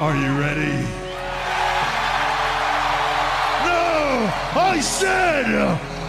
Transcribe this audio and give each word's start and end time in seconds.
Are 0.00 0.14
you 0.14 0.38
ready? 0.38 0.86
No! 3.64 4.30
I 4.54 4.80
said, 4.80 5.46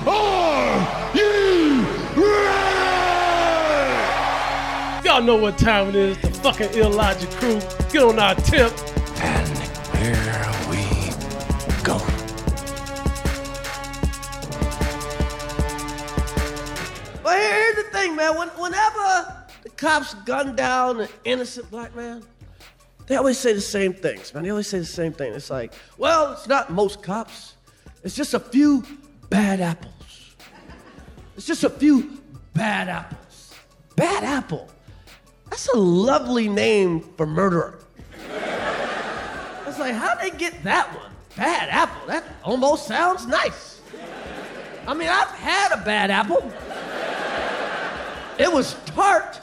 are 0.07 1.15
you 1.15 1.81
ready? 2.15 2.69
Y'all 5.07 5.23
know 5.23 5.37
what 5.37 5.57
time 5.57 5.89
it 5.89 5.95
is. 5.95 6.17
The 6.19 6.29
fucking 6.29 6.73
Illogic 6.75 7.31
crew. 7.31 7.59
Get 7.91 8.03
on 8.03 8.19
our 8.19 8.35
tip. 8.35 8.71
And 9.21 9.57
here 9.97 10.45
we 10.69 10.83
go. 11.83 11.97
But 17.23 17.37
here- 17.39 17.51
here's 17.51 17.75
the 17.75 17.83
thing, 17.91 18.15
man. 18.15 18.37
When, 18.37 18.49
whenever 18.49 19.35
the 19.63 19.69
cops 19.69 20.13
gun 20.25 20.55
down 20.55 21.01
an 21.01 21.09
innocent 21.25 21.69
black 21.71 21.95
man, 21.95 22.23
they 23.09 23.15
always 23.15 23.39
say 23.39 23.53
the 23.53 23.59
same 23.59 23.93
things, 23.93 24.31
man. 24.35 24.43
They 24.43 24.51
always 24.51 24.67
say 24.67 24.77
the 24.77 24.85
same 24.85 25.13
thing. 25.13 25.33
It's 25.33 25.49
like, 25.49 25.73
well, 25.97 26.31
it's 26.33 26.47
not 26.47 26.69
most 26.69 27.01
cops. 27.01 27.55
It's 28.03 28.15
just 28.15 28.35
a 28.35 28.39
few 28.39 28.85
bad 29.31 29.59
apples. 29.59 30.35
It's 31.35 31.47
just 31.47 31.63
a 31.63 31.71
few 31.71 32.21
bad 32.53 32.87
apples. 32.87 33.55
Bad 33.95 34.23
apple. 34.23 34.69
That's 35.49 35.67
a 35.69 35.77
lovely 35.77 36.47
name 36.47 37.01
for 37.17 37.25
murderer. 37.25 37.79
It's 39.65 39.79
like, 39.79 39.95
how'd 39.95 40.21
they 40.21 40.29
get 40.29 40.63
that 40.63 40.95
one? 40.95 41.11
Bad 41.35 41.69
apple. 41.69 42.05
That 42.05 42.23
almost 42.43 42.85
sounds 42.85 43.25
nice. 43.25 43.81
I 44.85 44.93
mean, 44.93 45.09
I've 45.09 45.29
had 45.29 45.71
a 45.71 45.83
bad 45.83 46.11
apple. 46.11 46.53
It 48.37 48.53
was 48.53 48.75
tart, 48.85 49.39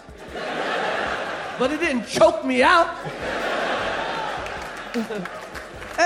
but 1.58 1.72
it 1.72 1.80
didn't 1.80 2.06
choke 2.06 2.44
me 2.44 2.62
out. 2.62 2.96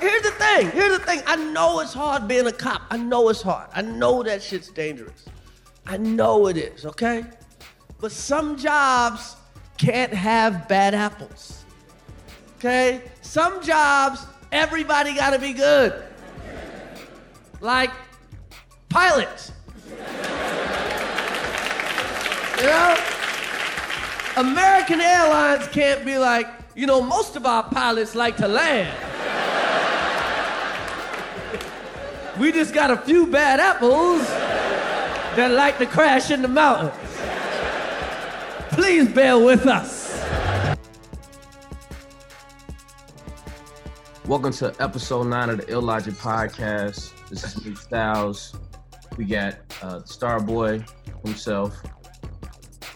Here's 0.00 0.22
the 0.22 0.32
thing. 0.32 0.70
Here's 0.72 0.98
the 0.98 1.04
thing. 1.04 1.22
I 1.28 1.36
know 1.36 1.78
it's 1.78 1.94
hard 1.94 2.26
being 2.26 2.48
a 2.48 2.52
cop. 2.52 2.82
I 2.90 2.96
know 2.96 3.28
it's 3.28 3.40
hard. 3.40 3.68
I 3.72 3.82
know 3.82 4.24
that 4.24 4.42
shit's 4.42 4.68
dangerous. 4.68 5.26
I 5.86 5.96
know 5.96 6.48
it 6.48 6.56
is, 6.56 6.84
okay? 6.84 7.24
But 8.00 8.10
some 8.10 8.56
jobs 8.56 9.36
can't 9.78 10.12
have 10.12 10.66
bad 10.66 10.92
apples. 10.92 11.64
Okay? 12.56 13.00
Some 13.22 13.62
jobs, 13.62 14.26
everybody 14.50 15.14
gotta 15.14 15.38
be 15.38 15.52
good. 15.52 16.02
Like 17.60 17.92
pilots. 18.88 19.52
You 22.58 22.66
know? 22.66 22.96
American 24.36 25.00
Airlines 25.00 25.68
can't 25.68 26.04
be 26.04 26.18
like, 26.18 26.65
you 26.76 26.86
know, 26.86 27.00
most 27.00 27.36
of 27.36 27.46
our 27.46 27.62
pilots 27.62 28.14
like 28.14 28.36
to 28.36 28.46
land. 28.46 28.94
We 32.38 32.52
just 32.52 32.74
got 32.74 32.90
a 32.90 32.98
few 32.98 33.26
bad 33.26 33.60
apples 33.60 34.20
that 35.36 35.52
like 35.52 35.78
to 35.78 35.86
crash 35.86 36.30
in 36.30 36.42
the 36.42 36.48
mountains. 36.48 36.92
Please 38.72 39.08
bear 39.08 39.38
with 39.38 39.66
us. 39.66 40.04
Welcome 44.26 44.52
to 44.54 44.74
episode 44.78 45.28
nine 45.28 45.48
of 45.48 45.56
the 45.56 45.72
Illogic 45.72 46.12
Podcast. 46.14 47.14
This 47.30 47.42
is 47.42 47.64
me, 47.64 47.74
Styles. 47.74 48.54
We 49.16 49.24
got 49.24 49.54
uh, 49.80 50.00
Starboy 50.00 50.86
himself. 51.24 51.74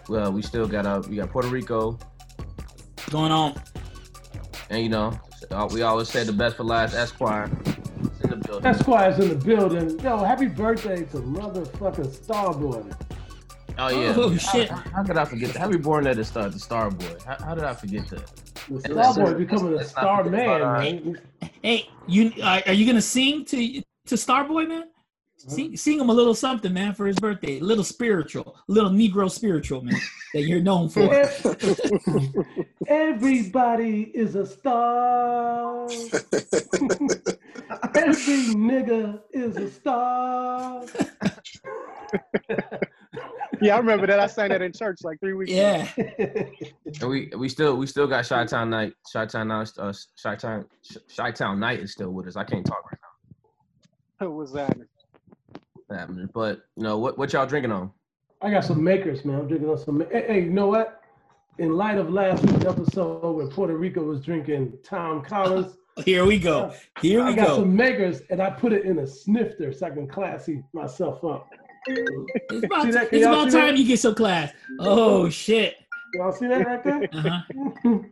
Well, 0.06 0.32
we 0.32 0.42
still 0.42 0.68
got 0.68 0.84
uh, 0.84 1.02
we 1.08 1.16
got 1.16 1.30
Puerto 1.30 1.48
Rico, 1.48 1.98
What's 3.10 3.18
going 3.18 3.32
on? 3.32 3.69
And 4.70 4.82
you 4.82 4.88
know, 4.88 5.18
uh, 5.50 5.68
we 5.70 5.82
always 5.82 6.08
say 6.08 6.24
the 6.24 6.32
best 6.32 6.56
for 6.56 6.64
last. 6.64 6.94
Esquire 6.94 7.50
It's 7.64 8.20
in 8.20 8.30
the 8.30 8.36
building. 8.36 8.70
Esquire's 8.70 9.18
in 9.18 9.28
the 9.28 9.34
building. 9.34 9.98
Yo, 10.00 10.18
happy 10.18 10.46
birthday 10.46 11.04
to 11.04 11.18
motherfucking 11.18 12.06
Starboy. 12.06 12.96
Oh 13.78 13.88
yeah. 13.88 14.14
Oh, 14.16 14.36
shit. 14.36 14.68
How, 14.68 14.76
how 14.76 15.04
could 15.04 15.16
I 15.16 15.24
forget 15.24 15.52
that? 15.52 15.58
Happy 15.58 15.76
born 15.76 16.04
day 16.04 16.14
to 16.14 16.24
start 16.24 16.52
the 16.52 16.58
Starboy. 16.58 17.22
How, 17.24 17.44
how 17.44 17.54
did 17.54 17.64
I 17.64 17.74
forget 17.74 18.08
that? 18.08 18.26
The 18.68 18.74
And 18.74 18.84
Starboy 18.84 19.16
listen, 19.16 19.38
becoming 19.38 19.72
a 19.72 19.76
let's 19.76 19.90
star 19.90 20.24
man, 20.24 20.60
man. 20.60 21.20
Hey, 21.62 21.88
you 22.06 22.32
uh, 22.42 22.60
are 22.66 22.72
you 22.72 22.86
gonna 22.86 23.02
sing 23.02 23.44
to 23.46 23.82
to 24.06 24.14
Starboy, 24.14 24.68
man? 24.68 24.84
Sing, 25.48 25.74
sing 25.76 25.98
him 25.98 26.10
a 26.10 26.12
little 26.12 26.34
something, 26.34 26.72
man, 26.72 26.94
for 26.94 27.06
his 27.06 27.16
birthday. 27.16 27.60
A 27.60 27.62
little 27.62 27.82
spiritual, 27.84 28.56
a 28.68 28.72
little 28.72 28.90
Negro 28.90 29.30
spiritual, 29.30 29.80
man, 29.82 29.98
that 30.34 30.42
you're 30.42 30.60
known 30.60 30.90
for. 30.90 31.14
Everybody 32.86 34.10
is 34.14 34.34
a 34.34 34.44
star. 34.44 35.84
Every 37.94 38.54
nigga 38.54 39.20
is 39.32 39.56
a 39.56 39.70
star. 39.70 40.84
Yeah, 43.62 43.76
I 43.76 43.78
remember 43.78 44.06
that. 44.06 44.20
I 44.20 44.26
sang 44.26 44.50
that 44.50 44.60
in 44.62 44.72
church 44.72 44.98
like 45.04 45.20
three 45.20 45.32
weeks 45.34 45.52
ago. 45.52 45.60
yeah, 45.60 46.44
And 47.00 47.10
we 47.10 47.30
we 47.36 47.48
still 47.48 47.76
we 47.76 47.86
still 47.86 48.06
got 48.06 48.26
Chi 48.26 48.44
Town 48.44 48.68
Knight. 48.70 48.92
Chi 49.10 49.26
Town 49.26 49.48
Knight. 49.48 49.70
Uh, 49.78 49.92
Chi 50.22 50.36
Town 50.36 50.66
Chi 51.16 51.30
Town 51.30 51.60
Knight 51.60 51.80
is 51.80 51.92
still 51.92 52.10
with 52.10 52.26
us. 52.26 52.36
I 52.36 52.44
can't 52.44 52.64
talk 52.64 52.84
right 52.90 52.98
now. 53.00 54.26
Who 54.26 54.32
was 54.32 54.52
that? 54.52 54.76
Now. 55.90 55.98
happening. 55.98 56.28
But 56.32 56.62
you 56.76 56.82
know 56.82 56.98
what 56.98 57.18
what 57.18 57.32
y'all 57.32 57.46
drinking 57.46 57.72
on? 57.72 57.90
I 58.42 58.50
got 58.50 58.64
some 58.64 58.82
makers, 58.82 59.24
man. 59.24 59.40
I'm 59.40 59.48
drinking 59.48 59.68
on 59.68 59.78
some. 59.78 60.00
Hey, 60.10 60.24
hey, 60.26 60.40
you 60.44 60.50
know 60.50 60.66
what? 60.66 61.02
In 61.58 61.76
light 61.76 61.98
of 61.98 62.10
last 62.10 62.42
week's 62.46 62.64
episode 62.64 63.36
where 63.36 63.46
Puerto 63.48 63.76
Rico 63.76 64.02
was 64.02 64.20
drinking 64.20 64.78
Tom 64.82 65.22
Collins, 65.22 65.76
here 66.04 66.24
we 66.24 66.38
go. 66.38 66.72
Here 67.02 67.24
we 67.24 67.34
go. 67.34 67.42
I 67.42 67.44
got 67.44 67.48
go. 67.48 67.56
some 67.56 67.76
makers 67.76 68.22
and 68.30 68.40
I 68.40 68.50
put 68.50 68.72
it 68.72 68.84
in 68.84 68.98
a 69.00 69.06
snifter 69.06 69.72
so 69.72 69.86
I 69.86 69.90
can 69.90 70.06
classy 70.06 70.62
myself 70.72 71.22
up. 71.24 71.48
It's 71.86 72.64
about, 72.64 72.82
See 72.84 72.90
that? 72.92 73.12
It's 73.12 73.26
about 73.26 73.50
see 73.50 73.58
time 73.58 73.74
that? 73.74 73.78
you 73.78 73.86
get 73.86 74.00
some 74.00 74.14
class. 74.14 74.52
Oh 74.78 75.28
shit. 75.28 75.76
Y'all 76.14 76.32
see 76.32 76.46
that 76.48 76.66
right 76.66 76.84
there? 76.84 77.08
Uh-huh. 77.12 77.98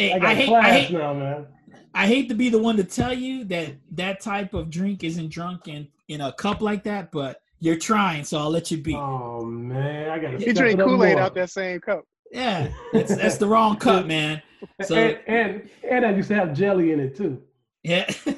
Hey, 0.00 0.12
I 0.12 0.16
I, 0.16 0.18
got 0.20 0.36
hate, 0.36 0.46
class 0.46 0.64
I 0.64 0.72
hate, 0.78 0.92
now, 0.92 1.12
man. 1.12 1.46
I 1.92 2.06
hate 2.06 2.28
to 2.28 2.34
be 2.36 2.50
the 2.50 2.58
one 2.60 2.76
to 2.76 2.84
tell 2.84 3.12
you 3.12 3.42
that 3.46 3.72
that 3.90 4.20
type 4.20 4.54
of 4.54 4.70
drink 4.70 5.02
isn't 5.02 5.28
drunk 5.28 5.66
in 5.66 5.88
in 6.08 6.20
a 6.22 6.32
cup 6.32 6.60
like 6.60 6.82
that, 6.84 7.12
but 7.12 7.42
you're 7.60 7.76
trying, 7.78 8.24
so 8.24 8.38
I'll 8.38 8.50
let 8.50 8.70
you 8.70 8.78
be. 8.78 8.94
Oh 8.94 9.44
man, 9.44 10.10
I 10.10 10.18
gotta. 10.18 10.38
He 10.38 10.44
step 10.44 10.56
drank 10.56 10.80
Kool 10.80 11.04
Aid 11.04 11.18
out 11.18 11.34
that 11.34 11.50
same 11.50 11.80
cup. 11.80 12.04
Yeah, 12.32 12.68
that's, 12.92 13.16
that's 13.16 13.36
the 13.38 13.46
wrong 13.46 13.76
cup, 13.80 14.06
man. 14.06 14.42
So 14.82 14.96
and, 14.96 15.18
and 15.26 15.70
and 15.88 16.06
I 16.06 16.12
used 16.12 16.28
to 16.28 16.34
have 16.34 16.54
jelly 16.54 16.92
in 16.92 17.00
it 17.00 17.16
too. 17.16 17.42
yeah, 17.82 18.10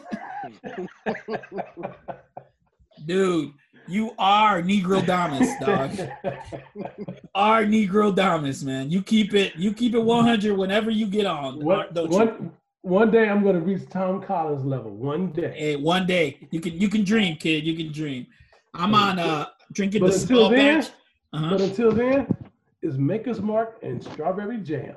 dude, 3.06 3.52
you 3.88 4.12
are 4.18 4.62
Negrodamus, 4.62 5.58
dog. 5.60 5.90
Are 7.34 7.64
Negrodamus, 7.64 8.64
man. 8.64 8.90
You 8.90 9.02
keep 9.02 9.34
it, 9.34 9.56
you 9.56 9.72
keep 9.72 9.94
it 9.94 10.02
100 10.02 10.56
whenever 10.56 10.90
you 10.90 11.06
get 11.06 11.26
on. 11.26 11.64
one, 11.64 11.86
don't 11.92 12.12
you? 12.12 12.52
One, 12.82 12.92
one 13.00 13.10
day 13.10 13.28
I'm 13.28 13.42
gonna 13.44 13.60
reach 13.60 13.88
Tom 13.90 14.22
Collins 14.22 14.64
level. 14.64 14.90
One 14.90 15.32
day. 15.32 15.54
Hey, 15.56 15.76
one 15.76 16.06
day 16.06 16.38
you 16.50 16.60
can 16.60 16.78
you 16.80 16.88
can 16.88 17.04
dream, 17.04 17.36
kid. 17.36 17.64
You 17.64 17.74
can 17.76 17.92
dream. 17.92 18.26
I'm 18.74 18.94
on 18.94 19.18
uh 19.18 19.46
drinking 19.72 20.00
But 20.02 20.12
the 20.12 20.20
until 20.20 20.26
small 20.38 20.50
then, 20.50 20.80
batch. 20.80 20.90
Uh-huh. 21.32 21.50
but 21.50 21.60
until 21.60 21.92
then, 21.92 22.36
it's 22.82 22.96
Maker's 22.96 23.40
Mark 23.40 23.78
and 23.82 24.02
strawberry 24.02 24.58
jam. 24.58 24.96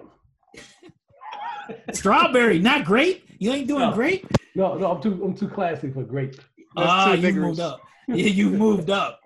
Strawberry, 1.93 2.59
not 2.59 2.83
grape. 2.85 3.25
You 3.39 3.51
ain't 3.53 3.67
doing 3.67 3.81
No. 3.89 3.93
grape. 3.93 4.27
No, 4.55 4.75
no, 4.77 4.91
I'm 4.91 5.01
too 5.01 5.23
I'm 5.23 5.33
too 5.35 5.47
classy 5.47 5.89
for 5.91 6.03
grape. 6.03 6.35
Ah, 6.77 7.05
too 7.11 7.15
you 7.15 7.21
vigorous. 7.21 7.47
moved 7.47 7.59
up. 7.61 7.81
Yeah, 8.07 8.15
you 8.27 8.49
moved 8.49 8.89
up. 8.89 9.19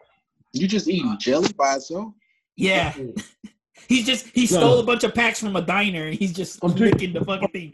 You 0.54 0.68
just 0.68 0.88
eating 0.88 1.18
jelly 1.20 1.52
by 1.58 1.76
itself? 1.76 2.14
Yeah. 2.56 2.94
He's 3.88 4.06
just 4.06 4.28
he 4.28 4.46
stole 4.46 4.80
a 4.80 4.84
bunch 4.84 5.04
of 5.04 5.14
packs 5.16 5.40
from 5.40 5.56
a 5.56 5.62
diner 5.62 6.06
and 6.08 6.14
he's 6.14 6.34
just 6.34 6.60
I'm 6.62 6.74
drinking- 6.74 7.14
the 7.14 7.24
fucking 7.24 7.48
thing. 7.50 7.74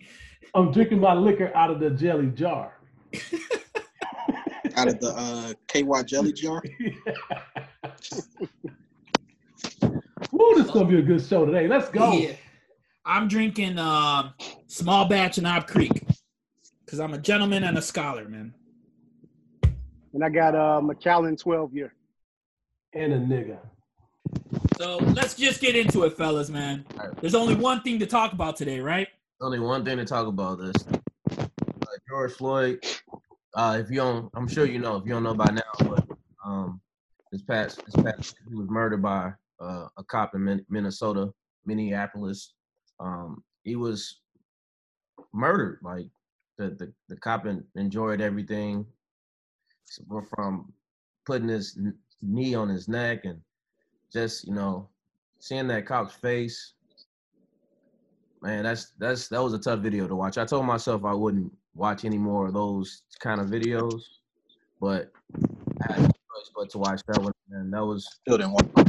I'm 0.55 0.71
drinking 0.71 0.99
my 0.99 1.13
liquor 1.13 1.51
out 1.55 1.71
of 1.71 1.79
the 1.79 1.89
jelly 1.89 2.27
jar. 2.27 2.77
Out 4.75 4.87
of 4.87 4.99
the 4.99 5.09
uh, 5.15 5.53
KY 5.67 6.03
jelly 6.05 6.33
jar? 6.33 6.61
Woo, 10.31 10.55
this 10.55 10.65
is 10.65 10.71
gonna 10.71 10.85
be 10.85 10.97
a 10.97 11.01
good 11.01 11.23
show 11.23 11.45
today. 11.45 11.67
Let's 11.67 11.89
go. 11.89 12.11
Yeah. 12.13 12.33
I'm 13.05 13.27
drinking 13.27 13.77
um 13.77 14.33
small 14.67 15.07
batch 15.07 15.37
and 15.37 15.45
Knob 15.45 15.67
Creek. 15.67 16.07
Cause 16.87 16.99
I'm 16.99 17.13
a 17.13 17.17
gentleman 17.17 17.63
and 17.63 17.77
a 17.77 17.81
scholar, 17.81 18.27
man. 18.27 18.53
And 20.13 20.23
I 20.23 20.29
got 20.29 20.55
uh 20.55 20.81
Macallan 20.81 21.35
12 21.35 21.73
year. 21.73 21.93
And 22.93 23.13
a 23.13 23.17
nigga. 23.17 23.57
So 24.77 24.97
let's 24.97 25.33
just 25.35 25.61
get 25.61 25.75
into 25.75 26.03
it, 26.03 26.15
fellas, 26.17 26.49
man. 26.49 26.85
There's 27.21 27.35
only 27.35 27.55
one 27.55 27.81
thing 27.81 27.99
to 27.99 28.05
talk 28.05 28.33
about 28.33 28.55
today, 28.55 28.79
right? 28.79 29.07
Only 29.41 29.59
one 29.59 29.83
thing 29.83 29.97
to 29.97 30.05
talk 30.05 30.27
about 30.27 30.59
this. 30.59 30.75
Uh, 31.37 31.45
George 32.07 32.33
Floyd. 32.33 32.85
Uh, 33.55 33.77
if 33.79 33.89
you 33.89 33.97
don't, 33.97 34.31
I'm 34.35 34.47
sure 34.47 34.65
you 34.65 34.79
know. 34.79 34.95
If 34.97 35.05
you 35.05 35.11
don't 35.11 35.23
know 35.23 35.33
by 35.33 35.51
now, 35.51 35.61
but 35.79 36.05
um, 36.45 36.81
this 37.31 37.43
past 37.43 37.83
this 37.85 38.03
past 38.03 38.35
he 38.47 38.55
was 38.55 38.69
murdered 38.69 39.01
by 39.01 39.31
uh, 39.59 39.87
a 39.97 40.03
cop 40.03 40.33
in 40.35 40.65
Minnesota, 40.69 41.31
Minneapolis. 41.65 42.53
Um, 42.99 43.43
he 43.63 43.75
was 43.75 44.21
murdered. 45.33 45.79
Like 45.83 46.07
the 46.57 46.69
the, 46.69 46.93
the 47.09 47.17
cop 47.17 47.45
enjoyed 47.75 48.21
everything 48.21 48.85
from 50.35 50.73
putting 51.25 51.47
his 51.47 51.77
knee 52.21 52.55
on 52.55 52.69
his 52.69 52.87
neck 52.87 53.25
and 53.25 53.39
just 54.11 54.47
you 54.47 54.53
know 54.53 54.89
seeing 55.39 55.67
that 55.67 55.85
cop's 55.85 56.13
face. 56.15 56.73
Man, 58.43 58.63
that's 58.63 58.91
that's 58.99 59.29
that 59.29 59.41
was 59.41 59.53
a 59.53 59.57
tough 59.57 59.79
video 59.79 60.05
to 60.05 60.15
watch. 60.17 60.37
I 60.37 60.43
told 60.43 60.65
myself 60.65 61.05
I 61.05 61.13
wouldn't 61.13 61.49
watch 61.75 62.03
any 62.03 62.17
more 62.17 62.47
of 62.47 62.53
those 62.53 63.03
kind 63.21 63.39
of 63.39 63.47
videos, 63.47 64.01
but 64.81 65.13
I 65.89 65.93
had 65.93 66.01
no 66.01 66.07
choice 66.07 66.51
but 66.53 66.69
to 66.71 66.77
watch 66.77 67.01
that 67.07 67.21
one. 67.23 67.31
And 67.51 67.71
that 67.73 67.85
was 67.85 68.05
Still 68.19 68.37
didn't 68.37 68.51
watch. 68.51 68.87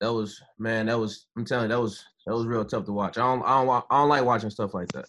that 0.00 0.10
was 0.10 0.40
man, 0.58 0.86
that 0.86 0.98
was 0.98 1.26
I'm 1.36 1.44
telling 1.44 1.64
you, 1.64 1.76
that 1.76 1.80
was 1.82 2.02
that 2.26 2.34
was 2.34 2.46
real 2.46 2.64
tough 2.64 2.86
to 2.86 2.92
watch. 2.92 3.18
I 3.18 3.20
don't 3.20 3.42
I 3.44 3.62
don't 3.62 3.84
I 3.90 3.98
don't 3.98 4.08
like 4.08 4.24
watching 4.24 4.48
stuff 4.48 4.72
like 4.72 4.88
that. 4.92 5.04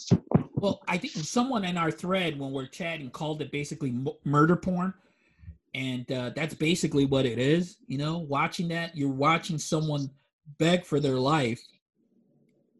Well, 0.56 0.82
I 0.90 0.98
think 0.98 1.14
someone 1.14 1.64
in 1.64 1.78
our 1.78 1.90
thread 1.90 2.38
when 2.38 2.52
we're 2.52 2.66
chatting 2.66 3.10
called 3.10 3.42
it 3.42 3.50
basically 3.50 3.98
murder 4.26 4.58
porn, 4.58 4.94
and 5.74 6.12
uh, 6.12 6.32
that's 6.36 6.54
basically 6.54 7.06
what 7.06 7.26
it 7.26 7.40
is. 7.40 7.78
You 7.88 7.98
know, 7.98 8.18
watching 8.18 8.68
that, 8.68 8.98
you're 8.98 9.08
watching 9.08 9.58
someone 9.58 10.10
beg 10.58 10.84
for 10.84 11.00
their 11.00 11.16
life 11.18 11.62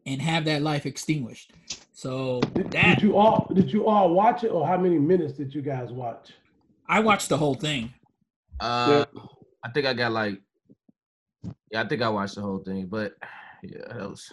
and 0.06 0.20
have 0.22 0.44
that 0.46 0.62
life 0.62 0.86
extinguished. 0.86 1.52
So 1.92 2.40
Did, 2.54 2.70
that 2.72 2.96
did 2.98 3.02
you 3.02 3.16
all 3.16 3.46
did 3.54 3.72
you 3.72 3.86
all 3.86 4.12
watch 4.14 4.44
it, 4.44 4.48
or 4.48 4.66
how 4.66 4.76
many 4.78 4.98
minutes 4.98 5.34
did 5.34 5.54
you 5.54 5.62
guys 5.62 5.90
watch? 5.92 6.32
I 6.88 7.00
watched 7.00 7.28
the 7.28 7.36
whole 7.36 7.54
thing. 7.54 7.92
Uh, 8.58 9.04
I 9.64 9.70
think 9.70 9.86
I 9.86 9.94
got 9.94 10.12
like, 10.12 10.40
yeah, 11.70 11.82
I 11.82 11.88
think 11.88 12.02
I 12.02 12.08
watched 12.08 12.34
the 12.34 12.40
whole 12.42 12.58
thing, 12.58 12.86
but 12.86 13.14
yeah, 13.62 13.78
that 13.88 14.08
was 14.10 14.30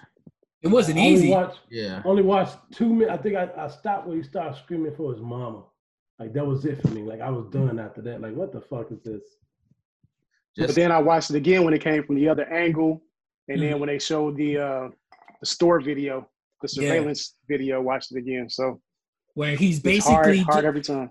It 0.61 0.67
wasn't 0.69 0.97
I 0.97 1.01
only 1.01 1.13
easy. 1.13 1.29
Watched, 1.29 1.59
yeah. 1.69 2.01
only 2.05 2.23
watched 2.23 2.57
two 2.71 2.93
minutes. 2.93 3.11
I 3.11 3.21
think 3.21 3.35
I, 3.35 3.49
I 3.57 3.67
stopped 3.67 4.07
when 4.07 4.17
he 4.17 4.23
started 4.23 4.57
screaming 4.57 4.95
for 4.95 5.11
his 5.13 5.21
mama. 5.21 5.63
Like 6.19 6.33
that 6.33 6.45
was 6.45 6.65
it 6.65 6.81
for 6.81 6.89
me. 6.89 7.03
Like 7.03 7.21
I 7.21 7.29
was 7.29 7.45
done 7.51 7.77
after 7.79 8.01
that. 8.01 8.21
Like 8.21 8.33
what 8.33 8.51
the 8.51 8.61
fuck 8.61 8.91
is 8.91 9.01
this? 9.03 9.21
But 10.57 10.73
then 10.73 10.91
I 10.91 10.97
watched 10.99 11.29
it 11.29 11.35
again 11.35 11.63
when 11.63 11.73
it 11.75 11.81
came 11.83 12.03
from 12.03 12.15
the 12.15 12.27
other 12.27 12.45
angle, 12.51 13.03
and 13.47 13.59
Mhm. 13.59 13.69
then 13.69 13.79
when 13.79 13.87
they 13.87 13.99
showed 13.99 14.35
the 14.35 14.57
uh, 14.57 14.89
the 15.39 15.45
store 15.45 15.79
video, 15.79 16.29
the 16.61 16.67
Yeah. 16.71 16.89
surveillance 16.89 17.35
video, 17.47 17.81
watched 17.81 18.11
it 18.11 18.17
again. 18.17 18.49
So 18.49 18.81
Where 19.33 19.55
he's 19.55 19.79
basically 19.79 20.39
hard, 20.39 20.53
hard 20.53 20.65
every 20.65 20.81
time. 20.81 21.09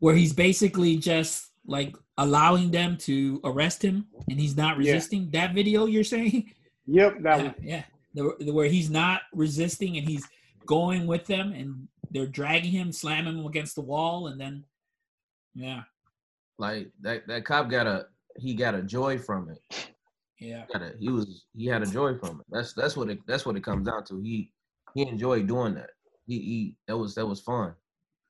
where 0.00 0.14
he's 0.14 0.32
basically 0.32 0.96
just 0.96 1.46
like 1.66 1.94
allowing 2.16 2.70
them 2.70 2.96
to 2.96 3.40
arrest 3.44 3.82
him 3.82 4.06
and 4.28 4.40
he's 4.40 4.56
not 4.56 4.72
Yeah. 4.74 4.92
resisting. 4.92 5.30
That 5.30 5.54
video 5.54 5.86
you're 5.86 6.04
saying? 6.04 6.54
Yep, 6.90 7.20
that 7.20 7.38
yeah, 7.38 7.44
one. 7.44 7.54
yeah. 7.62 7.84
The, 8.14 8.36
the- 8.40 8.52
where 8.52 8.66
he's 8.68 8.88
not 8.88 9.20
resisting 9.34 9.98
and 9.98 10.08
he's 10.08 10.26
going 10.64 11.06
with 11.06 11.26
them 11.26 11.52
and 11.52 11.86
they're 12.10 12.26
dragging 12.26 12.70
him, 12.72 12.92
slamming 12.92 13.36
him 13.36 13.44
against 13.46 13.74
the 13.74 13.82
wall, 13.82 14.28
and 14.28 14.40
then 14.40 14.64
yeah, 15.54 15.82
like 16.58 16.90
that 17.02 17.26
that 17.26 17.44
cop 17.44 17.68
got 17.68 17.86
a 17.86 18.06
he 18.38 18.54
got 18.54 18.74
a 18.74 18.80
joy 18.82 19.18
from 19.18 19.50
it. 19.50 19.90
Yeah, 20.40 20.64
Got 20.72 20.82
a, 20.82 20.92
he 20.98 21.08
was 21.08 21.46
he 21.56 21.66
had 21.66 21.82
a 21.82 21.86
joy 21.86 22.16
from 22.18 22.40
it. 22.40 22.46
That's 22.50 22.72
that's 22.72 22.96
what 22.96 23.10
it 23.10 23.18
that's 23.26 23.44
what 23.44 23.56
it 23.56 23.64
comes 23.64 23.86
down 23.86 24.04
to. 24.04 24.20
He 24.20 24.52
he 24.94 25.02
enjoyed 25.02 25.46
doing 25.46 25.74
that. 25.74 25.90
He, 26.26 26.38
he 26.38 26.76
that 26.86 26.96
was 26.96 27.14
that 27.16 27.26
was 27.26 27.40
fun. 27.40 27.74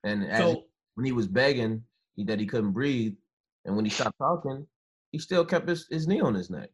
And 0.04 0.24
as 0.24 0.38
so 0.38 0.64
when 0.94 1.04
he 1.04 1.12
was 1.12 1.26
begging 1.26 1.82
he, 2.16 2.24
that 2.24 2.40
he 2.40 2.46
couldn't 2.46 2.72
breathe, 2.72 3.14
and 3.64 3.76
when 3.76 3.84
he 3.84 3.90
stopped 3.90 4.18
talking, 4.18 4.66
he 5.12 5.18
still 5.18 5.44
kept 5.44 5.68
his, 5.68 5.86
his 5.90 6.06
knee 6.06 6.20
on 6.20 6.34
his 6.34 6.50
neck. 6.50 6.70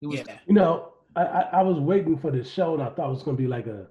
He 0.00 0.06
was 0.06 0.18
yeah, 0.18 0.38
You 0.46 0.54
know, 0.54 0.94
I, 1.16 1.22
I, 1.22 1.40
I 1.40 1.62
was 1.62 1.78
waiting 1.78 2.18
for 2.18 2.30
this 2.30 2.50
show 2.50 2.74
and 2.74 2.82
I 2.82 2.90
thought 2.90 3.08
it 3.08 3.14
was 3.14 3.22
gonna 3.22 3.36
be 3.36 3.46
like 3.46 3.66
a 3.66 3.86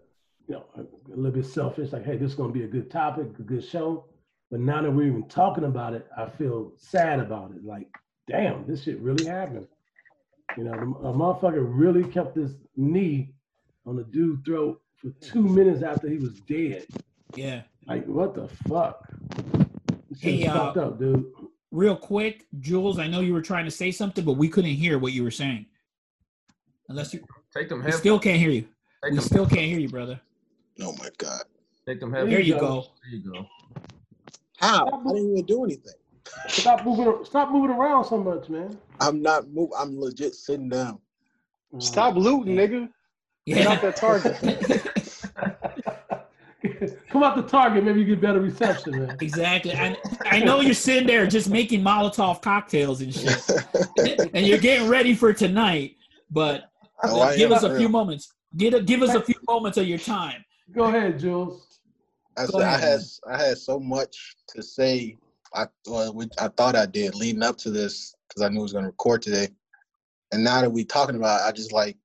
you 0.48 0.56
know, 0.56 0.66
a, 0.75 0.81
a 0.81 1.16
little 1.16 1.31
bit 1.31 1.45
selfish, 1.45 1.92
like, 1.92 2.06
hey, 2.06 2.18
this 2.18 2.31
is 2.31 2.36
gonna 2.36 2.54
be 2.54 2.63
a 2.63 2.68
good 2.68 2.92
topic, 2.92 3.28
a 3.40 3.44
good 3.44 3.63
show. 3.63 4.06
But 4.51 4.60
now 4.60 4.81
that 4.81 4.92
we're 4.92 5.07
even 5.07 5.28
talking 5.28 5.63
about 5.63 5.94
it, 5.94 6.06
I 6.18 6.28
feel 6.28 6.74
sad 6.78 7.19
about 7.19 7.51
it. 7.51 7.63
Like, 7.63 7.88
damn, 8.28 8.68
this 8.68 8.84
shit 8.84 9.00
really 9.00 9.25
happened. 9.25 9.68
You 10.58 10.66
know, 10.66 10.72
the, 10.72 11.08
a 11.08 11.14
motherfucker 11.14 11.66
really 11.68 12.04
kept 12.04 12.36
his 12.36 12.56
knee 12.76 13.34
on 13.86 13.96
the 13.96 14.04
dude's 14.04 14.44
throat 14.46 14.82
for 14.96 15.10
two 15.20 15.42
minutes 15.42 15.82
after 15.84 16.08
he 16.10 16.18
was 16.18 16.40
dead. 16.42 16.86
yeah. 17.36 17.62
Like, 17.88 18.06
what 18.06 18.34
the 18.36 18.48
fuck? 18.68 19.06
This 20.10 20.22
Hey, 20.22 20.46
uh, 20.46 20.54
fucked 20.54 20.78
up, 20.78 21.00
dude. 21.00 21.26
Real 21.72 21.96
quick, 21.98 22.46
Jules, 22.60 22.98
I 23.00 23.08
know 23.08 23.20
you 23.20 23.34
were 23.34 23.42
trying 23.42 23.66
to 23.66 23.72
say 23.72 23.92
something, 23.92 24.24
but 24.24 24.34
we 24.34 24.48
couldn't 24.48 24.72
hear 24.72 25.00
what 25.00 25.12
you 25.12 25.24
were 25.24 25.32
saying. 25.32 25.66
Unless 26.88 27.14
you, 27.14 27.26
take 27.56 27.68
them 27.68 27.80
we 27.80 27.86
headphones. 27.86 28.00
still 28.00 28.20
can't 28.20 28.38
hear 28.40 28.52
you. 28.52 28.62
take 29.04 29.12
We 29.12 29.18
them, 29.18 29.26
still 29.26 29.46
can't 29.48 29.66
hear 29.66 29.80
you, 29.80 29.90
brother. 29.90 30.20
Oh 30.82 30.94
my 30.98 31.10
god. 31.18 31.42
take 31.86 32.00
them 32.00 32.12
There 32.12 32.22
headphones. 32.22 32.32
There 32.32 32.40
you 32.42 32.54
you 32.54 32.60
go. 32.60 32.60
go. 32.60 32.88
There 33.04 33.20
you 33.20 33.32
go. 33.34 33.48
How? 34.58 34.86
I 34.88 35.14
didn't 35.14 35.32
even 35.32 35.46
do 35.46 35.64
anything. 35.66 35.94
Stop 36.48 36.86
moving, 36.86 37.25
stop 37.25 37.52
moving 37.52 37.72
around 37.75 38.06
so 38.06 38.18
much, 38.18 38.50
man. 38.50 38.78
I'm 39.00 39.22
not 39.22 39.50
move. 39.50 39.70
I'm 39.78 40.00
legit 40.00 40.36
sitting 40.36 40.70
down. 40.70 41.00
Stop 41.80 42.16
looting, 42.16 42.56
nigga. 42.56 42.90
Get 43.46 43.68
off 43.68 43.81
Yeah. 43.84 43.90
that 43.92 43.96
target. 43.98 44.90
Come 47.10 47.24
out 47.24 47.36
the 47.36 47.44
target, 47.44 47.84
maybe 47.84 48.00
you 48.00 48.06
get 48.06 48.22
better 48.22 48.40
reception, 48.40 49.06
man. 49.06 49.18
Exactly. 49.22 49.74
I, 49.74 49.98
I 50.25 50.40
know 50.40 50.62
you're 50.62 50.74
sitting 50.74 51.06
there 51.06 51.28
just 51.28 51.50
making 51.50 51.81
Molotov 51.81 52.42
cocktails 52.42 53.02
and 53.02 53.14
shit, 53.14 53.38
and 54.34 54.48
you're 54.48 54.58
getting 54.60 54.88
ready 54.88 55.14
for 55.14 55.34
tonight. 55.34 55.98
But 56.31 56.69
Oh, 57.04 57.22
I 57.22 57.36
give 57.36 57.52
us 57.52 57.64
a 57.64 57.69
for 57.69 57.78
few 57.78 57.90
moments. 57.90 58.31
Give, 58.56 58.74
a, 58.74 58.81
give 58.81 59.02
us 59.02 59.14
a 59.14 59.22
few 59.22 59.36
moments 59.48 59.78
of 59.78 59.88
your 59.88 59.98
time. 59.98 60.44
Go 60.72 60.86
ahead, 60.86 61.19
Jules. 61.19 61.80
I, 62.38 62.46
Go 62.46 62.60
said, 62.60 62.62
I 62.68 62.76
ahead, 62.76 63.00
had. 63.28 63.34
I 63.34 63.44
had 63.48 63.58
so 63.58 63.78
much 63.80 64.36
to 64.50 64.64
say. 64.64 65.18
I 65.54 65.68
well, 65.88 66.14
we, 66.14 66.28
I 66.40 66.48
thought 66.48 66.76
I 66.76 66.86
did 66.86 67.16
leading 67.16 67.44
up 67.44 67.58
to 67.60 67.72
this 67.72 68.16
because 68.28 68.42
I 68.42 68.50
knew 68.50 68.60
I 68.60 68.64
was 68.64 68.74
going 68.74 68.84
to 68.84 68.90
record 68.90 69.22
today. 69.22 69.50
And 70.32 70.44
now 70.44 70.62
that 70.62 70.72
we're 70.72 70.86
talking 70.86 71.16
about, 71.16 71.42
it, 71.42 71.50
I 71.50 71.52
just 71.52 71.72
like 71.72 71.98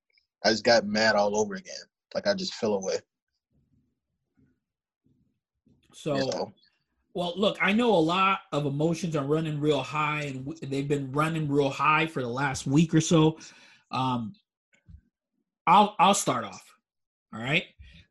I 0.44 0.50
just 0.50 0.64
got 0.64 0.86
mad 0.86 1.16
all 1.16 1.36
over 1.36 1.54
again. 1.54 1.74
Like 2.14 2.26
I 2.26 2.34
just 2.34 2.54
fell 2.54 2.74
away. 2.74 2.98
So, 5.94 6.14
You 6.16 6.26
know? 6.30 6.52
well, 7.14 7.32
look, 7.36 7.58
I 7.60 7.72
know 7.72 7.94
a 7.94 7.96
lot 7.96 8.40
of 8.52 8.66
emotions 8.66 9.16
are 9.16 9.24
running 9.24 9.60
real 9.60 9.82
high, 9.82 10.22
and 10.22 10.44
w- 10.44 10.58
they've 10.66 10.86
been 10.86 11.10
running 11.10 11.48
real 11.48 11.70
high 11.70 12.06
for 12.06 12.22
the 12.22 12.28
last 12.28 12.66
week 12.66 12.94
or 12.94 13.00
so. 13.00 13.38
Um, 13.90 14.34
I'll 15.66 15.96
I'll 15.98 16.14
start 16.14 16.44
off. 16.44 16.64
All 17.34 17.40
right. 17.40 17.64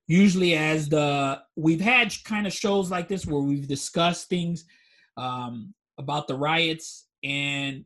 Usually, 0.08 0.56
as 0.56 0.90
the 0.90 1.42
we've 1.56 1.82
had 1.82 2.14
kind 2.24 2.48
of 2.48 2.54
shows 2.54 2.90
like 2.90 3.08
this 3.08 3.26
where 3.26 3.42
we've 3.42 3.68
discussed 3.68 4.30
things 4.30 4.66
um, 5.18 5.74
about 5.98 6.28
the 6.28 6.36
riots, 6.36 7.06
and 7.24 7.84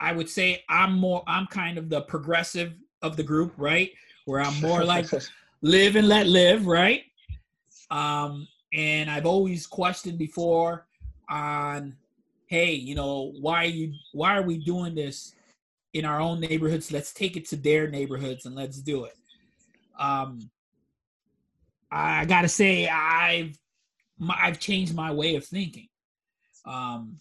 I 0.00 0.12
would 0.12 0.28
say 0.28 0.62
I'm 0.68 0.94
more 0.94 1.22
I'm 1.26 1.46
kind 1.46 1.78
of 1.78 1.88
the 1.88 2.02
progressive 2.02 2.74
of 3.02 3.16
the 3.16 3.22
group, 3.22 3.54
right? 3.56 3.90
Where 4.26 4.40
I'm 4.40 4.60
more 4.60 4.84
like 4.84 5.06
live 5.62 5.96
and 5.96 6.08
let 6.08 6.26
live, 6.26 6.66
right? 6.66 7.02
Um, 7.90 8.48
and 8.72 9.10
I've 9.10 9.26
always 9.26 9.66
questioned 9.66 10.18
before 10.18 10.86
on, 11.28 11.96
hey, 12.46 12.72
you 12.72 12.94
know, 12.94 13.32
why 13.40 13.64
are 13.64 13.68
you 13.68 13.92
why 14.12 14.36
are 14.36 14.42
we 14.42 14.58
doing 14.58 14.94
this 14.94 15.34
in 15.92 16.04
our 16.04 16.20
own 16.20 16.40
neighborhoods? 16.40 16.92
Let's 16.92 17.12
take 17.12 17.36
it 17.36 17.46
to 17.48 17.56
their 17.56 17.88
neighborhoods 17.88 18.46
and 18.46 18.54
let's 18.54 18.78
do 18.78 19.04
it. 19.04 19.16
Um, 19.98 20.50
I 21.90 22.24
gotta 22.24 22.48
say, 22.48 22.88
I've 22.88 23.56
my, 24.18 24.36
I've 24.40 24.58
changed 24.58 24.94
my 24.94 25.12
way 25.12 25.36
of 25.36 25.44
thinking. 25.44 25.88
Um, 26.64 27.18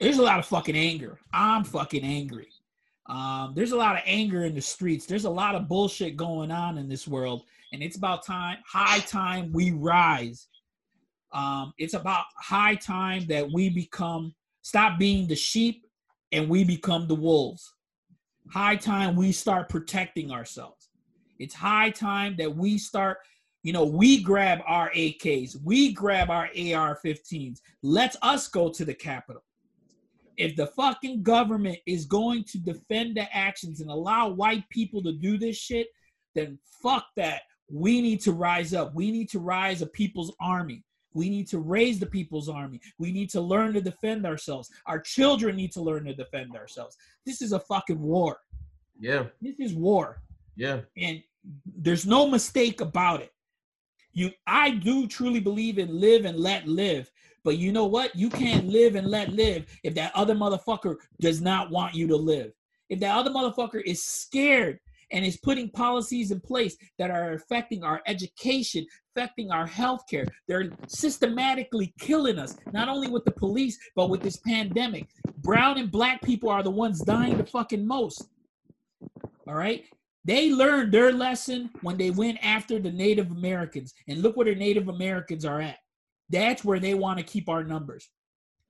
there's 0.00 0.18
a 0.18 0.22
lot 0.22 0.38
of 0.38 0.46
fucking 0.46 0.76
anger. 0.76 1.18
I'm 1.32 1.64
fucking 1.64 2.04
angry. 2.04 2.48
Um, 3.06 3.52
there's 3.54 3.72
a 3.72 3.76
lot 3.76 3.96
of 3.96 4.02
anger 4.06 4.44
in 4.44 4.54
the 4.54 4.60
streets. 4.60 5.06
There's 5.06 5.24
a 5.24 5.30
lot 5.30 5.54
of 5.54 5.68
bullshit 5.68 6.16
going 6.16 6.50
on 6.50 6.78
in 6.78 6.88
this 6.88 7.06
world, 7.06 7.44
and 7.72 7.82
it's 7.82 7.96
about 7.96 8.24
time, 8.24 8.58
high 8.66 9.00
time 9.00 9.52
we 9.52 9.72
rise. 9.72 10.48
Um, 11.32 11.72
it's 11.78 11.94
about 11.94 12.24
high 12.36 12.74
time 12.74 13.26
that 13.28 13.50
we 13.52 13.70
become 13.70 14.34
stop 14.62 14.98
being 14.98 15.26
the 15.26 15.34
sheep 15.34 15.86
and 16.30 16.48
we 16.48 16.64
become 16.64 17.06
the 17.08 17.14
wolves. 17.14 17.74
High 18.50 18.76
time 18.76 19.16
we 19.16 19.32
start 19.32 19.68
protecting 19.68 20.30
ourselves. 20.30 20.88
It's 21.38 21.54
high 21.54 21.90
time 21.90 22.36
that 22.38 22.54
we 22.54 22.78
start, 22.78 23.18
you 23.62 23.72
know, 23.72 23.84
we 23.84 24.22
grab 24.22 24.60
our 24.66 24.90
AKs, 24.90 25.56
we 25.62 25.92
grab 25.92 26.30
our 26.30 26.46
AR-15s. 26.46 27.60
Let's 27.82 28.16
us 28.22 28.48
go 28.48 28.70
to 28.70 28.84
the 28.84 28.94
Capitol 28.94 29.42
if 30.36 30.56
the 30.56 30.66
fucking 30.66 31.22
government 31.22 31.78
is 31.86 32.06
going 32.06 32.44
to 32.44 32.58
defend 32.58 33.16
the 33.16 33.34
actions 33.36 33.80
and 33.80 33.90
allow 33.90 34.28
white 34.28 34.68
people 34.70 35.02
to 35.02 35.12
do 35.12 35.38
this 35.38 35.56
shit, 35.56 35.88
then 36.34 36.58
fuck 36.82 37.06
that. 37.16 37.42
We 37.70 38.00
need 38.00 38.20
to 38.22 38.32
rise 38.32 38.74
up. 38.74 38.94
We 38.94 39.10
need 39.10 39.28
to 39.30 39.38
rise 39.38 39.82
a 39.82 39.86
people's 39.86 40.34
army. 40.40 40.84
We 41.14 41.28
need 41.28 41.48
to 41.48 41.58
raise 41.58 41.98
the 42.00 42.06
people's 42.06 42.48
army. 42.48 42.80
We 42.98 43.12
need 43.12 43.28
to 43.30 43.40
learn 43.40 43.74
to 43.74 43.80
defend 43.82 44.24
ourselves. 44.24 44.70
Our 44.86 45.00
children 45.00 45.56
need 45.56 45.72
to 45.72 45.82
learn 45.82 46.04
to 46.06 46.14
defend 46.14 46.56
ourselves. 46.56 46.96
This 47.26 47.42
is 47.42 47.52
a 47.52 47.60
fucking 47.60 48.00
war. 48.00 48.38
Yeah, 48.98 49.26
This 49.40 49.56
is 49.58 49.74
war. 49.74 50.22
yeah. 50.56 50.80
And 50.96 51.22
there's 51.76 52.06
no 52.06 52.28
mistake 52.28 52.80
about 52.80 53.20
it. 53.20 53.31
You, 54.12 54.30
I 54.46 54.70
do 54.70 55.06
truly 55.06 55.40
believe 55.40 55.78
in 55.78 56.00
live 56.00 56.24
and 56.24 56.38
let 56.38 56.66
live. 56.66 57.10
But 57.44 57.58
you 57.58 57.72
know 57.72 57.86
what? 57.86 58.14
You 58.14 58.30
can't 58.30 58.68
live 58.68 58.94
and 58.94 59.08
let 59.08 59.30
live 59.30 59.66
if 59.82 59.94
that 59.94 60.12
other 60.14 60.34
motherfucker 60.34 60.96
does 61.20 61.40
not 61.40 61.70
want 61.70 61.94
you 61.94 62.06
to 62.08 62.16
live. 62.16 62.52
If 62.88 63.00
that 63.00 63.16
other 63.16 63.30
motherfucker 63.30 63.82
is 63.84 64.04
scared 64.04 64.78
and 65.10 65.24
is 65.24 65.38
putting 65.38 65.70
policies 65.70 66.30
in 66.30 66.40
place 66.40 66.76
that 66.98 67.10
are 67.10 67.32
affecting 67.32 67.82
our 67.82 68.00
education, 68.06 68.86
affecting 69.14 69.50
our 69.50 69.66
healthcare, 69.66 70.28
they're 70.46 70.70
systematically 70.88 71.92
killing 71.98 72.38
us, 72.38 72.56
not 72.72 72.88
only 72.88 73.08
with 73.08 73.24
the 73.24 73.32
police, 73.32 73.78
but 73.96 74.08
with 74.08 74.22
this 74.22 74.36
pandemic. 74.38 75.08
Brown 75.38 75.78
and 75.78 75.90
black 75.90 76.22
people 76.22 76.48
are 76.48 76.62
the 76.62 76.70
ones 76.70 77.00
dying 77.00 77.36
the 77.36 77.46
fucking 77.46 77.86
most. 77.86 78.28
All 79.46 79.54
right. 79.54 79.84
They 80.24 80.50
learned 80.50 80.92
their 80.92 81.12
lesson 81.12 81.70
when 81.80 81.96
they 81.96 82.10
went 82.10 82.38
after 82.42 82.78
the 82.78 82.92
Native 82.92 83.30
Americans. 83.30 83.92
And 84.08 84.22
look 84.22 84.36
where 84.36 84.46
the 84.46 84.54
Native 84.54 84.88
Americans 84.88 85.44
are 85.44 85.60
at. 85.60 85.78
That's 86.30 86.64
where 86.64 86.78
they 86.78 86.94
want 86.94 87.18
to 87.18 87.24
keep 87.24 87.48
our 87.48 87.64
numbers. 87.64 88.08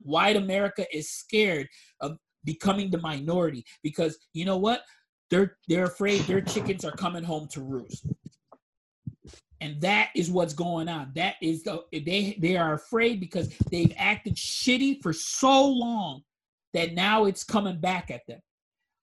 White 0.01 0.37
America 0.37 0.85
is 0.95 1.11
scared 1.11 1.69
of 2.01 2.17
becoming 2.45 2.91
the 2.91 2.99
minority 2.99 3.65
because 3.83 4.19
you 4.33 4.45
know 4.45 4.57
what? 4.57 4.83
They're 5.31 5.57
they're 5.69 5.85
afraid 5.85 6.23
their 6.23 6.41
chickens 6.41 6.85
are 6.85 6.93
coming 6.93 7.23
home 7.23 7.49
to 7.53 7.61
roost. 7.61 8.07
And 9.61 9.81
that 9.81 10.11
is 10.17 10.29
what's 10.29 10.55
going 10.55 10.89
on. 10.89 11.13
That 11.15 11.37
is 11.41 11.63
the, 11.63 11.85
they 11.93 12.37
they 12.41 12.57
are 12.57 12.75
afraid 12.75 13.21
because 13.21 13.55
they've 13.71 13.95
acted 13.97 14.35
shitty 14.35 15.03
for 15.03 15.13
so 15.13 15.67
long 15.67 16.23
that 16.75 16.95
now 16.95 17.27
it's 17.27 17.45
coming 17.45 17.79
back 17.79 18.11
at 18.11 18.27
them. 18.27 18.41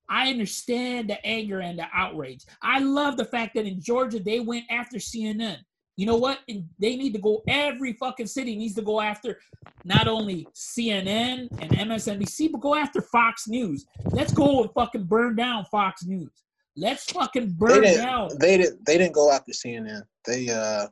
I 0.09 0.29
understand 0.29 1.09
the 1.09 1.23
anger 1.25 1.59
and 1.61 1.77
the 1.77 1.85
outrage. 1.93 2.45
I 2.63 2.79
love 2.79 3.17
the 3.17 3.25
fact 3.25 3.55
that 3.55 3.65
in 3.65 3.79
Georgia 3.81 4.19
they 4.19 4.39
went 4.39 4.65
after 4.69 4.97
CNN. 4.97 5.57
You 5.97 6.05
know 6.05 6.15
what? 6.17 6.39
And 6.47 6.63
they 6.79 6.95
need 6.95 7.13
to 7.13 7.19
go. 7.19 7.43
Every 7.47 7.93
fucking 7.93 8.27
city 8.27 8.55
needs 8.55 8.73
to 8.75 8.81
go 8.81 9.01
after 9.01 9.37
not 9.83 10.07
only 10.07 10.47
CNN 10.55 11.49
and 11.59 11.71
MSNBC, 11.71 12.51
but 12.53 12.61
go 12.61 12.73
after 12.73 13.01
Fox 13.01 13.47
News. 13.47 13.85
Let's 14.11 14.31
go 14.33 14.61
and 14.63 14.71
fucking 14.71 15.03
burn 15.03 15.35
down 15.35 15.65
Fox 15.65 16.05
News. 16.05 16.29
Let's 16.77 17.03
fucking 17.11 17.47
They 17.47 17.53
burn 17.53 17.81
didn't. 17.81 17.97
down. 18.05 18.29
They 18.39 18.57
didn't. 18.57 18.85
They 18.85 18.97
didn't 18.97 19.13
go 19.13 19.29
after 19.31 19.51
CNN. 19.51 20.03
They 20.25 20.49
uh, 20.49 20.87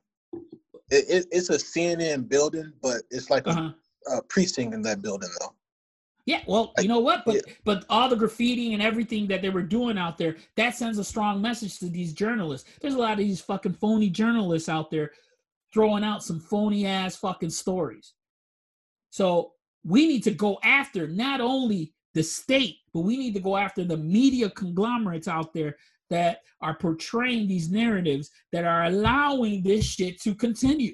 it, 0.92 1.06
it, 1.10 1.26
it's 1.32 1.50
a 1.50 1.54
CNN 1.58 2.28
building, 2.28 2.72
but 2.82 3.02
it's 3.10 3.30
like 3.30 3.48
Uh-huh. 3.48 3.72
a 4.12 4.22
precinct 4.24 4.74
in 4.74 4.82
that 4.84 5.02
building 5.02 5.30
though. 5.40 5.54
Yeah, 6.28 6.42
well, 6.46 6.74
you 6.78 6.90
know 6.90 7.00
what? 7.00 7.24
But 7.26 7.42
but 7.64 7.86
all 7.90 8.10
the 8.10 8.16
graffiti 8.18 8.74
and 8.74 8.84
everything 8.84 9.28
that 9.28 9.42
they 9.42 9.50
were 9.50 9.64
doing 9.64 9.98
out 9.98 10.18
there, 10.18 10.36
that 10.58 10.76
sends 10.76 10.98
a 11.00 11.04
strong 11.04 11.42
message 11.42 11.80
to 11.80 11.90
these 11.90 12.12
journalists. 12.12 12.70
There's 12.82 12.96
a 12.96 13.00
lot 13.00 13.14
of 13.14 13.20
these 13.20 13.40
fucking 13.40 13.76
phony 13.76 14.10
journalists 14.10 14.68
out 14.68 14.92
there 14.92 15.12
throwing 15.74 16.04
out 16.04 16.24
some 16.24 16.42
phony 16.42 16.86
ass 16.86 17.16
fucking 17.16 17.50
stories. 17.50 18.14
So 19.10 19.54
we 19.86 20.06
need 20.06 20.22
to 20.24 20.32
go 20.32 20.60
after 20.64 21.08
not 21.08 21.40
only 21.40 21.94
the 22.14 22.24
state, 22.24 22.76
but 22.94 23.02
we 23.02 23.16
need 23.16 23.34
to 23.36 23.40
go 23.40 23.56
after 23.56 23.86
the 23.86 23.96
media 23.98 24.50
conglomerates 24.50 25.30
out 25.30 25.54
there 25.54 25.78
that 26.10 26.40
are 26.62 26.76
portraying 26.76 27.48
these 27.48 27.72
narratives 27.72 28.30
that 28.52 28.66
are 28.66 28.84
allowing 28.84 29.64
this 29.64 29.86
shit 29.86 30.22
to 30.24 30.36
continue. 30.36 30.94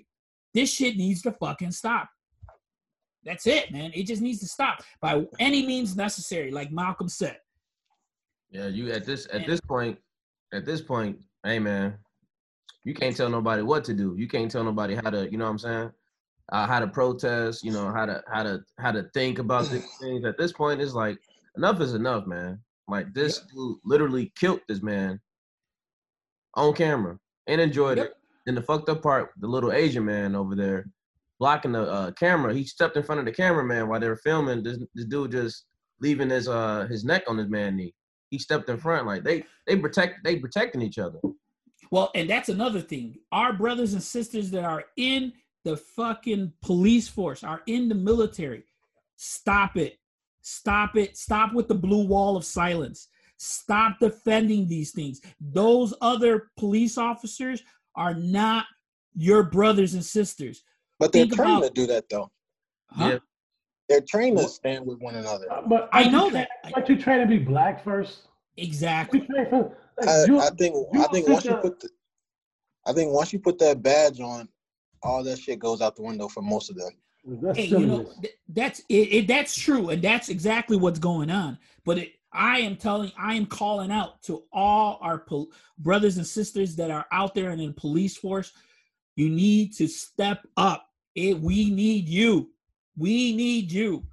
This 0.53 0.71
shit 0.71 0.95
needs 0.95 1.23
to 1.23 1.31
fucking 1.31 1.71
stop. 1.71 2.07
That's 3.25 3.47
it, 3.47 3.71
man. 3.71 3.91
It 3.93 4.03
just 4.03 4.21
needs 4.21 4.39
to 4.39 4.47
stop 4.47 4.83
by 5.01 5.25
any 5.39 5.65
means 5.65 5.95
necessary, 5.95 6.51
like 6.51 6.71
Malcolm 6.71 7.07
said. 7.07 7.37
Yeah, 8.51 8.67
you 8.67 8.91
at 8.91 9.05
this 9.05 9.27
at 9.31 9.47
this 9.47 9.59
point, 9.61 9.97
at 10.53 10.65
this 10.65 10.81
point, 10.81 11.17
hey 11.43 11.57
man, 11.59 11.95
you 12.83 12.93
can't 12.93 13.15
tell 13.15 13.29
nobody 13.29 13.61
what 13.61 13.83
to 13.85 13.93
do. 13.93 14.15
You 14.17 14.27
can't 14.27 14.51
tell 14.51 14.63
nobody 14.63 14.95
how 14.95 15.09
to, 15.09 15.31
you 15.31 15.37
know 15.37 15.45
what 15.45 15.51
I'm 15.51 15.59
saying? 15.59 15.91
Uh, 16.51 16.67
how 16.67 16.79
to 16.79 16.87
protest, 16.87 17.63
you 17.63 17.71
know, 17.71 17.91
how 17.91 18.05
to 18.05 18.21
how 18.31 18.43
to 18.43 18.61
how 18.77 18.91
to 18.91 19.03
think 19.13 19.39
about 19.39 19.69
these 19.69 19.87
things. 20.01 20.25
At 20.25 20.37
this 20.37 20.51
point, 20.51 20.81
it's 20.81 20.93
like 20.93 21.17
enough 21.57 21.79
is 21.81 21.93
enough, 21.93 22.27
man. 22.27 22.59
Like 22.87 23.13
this 23.13 23.39
dude 23.39 23.77
literally 23.85 24.31
killed 24.37 24.59
this 24.67 24.81
man 24.83 25.19
on 26.55 26.73
camera 26.73 27.17
and 27.47 27.61
enjoyed 27.61 27.97
Yep. 27.97 28.07
it. 28.07 28.13
And 28.45 28.57
the 28.57 28.61
fucked 28.61 28.89
up 28.89 29.01
part, 29.01 29.31
the 29.39 29.47
little 29.47 29.71
Asian 29.71 30.03
man 30.03 30.35
over 30.35 30.53
there 30.53 30.85
blocking 31.39 31.71
the 31.73 31.81
uh, 31.81 32.11
camera, 32.11 32.53
he 32.53 32.63
stepped 32.63 32.97
in 32.97 33.03
front 33.03 33.19
of 33.19 33.25
the 33.25 33.31
cameraman 33.31 33.87
while 33.87 33.99
they 33.99 34.07
were 34.07 34.17
filming. 34.17 34.63
This, 34.63 34.79
this 34.93 35.05
dude 35.05 35.31
just 35.31 35.65
leaving 35.99 36.29
his 36.29 36.47
uh 36.47 36.87
his 36.89 37.05
neck 37.05 37.23
on 37.27 37.37
his 37.37 37.49
man 37.49 37.75
knee. 37.75 37.93
He 38.29 38.39
stepped 38.39 38.69
in 38.69 38.77
front, 38.77 39.07
like 39.07 39.23
they 39.23 39.45
they 39.67 39.77
protect 39.77 40.23
they 40.23 40.37
protecting 40.37 40.81
each 40.81 40.97
other. 40.97 41.19
Well, 41.91 42.11
and 42.15 42.29
that's 42.29 42.49
another 42.49 42.81
thing. 42.81 43.17
Our 43.31 43.53
brothers 43.53 43.93
and 43.93 44.01
sisters 44.01 44.49
that 44.51 44.63
are 44.63 44.85
in 44.97 45.33
the 45.63 45.77
fucking 45.77 46.53
police 46.61 47.07
force, 47.07 47.43
are 47.43 47.61
in 47.67 47.89
the 47.89 47.95
military. 47.95 48.63
Stop 49.15 49.77
it. 49.77 49.97
Stop 50.41 50.97
it. 50.97 51.17
Stop 51.17 51.53
with 51.53 51.67
the 51.67 51.75
blue 51.75 52.05
wall 52.05 52.35
of 52.35 52.43
silence. 52.43 53.07
Stop 53.37 53.99
defending 53.99 54.67
these 54.67 54.91
things. 54.91 55.21
Those 55.39 55.93
other 56.01 56.51
police 56.57 56.97
officers 56.97 57.63
are 57.95 58.13
not 58.13 58.65
your 59.15 59.43
brothers 59.43 59.93
and 59.93 60.03
sisters. 60.03 60.63
But 60.99 61.11
they're 61.11 61.23
Think 61.23 61.35
trained 61.35 61.57
about- 61.57 61.75
to 61.75 61.81
do 61.81 61.87
that 61.87 62.09
though. 62.09 62.31
Huh? 62.89 63.05
Yeah. 63.13 63.17
They're 63.89 64.01
trained 64.01 64.37
to 64.37 64.47
stand 64.47 64.85
with 64.85 64.99
one 64.99 65.15
another. 65.15 65.51
Uh, 65.51 65.61
But 65.67 65.89
I 65.91 66.09
know 66.09 66.29
that. 66.29 66.47
trained- 66.63 66.75
Aren't 66.75 66.89
you 66.89 66.97
trained 66.97 67.29
to 67.29 67.37
be 67.37 67.43
black 67.43 67.83
first? 67.83 68.27
Exactly. 68.57 69.27
For, 69.49 69.75
like, 69.99 70.07
I, 70.07 70.25
you- 70.25 70.39
I 70.39 70.49
think 70.51 70.75
I 70.95 71.07
think 71.07 71.27
once 71.27 71.45
you 71.45 71.55
put 71.55 71.79
the, 71.79 71.89
I 72.85 72.93
think 72.93 73.11
once 73.13 73.33
you 73.33 73.39
put 73.39 73.59
that 73.59 73.81
badge 73.81 74.19
on, 74.19 74.47
all 75.01 75.23
that 75.23 75.39
shit 75.39 75.59
goes 75.59 75.81
out 75.81 75.95
the 75.95 76.01
window 76.03 76.27
for 76.27 76.41
most 76.41 76.69
of 76.69 76.77
them. 76.77 76.91
That's 77.25 77.57
hey, 77.57 77.65
you 77.65 77.79
know 77.85 78.03
th- 78.21 78.33
that's 78.49 78.79
it, 78.89 78.93
it. 79.13 79.27
That's 79.27 79.55
true, 79.55 79.89
and 79.89 80.01
that's 80.01 80.29
exactly 80.29 80.75
what's 80.77 80.99
going 80.99 81.29
on. 81.29 81.57
But 81.85 81.97
it, 81.99 82.13
I 82.33 82.59
am 82.59 82.75
telling, 82.75 83.11
I 83.17 83.35
am 83.35 83.45
calling 83.45 83.91
out 83.91 84.21
to 84.23 84.43
all 84.51 84.97
our 85.01 85.19
pol- 85.19 85.51
brothers 85.77 86.17
and 86.17 86.27
sisters 86.27 86.75
that 86.77 86.91
are 86.91 87.05
out 87.11 87.33
there 87.33 87.51
and 87.51 87.61
in 87.61 87.73
police 87.73 88.17
force. 88.17 88.51
You 89.15 89.29
need 89.29 89.73
to 89.75 89.87
step 89.87 90.45
up. 90.57 90.87
It, 91.15 91.39
we 91.39 91.69
need 91.69 92.09
you. 92.09 92.49
We 92.97 93.35
need 93.35 93.71
you 93.71 94.03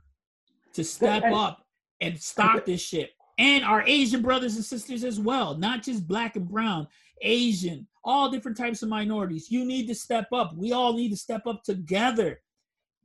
to 0.75 0.85
step 0.85 1.23
Hey. 1.23 1.33
up 1.33 1.65
and 2.01 2.19
stop 2.21 2.65
this 2.67 2.81
shit. 2.81 3.11
And 3.39 3.65
our 3.65 3.83
Asian 3.87 4.21
brothers 4.23 4.57
and 4.57 4.65
sisters 4.65 5.03
as 5.05 5.19
well, 5.19 5.57
not 5.57 5.83
just 5.83 6.07
black 6.07 6.37
and 6.37 6.47
brown, 6.47 6.87
Asian, 7.23 7.87
all 8.05 8.31
different 8.31 8.57
types 8.57 8.83
of 8.83 8.89
minorities. 8.89 9.51
You 9.51 9.65
need 9.65 9.87
to 9.89 9.95
step 9.95 10.27
up. 10.33 10.55
We 10.57 10.73
all 10.73 10.93
need 10.93 11.11
to 11.11 11.17
step 11.17 11.47
up 11.47 11.63
together 11.65 12.41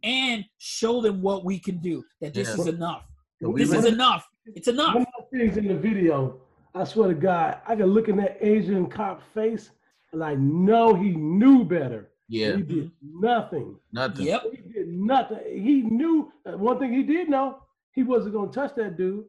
and 0.04 0.46
show 0.58 1.02
them 1.02 1.22
what 1.22 1.46
we 1.46 1.58
can 1.60 1.78
do. 1.78 2.04
That 2.22 2.34
this 2.34 2.50
Yeah. 2.50 2.62
is 2.62 2.68
enough. 2.68 3.06
So 3.42 3.54
This 3.54 3.70
is 3.70 3.76
really- 3.76 3.90
enough. 3.92 4.28
It's 4.46 4.68
enough. 4.68 4.96
One 4.96 5.06
of 5.18 5.26
the 5.32 5.38
things 5.38 5.58
in 5.58 5.68
the 5.68 5.76
video, 5.76 6.42
I 6.74 6.84
swear 6.84 7.10
to 7.10 7.16
God, 7.16 7.60
I 7.66 7.76
can 7.76 7.88
look 7.88 8.10
in 8.10 8.18
that 8.18 8.38
Asian 8.42 8.88
cop 8.88 9.22
face 9.34 9.72
and 10.16 10.24
I 10.24 10.36
know 10.36 10.96
he 10.96 11.10
knew 11.12 11.66
better. 11.66 12.10
yeah, 12.30 12.56
He 12.56 12.62
did 12.64 12.92
nothing. 13.04 13.76
nothing. 13.92 14.26
Yep. 14.26 14.44
He 14.52 14.74
did 14.74 14.88
nothing. 14.88 15.40
He 15.46 15.82
knew 15.82 16.32
uh, 16.46 16.58
one 16.58 16.80
thing 16.80 16.94
he 16.94 17.04
did 17.04 17.30
know, 17.30 17.60
he 17.92 18.02
wasn't 18.04 18.34
gonna 18.34 18.52
touch 18.52 18.74
that 18.78 18.98
dude. 18.98 19.26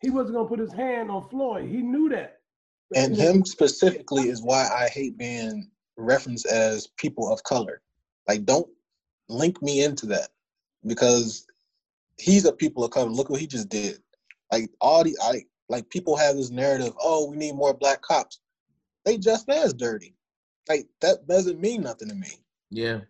He 0.00 0.10
wasn't 0.10 0.36
gonna 0.36 0.48
put 0.48 0.60
his 0.60 0.72
hand 0.72 1.10
on 1.10 1.28
Floyd. 1.28 1.68
He 1.68 1.78
knew 1.78 2.08
that. 2.10 2.38
And 2.94 3.16
him 3.16 3.44
specifically 3.44 4.28
is 4.28 4.42
why 4.42 4.68
I 4.68 4.88
hate 4.88 5.18
being 5.18 5.70
referenced 5.96 6.46
as 6.46 6.86
people 6.96 7.32
of 7.32 7.42
color. 7.42 7.80
Like, 8.28 8.44
don't 8.44 8.68
link 9.28 9.60
me 9.62 9.82
into 9.82 10.06
that 10.06 10.28
because 10.86 11.46
he's 12.18 12.44
a 12.44 12.52
people 12.52 12.84
of 12.84 12.90
color. 12.92 13.10
Look 13.10 13.28
what 13.28 13.40
he 13.40 13.46
just 13.46 13.68
did. 13.68 13.98
Like 14.52 14.70
all 14.80 15.02
the 15.02 15.16
I 15.20 15.42
like 15.68 15.88
people 15.90 16.16
have 16.16 16.36
this 16.36 16.50
narrative. 16.50 16.92
Oh, 17.00 17.28
we 17.28 17.36
need 17.36 17.54
more 17.56 17.74
black 17.74 18.02
cops. 18.02 18.38
They 19.04 19.18
just 19.18 19.48
as 19.48 19.74
dirty. 19.74 20.14
Like 20.68 20.86
that 21.00 21.26
doesn't 21.26 21.60
mean 21.60 21.82
nothing 21.82 22.08
to 22.08 22.14
me. 22.14 22.28
Yeah. 22.70 23.00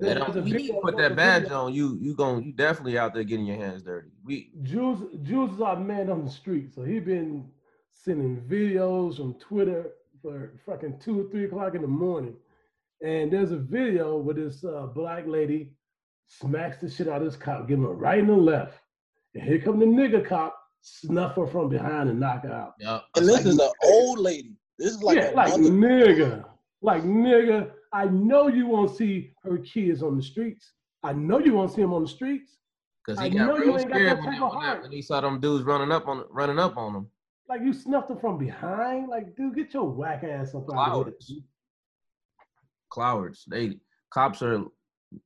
They 0.00 0.14
don't, 0.14 0.36
a 0.36 0.40
you 0.40 0.52
video- 0.52 0.80
put 0.80 0.96
that 0.98 1.16
badge 1.16 1.50
on, 1.50 1.74
you 1.74 1.98
you 2.00 2.14
going 2.14 2.44
you 2.44 2.52
definitely 2.52 2.96
out 2.98 3.14
there 3.14 3.24
getting 3.24 3.46
your 3.46 3.56
hands 3.56 3.82
dirty. 3.82 4.10
We 4.24 4.52
Jules, 4.62 5.02
Jules 5.22 5.54
is 5.54 5.60
our 5.60 5.76
man 5.78 6.08
on 6.08 6.24
the 6.24 6.30
street, 6.30 6.72
so 6.72 6.82
he 6.84 7.00
been 7.00 7.50
sending 7.90 8.40
videos 8.42 9.16
from 9.16 9.34
Twitter 9.34 9.90
for 10.22 10.52
fucking 10.64 11.00
two 11.00 11.20
or 11.20 11.30
three 11.30 11.46
o'clock 11.46 11.74
in 11.74 11.82
the 11.82 11.88
morning. 11.88 12.36
And 13.04 13.32
there's 13.32 13.50
a 13.50 13.56
video 13.56 14.18
where 14.18 14.34
this 14.34 14.64
uh, 14.64 14.86
black 14.86 15.24
lady 15.26 15.72
smacks 16.28 16.78
the 16.80 16.88
shit 16.90 17.08
out 17.08 17.22
of 17.22 17.24
this 17.26 17.36
cop, 17.36 17.66
give 17.68 17.78
him 17.78 17.84
a 17.84 17.92
right 17.92 18.18
and 18.20 18.30
a 18.30 18.34
left. 18.34 18.78
And 19.34 19.42
here 19.42 19.60
come 19.60 19.78
the 19.80 19.86
nigga 19.86 20.24
cop, 20.24 20.56
snuff 20.80 21.36
her 21.36 21.46
from 21.46 21.68
behind 21.68 22.08
and 22.08 22.20
knock 22.20 22.44
her 22.44 22.52
out. 22.52 22.74
yeah. 22.78 23.00
And 23.16 23.28
this 23.28 23.44
is 23.46 23.58
an 23.58 23.70
old 23.84 24.18
lady. 24.18 24.57
This 24.78 24.92
is 24.92 25.02
like 25.02 25.16
yeah, 25.16 25.30
like 25.34 25.50
mother. 25.50 25.70
nigga, 25.70 26.44
like 26.82 27.02
nigga. 27.02 27.72
I 27.92 28.04
know 28.06 28.48
you 28.48 28.66
won't 28.66 28.94
see 28.96 29.32
her 29.42 29.58
kids 29.58 30.02
on 30.02 30.16
the 30.16 30.22
streets. 30.22 30.72
I 31.02 31.12
know 31.12 31.38
you 31.38 31.54
won't 31.54 31.72
see 31.72 31.80
them 31.80 31.92
on 31.94 32.02
the 32.02 32.08
streets. 32.08 32.58
Because 33.04 33.20
he 33.20 33.30
know 33.30 33.48
got 33.48 33.58
you 33.58 33.62
real 33.72 33.78
ain't 33.78 33.88
got 33.88 33.96
scared 33.96 34.18
that 34.18 34.24
when, 34.24 34.32
he- 34.34 34.40
when, 34.40 34.82
when 34.82 34.92
he 34.92 35.02
saw 35.02 35.20
them 35.20 35.40
dudes 35.40 35.64
running 35.64 35.90
up 35.90 36.06
on 36.06 36.24
running 36.30 36.58
up 36.58 36.76
on 36.76 36.94
him. 36.94 37.06
Like 37.48 37.62
you 37.62 37.72
snuffed 37.72 38.10
her 38.10 38.16
from 38.16 38.36
behind. 38.38 39.08
Like, 39.08 39.34
dude, 39.34 39.56
get 39.56 39.72
your 39.72 39.88
whack 39.88 40.22
ass 40.22 40.54
up 40.54 40.66
out 40.74 41.06
of 41.08 41.14
here. 41.26 41.38
Flowers. 42.94 43.44
They 43.48 43.78
cops 44.10 44.42
are 44.42 44.64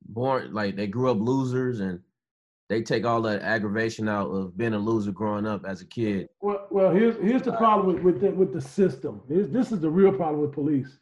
born 0.07 0.53
like 0.55 0.77
they 0.77 0.87
grew 0.87 1.11
up 1.11 1.19
losers 1.19 1.81
and 1.81 2.01
they 2.73 2.81
take 2.81 3.05
all 3.05 3.21
that 3.21 3.43
aggravation 3.43 4.09
out 4.09 4.29
of 4.29 4.57
being 4.57 4.73
a 4.73 4.79
loser 4.79 5.13
growing 5.13 5.47
up 5.47 5.67
as 5.67 5.83
a 5.83 5.87
kid. 5.87 6.29
Well, 6.41 6.67
well, 6.71 6.91
here's 6.91 7.17
here's 7.17 7.43
the 7.43 7.53
problem 7.53 7.87
with 7.87 8.03
with 8.03 8.21
the, 8.23 8.31
with 8.31 8.53
the 8.53 8.63
system. 8.63 9.21
Here's, 9.29 9.51
this 9.51 9.73
is 9.73 9.81
the 9.81 9.91
real 9.91 10.13
problem 10.13 10.41
with 10.41 10.53
police. 10.53 10.97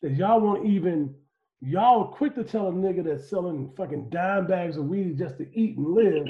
That 0.00 0.12
y'all 0.12 0.40
won't 0.40 0.64
even 0.66 1.14
y'all 1.60 2.06
quick 2.08 2.34
to 2.36 2.44
tell 2.44 2.68
a 2.68 2.72
nigga 2.72 3.04
that's 3.04 3.28
selling 3.28 3.70
fucking 3.76 4.08
dime 4.08 4.46
bags 4.46 4.78
of 4.78 4.86
weed 4.86 5.18
just 5.18 5.36
to 5.38 5.46
eat 5.52 5.76
and 5.76 5.86
live 5.88 6.26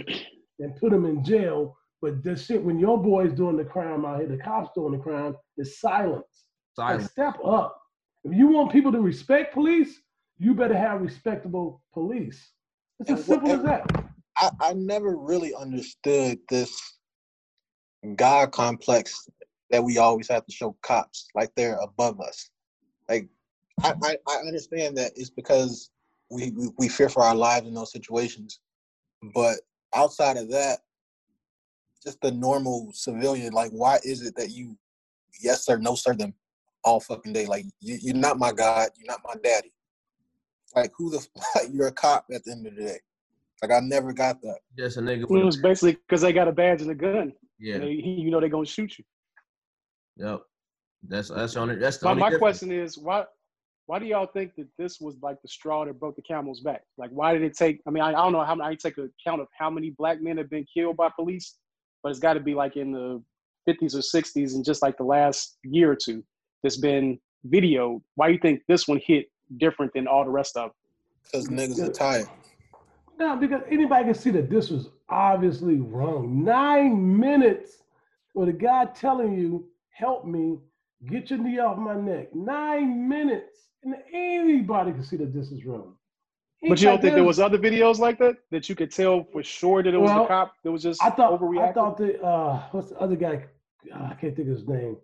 and 0.58 0.76
put 0.76 0.92
him 0.92 1.06
in 1.06 1.24
jail. 1.24 1.76
But 2.00 2.24
this 2.24 2.44
shit, 2.46 2.60
when 2.60 2.80
your 2.80 3.00
boy's 3.00 3.32
doing 3.32 3.56
the 3.56 3.64
crime 3.64 4.04
out 4.04 4.18
here, 4.18 4.28
the 4.28 4.36
cops 4.36 4.70
doing 4.74 4.92
the 4.92 4.98
crime, 4.98 5.36
is 5.56 5.78
silence. 5.78 6.44
Like, 6.76 7.00
step 7.02 7.38
up. 7.44 7.80
If 8.24 8.36
you 8.36 8.48
want 8.48 8.72
people 8.72 8.90
to 8.90 9.00
respect 9.00 9.54
police, 9.54 10.00
you 10.38 10.54
better 10.54 10.76
have 10.76 11.00
respectable 11.00 11.80
police. 11.94 12.50
It's 12.98 13.10
as 13.10 13.18
And 13.18 13.26
simple 13.26 13.52
as 13.52 13.62
that. 13.62 14.01
I, 14.42 14.50
I 14.60 14.72
never 14.72 15.16
really 15.16 15.54
understood 15.54 16.40
this 16.48 16.98
God 18.16 18.50
complex 18.50 19.28
that 19.70 19.82
we 19.84 19.98
always 19.98 20.28
have 20.28 20.44
to 20.46 20.52
show 20.52 20.76
cops 20.82 21.28
like 21.36 21.52
they're 21.54 21.78
above 21.80 22.20
us. 22.20 22.50
Like 23.08 23.28
I, 23.84 23.94
I, 24.02 24.16
I 24.28 24.36
understand 24.38 24.98
that 24.98 25.12
it's 25.14 25.30
because 25.30 25.90
we, 26.28 26.50
we 26.50 26.70
we 26.76 26.88
fear 26.88 27.08
for 27.08 27.22
our 27.22 27.36
lives 27.36 27.68
in 27.68 27.74
those 27.74 27.92
situations, 27.92 28.58
but 29.32 29.58
outside 29.94 30.36
of 30.36 30.50
that, 30.50 30.80
just 32.02 32.20
the 32.20 32.32
normal 32.32 32.90
civilian, 32.92 33.52
like 33.52 33.70
why 33.70 34.00
is 34.02 34.22
it 34.22 34.34
that 34.36 34.50
you 34.50 34.76
yes 35.40 35.64
sir, 35.64 35.78
no 35.78 35.94
sir 35.94 36.14
them 36.14 36.34
all 36.82 36.98
fucking 36.98 37.32
day? 37.32 37.46
Like 37.46 37.66
you, 37.80 37.98
you're 38.02 38.16
not 38.16 38.40
my 38.40 38.50
God, 38.50 38.88
you're 38.96 39.06
not 39.06 39.22
my 39.24 39.34
daddy. 39.40 39.72
Like 40.74 40.90
who 40.96 41.10
the 41.10 41.18
f- 41.56 41.70
you're 41.72 41.86
a 41.88 41.92
cop 41.92 42.26
at 42.34 42.44
the 42.44 42.50
end 42.50 42.66
of 42.66 42.74
the 42.74 42.82
day. 42.82 42.98
Like 43.62 43.70
I 43.70 43.80
never 43.80 44.12
got 44.12 44.42
that. 44.42 44.58
Just 44.76 44.96
a 44.96 45.00
nigga 45.00 45.22
It 45.22 45.44
was 45.44 45.56
basically 45.56 45.92
because 45.92 46.20
they 46.20 46.32
got 46.32 46.48
a 46.48 46.52
badge 46.52 46.82
and 46.82 46.90
a 46.90 46.94
gun. 46.94 47.32
yeah. 47.58 47.78
They, 47.78 47.92
you 47.92 48.30
know 48.30 48.40
they're 48.40 48.48
gonna 48.48 48.66
shoot 48.66 48.98
you. 48.98 49.04
Yep. 50.16 50.40
That's 51.08 51.28
that's 51.28 51.54
the 51.54 51.60
only 51.60 51.76
that's 51.76 51.98
the 51.98 52.06
My, 52.06 52.10
only 52.10 52.20
my 52.20 52.30
difference. 52.30 52.58
question 52.58 52.72
is 52.72 52.98
why 52.98 53.24
why 53.86 53.98
do 53.98 54.06
y'all 54.06 54.26
think 54.26 54.54
that 54.56 54.66
this 54.78 55.00
was 55.00 55.16
like 55.22 55.40
the 55.42 55.48
straw 55.48 55.84
that 55.84 55.98
broke 55.98 56.16
the 56.16 56.22
camel's 56.22 56.60
back? 56.60 56.82
Like 56.98 57.10
why 57.10 57.32
did 57.32 57.42
it 57.42 57.56
take 57.56 57.80
I 57.86 57.90
mean 57.90 58.02
I, 58.02 58.08
I 58.08 58.12
don't 58.12 58.32
know 58.32 58.44
how 58.44 58.54
many 58.56 58.70
I 58.70 58.74
take 58.74 58.98
a 58.98 59.08
count 59.24 59.40
of 59.40 59.46
how 59.56 59.70
many 59.70 59.90
black 59.90 60.20
men 60.20 60.36
have 60.38 60.50
been 60.50 60.66
killed 60.72 60.96
by 60.96 61.08
police, 61.14 61.56
but 62.02 62.10
it's 62.10 62.18
gotta 62.18 62.40
be 62.40 62.54
like 62.54 62.76
in 62.76 62.92
the 62.92 63.22
fifties 63.64 63.94
or 63.94 64.02
sixties 64.02 64.54
and 64.54 64.64
just 64.64 64.82
like 64.82 64.96
the 64.96 65.04
last 65.04 65.58
year 65.62 65.90
or 65.92 65.96
two 65.96 66.24
that's 66.64 66.78
been 66.78 67.18
videoed. 67.48 68.00
Why 68.16 68.26
do 68.26 68.32
you 68.34 68.38
think 68.40 68.62
this 68.66 68.88
one 68.88 69.00
hit 69.04 69.26
different 69.58 69.92
than 69.94 70.06
all 70.08 70.24
the 70.24 70.30
rest 70.30 70.56
of 70.56 70.70
them? 70.70 70.72
Because 71.24 71.48
niggas 71.48 71.88
are 71.88 71.92
tired. 71.92 72.26
No, 73.22 73.36
because 73.36 73.62
anybody 73.70 74.06
can 74.06 74.14
see 74.14 74.32
that 74.32 74.50
this 74.50 74.68
was 74.68 74.88
obviously 75.08 75.76
wrong. 75.78 76.42
Nine 76.42 77.16
minutes 77.20 77.84
with 78.34 78.48
a 78.48 78.52
guy 78.52 78.86
telling 78.86 79.38
you, 79.38 79.64
help 79.90 80.26
me, 80.26 80.58
get 81.06 81.30
your 81.30 81.38
knee 81.38 81.60
off 81.60 81.78
my 81.78 81.94
neck. 81.94 82.34
Nine 82.34 83.08
minutes. 83.08 83.68
And 83.84 83.94
anybody 84.12 84.90
can 84.90 85.04
see 85.04 85.16
that 85.18 85.32
this 85.32 85.52
is 85.52 85.64
wrong. 85.64 85.94
But 86.68 86.80
you 86.80 86.88
don't 86.88 87.00
think 87.00 87.14
there 87.14 87.22
was 87.22 87.38
other 87.38 87.58
videos 87.58 88.00
like 88.00 88.18
that 88.18 88.38
that 88.50 88.68
you 88.68 88.74
could 88.74 88.90
tell 88.90 89.22
for 89.32 89.44
sure 89.44 89.84
that 89.84 89.94
it 89.94 89.98
was 89.98 90.10
Well, 90.10 90.22
the 90.22 90.28
cop 90.28 90.54
that 90.64 90.72
was 90.72 90.82
just 90.82 91.00
I 91.00 91.10
thought 91.10 91.40
overreacting? 91.40 91.68
I 91.68 91.72
thought 91.72 91.96
the 91.96 92.20
uh 92.22 92.62
what's 92.72 92.90
the 92.90 92.98
other 92.98 93.16
guy? 93.16 93.44
Uh, 93.92 94.08
I 94.10 94.14
can't 94.14 94.34
think 94.34 94.48
of 94.48 94.56
his 94.56 94.66
name. 94.66 94.96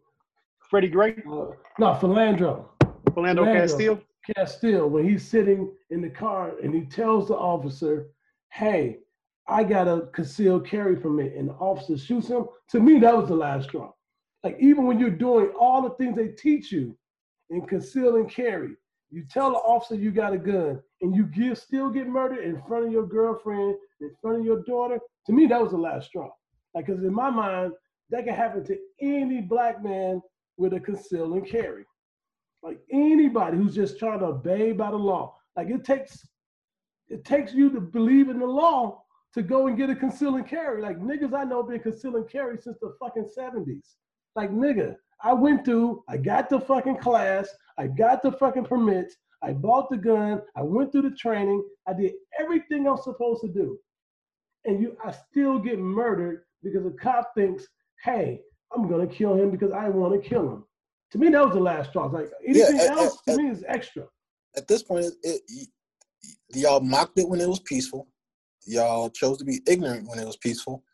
Freddie 0.70 0.88
Gray, 0.88 1.22
Uh, 1.24 1.52
no, 1.78 1.94
Philandro. 2.00 2.64
Philando 3.10 3.44
Philando. 3.44 3.52
Castile. 3.52 4.00
Castile 4.36 4.88
when 4.88 5.08
he's 5.08 5.26
sitting 5.26 5.72
in 5.90 6.02
the 6.02 6.10
car 6.10 6.58
and 6.62 6.74
he 6.74 6.84
tells 6.84 7.28
the 7.28 7.36
officer, 7.36 8.10
"Hey, 8.52 9.00
I 9.46 9.64
got 9.64 9.88
a 9.88 10.08
concealed 10.12 10.66
carry 10.66 10.96
permit," 10.96 11.34
and 11.34 11.48
the 11.48 11.54
officer 11.54 11.96
shoots 11.96 12.28
him. 12.28 12.46
To 12.70 12.80
me, 12.80 12.98
that 12.98 13.16
was 13.16 13.28
the 13.28 13.36
last 13.36 13.68
straw. 13.68 13.92
Like 14.44 14.58
even 14.60 14.86
when 14.86 14.98
you're 14.98 15.10
doing 15.10 15.50
all 15.58 15.82
the 15.82 15.90
things 15.90 16.14
they 16.14 16.28
teach 16.28 16.70
you 16.70 16.96
in 17.50 17.66
conceal 17.66 18.16
and 18.16 18.30
carry, 18.30 18.76
you 19.10 19.24
tell 19.24 19.50
the 19.52 19.58
officer 19.58 19.94
you 19.94 20.10
got 20.10 20.34
a 20.34 20.38
gun, 20.38 20.82
and 21.00 21.16
you 21.16 21.54
still 21.54 21.90
get 21.90 22.06
murdered 22.06 22.44
in 22.44 22.60
front 22.62 22.86
of 22.86 22.92
your 22.92 23.06
girlfriend, 23.06 23.76
in 24.00 24.10
front 24.20 24.40
of 24.40 24.44
your 24.44 24.62
daughter. 24.64 25.00
To 25.26 25.32
me, 25.32 25.46
that 25.46 25.60
was 25.60 25.70
the 25.70 25.78
last 25.78 26.08
straw. 26.08 26.30
Like, 26.74 26.86
because 26.86 27.02
in 27.02 27.14
my 27.14 27.30
mind, 27.30 27.72
that 28.10 28.24
can 28.24 28.34
happen 28.34 28.64
to 28.64 28.78
any 29.00 29.40
black 29.40 29.82
man 29.82 30.20
with 30.58 30.74
a 30.74 30.80
conceal 30.80 31.32
and 31.32 31.46
carry 31.46 31.86
like 32.62 32.80
anybody 32.90 33.56
who's 33.56 33.74
just 33.74 33.98
trying 33.98 34.20
to 34.20 34.26
obey 34.26 34.72
by 34.72 34.90
the 34.90 34.96
law. 34.96 35.36
Like 35.56 35.70
it 35.70 35.84
takes 35.84 36.26
it 37.08 37.24
takes 37.24 37.54
you 37.54 37.70
to 37.70 37.80
believe 37.80 38.28
in 38.28 38.38
the 38.38 38.46
law 38.46 39.02
to 39.34 39.42
go 39.42 39.66
and 39.66 39.76
get 39.76 39.90
a 39.90 39.94
conceal 39.94 40.36
and 40.36 40.46
carry. 40.46 40.82
Like 40.82 40.98
niggas 40.98 41.34
I 41.34 41.44
know 41.44 41.62
been 41.62 41.80
conceal 41.80 42.16
and 42.16 42.28
carry 42.28 42.58
since 42.58 42.78
the 42.80 42.94
fucking 43.00 43.28
70s. 43.36 43.94
Like 44.36 44.50
nigga, 44.50 44.96
I 45.22 45.32
went 45.32 45.64
through, 45.64 46.04
I 46.08 46.16
got 46.16 46.48
the 46.48 46.60
fucking 46.60 46.98
class, 46.98 47.48
I 47.76 47.86
got 47.86 48.22
the 48.22 48.32
fucking 48.32 48.64
permits, 48.64 49.16
I 49.42 49.52
bought 49.52 49.90
the 49.90 49.96
gun, 49.96 50.42
I 50.56 50.62
went 50.62 50.92
through 50.92 51.02
the 51.02 51.10
training, 51.16 51.64
I 51.86 51.92
did 51.92 52.12
everything 52.38 52.86
I'm 52.86 52.98
supposed 52.98 53.40
to 53.42 53.48
do. 53.48 53.78
And 54.64 54.80
you 54.80 54.96
I 55.04 55.12
still 55.12 55.58
get 55.58 55.78
murdered 55.78 56.44
because 56.62 56.86
a 56.86 56.90
cop 56.90 57.32
thinks, 57.34 57.66
hey, 58.04 58.40
I'm 58.74 58.88
gonna 58.88 59.06
kill 59.06 59.34
him 59.34 59.50
because 59.50 59.72
I 59.72 59.88
want 59.88 60.20
to 60.20 60.28
kill 60.28 60.48
him. 60.50 60.64
To 61.12 61.18
me, 61.18 61.30
that 61.30 61.44
was 61.44 61.54
the 61.54 61.60
last 61.60 61.90
straw. 61.90 62.06
Like 62.06 62.30
anything 62.46 62.80
uh, 62.80 62.84
uh, 62.84 62.96
else 63.02 63.22
to 63.26 63.34
uh, 63.34 63.36
me 63.36 63.48
is 63.48 63.64
extra. 63.66 64.04
At 64.56 64.68
this 64.68 64.82
point, 64.82 65.06
it, 65.22 65.40
it, 65.48 65.68
y'all 66.54 66.80
mocked 66.80 67.18
it 67.18 67.28
when 67.28 67.40
it 67.40 67.48
was 67.48 67.60
peaceful. 67.60 68.08
Y'all 68.66 69.08
chose 69.10 69.38
to 69.38 69.44
be 69.44 69.60
ignorant 69.66 70.08
when 70.08 70.18
it 70.18 70.26
was 70.26 70.36
peaceful. 70.36 70.84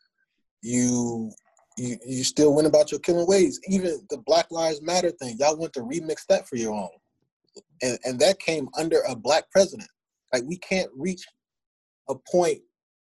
You 0.61 1.31
you 1.77 1.97
you 2.05 2.23
still 2.23 2.55
went 2.55 2.67
about 2.67 2.91
your 2.91 3.01
killing 3.01 3.27
ways. 3.27 3.59
Even 3.67 4.05
the 4.09 4.17
Black 4.25 4.49
Lives 4.51 4.81
Matter 4.81 5.11
thing, 5.11 5.35
y'all 5.37 5.57
went 5.57 5.73
to 5.73 5.81
remix 5.81 6.25
that 6.29 6.47
for 6.47 6.55
your 6.55 6.73
own, 6.73 6.89
and 7.81 7.99
and 8.05 8.19
that 8.19 8.39
came 8.39 8.69
under 8.77 9.01
a 9.07 9.15
black 9.15 9.51
president. 9.51 9.89
Like 10.31 10.43
we 10.45 10.57
can't 10.57 10.89
reach 10.95 11.25
a 12.09 12.15
point. 12.31 12.59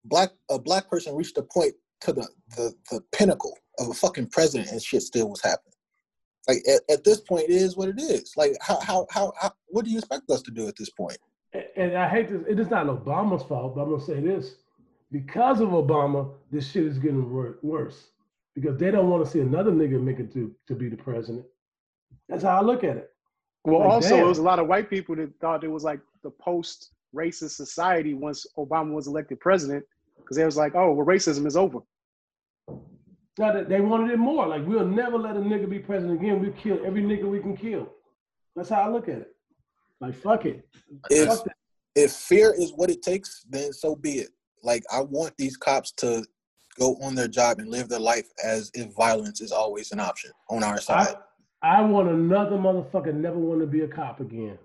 Black 0.07 0.31
a 0.51 0.59
black 0.59 0.89
person 0.89 1.15
reached 1.15 1.37
a 1.37 1.43
point 1.43 1.75
to 2.01 2.13
the 2.15 2.27
the, 2.57 2.75
the 2.91 3.01
pinnacle 3.13 3.57
of 3.79 3.89
a 3.89 3.95
fucking 3.95 4.29
president, 4.29 4.71
and 4.71 4.83
shit 4.83 5.03
still 5.03 5.29
was 5.29 5.43
happening. 5.43 5.74
Like 6.49 6.59
at, 6.69 6.83
at 6.91 7.05
this 7.05 7.21
point, 7.21 7.45
it 7.45 7.53
is 7.53 7.77
what 7.77 7.89
it 7.89 8.01
is. 8.01 8.33
Like 8.37 8.57
how, 8.61 8.79
how 8.81 9.07
how 9.11 9.33
how 9.41 9.53
what 9.69 9.85
do 9.85 9.91
you 9.91 9.99
expect 9.99 10.31
us 10.31 10.43
to 10.43 10.51
do 10.51 10.69
at 10.69 10.77
this 10.77 10.91
point? 10.91 11.19
And 11.77 11.97
I 11.97 12.09
hate 12.09 12.29
this. 12.29 12.43
It 12.49 12.59
is 12.59 12.69
not 12.71 12.87
Obama's 12.87 13.43
fault, 13.45 13.75
but 13.75 13.83
I'm 13.83 13.91
gonna 13.91 14.03
say 14.03 14.21
this: 14.21 14.57
because 15.13 15.61
of 15.61 15.69
Obama, 15.71 16.31
this 16.51 16.71
shit 16.71 16.85
is 16.85 16.99
getting 16.99 17.33
wor- 17.33 17.59
worse. 17.63 18.09
Because 18.55 18.79
they 18.79 18.93
don't 18.93 19.11
want 19.11 19.25
to 19.25 19.31
see 19.31 19.41
another 19.41 19.73
nigga 19.73 20.01
make 20.01 20.21
it 20.21 20.33
to 20.35 20.55
to 20.69 20.75
be 20.75 20.89
the 20.89 20.97
president. 20.97 21.45
That's 22.29 22.45
how 22.45 22.57
I 22.59 22.63
look 22.63 22.85
at 22.85 22.97
it. 22.97 23.11
Well, 23.65 23.81
Like, 23.81 23.91
also, 23.91 24.09
damn. 24.11 24.19
there 24.19 24.27
was 24.27 24.39
a 24.39 24.43
lot 24.43 24.59
of 24.59 24.69
white 24.69 24.89
people 24.91 25.17
that 25.17 25.31
thought 25.41 25.65
it 25.65 25.69
was 25.69 25.83
like 25.85 26.01
the 26.23 26.31
post-racist 26.31 27.51
society 27.51 28.15
once 28.15 28.47
Obama 28.57 28.93
was 28.93 29.07
elected 29.07 29.41
president, 29.41 29.85
because 30.19 30.37
they 30.37 30.45
was 30.45 30.57
like, 30.57 30.75
"Oh, 30.75 30.93
well, 30.93 31.07
racism 31.07 31.47
is 31.47 31.57
over." 31.57 31.81
Now 33.39 33.53
that 33.53 33.69
they 33.69 33.81
wanted 33.81 34.13
it 34.13 34.19
more. 34.19 34.47
Like 34.47 34.67
we'll 34.67 34.87
never 34.87 35.19
let 35.19 35.37
a 35.37 35.41
nigga 35.41 35.69
be 35.69 35.79
president 35.79 36.21
again. 36.21 36.41
We'll 36.41 36.53
kill 36.53 36.79
every 36.85 37.03
nigga 37.03 37.29
we 37.29 37.41
can 37.41 37.57
kill. 37.57 37.89
That's 38.55 38.69
how 38.69 38.83
I 38.83 38.89
look 38.89 39.09
at 39.09 39.19
it. 39.19 39.35
Like 40.01 40.15
fuck 40.15 40.47
it. 40.47 40.69
If 41.11 41.29
Fuck 41.29 41.47
if 41.95 42.13
fear 42.13 42.55
is 42.57 42.73
what 42.73 42.91
it 42.91 43.03
takes, 43.03 43.45
then 43.49 43.73
so 43.73 43.95
be 43.97 44.19
it. 44.19 44.31
Like 44.63 44.85
I 44.93 45.01
want 45.01 45.37
these 45.37 45.57
cops 45.57 45.93
to 45.99 46.25
go 46.79 46.97
on 47.03 47.15
their 47.15 47.29
job 47.29 47.59
and 47.59 47.69
live 47.69 47.89
their 47.89 48.01
life 48.01 48.29
as 48.43 48.71
if 48.75 48.93
violence 48.95 49.41
is 49.41 49.53
always 49.53 49.93
an 49.93 50.01
option 50.01 50.33
on 50.51 50.65
our 50.65 50.81
side. 50.81 51.15
I, 51.63 51.79
I 51.79 51.81
want 51.83 52.09
another 52.09 52.57
motherfucker 52.57 53.15
never 53.15 53.39
want 53.39 53.61
to 53.61 53.67
be 53.67 53.83
a 53.83 53.89
cop 53.89 54.21
again. 54.21 54.59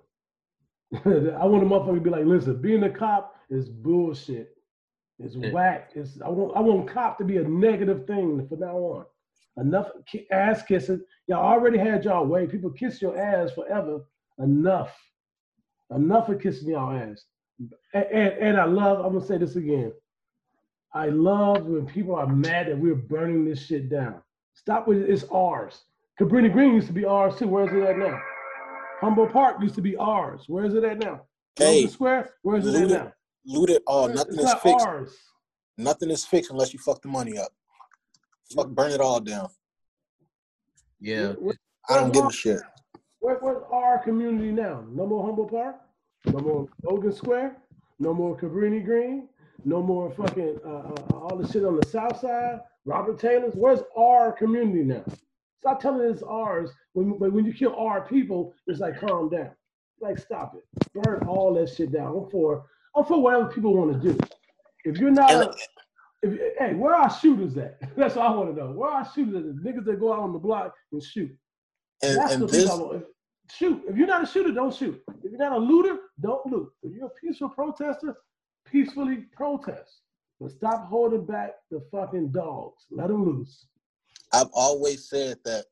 I 0.93 1.45
want 1.45 1.63
a 1.63 1.65
motherfucker 1.65 1.95
to 1.95 2.01
be 2.01 2.09
like, 2.09 2.25
listen, 2.25 2.59
being 2.61 2.83
a 2.83 2.89
cop 2.89 3.35
is 3.49 3.69
bullshit. 3.69 4.55
It's 5.19 5.35
Yeah. 5.35 5.51
whack. 5.51 5.91
It's 5.95 6.21
I 6.21 6.29
want 6.29 6.55
I 6.55 6.61
want 6.61 6.87
cop 6.87 7.17
to 7.19 7.25
be 7.25 7.37
a 7.37 7.43
negative 7.43 8.07
thing 8.07 8.47
from 8.47 8.59
now 8.59 8.77
on. 8.77 9.05
Enough 9.57 9.91
ki- 10.05 10.27
ass 10.31 10.63
kissing. 10.63 11.01
Y'all 11.27 11.43
already 11.45 11.77
had 11.77 12.05
y'all 12.05 12.25
way. 12.25 12.47
People 12.47 12.69
kiss 12.71 13.01
your 13.01 13.17
ass 13.17 13.51
forever. 13.51 14.01
Enough. 14.37 14.95
Enough 15.93 16.29
of 16.29 16.39
kissing 16.41 16.69
y'all 16.69 16.95
ass. 16.95 17.25
And, 17.93 18.03
and, 18.05 18.33
and 18.39 18.57
I 18.57 18.63
love, 18.65 19.05
I'm 19.05 19.13
gonna 19.13 19.25
say 19.25 19.37
this 19.37 19.57
again. 19.57 19.91
I 20.93 21.09
love 21.09 21.65
when 21.65 21.85
people 21.85 22.15
are 22.15 22.25
mad 22.27 22.67
that 22.67 22.77
we're 22.79 22.95
burning 22.95 23.45
this 23.45 23.65
shit 23.65 23.89
down. 23.89 24.21
Stop 24.53 24.87
with 24.87 24.99
it. 25.01 25.09
It's 25.09 25.25
ours. 25.31 25.83
Cabrini 26.19 26.51
Green 26.51 26.73
used 26.73 26.87
to 26.87 26.93
be 26.93 27.05
ours 27.05 27.35
too. 27.37 27.47
Where's 27.47 27.71
it 27.73 27.83
at 27.83 27.97
now? 27.97 28.19
Humboldt 29.01 29.31
Park 29.33 29.61
used 29.61 29.75
to 29.75 29.81
be 29.81 29.95
ours. 29.97 30.45
Where 30.47 30.65
is 30.65 30.73
it 30.73 30.83
at 30.83 30.99
now? 30.99 31.21
Hey, 31.55 31.87
Square. 31.87 32.31
Where 32.43 32.57
is 32.57 32.67
it 32.67 32.75
at 32.75 32.89
now? 32.89 33.13
Loot 33.45 33.69
it 33.69 33.83
all. 33.87 34.05
It's 34.07 34.15
Nothing 34.15 34.39
is 34.39 34.43
not 34.45 34.61
fixed. 34.61 34.85
ours. 34.85 35.17
Nothing 35.77 36.09
is 36.11 36.25
fixed 36.25 36.51
unless 36.51 36.73
you 36.73 36.79
fuck 36.79 37.01
the 37.01 37.07
money 37.07 37.37
up. 37.37 37.51
Fuck, 38.55 38.69
burn 38.69 38.91
it 38.91 38.99
all 39.01 39.19
down. 39.19 39.49
Yeah. 40.99 41.33
Where- 41.33 41.55
I 41.89 41.95
don't 41.95 42.13
give 42.13 42.25
a 42.25 42.31
shit. 42.31 42.61
where- 43.19 43.37
where's 43.39 43.63
our 43.71 43.99
community 43.99 44.51
now? 44.51 44.85
No 44.89 45.05
more 45.05 45.23
Humboldt 45.25 45.51
Park. 45.51 45.75
No 46.25 46.39
more 46.39 46.67
Logan 46.83 47.11
Square. 47.11 47.61
No 47.99 48.13
more 48.13 48.37
Cabrini 48.37 48.83
Green. 48.83 49.29
No 49.65 49.81
more 49.81 50.09
fucking 50.11 50.59
uh, 50.65 50.69
uh, 50.69 51.15
all 51.17 51.35
the 51.37 51.47
shit 51.47 51.65
on 51.65 51.75
the 51.77 51.85
South 51.87 52.17
Side. 52.19 52.61
Robert 52.85 53.19
Taylor's. 53.19 53.55
Where's 53.55 53.81
our 53.97 54.31
community 54.31 54.83
now? 54.83 55.03
Stop 55.59 55.81
telling 55.81 56.09
us 56.13 56.23
ours. 56.23 56.71
When 56.93 57.17
when 57.19 57.33
when 57.33 57.45
you 57.45 57.53
kill 57.53 57.75
our 57.75 58.01
people, 58.07 58.53
it's 58.67 58.79
like 58.79 58.99
calm 58.99 59.29
down. 59.29 59.51
Like 59.99 60.17
stop 60.17 60.55
it. 60.55 60.63
Burn 60.93 61.27
all 61.27 61.53
that 61.55 61.69
shit 61.69 61.91
down. 61.91 62.15
I'm 62.15 62.29
for 62.29 62.65
I'm 62.95 63.05
for 63.05 63.21
whatever 63.21 63.45
people 63.45 63.75
want 63.75 64.01
to 64.01 64.13
do. 64.13 64.17
If 64.85 64.97
you're 64.97 65.11
not, 65.11 65.31
And- 65.31 65.53
if, 66.21 66.57
hey, 66.57 66.73
where 66.73 66.95
are 66.95 67.09
shooters 67.09 67.57
at? 67.57 67.79
That's 67.95 68.15
what 68.15 68.25
I 68.25 68.31
want 68.31 68.55
to 68.55 68.61
know. 68.61 68.71
Where 68.71 68.89
are 68.89 69.09
shooters 69.13 69.35
at? 69.35 69.43
The 69.43 69.69
niggas 69.69 69.85
that 69.85 69.99
go 69.99 70.13
out 70.13 70.19
on 70.19 70.33
the 70.33 70.39
block 70.39 70.73
and 70.91 71.01
shoot. 71.01 71.31
And 72.01 72.17
That's 72.17 72.33
and 72.33 72.43
the 72.43 72.47
thing 72.47 72.69
I 72.69 72.75
want. 72.75 73.05
Shoot. 73.51 73.83
If 73.87 73.95
you're 73.97 74.07
not 74.07 74.23
a 74.23 74.27
shooter, 74.27 74.51
don't 74.51 74.73
shoot. 74.73 75.01
If 75.23 75.31
you're 75.31 75.39
not 75.39 75.53
a 75.53 75.57
looter, 75.57 75.97
don't 76.21 76.45
loot. 76.51 76.71
If 76.83 76.93
you're 76.93 77.07
a 77.07 77.09
peaceful 77.09 77.49
protester, 77.49 78.15
peacefully 78.65 79.25
protest. 79.33 80.01
But 80.39 80.51
stop 80.51 80.87
holding 80.87 81.25
back 81.25 81.51
the 81.71 81.81
fucking 81.91 82.31
dogs. 82.31 82.85
Let 82.91 83.07
them 83.07 83.25
loose. 83.25 83.65
I've 84.33 84.49
always 84.53 85.09
said 85.09 85.37
that 85.45 85.65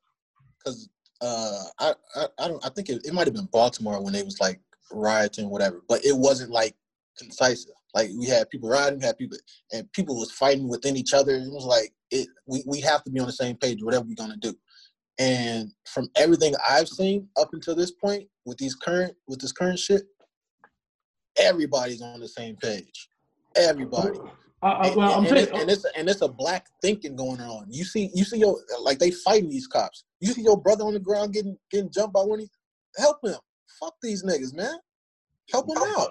because 0.58 0.90
uh, 1.22 1.64
I, 1.80 1.94
I 2.16 2.28
I 2.40 2.48
don't 2.48 2.66
I 2.66 2.70
think 2.70 2.90
it, 2.90 3.06
it 3.06 3.14
might 3.14 3.28
have 3.28 3.36
been 3.36 3.46
Baltimore 3.52 4.02
when 4.04 4.14
they 4.14 4.24
was 4.24 4.40
like 4.40 4.60
rioting 4.92 5.50
whatever, 5.50 5.82
but 5.88 6.04
it 6.04 6.16
wasn't 6.16 6.52
like 6.52 6.76
concise. 7.18 7.66
Like 7.94 8.10
we 8.18 8.28
had 8.28 8.50
people 8.50 8.70
rioting, 8.70 9.02
had 9.02 9.18
people 9.18 9.38
and 9.72 9.92
people 9.94 10.18
was 10.18 10.32
fighting 10.32 10.68
within 10.68 10.96
each 10.96 11.14
other. 11.14 11.36
It 11.36 11.52
was 11.52 11.66
like 11.66 11.94
it 12.12 12.28
we, 12.46 12.64
we 12.66 12.82
have 12.82 13.04
to 13.04 13.12
be 13.12 13.20
on 13.20 13.28
the 13.28 13.34
same 13.34 13.56
page, 13.58 13.84
whatever 13.84 14.06
we're 14.06 14.16
gonna 14.16 14.38
do. 14.38 14.54
And 15.20 15.72
from 15.86 16.10
everything 16.16 16.54
I've 16.70 16.88
seen 16.88 17.28
up 17.38 17.50
until 17.54 17.76
this 17.76 17.92
point 17.92 18.28
with 18.46 18.58
these 18.58 18.76
current 18.76 19.16
with 19.28 19.40
this 19.40 19.52
current 19.52 19.80
shit, 19.80 20.04
everybody's 21.38 22.02
on 22.02 22.20
the 22.20 22.28
same 22.28 22.56
page. 22.58 23.10
Everybody. 23.56 24.20
I, 24.62 24.88
And, 24.88 24.96
well, 24.96 25.14
I'm 25.14 25.20
and, 25.20 25.30
saying, 25.30 25.44
it's, 25.50 25.62
and 25.62 25.72
it's 25.72 25.86
and 25.98 26.10
it's 26.10 26.22
a 26.22 26.28
black 26.28 26.68
thinking 26.82 27.16
going 27.16 27.42
on. 27.42 27.68
You 27.70 27.84
see, 27.84 28.10
you 28.14 28.24
see 28.24 28.40
your 28.40 28.60
like 28.82 29.00
they 29.00 29.12
fighting 29.12 29.50
these 29.50 29.68
cops. 29.68 30.04
You 30.20 30.34
see 30.34 30.42
your 30.42 30.60
brother 30.62 30.84
on 30.84 30.94
the 30.94 31.00
ground 31.00 31.34
getting 31.34 31.58
getting 31.72 31.92
jumped 31.92 32.14
by 32.14 32.22
one. 32.22 32.34
of 32.34 32.40
these- 32.40 32.50
Help 32.98 33.18
him. 33.24 33.36
Fuck 33.80 33.94
these 34.02 34.24
niggas, 34.24 34.56
man. 34.56 34.76
Help 35.52 35.70
him 35.70 35.78
out. 35.78 36.10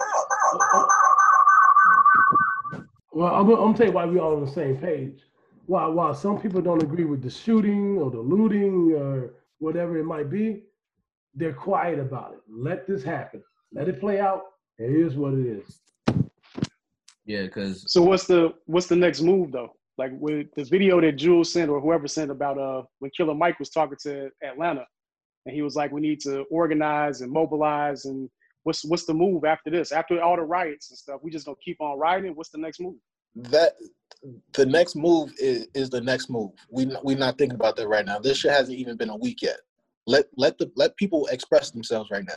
Well, 3.12 3.34
I'm, 3.34 3.48
I'm 3.50 3.74
tell 3.74 3.86
you 3.86 3.92
why 3.92 4.06
we 4.06 4.18
all 4.18 4.36
on 4.36 4.44
the 4.44 4.50
same 4.50 4.76
page. 4.76 5.20
While 5.66 5.92
while 5.92 6.14
some 6.14 6.40
people 6.40 6.60
don't 6.60 6.82
agree 6.82 7.04
with 7.04 7.22
the 7.22 7.30
shooting 7.30 7.98
or 7.98 8.10
the 8.10 8.20
looting 8.20 8.92
or 8.94 9.34
whatever 9.58 9.96
it 9.98 10.04
might 10.04 10.30
be, 10.30 10.62
they're 11.34 11.52
quiet 11.52 11.98
about 11.98 12.32
it. 12.34 12.40
Let 12.48 12.86
this 12.86 13.02
happen. 13.02 13.42
Let 13.72 13.88
it 13.88 13.98
play 14.00 14.20
out. 14.20 14.42
It 14.78 14.90
is 14.90 15.14
what 15.14 15.34
it 15.34 15.46
is. 15.46 15.80
Yeah, 17.24 17.42
because 17.42 17.90
So 17.90 18.02
what's 18.02 18.26
the 18.26 18.54
what's 18.66 18.86
the 18.86 18.96
next 18.96 19.20
move 19.22 19.50
though? 19.50 19.72
Like 19.98 20.12
with 20.14 20.48
the 20.54 20.64
video 20.64 21.00
that 21.00 21.12
Jules 21.12 21.52
sent 21.52 21.70
or 21.70 21.80
whoever 21.80 22.06
sent 22.06 22.30
about 22.30 22.58
uh 22.58 22.82
when 23.00 23.10
Killer 23.16 23.34
Mike 23.34 23.58
was 23.58 23.70
talking 23.70 23.96
to 24.02 24.30
Atlanta, 24.44 24.86
and 25.46 25.54
he 25.54 25.62
was 25.62 25.74
like, 25.74 25.90
we 25.90 26.00
need 26.00 26.20
to 26.20 26.42
organize 26.50 27.22
and 27.22 27.32
mobilize 27.32 28.04
and 28.04 28.28
what's 28.66 28.84
what's 28.84 29.04
the 29.04 29.14
move 29.14 29.44
after 29.44 29.70
this? 29.70 29.92
After 29.92 30.20
all 30.20 30.34
the 30.34 30.42
riots 30.42 30.90
and 30.90 30.98
stuff, 30.98 31.20
we 31.22 31.30
just 31.30 31.46
gonna 31.46 31.56
keep 31.64 31.80
on 31.80 31.96
rioting. 31.98 32.34
What's 32.34 32.50
the 32.50 32.58
next 32.58 32.80
move? 32.80 32.96
That 33.36 33.74
the 34.54 34.66
next 34.66 34.96
move 34.96 35.32
is, 35.38 35.68
is 35.72 35.88
the 35.88 36.00
next 36.00 36.28
move. 36.28 36.50
We 36.68 36.86
we're 37.04 37.16
not 37.16 37.38
thinking 37.38 37.54
about 37.54 37.76
that 37.76 37.86
right 37.86 38.04
now. 38.04 38.18
This 38.18 38.38
shit 38.38 38.50
hasn't 38.50 38.76
even 38.76 38.96
been 38.96 39.10
a 39.10 39.16
week 39.16 39.40
yet. 39.40 39.58
Let 40.08 40.26
let 40.36 40.58
the 40.58 40.70
let 40.74 40.96
people 40.96 41.26
express 41.26 41.70
themselves 41.70 42.10
right 42.10 42.24
now. 42.26 42.34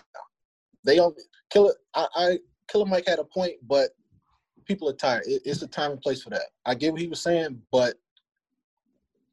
They 0.86 0.98
don't 0.98 1.20
Killer. 1.50 1.74
I, 1.96 2.08
I 2.16 2.40
Killer 2.72 2.86
Mike 2.86 3.08
had 3.08 3.18
a 3.18 3.24
point, 3.24 3.56
but 3.68 3.90
people 4.66 4.88
are 4.88 4.94
tired. 4.94 5.24
It, 5.26 5.42
it's 5.46 5.62
the 5.62 5.68
time 5.68 5.92
and 5.92 6.02
place 6.02 6.22
for 6.22 6.30
that. 6.30 6.46
I 6.64 6.76
get 6.76 6.92
what 6.92 7.02
he 7.02 7.08
was 7.08 7.22
saying, 7.22 7.60
but 7.72 7.96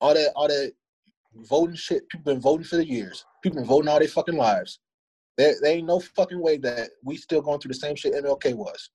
all 0.01 0.15
that 0.15 0.33
all 0.35 0.49
that 0.49 0.73
voting 1.35 1.77
shit. 1.77 2.09
People 2.09 2.33
been 2.33 2.41
voting 2.41 2.65
for 2.65 2.77
the 2.77 2.89
years. 2.89 3.27
People 3.43 3.59
been 3.59 3.69
voting 3.69 3.89
all 3.89 3.99
their 3.99 4.09
fucking 4.09 4.37
lives. 4.37 4.79
There, 5.37 5.55
there 5.61 5.73
ain't 5.73 5.87
no 5.87 6.01
fucking 6.01 6.41
way 6.41 6.57
that 6.59 6.91
we 7.05 7.17
still 7.17 7.43
going 7.43 7.61
through 7.61 7.71
the 7.71 7.79
same 7.79 7.95
shit 7.95 8.15
MLK 8.15 8.55
was. 8.55 8.91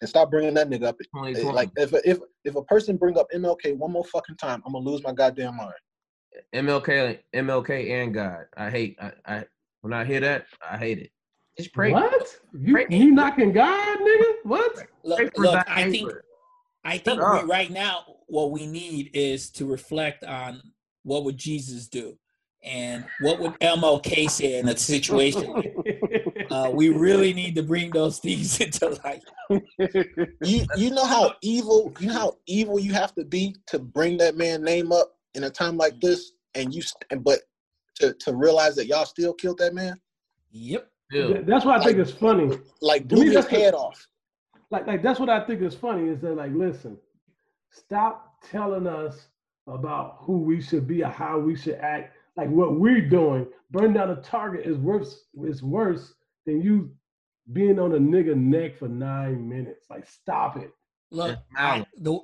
And 0.00 0.08
stop 0.08 0.30
bringing 0.30 0.54
that 0.54 0.68
nigga 0.68 0.84
up. 0.84 0.96
Eh, 1.00 1.04
2020. 1.14 1.52
Like 1.52 1.70
if 1.76 1.92
if 2.04 2.18
if 2.44 2.56
a 2.56 2.62
person 2.64 2.96
bring 2.96 3.16
up 3.18 3.28
MLK 3.32 3.76
one 3.76 3.92
more 3.92 4.04
fucking 4.04 4.36
time, 4.36 4.62
I'm 4.66 4.72
gonna 4.72 4.84
lose 4.84 5.02
my 5.02 5.12
goddamn 5.12 5.56
mind. 5.56 5.74
MLK, 6.54 7.18
MLK, 7.34 7.90
and 7.90 8.14
God. 8.14 8.46
I 8.56 8.70
hate. 8.70 8.98
I, 9.00 9.12
I 9.26 9.44
when 9.82 9.92
I 9.92 10.04
hear 10.04 10.20
that, 10.20 10.46
I 10.68 10.76
hate 10.76 10.98
it. 10.98 11.10
Just 11.58 11.72
pray. 11.72 11.92
What? 11.92 12.36
You, 12.52 12.72
Pray- 12.72 12.86
you 12.88 13.10
knocking 13.10 13.52
God, 13.52 13.98
nigga? 13.98 14.32
What? 14.44 14.74
Look, 15.04 15.38
look 15.38 15.64
I 15.68 15.90
think. 15.90 16.10
I 16.84 16.98
think 16.98 17.20
we, 17.20 17.42
right 17.42 17.70
now 17.70 18.04
what 18.26 18.50
we 18.50 18.66
need 18.66 19.10
is 19.14 19.50
to 19.50 19.66
reflect 19.66 20.24
on 20.24 20.60
what 21.04 21.24
would 21.24 21.36
Jesus 21.36 21.86
do 21.86 22.18
and 22.64 23.04
what 23.20 23.40
would 23.40 23.52
MLK 23.60 24.30
say 24.30 24.58
in 24.58 24.68
a 24.68 24.76
situation. 24.76 25.74
uh, 26.50 26.70
we 26.72 26.90
really 26.90 27.32
need 27.32 27.54
to 27.56 27.62
bring 27.62 27.90
those 27.90 28.18
things 28.18 28.60
into 28.64 28.98
light. 29.04 29.24
You 30.42 30.64
you 30.76 30.90
know 30.90 31.04
how 31.04 31.34
evil 31.42 31.92
you 31.98 32.08
know 32.08 32.14
how 32.14 32.36
evil 32.46 32.78
you 32.78 32.92
have 32.92 33.14
to 33.16 33.24
be 33.24 33.56
to 33.66 33.78
bring 33.78 34.16
that 34.18 34.36
man 34.36 34.62
name 34.62 34.92
up 34.92 35.16
in 35.34 35.44
a 35.44 35.50
time 35.50 35.76
like 35.76 36.00
this, 36.00 36.32
and 36.54 36.74
you 36.74 36.82
and 37.10 37.24
but 37.24 37.40
to 37.96 38.14
to 38.14 38.34
realize 38.34 38.76
that 38.76 38.86
y'all 38.86 39.04
still 39.06 39.34
killed 39.34 39.58
that 39.58 39.74
man, 39.74 40.00
Yep. 40.52 40.88
Still, 41.10 41.42
That's 41.44 41.64
why 41.64 41.76
I 41.76 41.84
think 41.84 41.98
it's 41.98 42.10
funny. 42.10 42.58
like 42.80 43.08
To 43.08 43.16
blew 43.16 43.30
his 43.30 43.46
head 43.46 43.74
off. 43.74 44.06
like 44.70 44.86
like 44.86 45.02
that's 45.02 45.20
what 45.20 45.28
I 45.28 45.44
think 45.44 45.60
is 45.60 45.74
funny 45.74 46.08
is 46.08 46.20
that 46.20 46.36
like 46.36 46.52
listen, 46.54 46.96
stop 47.70 48.36
telling 48.50 48.86
us 48.86 49.28
about 49.66 50.18
who 50.20 50.38
we 50.38 50.60
should 50.60 50.86
be 50.86 51.02
or 51.02 51.08
how 51.08 51.38
we 51.38 51.54
should 51.54 51.74
act. 51.74 52.16
Like 52.36 52.48
what 52.48 52.78
we're 52.78 53.08
doing, 53.08 53.46
burn 53.70 53.92
down 53.92 54.10
a 54.10 54.16
target 54.16 54.66
is 54.66 54.78
worse 54.78 55.24
is 55.44 55.62
worse 55.62 56.14
than 56.46 56.62
you 56.62 56.90
being 57.52 57.78
on 57.78 57.92
a 57.92 57.98
nigga 57.98 58.36
neck 58.36 58.78
for 58.78 58.88
nine 58.88 59.48
minutes. 59.48 59.86
Like 59.90 60.08
stop 60.08 60.56
it. 60.56 60.70
Look, 61.10 61.32
It's 61.32 61.40
I, 61.56 61.84
the, 61.98 62.18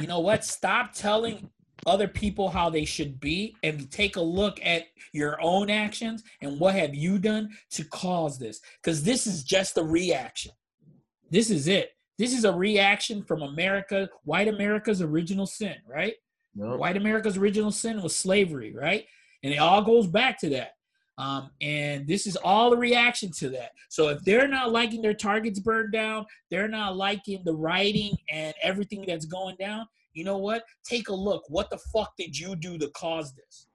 you 0.00 0.06
know 0.06 0.20
what? 0.20 0.44
Stop 0.44 0.94
telling 0.94 1.50
other 1.86 2.08
people 2.08 2.48
how 2.48 2.70
they 2.70 2.84
should 2.84 3.20
be 3.20 3.56
and 3.62 3.90
take 3.90 4.16
a 4.16 4.20
look 4.20 4.58
at 4.64 4.84
your 5.12 5.40
own 5.40 5.70
actions 5.70 6.22
and 6.42 6.58
what 6.60 6.74
have 6.74 6.94
you 6.94 7.18
done 7.18 7.50
to 7.70 7.84
cause 7.84 8.38
this 8.38 8.60
because 8.82 9.02
this 9.02 9.26
is 9.26 9.42
just 9.42 9.78
a 9.78 9.82
reaction 9.82 10.52
this 11.30 11.50
is 11.50 11.68
it 11.68 11.92
this 12.18 12.36
is 12.36 12.44
a 12.44 12.52
reaction 12.52 13.22
from 13.22 13.42
america 13.42 14.08
white 14.24 14.48
america's 14.48 15.00
original 15.00 15.46
sin 15.46 15.76
right 15.86 16.14
no. 16.54 16.76
white 16.76 16.96
america's 16.96 17.38
original 17.38 17.70
sin 17.70 18.02
was 18.02 18.14
slavery 18.14 18.74
right 18.74 19.06
and 19.42 19.52
it 19.52 19.58
all 19.58 19.82
goes 19.82 20.06
back 20.06 20.38
to 20.40 20.48
that. 20.50 20.72
Um, 21.18 21.50
and 21.60 22.06
this 22.06 22.26
is 22.26 22.36
all 22.36 22.72
a 22.72 22.76
reaction 22.76 23.30
to 23.32 23.50
that. 23.50 23.72
So 23.90 24.08
if 24.08 24.20
they're 24.22 24.48
not 24.48 24.72
liking 24.72 25.02
their 25.02 25.12
targets 25.14 25.58
burned 25.58 25.92
down 25.92 26.24
they're 26.50 26.68
not 26.68 26.96
liking 26.96 27.42
the 27.44 27.54
writing 27.54 28.16
and 28.30 28.54
everything 28.62 29.04
that's 29.06 29.26
going 29.26 29.56
down 29.56 29.86
you 30.12 30.24
know 30.24 30.38
what? 30.38 30.64
Take 30.82 31.08
a 31.08 31.14
look. 31.14 31.44
What 31.48 31.70
the 31.70 31.78
fuck 31.92 32.16
did 32.16 32.36
you 32.36 32.56
do 32.56 32.76
to 32.78 32.88
cause 32.90 33.32
this? 33.34 33.68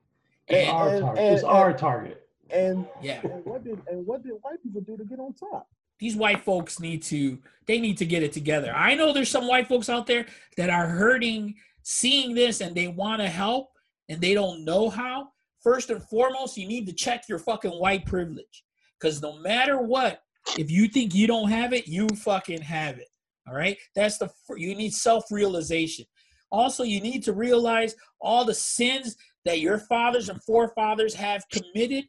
It's 0.48 0.68
And- 0.68 0.70
our 0.70 0.90
and- 0.90 1.02
target. 1.02 1.24
and- 1.24 1.36
it's 1.36 1.44
our 1.46 1.74
target. 1.74 2.28
And 2.50 2.88
yeah. 3.02 3.22
and 3.24 3.46
what 3.46 3.64
did 3.64 3.82
and 3.88 4.06
what 4.06 4.22
did 4.24 4.34
white 4.42 4.62
people 4.62 4.82
do 4.82 4.98
to 4.98 5.06
get 5.06 5.20
on 5.20 5.34
top? 5.34 5.68
these 5.98 6.16
white 6.18 6.44
folks 6.44 6.80
need 6.82 7.02
to 7.04 7.38
they 7.68 7.80
need 7.80 7.98
to 8.00 8.06
get 8.06 8.22
it 8.22 8.34
together. 8.34 8.74
I 8.76 8.96
know 8.96 9.14
there's 9.14 9.30
some 9.30 9.48
white 9.48 9.68
folks 9.68 9.88
out 9.90 10.08
there 10.08 10.26
that 10.58 10.70
are 10.70 10.88
hurting 10.88 11.56
seeing 11.84 12.36
this 12.36 12.60
and 12.60 12.76
they 12.76 12.88
want 12.90 13.22
to 13.22 13.30
help 13.30 13.72
and 14.10 14.20
they 14.20 14.34
don't 14.34 14.66
know 14.66 14.90
how 14.90 15.30
first 15.66 15.90
and 15.90 16.04
foremost 16.04 16.58
you 16.58 16.68
need 16.68 16.86
to 16.86 16.94
check 16.94 17.28
your 17.28 17.40
fucking 17.40 17.72
white 17.72 18.06
privilege. 18.06 18.64
Because 19.00 19.22
no 19.22 19.38
matter 19.40 19.82
what 19.82 20.22
if 20.60 20.70
you 20.70 20.88
think 20.88 21.16
you 21.16 21.26
don't 21.26 21.50
have 21.50 21.74
it 21.74 21.88
you 21.88 22.08
fucking 22.10 22.62
have 22.62 23.00
it. 23.00 23.08
All 23.48 23.56
right? 23.56 23.78
That's 23.96 24.18
the 24.20 24.30
you 24.56 24.76
need 24.76 24.94
self-realization. 24.94 26.06
Also 26.52 26.84
you 26.84 27.02
need 27.02 27.24
to 27.24 27.34
realize 27.34 27.96
all 28.22 28.46
the 28.46 28.54
sins 28.54 29.18
that 29.44 29.60
your 29.60 29.80
fathers 29.80 30.30
and 30.30 30.42
forefathers 30.44 31.16
have 31.16 31.44
committed 31.50 32.06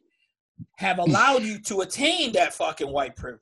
have 0.77 0.99
allowed 0.99 1.43
you 1.43 1.59
to 1.61 1.81
attain 1.81 2.31
that 2.33 2.53
fucking 2.53 2.91
white 2.91 3.15
privilege. 3.15 3.41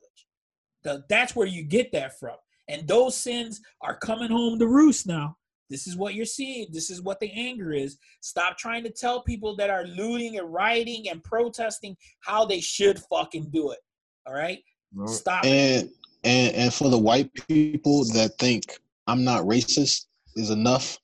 The, 0.82 1.04
that's 1.08 1.36
where 1.36 1.46
you 1.46 1.62
get 1.62 1.92
that 1.92 2.18
from. 2.18 2.36
And 2.68 2.88
those 2.88 3.16
sins 3.16 3.60
are 3.80 3.96
coming 3.98 4.30
home 4.30 4.58
to 4.58 4.66
roost 4.66 5.06
now. 5.06 5.36
This 5.68 5.86
is 5.86 5.96
what 5.96 6.14
you're 6.14 6.24
seeing. 6.24 6.68
This 6.72 6.90
is 6.90 7.02
what 7.02 7.18
the 7.20 7.30
anger 7.32 7.72
is. 7.72 7.98
Stop 8.20 8.56
trying 8.56 8.84
to 8.84 8.90
tell 8.90 9.22
people 9.22 9.56
that 9.56 9.70
are 9.70 9.84
looting 9.86 10.38
and 10.38 10.52
rioting 10.52 11.08
and 11.08 11.22
protesting 11.24 11.96
how 12.20 12.44
they 12.44 12.60
should 12.60 13.00
fucking 13.10 13.50
do 13.50 13.72
it. 13.72 13.78
All 14.26 14.34
right? 14.34 14.58
Stop. 15.06 15.44
And 15.44 15.90
and 16.24 16.54
and 16.54 16.74
for 16.74 16.88
the 16.88 16.98
white 16.98 17.30
people 17.48 18.04
that 18.14 18.32
think 18.38 18.62
I'm 19.06 19.24
not 19.24 19.42
racist 19.44 20.06
is 20.36 20.50
enough, 20.50 20.98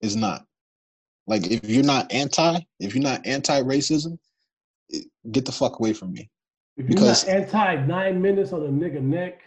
is 0.00 0.16
not. 0.16 0.44
Like 1.26 1.46
if 1.50 1.64
you're 1.68 1.84
not 1.84 2.10
anti, 2.12 2.58
if 2.80 2.94
you're 2.94 3.04
not 3.04 3.26
anti-racism, 3.26 4.18
get 5.30 5.44
the 5.44 5.52
fuck 5.52 5.78
away 5.78 5.92
from 5.92 6.12
me. 6.12 6.30
If 6.76 6.86
Because- 6.86 7.26
you're 7.26 7.40
not 7.40 7.42
anti 7.54 7.86
nine 7.86 8.22
minutes 8.22 8.52
on 8.52 8.62
a 8.62 8.68
nigga 8.68 9.02
neck, 9.02 9.40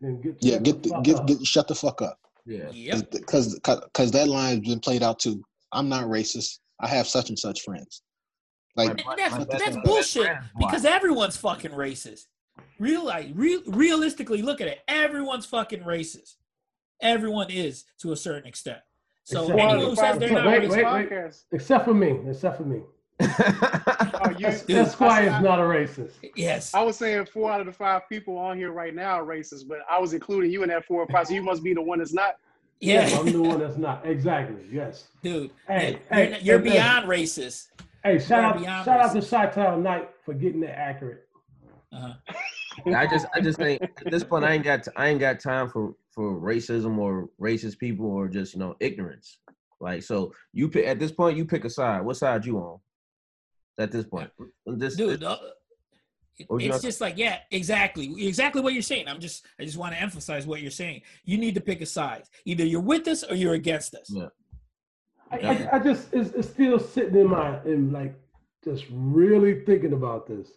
then 0.00 0.20
get 0.20 0.36
Yeah, 0.40 0.54
shut 0.54 0.62
get 0.64 0.82
the 0.82 0.88
the, 0.88 0.94
fuck 0.96 1.04
get 1.04 1.16
up. 1.16 1.26
get 1.28 1.46
shut 1.46 1.68
the 1.68 1.74
fuck 1.74 2.02
up. 2.02 2.19
Yeah. 2.50 2.68
Yep. 2.72 3.10
Because 3.12 3.58
because 3.60 4.10
that 4.10 4.26
line's 4.28 4.60
been 4.66 4.80
played 4.80 5.02
out 5.02 5.20
too. 5.20 5.42
I'm 5.72 5.88
not 5.88 6.04
racist. 6.06 6.58
I 6.80 6.88
have 6.88 7.06
such 7.06 7.28
and 7.28 7.38
such 7.38 7.62
friends. 7.62 8.02
Like 8.76 9.04
My- 9.06 9.12
And 9.12 9.18
that's 9.20 9.38
my 9.38 9.44
that's 9.58 9.76
bullshit 9.84 10.24
friend 10.24 10.44
because 10.58 10.84
everyone's 10.84 11.36
fucking 11.36 11.70
racist. 11.70 12.22
Real 12.78 13.04
like 13.04 13.28
real 13.34 13.62
realistically, 13.66 14.42
look 14.42 14.60
at 14.60 14.66
it. 14.66 14.80
Everyone's 14.88 15.46
fucking 15.46 15.80
racist. 15.82 16.34
Everyone 17.00 17.50
is 17.50 17.84
to 18.00 18.12
a 18.12 18.16
certain 18.16 18.46
extent. 18.48 18.80
So 19.24 19.42
Except- 19.42 19.58
anyone 19.60 19.78
who 19.78 19.96
says 19.96 20.18
they're 20.18 20.30
not 20.32 20.46
Wait, 20.46 20.62
racist, 20.62 20.92
wait, 20.94 21.10
wait. 21.12 21.34
Except 21.52 21.84
for 21.84 21.94
me. 21.94 22.18
Except 22.28 22.56
for 22.56 22.64
me. 22.64 22.80
Oh, 23.20 24.30
you, 24.38 24.46
Es- 24.46 24.62
Dude, 24.62 24.76
Esquire 24.76 25.24
is 25.24 25.42
not 25.42 25.58
a 25.58 25.62
racist. 25.62 26.12
yes, 26.34 26.74
I 26.74 26.82
was 26.82 26.96
saying 26.96 27.26
four 27.26 27.50
out 27.50 27.60
of 27.60 27.66
the 27.66 27.72
five 27.72 28.08
people 28.08 28.36
on 28.36 28.56
here 28.56 28.70
right 28.72 28.94
now 28.94 29.20
are 29.20 29.24
racist, 29.24 29.66
but 29.68 29.78
I 29.90 29.98
was 29.98 30.12
including 30.12 30.50
you 30.50 30.62
in 30.62 30.68
that 30.68 30.84
four 30.84 31.02
or 31.02 31.06
five. 31.08 31.26
So 31.26 31.34
you 31.34 31.42
must 31.42 31.62
be 31.62 31.74
the 31.74 31.82
one 31.82 31.98
that's 31.98 32.12
not. 32.12 32.36
Yes, 32.80 33.12
yeah, 33.12 33.18
I'm 33.18 33.26
the 33.32 33.42
one 33.42 33.58
that's 33.60 33.76
not. 33.76 34.06
Exactly. 34.06 34.62
Yes. 34.70 35.08
dude. 35.22 35.50
Hey, 35.68 35.90
you're, 35.92 36.00
hey, 36.10 36.38
you're 36.42 36.58
hey, 36.58 36.70
beyond 36.70 37.06
racist. 37.08 37.68
Hey, 38.04 38.18
shout 38.18 38.42
out, 38.44 38.52
Gotta 38.54 38.60
be 38.60 38.66
honest. 38.66 38.84
shout 38.86 39.00
out 39.00 39.12
to 39.12 39.22
Chi-Town 39.22 39.82
Knight 39.82 40.10
for 40.24 40.32
getting 40.34 40.60
that 40.60 40.78
accurate. 40.78 41.26
Uh-huh. 41.92 42.14
I 42.94 43.06
just 43.06 43.26
I 43.34 43.40
just 43.40 43.58
think 43.58 43.82
at 43.82 44.10
this 44.10 44.24
point 44.24 44.44
I 44.44 44.52
ain't 44.52 44.64
got 44.64 44.86
I 44.96 45.08
ain't 45.08 45.20
got 45.20 45.40
time 45.40 45.68
for 45.68 45.94
for 46.12 46.40
racism 46.40 46.98
or 46.98 47.28
racist 47.40 47.78
people 47.78 48.06
or 48.06 48.28
just 48.28 48.54
you 48.54 48.60
know 48.60 48.76
ignorance. 48.80 49.38
Like 49.80 50.02
so 50.02 50.32
you 50.52 50.68
pick 50.68 50.86
at 50.86 50.98
this 50.98 51.12
point 51.12 51.36
you 51.36 51.44
pick 51.44 51.64
a 51.64 51.70
side. 51.70 52.02
What 52.02 52.16
side 52.16 52.46
you 52.46 52.58
on? 52.58 52.78
At 53.80 53.90
this 53.90 54.04
point, 54.04 54.30
this, 54.66 54.94
dude. 54.96 55.20
this- 55.20 55.28
uh, 55.28 55.38
it- 56.38 56.48
What 56.48 56.56
was 56.56 56.64
you 56.64 56.72
it's 56.72 56.82
just 56.82 57.00
like 57.00 57.16
yeah, 57.18 57.38
exactly, 57.50 58.06
exactly 58.26 58.60
what 58.62 58.72
you're 58.74 58.82
saying. 58.82 59.08
I'm 59.08 59.20
just, 59.20 59.46
I 59.58 59.64
just 59.64 59.76
want 59.76 59.94
to 59.94 60.00
emphasize 60.00 60.46
what 60.46 60.60
you're 60.62 60.70
saying. 60.70 61.02
You 61.24 61.38
need 61.38 61.54
to 61.54 61.60
pick 61.60 61.80
a 61.80 61.86
side. 61.86 62.24
Either 62.44 62.64
you're 62.64 62.80
with 62.80 63.08
us 63.08 63.22
or 63.24 63.34
you're 63.34 63.54
against 63.54 63.94
us. 63.94 64.08
Yeah. 64.10 64.28
I, 65.30 65.36
I, 65.38 65.76
I 65.76 65.78
just 65.78 66.12
it's, 66.12 66.30
it's 66.30 66.48
still 66.48 66.78
sitting 66.78 67.14
in 67.20 67.28
my 67.28 67.62
in 67.64 67.92
like 67.92 68.14
just 68.64 68.84
really 68.90 69.64
thinking 69.64 69.92
about 69.92 70.26
this. 70.26 70.48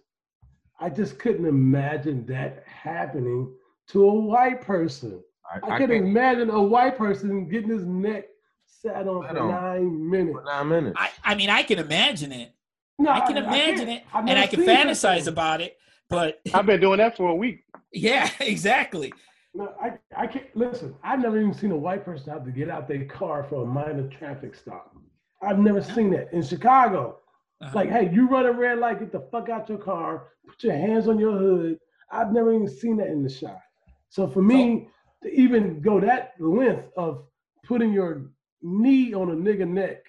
I 0.79 0.89
just 0.89 1.17
couldn't 1.19 1.45
imagine 1.45 2.25
that 2.25 2.63
happening 2.67 3.53
to 3.89 4.03
a 4.05 4.13
white 4.13 4.62
person. 4.62 5.21
I, 5.53 5.55
I, 5.67 5.75
I 5.75 5.77
can 5.77 5.89
can't 5.89 6.05
imagine 6.05 6.49
a 6.49 6.62
white 6.62 6.97
person 6.97 7.47
getting 7.49 7.69
his 7.69 7.86
neck 7.86 8.25
sat 8.65 9.07
on 9.07 9.27
for 9.27 9.33
nine 9.33 10.09
minutes. 10.09 10.33
for 10.39 10.43
nine 10.45 10.67
minutes. 10.69 10.95
I, 10.99 11.09
I 11.23 11.36
mean, 11.36 11.49
I 11.49 11.63
can 11.63 11.79
imagine 11.79 12.31
it. 12.31 12.51
No, 12.99 13.10
I 13.10 13.21
can 13.21 13.38
imagine 13.38 13.88
can't. 13.88 13.89
it, 13.89 14.03
and 14.13 14.39
I 14.39 14.47
can 14.47 14.60
seen 14.60 14.67
that 14.67 14.88
fantasize 14.88 15.27
about 15.27 15.62
it. 15.62 15.77
But 16.10 16.41
I've 16.53 16.65
been 16.65 16.79
doing 16.79 16.97
that 16.97 17.17
for 17.17 17.29
a 17.29 17.36
week. 17.36 17.63
yeah, 17.91 18.29
exactly. 18.39 19.12
No, 19.56 19.73
I, 19.82 19.93
I 20.15 20.27
can't 20.27 20.56
listen. 20.56 20.95
I've 21.03 21.19
never 21.19 21.39
even 21.39 21.53
seen 21.53 21.71
a 21.71 21.77
white 21.77 22.03
person 22.03 22.34
have 22.34 22.45
to 22.45 22.51
get 22.51 22.69
out 22.69 22.88
their 22.88 23.06
car 23.06 23.43
for 23.43 23.63
a 23.63 23.65
minor 23.65 24.08
traffic 24.08 24.56
stop. 24.56 24.95
I've 25.41 25.60
never 25.60 25.82
seen 25.82 26.10
that 26.12 26.34
in 26.34 26.41
Chicago. 26.41 27.19
Uh-huh. 27.62 27.71
Like, 27.75 27.89
hey, 27.89 28.10
you 28.12 28.27
run 28.27 28.45
a 28.45 28.51
red 28.51 28.79
light, 28.79 28.99
get 28.99 29.12
the 29.12 29.27
fuck 29.32 29.49
out 29.49 29.69
your 29.69 29.77
car, 29.77 30.29
put 30.47 30.63
your 30.63 30.73
hands 30.73 31.08
on 31.08 31.19
your 31.19 31.38
hood. 31.38 31.77
I've 32.12 32.32
never 32.32 32.53
even 32.53 32.67
seen 32.67 32.97
that 32.97 33.08
in 33.08 33.23
the 33.23 33.29
shop. 33.29 33.62
So 34.10 34.27
for 34.27 34.41
me 34.41 34.89
to 35.23 35.29
even 35.32 35.82
go 35.82 35.99
that 35.99 36.34
length 36.39 36.89
of 36.97 37.23
putting 37.63 37.93
your 37.93 38.29
knee 38.62 39.13
on 39.13 39.32
a 39.32 39.36
nigga 39.36 39.67
neck 39.67 40.03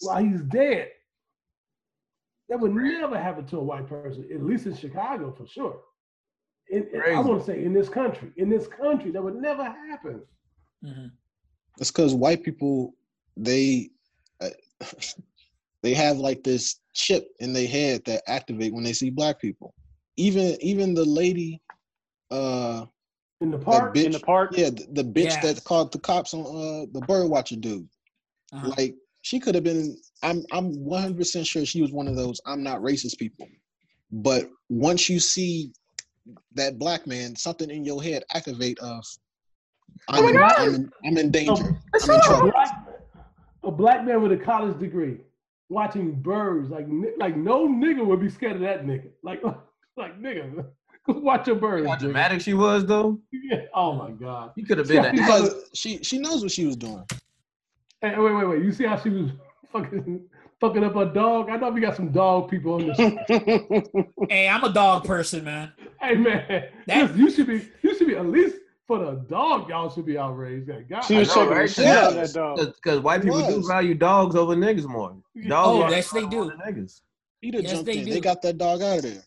while 0.00 0.22
he's 0.22 0.42
dead, 0.42 0.90
that 2.54 2.60
would 2.60 2.72
never 2.72 3.18
happen 3.18 3.44
to 3.44 3.58
a 3.58 3.62
white 3.62 3.88
person, 3.88 4.28
at 4.32 4.40
least 4.40 4.66
in 4.66 4.76
Chicago 4.76 5.34
for 5.36 5.44
sure. 5.44 5.80
In- 6.70 6.86
in- 6.94 7.02
I 7.02 7.18
want 7.20 7.40
to 7.40 7.46
say 7.46 7.64
in 7.64 7.72
this 7.72 7.88
country, 7.88 8.30
in 8.36 8.48
this 8.48 8.68
country, 8.68 9.10
that 9.10 9.20
would 9.20 9.34
never 9.34 9.64
happen. 9.64 10.22
Mhm. 10.84 11.10
It's 11.80 11.90
because 11.90 12.14
white 12.14 12.44
people 12.44 12.94
they 13.36 13.90
uh, 14.40 14.50
they 15.82 15.94
have 15.94 16.18
like 16.18 16.44
this 16.44 16.78
chip 16.92 17.26
in 17.40 17.52
their 17.52 17.66
head 17.66 18.04
that 18.04 18.22
activate 18.28 18.72
when 18.72 18.84
they 18.84 18.92
see 18.92 19.10
black 19.10 19.40
people. 19.40 19.74
Even 20.16 20.56
even 20.60 20.94
the 20.94 21.04
lady, 21.04 21.60
uh, 22.30 22.86
In 23.40 23.50
the 23.50 23.58
that 23.58 23.64
park, 23.64 23.94
bitch, 23.96 24.04
In 24.04 24.12
the 24.12 24.20
park, 24.20 24.56
yeah, 24.56 24.70
the, 24.70 24.86
the 24.92 25.02
bitch 25.04 25.30
Yeah. 25.30 25.40
that 25.40 25.64
called 25.64 25.90
the 25.90 25.98
cops 25.98 26.32
on 26.34 26.42
uh 26.46 26.86
the 26.92 27.00
bird 27.00 27.28
watcher 27.28 27.56
dude. 27.56 27.88
Uh-huh. 28.52 28.72
Like 28.76 28.94
she 29.24 29.40
could 29.40 29.54
have 29.54 29.64
been. 29.64 29.96
I'm 30.22 30.44
I'm 30.52 30.84
100 30.84 31.16
percent 31.16 31.46
sure 31.46 31.64
she 31.64 31.80
was 31.80 31.92
one 31.92 32.06
of 32.06 32.14
those 32.14 32.40
I'm 32.46 32.62
not 32.62 32.80
racist 32.80 33.18
people. 33.18 33.48
But 34.12 34.50
once 34.68 35.08
you 35.08 35.18
see 35.18 35.72
that 36.54 36.78
black 36.78 37.06
man, 37.06 37.34
something 37.34 37.70
in 37.70 37.84
your 37.84 38.02
head 38.02 38.22
activate 38.34 38.78
of 38.80 39.02
I'm, 40.08 40.24
oh 40.24 40.28
in, 40.28 40.36
I'm, 40.36 40.74
in, 40.74 40.90
I'm 41.06 41.18
in 41.18 41.30
danger. 41.30 41.52
I'm 42.02 42.10
in 42.10 42.16
a 42.16 42.20
trouble. 42.22 42.50
black, 42.50 42.86
a 43.64 43.70
black 43.70 44.04
man 44.04 44.22
with 44.22 44.32
a 44.32 44.36
college 44.36 44.78
degree 44.78 45.18
watching 45.70 46.12
birds, 46.12 46.70
like 46.70 46.86
like 47.16 47.34
no 47.34 47.66
nigga 47.66 48.04
would 48.04 48.20
be 48.20 48.28
scared 48.28 48.56
of 48.56 48.60
that 48.60 48.84
nigga. 48.84 49.08
Like 49.22 49.42
like 49.96 50.20
nigga, 50.20 50.66
watch 51.08 51.46
your 51.46 51.56
bird. 51.56 51.86
How 51.86 51.96
dramatic 51.96 52.42
she 52.42 52.52
was 52.52 52.84
though. 52.84 53.20
Yeah. 53.32 53.62
Oh 53.74 53.92
my 53.94 54.10
god. 54.10 54.52
You 54.56 54.64
could 54.64 54.78
have 54.78 54.88
been. 54.88 55.02
Yeah. 55.02 55.12
Because 55.12 55.70
she 55.74 56.02
she 56.02 56.18
knows 56.18 56.42
what 56.42 56.50
she 56.50 56.66
was 56.66 56.76
doing. 56.76 57.04
Hey, 58.04 58.18
wait, 58.18 58.34
wait, 58.34 58.48
wait. 58.48 58.62
You 58.62 58.70
see 58.72 58.84
how 58.84 58.98
she 58.98 59.08
was 59.08 59.30
fucking 59.72 60.20
fucking 60.60 60.84
up 60.84 60.94
a 60.96 61.06
dog? 61.06 61.48
I 61.48 61.56
know 61.56 61.70
we 61.70 61.80
got 61.80 61.96
some 61.96 62.10
dog 62.12 62.50
people 62.50 62.74
on 62.74 62.86
this. 62.88 62.98
Hey, 64.28 64.46
I'm 64.48 64.62
a 64.62 64.72
dog 64.72 65.04
person, 65.04 65.44
man. 65.44 65.72
hey 66.00 66.14
man, 66.14 66.68
That- 66.86 67.02
listen, 67.02 67.18
you 67.18 67.30
should 67.30 67.46
be 67.46 67.66
you 67.82 67.96
should 67.96 68.06
be 68.06 68.16
at 68.16 68.26
least 68.26 68.56
for 68.86 68.98
the 68.98 69.12
dog. 69.28 69.70
Y'all 69.70 69.88
should 69.90 70.04
be 70.04 70.18
outraged. 70.18 70.68
Like, 70.68 70.86
God, 70.88 71.00
she 71.00 71.16
was 71.16 71.30
I 71.30 71.34
know, 71.34 71.40
shaking 71.44 71.56
right? 71.58 71.70
shit 71.70 71.86
out 71.86 72.10
of 72.10 72.16
Yes. 72.16 72.32
that 72.34 72.38
dog. 72.38 72.58
Because 72.74 73.00
white 73.00 73.20
It 73.20 73.24
people 73.24 73.46
do 73.48 73.66
value 73.66 73.94
dogs 73.94 74.36
over 74.36 74.54
niggas 74.54 74.84
more. 74.86 75.16
Oh, 75.46 75.48
dogs 75.48 75.84
Oh, 75.84 75.88
yes, 75.96 76.10
they 76.10 76.26
do. 76.26 76.50
Niggas. 76.66 77.00
He'd 77.40 77.54
Yes, 77.54 77.82
they 77.82 77.98
in. 77.98 78.04
do. 78.04 78.12
They 78.12 78.20
got 78.20 78.42
that 78.42 78.58
dog 78.58 78.82
out 78.82 78.98
of 78.98 79.02
there. 79.04 79.22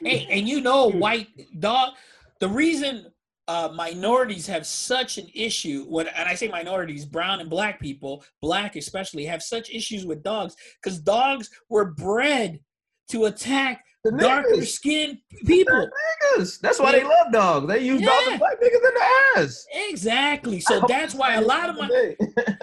Hey, 0.00 0.26
and 0.30 0.48
you 0.48 0.60
know, 0.60 0.88
white 0.90 1.28
dog. 1.60 1.92
The 2.40 2.48
reason 2.48 3.06
uh, 3.48 3.70
minorities 3.74 4.46
have 4.46 4.66
such 4.66 5.18
an 5.18 5.28
issue 5.34 5.84
when, 5.88 6.08
and 6.08 6.28
I 6.28 6.34
say 6.34 6.48
minorities, 6.48 7.04
brown 7.04 7.40
and 7.40 7.48
black 7.48 7.80
people, 7.80 8.24
black 8.42 8.76
especially, 8.76 9.24
have 9.26 9.42
such 9.42 9.70
issues 9.70 10.04
with 10.04 10.22
dogs 10.22 10.56
because 10.82 10.98
dogs 10.98 11.50
were 11.68 11.84
bred 11.92 12.58
to 13.10 13.26
attack 13.26 13.84
The 14.02 14.10
darker 14.12 14.48
niggas. 14.54 14.66
skinned 14.66 15.18
people. 15.46 15.88
Niggas. 16.36 16.60
That's 16.60 16.80
why 16.80 16.92
they 16.92 17.04
love 17.04 17.32
dogs. 17.32 17.68
They 17.68 17.80
use 17.84 18.02
dogs 18.02 18.24
to 18.32 18.38
black 18.38 18.60
niggas 18.60 18.74
in 18.74 18.94
the 18.94 19.04
ass. 19.36 19.66
Exactly. 19.90 20.58
So 20.60 20.80
that's 20.88 21.14
why 21.14 21.34
a 21.34 21.40
lot 21.40 21.70
of 21.70 21.76
my 21.76 22.16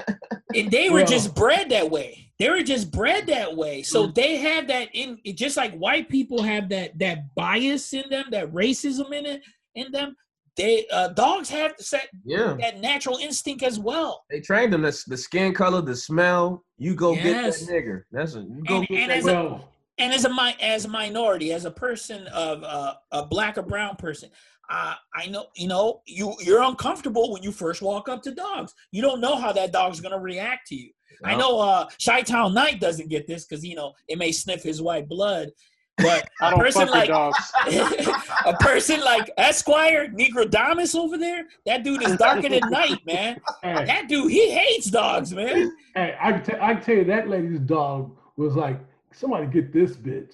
and 0.56 0.69
they 0.69 0.89
were 0.89 0.98
Well- 0.98 1.06
just 1.08 1.34
bred 1.36 1.69
that 1.69 1.89
way. 1.89 2.19
They 2.39 2.50
were 2.50 2.63
just 2.63 2.91
bred 2.91 3.28
that 3.28 3.56
way. 3.56 3.84
So 3.84 4.08
Mm. 4.08 4.15
they 4.15 4.36
have 4.38 4.67
that 4.67 4.89
in 4.93 5.19
just 5.36 5.56
like 5.56 5.74
white 5.78 6.10
people 6.10 6.41
have 6.41 6.67
that 6.69 6.98
that 7.00 7.34
bias 7.36 7.93
in 7.93 8.04
them, 8.10 8.26
that 8.32 8.52
racism 8.52 9.13
in 9.13 9.26
it 9.26 9.41
in 9.76 9.91
them. 9.93 10.17
They 10.56 10.86
uh, 10.92 11.10
dogs 11.10 11.50
have 11.50 11.74
that 11.92 12.08
yeah. 12.24 12.56
that 12.60 12.80
natural 12.80 13.18
instinct 13.18 13.63
as 13.63 13.80
well. 13.80 14.24
They 14.30 14.39
trained 14.39 14.72
them. 14.74 14.84
That's 14.84 15.04
the 15.04 15.18
skin 15.18 15.54
color, 15.54 15.82
the 15.82 15.96
smell. 15.96 16.63
You 16.78 16.94
go 16.96 17.13
Yes. 17.13 17.60
get 17.60 17.68
that 17.68 17.74
nigger. 17.74 18.04
That's 18.12 18.36
a 18.36 18.39
you 18.42 18.63
go 18.68 18.78
And- 18.78 18.88
get 18.88 19.00
and 19.00 19.12
that 19.12 19.18
as 19.18 19.26
a- 19.26 19.30
nigger. 19.34 19.63
And 20.00 20.12
as 20.13 20.26
a 20.26 20.56
as 20.60 20.86
a 20.86 20.89
minority, 20.89 21.54
as 21.54 21.66
a 21.66 21.72
person 21.72 22.26
of 22.28 22.63
uh, 22.63 22.96
a 23.12 23.26
black 23.28 23.60
or 23.60 23.62
brown 23.62 23.96
person, 23.96 24.30
uh, 24.70 24.96
I 25.13 25.28
know 25.28 25.46
you 25.56 25.68
know 25.68 26.02
you 26.06 26.34
you're 26.39 26.63
uncomfortable 26.63 27.32
when 27.32 27.44
you 27.44 27.52
first 27.52 27.82
walk 27.82 28.10
up 28.10 28.24
to 28.24 28.32
dogs. 28.32 28.74
You 28.92 29.02
don't 29.04 29.22
know 29.22 29.36
how 29.36 29.52
that 29.54 29.72
dog's 29.72 30.00
gonna 30.02 30.20
react 30.20 30.68
to 30.70 30.76
you. 30.76 30.89
I 31.24 31.36
know 31.36 31.60
uh 31.60 31.88
Chi-Town 32.04 32.54
Knight 32.56 32.80
doesn't 32.82 33.08
get 33.10 33.28
this 33.28 33.46
because 33.46 33.63
you 33.63 33.76
know 33.76 33.94
it 34.08 34.18
may 34.18 34.32
sniff 34.32 34.62
his 34.63 34.82
white 34.82 35.08
blood, 35.08 35.50
but 35.97 36.27
I 36.41 36.47
a 36.47 36.51
don't 36.51 36.60
person 36.60 36.88
fuck 36.88 36.89
with 36.89 36.95
like 36.95 37.08
dogs. 37.10 37.51
a 38.45 38.53
person 38.60 38.99
like 39.01 39.29
Esquire 39.38 40.08
Negrodamus 40.08 40.95
over 40.95 41.17
there, 41.17 41.45
that 41.65 41.84
dude 41.84 42.03
is 42.03 42.17
darker 42.17 42.49
than 42.49 42.62
night, 42.69 42.99
man. 43.06 43.39
hey, 43.62 43.86
That 43.86 44.08
dude, 44.08 44.32
he 44.32 44.51
hates 44.51 44.88
dogs, 44.88 45.34
man. 45.34 45.71
hey, 45.95 46.15
I 46.19 46.32
can, 46.34 46.43
tell, 46.43 46.62
I 46.62 46.73
can 46.75 46.84
tell 46.84 46.95
you 46.95 47.03
that 47.06 47.29
lady's 47.29 47.60
dog 47.60 48.15
was 48.38 48.56
like, 48.56 48.79
somebody 49.12 49.45
get 49.47 49.71
this 49.71 49.95
bitch. 49.95 50.34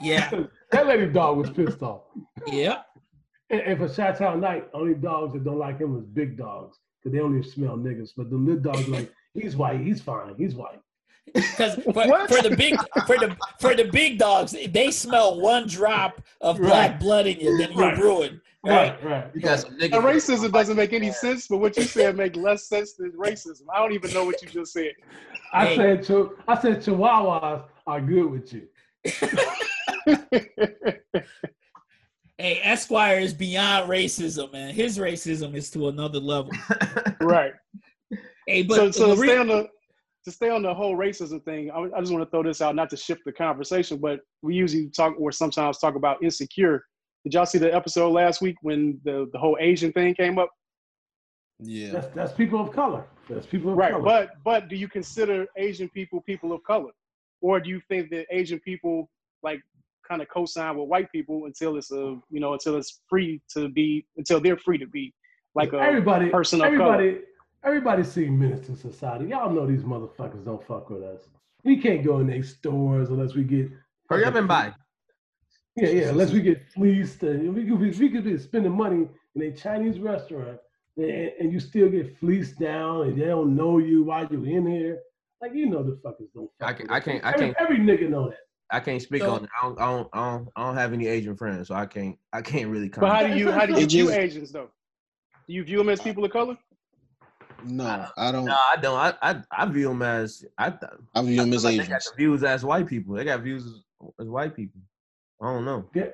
Yeah, 0.00 0.30
that 0.70 0.86
lady's 0.86 1.12
dog 1.12 1.36
was 1.38 1.50
pissed 1.50 1.82
off. 1.82 2.02
yeah. 2.46 2.82
And, 3.50 3.60
and 3.62 3.78
for 3.78 3.88
Chi-Town 3.88 4.40
Knight, 4.40 4.68
only 4.74 4.94
dogs 4.94 5.32
that 5.32 5.42
don't 5.42 5.58
like 5.58 5.80
him 5.80 5.92
was 5.92 6.04
big 6.04 6.36
dogs 6.38 6.78
because 7.02 7.12
they 7.12 7.20
only 7.20 7.42
smell 7.42 7.76
niggas. 7.76 8.10
But 8.16 8.30
the 8.30 8.36
little 8.36 8.62
dogs 8.62 8.86
like, 8.86 9.12
he's 9.34 9.56
white, 9.56 9.80
he's 9.80 10.00
fine, 10.00 10.36
he's 10.38 10.54
white. 10.54 10.78
Because 11.34 11.74
for, 11.84 12.26
for 12.28 12.42
the 12.42 12.54
big 12.56 12.78
for 13.06 13.18
the 13.18 13.36
for 13.60 13.74
the 13.74 13.84
big 13.84 14.18
dogs, 14.18 14.54
they 14.68 14.90
smell 14.90 15.40
one 15.40 15.66
drop 15.66 16.20
of 16.40 16.58
black 16.58 16.98
blood 17.00 17.26
in 17.26 17.38
you, 17.40 17.56
then 17.58 17.70
you're 17.72 17.80
Right. 17.88 17.98
ruined. 17.98 18.40
Right? 18.62 19.02
Right, 19.02 19.04
right. 19.04 19.26
You 19.34 19.40
got 19.40 19.60
some 19.60 19.78
niggas. 19.78 19.94
And 19.94 20.04
racism 20.04 20.52
doesn't 20.52 20.76
make 20.76 20.92
any 20.92 21.12
sense, 21.12 21.46
but 21.48 21.58
what 21.58 21.76
you 21.78 21.84
said 21.84 22.16
make 22.16 22.36
less 22.36 22.68
sense 22.68 22.92
than 22.94 23.12
racism. 23.12 23.62
I 23.74 23.78
don't 23.78 23.92
even 23.92 24.12
know 24.12 24.24
what 24.24 24.42
you 24.42 24.48
just 24.48 24.72
said. 24.74 24.92
I 25.54 25.66
Hey. 25.66 25.76
said, 25.76 26.06
Chi- 26.06 26.28
I 26.46 26.60
said, 26.60 26.82
Chihuahuas 26.82 27.64
are 27.86 28.00
good 28.00 28.26
with 28.30 28.52
you. 28.52 28.68
Hey, 32.38 32.58
Esquire 32.62 33.18
is 33.18 33.34
beyond 33.34 33.90
racism, 33.90 34.50
man. 34.50 34.72
His 34.72 34.96
racism 34.96 35.54
is 35.54 35.70
to 35.72 35.88
another 35.88 36.20
level. 36.20 36.50
Right. 37.20 37.52
Hey, 38.46 38.62
but 38.62 38.76
so, 38.76 38.90
so 38.90 39.14
to 39.14 39.16
stay 39.20 39.36
on 39.36 39.48
the 39.48 39.68
to 40.24 40.30
stay 40.30 40.50
on 40.50 40.62
the 40.62 40.72
whole 40.74 40.96
racism 40.96 41.42
thing, 41.44 41.70
I, 41.70 41.88
I 41.96 42.00
just 42.00 42.12
want 42.12 42.24
to 42.24 42.30
throw 42.30 42.42
this 42.42 42.60
out, 42.60 42.74
not 42.74 42.90
to 42.90 42.96
shift 42.96 43.22
the 43.24 43.32
conversation, 43.32 43.98
but 43.98 44.20
we 44.42 44.54
usually 44.54 44.90
talk 44.90 45.14
or 45.18 45.32
sometimes 45.32 45.78
talk 45.78 45.94
about 45.94 46.22
insecure. 46.22 46.84
Did 47.24 47.34
y'all 47.34 47.46
see 47.46 47.58
the 47.58 47.74
episode 47.74 48.10
last 48.10 48.40
week 48.42 48.56
when 48.62 49.00
the, 49.04 49.28
the 49.32 49.38
whole 49.38 49.56
Asian 49.60 49.92
thing 49.92 50.14
came 50.14 50.38
up? 50.38 50.50
Yeah. 51.58 51.92
That's 51.92 52.06
that's 52.14 52.32
people 52.32 52.60
of 52.60 52.72
color. 52.72 53.04
That's 53.28 53.46
people 53.46 53.72
of 53.72 53.76
Right, 53.76 53.92
color. 53.92 54.02
but 54.02 54.30
but 54.44 54.68
do 54.68 54.76
you 54.76 54.88
consider 54.88 55.46
Asian 55.56 55.88
people 55.90 56.22
people 56.22 56.52
of 56.52 56.62
color, 56.64 56.90
or 57.42 57.60
do 57.60 57.68
you 57.68 57.80
think 57.88 58.10
that 58.10 58.26
Asian 58.30 58.58
people 58.60 59.10
like 59.42 59.60
kind 60.08 60.22
of 60.22 60.28
co-sign 60.28 60.76
with 60.76 60.88
white 60.88 61.12
people 61.12 61.44
until 61.46 61.76
it's 61.76 61.92
a 61.92 62.18
you 62.30 62.40
know 62.40 62.54
until 62.54 62.76
it's 62.76 63.00
free 63.08 63.40
to 63.50 63.68
be 63.68 64.06
until 64.16 64.40
they're 64.40 64.56
free 64.56 64.78
to 64.78 64.86
be 64.86 65.12
like 65.54 65.72
a 65.74 65.78
everybody, 65.78 66.30
person 66.30 66.60
of 66.62 66.66
everybody, 66.66 67.18
everybody 67.64 68.04
see 68.04 68.28
Menace 68.28 68.66
to 68.66 68.76
Society. 68.76 69.26
Y'all 69.26 69.50
know 69.52 69.66
these 69.66 69.82
motherfuckers 69.82 70.44
don't 70.44 70.64
fuck 70.66 70.90
with 70.90 71.02
us. 71.02 71.22
We 71.64 71.76
can't 71.76 72.04
go 72.04 72.20
in 72.20 72.26
their 72.26 72.42
stores 72.42 73.10
unless 73.10 73.34
we 73.34 73.44
get. 73.44 73.70
Hurry 74.08 74.24
up 74.24 74.34
and 74.34 74.48
buy. 74.48 74.72
Yeah, 75.76 75.88
yeah. 75.88 76.08
Unless 76.08 76.32
we 76.32 76.40
get 76.42 76.66
fleeced, 76.74 77.22
and 77.22 77.54
we 77.54 77.64
could 77.66 77.80
be, 77.80 77.90
we 77.90 78.10
could 78.10 78.24
be 78.24 78.38
spending 78.38 78.72
money 78.72 79.08
in 79.34 79.42
a 79.42 79.52
Chinese 79.52 79.98
restaurant, 79.98 80.58
and, 80.96 81.32
and 81.38 81.52
you 81.52 81.60
still 81.60 81.88
get 81.88 82.18
fleeced 82.18 82.58
down, 82.58 83.08
and 83.08 83.20
they 83.20 83.26
don't 83.26 83.54
know 83.54 83.78
you 83.78 84.02
while 84.04 84.26
you're 84.30 84.46
in 84.46 84.66
here. 84.66 84.98
Like 85.40 85.54
you 85.54 85.66
know, 85.66 85.82
the 85.82 85.92
fuckers 86.04 86.28
don't. 86.34 86.50
Fuck 86.58 86.68
I 86.68 86.72
can, 86.72 86.82
with 86.84 86.90
I 86.92 86.98
us. 86.98 87.04
can't, 87.04 87.24
I 87.24 87.32
can't, 87.32 87.56
every 87.58 87.78
nigga 87.78 88.08
know 88.10 88.28
that. 88.28 88.38
I 88.72 88.80
can't 88.80 89.00
speak 89.00 89.22
So- 89.22 89.32
on 89.32 89.44
it. 89.44 89.50
I 89.60 89.64
don't, 89.64 89.80
I 89.80 89.86
don't, 89.86 90.08
I 90.12 90.30
don't, 90.30 90.48
I 90.56 90.64
don't 90.64 90.76
have 90.76 90.92
any 90.92 91.06
Asian 91.06 91.36
friends, 91.36 91.68
so 91.68 91.74
I 91.74 91.86
can't, 91.86 92.16
I 92.32 92.42
can't 92.42 92.68
really 92.68 92.88
But 92.88 93.10
how 93.10 93.26
do 93.26 93.36
you 93.36 93.50
how 93.50 93.66
do 93.66 93.78
you 93.78 93.86
view 93.86 94.10
Asians 94.10 94.50
though? 94.52 94.68
Do 95.46 95.52
you 95.54 95.64
view 95.64 95.78
them 95.78 95.88
as 95.88 96.00
people 96.00 96.24
of 96.24 96.30
color? 96.30 96.56
No, 97.64 98.06
I 98.16 98.32
don't. 98.32 98.44
No, 98.44 98.54
I 98.54 98.76
don't. 98.80 98.98
I, 98.98 99.14
I, 99.22 99.42
I 99.50 99.66
view 99.66 99.88
them 99.88 100.02
as, 100.02 100.44
I, 100.58 100.70
th- 100.70 100.92
I 101.14 101.22
view 101.22 101.36
them 101.36 101.52
I 101.52 101.56
as 101.56 101.62
feel 101.62 101.70
like 101.72 101.80
they 101.80 101.92
got 101.92 102.04
the 102.04 102.16
views 102.16 102.44
as 102.44 102.64
white 102.64 102.86
people. 102.86 103.14
They 103.14 103.24
got 103.24 103.40
views 103.40 103.66
as, 103.66 104.08
as 104.20 104.28
white 104.28 104.54
people. 104.54 104.80
I 105.42 105.52
don't 105.52 105.64
know. 105.64 105.88
Yeah, 105.94 106.08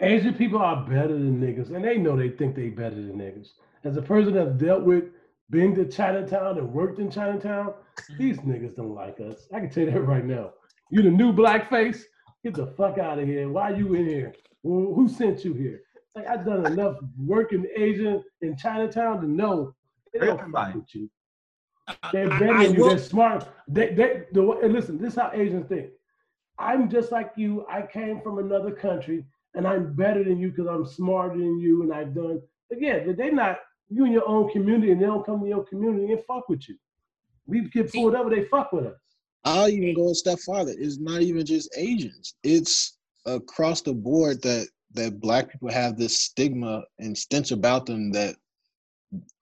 Asian 0.00 0.34
people 0.34 0.58
are 0.58 0.84
better 0.84 1.14
than 1.14 1.40
niggas, 1.40 1.74
and 1.74 1.84
they 1.84 1.96
know 1.96 2.16
they 2.16 2.30
think 2.30 2.54
they 2.54 2.68
better 2.68 2.96
than 2.96 3.18
niggas. 3.18 3.48
As 3.84 3.96
a 3.96 4.02
person 4.02 4.34
that's 4.34 4.52
dealt 4.52 4.82
with 4.82 5.04
being 5.50 5.74
to 5.76 5.84
Chinatown 5.86 6.58
and 6.58 6.72
worked 6.72 6.98
in 6.98 7.10
Chinatown, 7.10 7.68
mm-hmm. 7.68 8.18
these 8.18 8.38
niggas 8.38 8.76
don't 8.76 8.94
like 8.94 9.20
us. 9.20 9.48
I 9.54 9.60
can 9.60 9.70
tell 9.70 9.84
you 9.84 9.92
that 9.92 10.00
right 10.00 10.24
now. 10.24 10.50
You 10.90 11.02
the 11.02 11.10
new 11.10 11.32
blackface? 11.32 12.02
Get 12.44 12.54
the 12.54 12.66
fuck 12.66 12.98
out 12.98 13.18
of 13.18 13.26
here. 13.26 13.48
Why 13.48 13.70
you 13.70 13.94
in 13.94 14.06
here? 14.06 14.32
Who, 14.62 14.94
who 14.94 15.08
sent 15.08 15.44
you 15.44 15.54
here? 15.54 15.80
Like 16.14 16.26
I've 16.26 16.46
done 16.46 16.66
enough 16.66 16.96
work 17.18 17.52
in 17.52 17.66
Asia 17.76 18.22
in 18.40 18.56
Chinatown 18.56 19.20
to 19.20 19.26
know 19.28 19.74
they 20.18 20.26
don't 20.26 20.52
fuck 20.52 20.74
with 20.74 20.94
you. 20.94 21.10
They're 22.12 22.28
better 22.28 22.52
I 22.52 22.66
than 22.66 22.74
you. 22.76 22.88
They're 22.88 22.98
smart. 22.98 23.48
They, 23.68 23.94
they, 23.94 24.22
the, 24.32 24.50
and 24.62 24.72
listen, 24.72 24.98
this 24.98 25.12
is 25.12 25.18
how 25.18 25.30
Asians 25.32 25.68
think. 25.68 25.90
I'm 26.58 26.88
just 26.90 27.12
like 27.12 27.32
you. 27.36 27.66
I 27.70 27.82
came 27.82 28.20
from 28.22 28.38
another 28.38 28.72
country, 28.72 29.24
and 29.54 29.66
I'm 29.66 29.94
better 29.94 30.24
than 30.24 30.38
you 30.38 30.50
because 30.50 30.66
I'm 30.66 30.86
smarter 30.86 31.36
than 31.36 31.60
you, 31.60 31.82
and 31.82 31.92
I've 31.92 32.14
done. 32.14 32.40
But 32.68 32.80
yeah, 32.80 33.00
but 33.06 33.16
they're 33.16 33.32
not. 33.32 33.58
You 33.88 34.04
in 34.04 34.12
your 34.12 34.28
own 34.28 34.50
community, 34.50 34.90
and 34.90 35.00
they 35.00 35.06
don't 35.06 35.24
come 35.24 35.40
to 35.42 35.48
your 35.48 35.64
community 35.64 36.12
and 36.12 36.24
fuck 36.24 36.48
with 36.48 36.68
you. 36.68 36.76
We 37.46 37.68
get 37.68 37.90
See- 37.90 38.00
pulled 38.00 38.16
over, 38.16 38.30
they 38.30 38.44
fuck 38.44 38.72
with 38.72 38.86
us. 38.86 38.96
I'll 39.44 39.68
even 39.68 39.94
go 39.94 40.10
a 40.10 40.14
step 40.14 40.40
farther. 40.40 40.74
It's 40.76 40.98
not 40.98 41.22
even 41.22 41.46
just 41.46 41.72
Asians. 41.76 42.34
It's 42.42 42.98
across 43.26 43.80
the 43.80 43.94
board 43.94 44.42
that 44.42 44.66
that 44.94 45.20
black 45.20 45.52
people 45.52 45.70
have 45.70 45.96
this 45.96 46.18
stigma 46.18 46.82
and 46.98 47.16
stench 47.16 47.52
about 47.52 47.86
them 47.86 48.10
that 48.10 48.34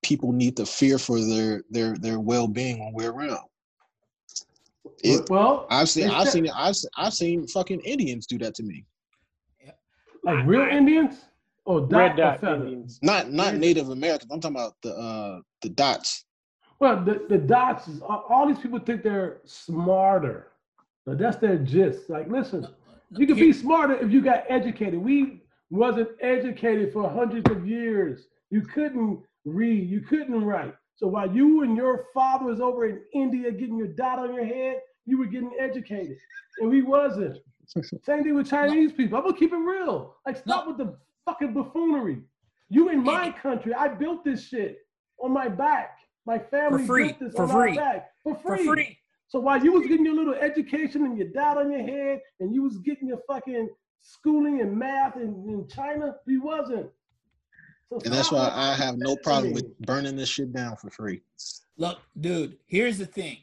people 0.02 0.32
need 0.32 0.56
to 0.56 0.66
fear 0.66 0.98
for 0.98 1.20
their 1.20 1.62
their 1.70 1.96
their 1.96 2.20
well 2.20 2.46
being 2.46 2.78
when 2.78 2.92
we're 2.92 3.12
around. 3.12 3.46
It, 5.02 5.28
well, 5.28 5.66
I've 5.70 5.88
seen 5.88 6.10
I've 6.10 6.28
seen 6.28 6.46
it. 6.46 6.52
I've 6.54 6.76
se- 6.76 6.88
I've 6.96 7.14
seen 7.14 7.46
fucking 7.46 7.80
Indians 7.80 8.26
do 8.26 8.38
that 8.38 8.54
to 8.56 8.62
me. 8.62 8.84
like 10.22 10.46
real 10.46 10.62
Indians 10.62 11.16
or 11.64 11.80
dot 11.80 11.90
Red 11.92 12.16
dot 12.16 12.40
feather? 12.40 12.64
Indians. 12.64 12.98
Not 13.02 13.32
not 13.32 13.54
Yeah. 13.54 13.58
Native 13.60 13.88
Americans. 13.90 14.30
I'm 14.32 14.40
talking 14.40 14.56
about 14.56 14.74
the 14.82 14.94
uh 14.94 15.40
the 15.62 15.70
dots. 15.70 16.24
Well, 16.80 17.02
the, 17.02 17.24
the 17.28 17.38
dots, 17.38 17.88
is, 17.88 18.02
all 18.02 18.24
all 18.28 18.46
these 18.46 18.58
people 18.58 18.78
think 18.78 19.02
they're 19.02 19.38
smarter. 19.44 20.48
But 21.06 21.18
that's 21.18 21.36
their 21.36 21.58
gist. 21.58 22.08
Like, 22.08 22.28
listen, 22.28 22.66
you 23.10 23.26
can 23.26 23.36
be 23.36 23.52
smarter 23.52 23.94
if 23.94 24.10
you 24.10 24.22
got 24.22 24.44
educated. 24.48 24.98
We 24.98 25.42
wasn't 25.70 26.08
educated 26.20 26.92
for 26.92 27.08
hundreds 27.10 27.50
of 27.50 27.66
years. 27.66 28.28
You 28.54 28.62
couldn't 28.62 29.18
read, 29.44 29.90
you 29.90 30.00
couldn't 30.00 30.44
write. 30.44 30.76
So 30.94 31.08
while 31.08 31.28
you 31.28 31.64
and 31.64 31.76
your 31.76 32.06
father 32.14 32.44
was 32.44 32.60
over 32.60 32.86
in 32.86 33.00
India 33.12 33.50
getting 33.50 33.76
your 33.76 33.88
dot 33.88 34.20
on 34.20 34.32
your 34.32 34.44
head, 34.44 34.76
you 35.06 35.18
were 35.18 35.26
getting 35.26 35.50
educated. 35.58 36.16
And 36.60 36.70
we 36.70 36.82
wasn't. 36.82 37.38
Same 38.04 38.22
thing 38.22 38.36
with 38.36 38.48
Chinese 38.48 38.92
people. 38.92 39.18
I'm 39.18 39.24
gonna 39.24 39.36
keep 39.36 39.52
it 39.52 39.56
real. 39.56 40.14
Like, 40.24 40.36
stop 40.36 40.68
with 40.68 40.76
the 40.76 40.96
fucking 41.24 41.52
buffoonery. 41.52 42.20
You 42.68 42.90
in 42.90 43.02
my 43.02 43.32
country, 43.32 43.74
I 43.74 43.88
built 43.88 44.24
this 44.24 44.46
shit 44.46 44.86
on 45.20 45.32
my 45.32 45.48
back. 45.48 45.98
My 46.24 46.38
family 46.38 46.86
free, 46.86 47.08
built 47.08 47.18
this 47.18 47.32
for 47.34 47.42
on 47.42 47.50
free, 47.50 47.76
back 47.76 48.10
for 48.22 48.36
for 48.36 48.56
free. 48.56 48.66
free. 48.66 48.98
So 49.26 49.40
while 49.40 49.64
you 49.64 49.72
was 49.72 49.84
getting 49.88 50.06
your 50.06 50.14
little 50.14 50.34
education 50.34 51.04
and 51.04 51.18
your 51.18 51.26
dot 51.26 51.58
on 51.58 51.72
your 51.72 51.82
head, 51.82 52.20
and 52.38 52.54
you 52.54 52.62
was 52.62 52.78
getting 52.78 53.08
your 53.08 53.20
fucking 53.26 53.68
schooling 54.00 54.60
and 54.60 54.78
math 54.78 55.16
in, 55.16 55.44
in 55.48 55.66
China, 55.66 56.14
we 56.24 56.38
wasn't. 56.38 56.88
And 57.90 58.12
that's 58.12 58.32
why 58.32 58.50
I 58.52 58.74
have 58.74 58.96
no 58.98 59.16
problem 59.16 59.52
with 59.52 59.78
burning 59.86 60.16
this 60.16 60.28
shit 60.28 60.52
down 60.52 60.76
for 60.76 60.90
free. 60.90 61.22
Look, 61.76 62.00
dude, 62.20 62.56
here's 62.66 62.98
the 62.98 63.06
thing. 63.06 63.38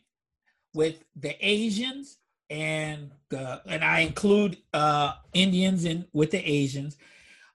With 0.73 1.03
the 1.15 1.35
Asians 1.45 2.17
and 2.49 3.11
the 3.29 3.61
and 3.65 3.83
I 3.83 4.01
include 4.01 4.57
uh 4.73 5.13
Indians 5.33 5.85
in 5.85 6.05
with 6.13 6.31
the 6.31 6.39
Asians, 6.39 6.97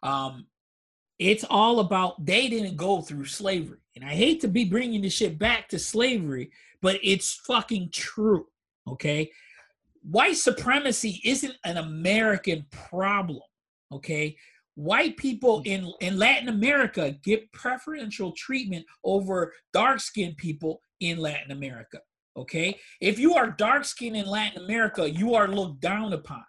um, 0.02 0.46
it's 1.18 1.44
all 1.48 1.80
about 1.80 2.24
they 2.24 2.48
didn't 2.48 2.76
go 2.76 3.00
through 3.00 3.26
slavery. 3.26 3.78
And 3.94 4.04
I 4.04 4.14
hate 4.14 4.40
to 4.42 4.48
be 4.48 4.64
bringing 4.64 5.02
this 5.02 5.14
shit 5.14 5.38
back 5.38 5.68
to 5.70 5.78
slavery, 5.78 6.50
but 6.82 6.98
it's 7.02 7.32
fucking 7.32 7.90
true. 7.90 8.46
Okay. 8.86 9.30
White 10.02 10.36
supremacy 10.36 11.20
isn't 11.24 11.56
an 11.64 11.78
American 11.78 12.66
problem. 12.70 13.40
Okay. 13.90 14.36
White 14.76 15.16
people 15.16 15.62
in, 15.64 15.92
in 16.00 16.18
Latin 16.18 16.48
America 16.48 17.16
get 17.24 17.50
preferential 17.52 18.32
treatment 18.32 18.84
over 19.04 19.52
dark 19.72 20.00
skinned 20.00 20.36
people 20.36 20.80
in 21.00 21.18
Latin 21.18 21.50
America. 21.50 21.98
Okay. 22.36 22.78
If 23.00 23.18
you 23.18 23.34
are 23.34 23.50
dark 23.50 23.84
skinned 23.84 24.16
in 24.16 24.26
Latin 24.26 24.62
America, 24.62 25.10
you 25.10 25.34
are 25.34 25.48
looked 25.48 25.80
down 25.80 26.12
upon. 26.12 26.44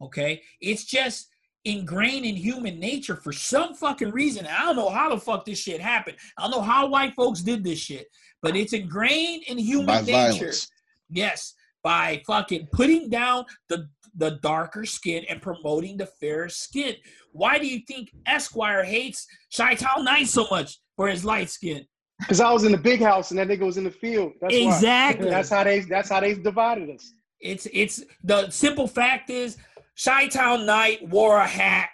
Okay. 0.00 0.42
It's 0.60 0.84
just 0.84 1.28
ingrained 1.66 2.24
in 2.24 2.36
human 2.36 2.78
nature 2.78 3.16
for 3.16 3.32
some 3.32 3.74
fucking 3.74 4.10
reason. 4.10 4.46
I 4.46 4.64
don't 4.64 4.76
know 4.76 4.90
how 4.90 5.10
the 5.14 5.20
fuck 5.20 5.44
this 5.44 5.58
shit 5.58 5.80
happened. 5.80 6.16
I 6.38 6.42
don't 6.42 6.50
know 6.50 6.60
how 6.62 6.86
white 6.86 7.14
folks 7.14 7.40
did 7.40 7.64
this 7.64 7.78
shit, 7.78 8.06
but 8.42 8.56
it's 8.56 8.72
ingrained 8.72 9.44
in 9.48 9.58
human 9.58 9.86
By 9.86 10.00
nature. 10.00 10.32
violence. 10.32 10.70
Yes, 11.10 11.54
by 11.84 12.20
fucking 12.26 12.66
putting 12.72 13.08
down 13.08 13.44
the 13.68 13.86
the 14.16 14.38
darker 14.42 14.84
skin 14.84 15.24
and 15.28 15.42
promoting 15.42 15.96
the 15.96 16.06
fairer 16.06 16.48
skin. 16.48 16.94
Why 17.32 17.58
do 17.58 17.66
you 17.66 17.80
think 17.86 18.10
Esquire 18.26 18.84
hates 18.84 19.26
Chi 19.56 19.74
Town 19.74 20.04
Knight 20.04 20.28
so 20.28 20.46
much 20.50 20.78
for 20.96 21.08
his 21.08 21.24
light 21.24 21.50
skin? 21.50 21.84
Because 22.20 22.40
I 22.40 22.52
was 22.52 22.62
in 22.64 22.70
the 22.72 22.78
big 22.78 23.00
house 23.02 23.30
and 23.32 23.38
that 23.40 23.48
nigga 23.48 23.66
was 23.66 23.76
in 23.76 23.82
the 23.84 23.90
field. 23.90 24.32
That's 24.40 24.54
why. 24.54 24.60
exactly. 24.60 25.28
That's 25.30 25.50
how 25.50 25.64
they. 25.64 25.80
That's 25.80 26.08
how 26.08 26.20
they 26.20 26.34
divided 26.34 26.90
us. 26.90 27.12
It's 27.40 27.66
it's 27.72 28.02
the 28.22 28.48
simple 28.50 28.86
fact 28.88 29.30
is 29.30 29.58
Chi 30.02 30.28
Town 30.28 30.64
Knight 30.64 31.06
wore 31.08 31.36
a 31.38 31.46
hat 31.46 31.90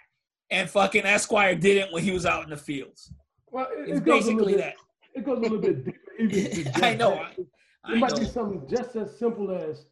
and 0.51 0.69
fucking 0.69 1.05
Esquire 1.05 1.55
didn't 1.55 1.91
when 1.91 2.03
he 2.03 2.11
was 2.11 2.25
out 2.25 2.43
in 2.43 2.51
the 2.51 2.57
fields. 2.57 3.11
Well, 3.51 3.67
it, 3.75 3.89
It's 3.89 3.97
it 3.99 4.05
goes 4.05 4.27
a 4.27 4.31
little 4.31 4.45
basically 4.45 4.55
bit- 4.63 4.75
It 5.15 5.25
goes 5.25 5.37
a 5.37 5.41
little 5.41 5.57
bit 5.57 5.85
deeper. 5.85 5.97
Even 6.19 6.71
I 6.83 6.93
know. 6.93 7.13
I- 7.15 7.31
It 7.37 7.47
I 7.83 7.95
might 7.95 8.15
be 8.19 8.25
something 8.25 8.61
just 8.69 8.95
as 8.95 9.17
simple 9.17 9.49
as 9.49 9.87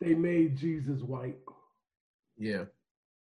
they 0.00 0.14
made 0.14 0.56
Jesus 0.56 1.02
white. 1.02 1.38
Yeah. 2.36 2.64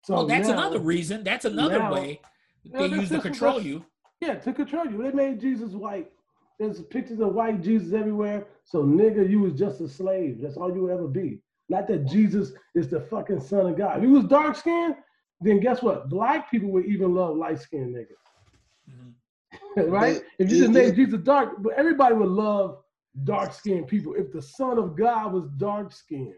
So 0.04 0.16
Well, 0.16 0.26
that's 0.26 0.48
now- 0.48 0.54
another 0.56 0.80
reason. 0.80 1.24
That's 1.24 1.46
another 1.46 1.80
now- 1.80 1.94
way 1.94 2.22
they 2.66 2.72
that's- 2.90 3.00
use 3.02 3.10
to 3.10 3.20
control 3.20 3.62
you. 3.62 3.86
Yeah, 4.22 4.36
to 4.36 4.54
control 4.54 4.86
you. 4.88 5.02
They 5.04 5.12
made 5.12 5.40
Jesus 5.40 5.74
white. 5.74 6.12
There's 6.60 6.82
pictures 6.84 7.20
of 7.20 7.34
white 7.34 7.62
Jesus 7.62 7.94
everywhere. 7.94 8.48
So 8.64 8.84
nigga, 8.84 9.30
you 9.30 9.40
was 9.42 9.54
just 9.54 9.82
a 9.82 9.88
slave. 9.88 10.42
That's 10.42 10.56
all 10.58 10.74
you 10.74 10.84
would 10.84 10.92
ever 10.92 11.08
be. 11.08 11.42
Not 11.70 11.88
that 11.88 12.06
Jesus 12.06 12.54
is 12.76 12.90
the 12.90 13.02
fucking 13.02 13.40
son 13.42 13.68
of 13.68 13.78
God. 13.78 13.98
If 13.98 14.04
he 14.04 14.10
was 14.10 14.26
dark 14.26 14.56
skinned, 14.56 14.96
then 15.42 15.60
guess 15.60 15.82
what? 15.82 16.10
Black 16.10 16.50
people 16.52 16.70
would 16.72 16.86
even 16.86 17.14
love 17.14 17.36
light 17.36 17.60
skinned 17.60 17.96
niggas. 17.96 18.16
Mhm. 18.90 19.14
right? 19.92 20.22
But 20.38 20.46
if 20.46 20.52
you 20.52 20.60
just 20.60 20.72
made 20.72 20.96
Jesus 20.96 21.22
dark, 21.22 21.62
but 21.62 21.74
everybody 21.74 22.16
would 22.16 22.30
love 22.30 22.84
dark 23.24 23.52
skinned 23.54 23.88
people. 23.88 24.14
If 24.16 24.32
the 24.32 24.42
son 24.42 24.78
of 24.78 24.96
God 24.96 25.34
was 25.34 25.48
dark 25.58 25.92
skinned. 25.92 26.36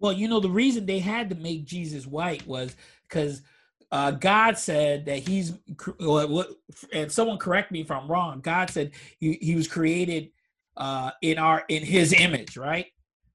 Well, 0.00 0.12
you 0.12 0.28
know, 0.28 0.40
the 0.40 0.50
reason 0.50 0.86
they 0.86 0.98
had 0.98 1.30
to 1.30 1.36
make 1.36 1.64
Jesus 1.64 2.06
white 2.06 2.46
was 2.46 2.76
because 3.08 3.42
uh, 3.90 4.10
God 4.10 4.58
said 4.58 5.06
that 5.06 5.20
he's 5.20 5.54
cr- 5.76 5.92
what, 5.98 6.28
what 6.28 6.48
and 6.92 7.10
someone 7.10 7.38
correct 7.38 7.70
me 7.72 7.80
if 7.80 7.90
I'm 7.90 8.08
wrong. 8.08 8.40
God 8.40 8.70
said 8.70 8.92
he, 9.18 9.38
he 9.40 9.54
was 9.54 9.68
created 9.68 10.30
uh, 10.76 11.12
in 11.22 11.38
our 11.38 11.64
in 11.68 11.82
his 11.82 12.12
image, 12.12 12.56
right? 12.56 12.86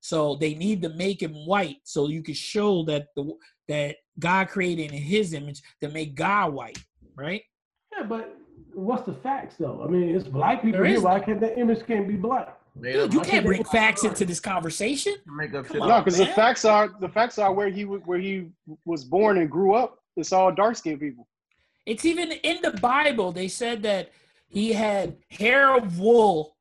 So 0.02 0.36
they 0.36 0.56
need 0.56 0.82
to 0.82 0.90
make 0.90 1.22
him 1.22 1.34
white 1.46 1.78
so 1.84 2.08
you 2.08 2.24
can 2.24 2.34
show 2.34 2.84
that 2.86 3.08
the 3.16 3.34
that 3.68 3.98
God 4.20 4.50
created 4.50 4.92
in 4.92 5.02
his 5.02 5.34
image 5.34 5.62
to 5.82 5.90
make 5.90 6.16
God 6.16 6.54
white, 6.54 6.80
right? 7.16 7.44
Yeah, 7.96 8.04
but 8.04 8.38
what's 8.74 9.04
the 9.04 9.14
facts 9.14 9.56
though? 9.58 9.84
I 9.84 9.88
mean, 9.88 10.16
it's 10.16 10.28
black 10.28 10.62
people 10.62 10.84
here. 10.84 11.02
Why 11.02 11.20
can't 11.20 11.40
that 11.40 11.58
image 11.58 11.86
can't 11.86 12.08
be 12.08 12.16
black? 12.16 12.58
Made 12.76 12.94
Dude, 12.94 13.14
you 13.14 13.22
can't 13.22 13.46
bring 13.46 13.64
facts 13.66 14.04
into 14.04 14.26
this 14.26 14.40
conversation. 14.40 15.16
make 15.26 15.54
up 15.54 15.68
shit. 15.68 15.82
on. 15.82 15.90
No, 15.90 16.00
because 16.00 16.18
the 16.18 16.26
facts 16.28 16.64
are 16.66 16.90
the 17.00 17.10
facts 17.10 17.38
are 17.38 17.52
where 17.54 17.70
he 17.70 17.84
where 17.84 18.18
he 18.20 18.48
was 18.86 19.04
born 19.04 19.38
and 19.38 19.50
grew 19.52 19.74
up. 19.74 20.00
It's 20.16 20.32
all 20.32 20.52
dark 20.52 20.78
skinned 20.78 21.00
people. 21.00 21.28
It's 21.86 22.06
even 22.06 22.32
in 22.32 22.60
the 22.62 22.72
Bible. 22.72 23.32
They 23.32 23.48
said 23.50 23.84
that 23.84 24.12
he 24.48 24.72
had 24.74 25.18
hair 25.30 25.76
of 25.76 26.00
wool 26.00 26.56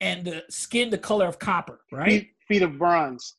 and 0.00 0.24
the 0.24 0.44
skin 0.48 0.90
the 0.90 0.98
color 0.98 1.26
of 1.26 1.38
copper, 1.40 1.80
right? 1.90 2.06
Feet, 2.08 2.30
feet 2.46 2.62
of 2.62 2.78
bronze. 2.78 3.34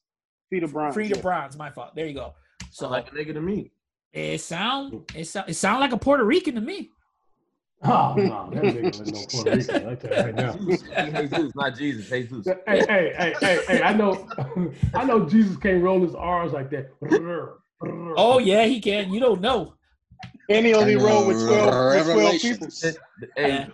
Feet 0.49 0.63
of 0.63 0.73
bronze. 0.73 0.95
Feet 0.95 1.11
of 1.11 1.17
yeah. 1.17 1.21
bronze. 1.21 1.57
My 1.57 1.69
fault. 1.69 1.95
There 1.95 2.05
you 2.05 2.13
go. 2.15 2.33
So 2.71 2.83
Sound 2.85 2.91
like 2.91 3.07
a 3.11 3.15
nigga 3.15 3.33
to 3.33 3.41
me. 3.41 3.71
it 4.11 4.41
sound 4.41 5.09
it 5.15 5.25
sound 5.25 5.49
it 5.49 5.53
sound 5.53 5.79
like 5.79 5.93
a 5.93 5.97
Puerto 5.97 6.23
Rican 6.25 6.55
to 6.55 6.61
me. 6.61 6.89
Oh 7.83 8.13
no, 8.17 8.49
that 8.53 8.63
nigga 8.63 8.97
was 8.97 9.11
no 9.11 9.25
Puerto 9.31 9.51
Rican. 9.57 9.87
I 9.87 9.95
tell 9.95 10.11
you 10.11 10.23
right 10.23 10.35
now. 10.35 10.53
Jesus, 10.53 11.29
Jesus, 11.29 11.55
not 11.55 11.75
Jesus. 11.77 12.09
Jesus. 12.09 12.47
Hey, 12.67 12.85
hey, 12.87 13.13
hey, 13.17 13.35
hey, 13.39 13.63
hey! 13.67 13.81
I 13.81 13.93
know, 13.93 14.27
I 14.93 15.05
know. 15.05 15.25
Jesus 15.25 15.55
can't 15.57 15.81
roll 15.81 16.01
his 16.01 16.13
R's 16.13 16.51
like 16.51 16.69
that. 16.71 16.91
Oh 18.17 18.39
yeah, 18.39 18.65
he 18.65 18.81
can. 18.81 19.13
You 19.13 19.19
don't 19.21 19.39
know. 19.39 19.75
And 20.49 20.65
he 20.65 20.73
only 20.73 20.95
And, 20.95 21.03
rolled 21.03 21.27
with 21.27 21.37
uh, 21.37 21.47
12, 21.47 22.05
with 22.07 22.15
12 22.17 22.41
people. 22.41 22.67
Revelations. 22.67 22.83
Hey, 23.35 23.67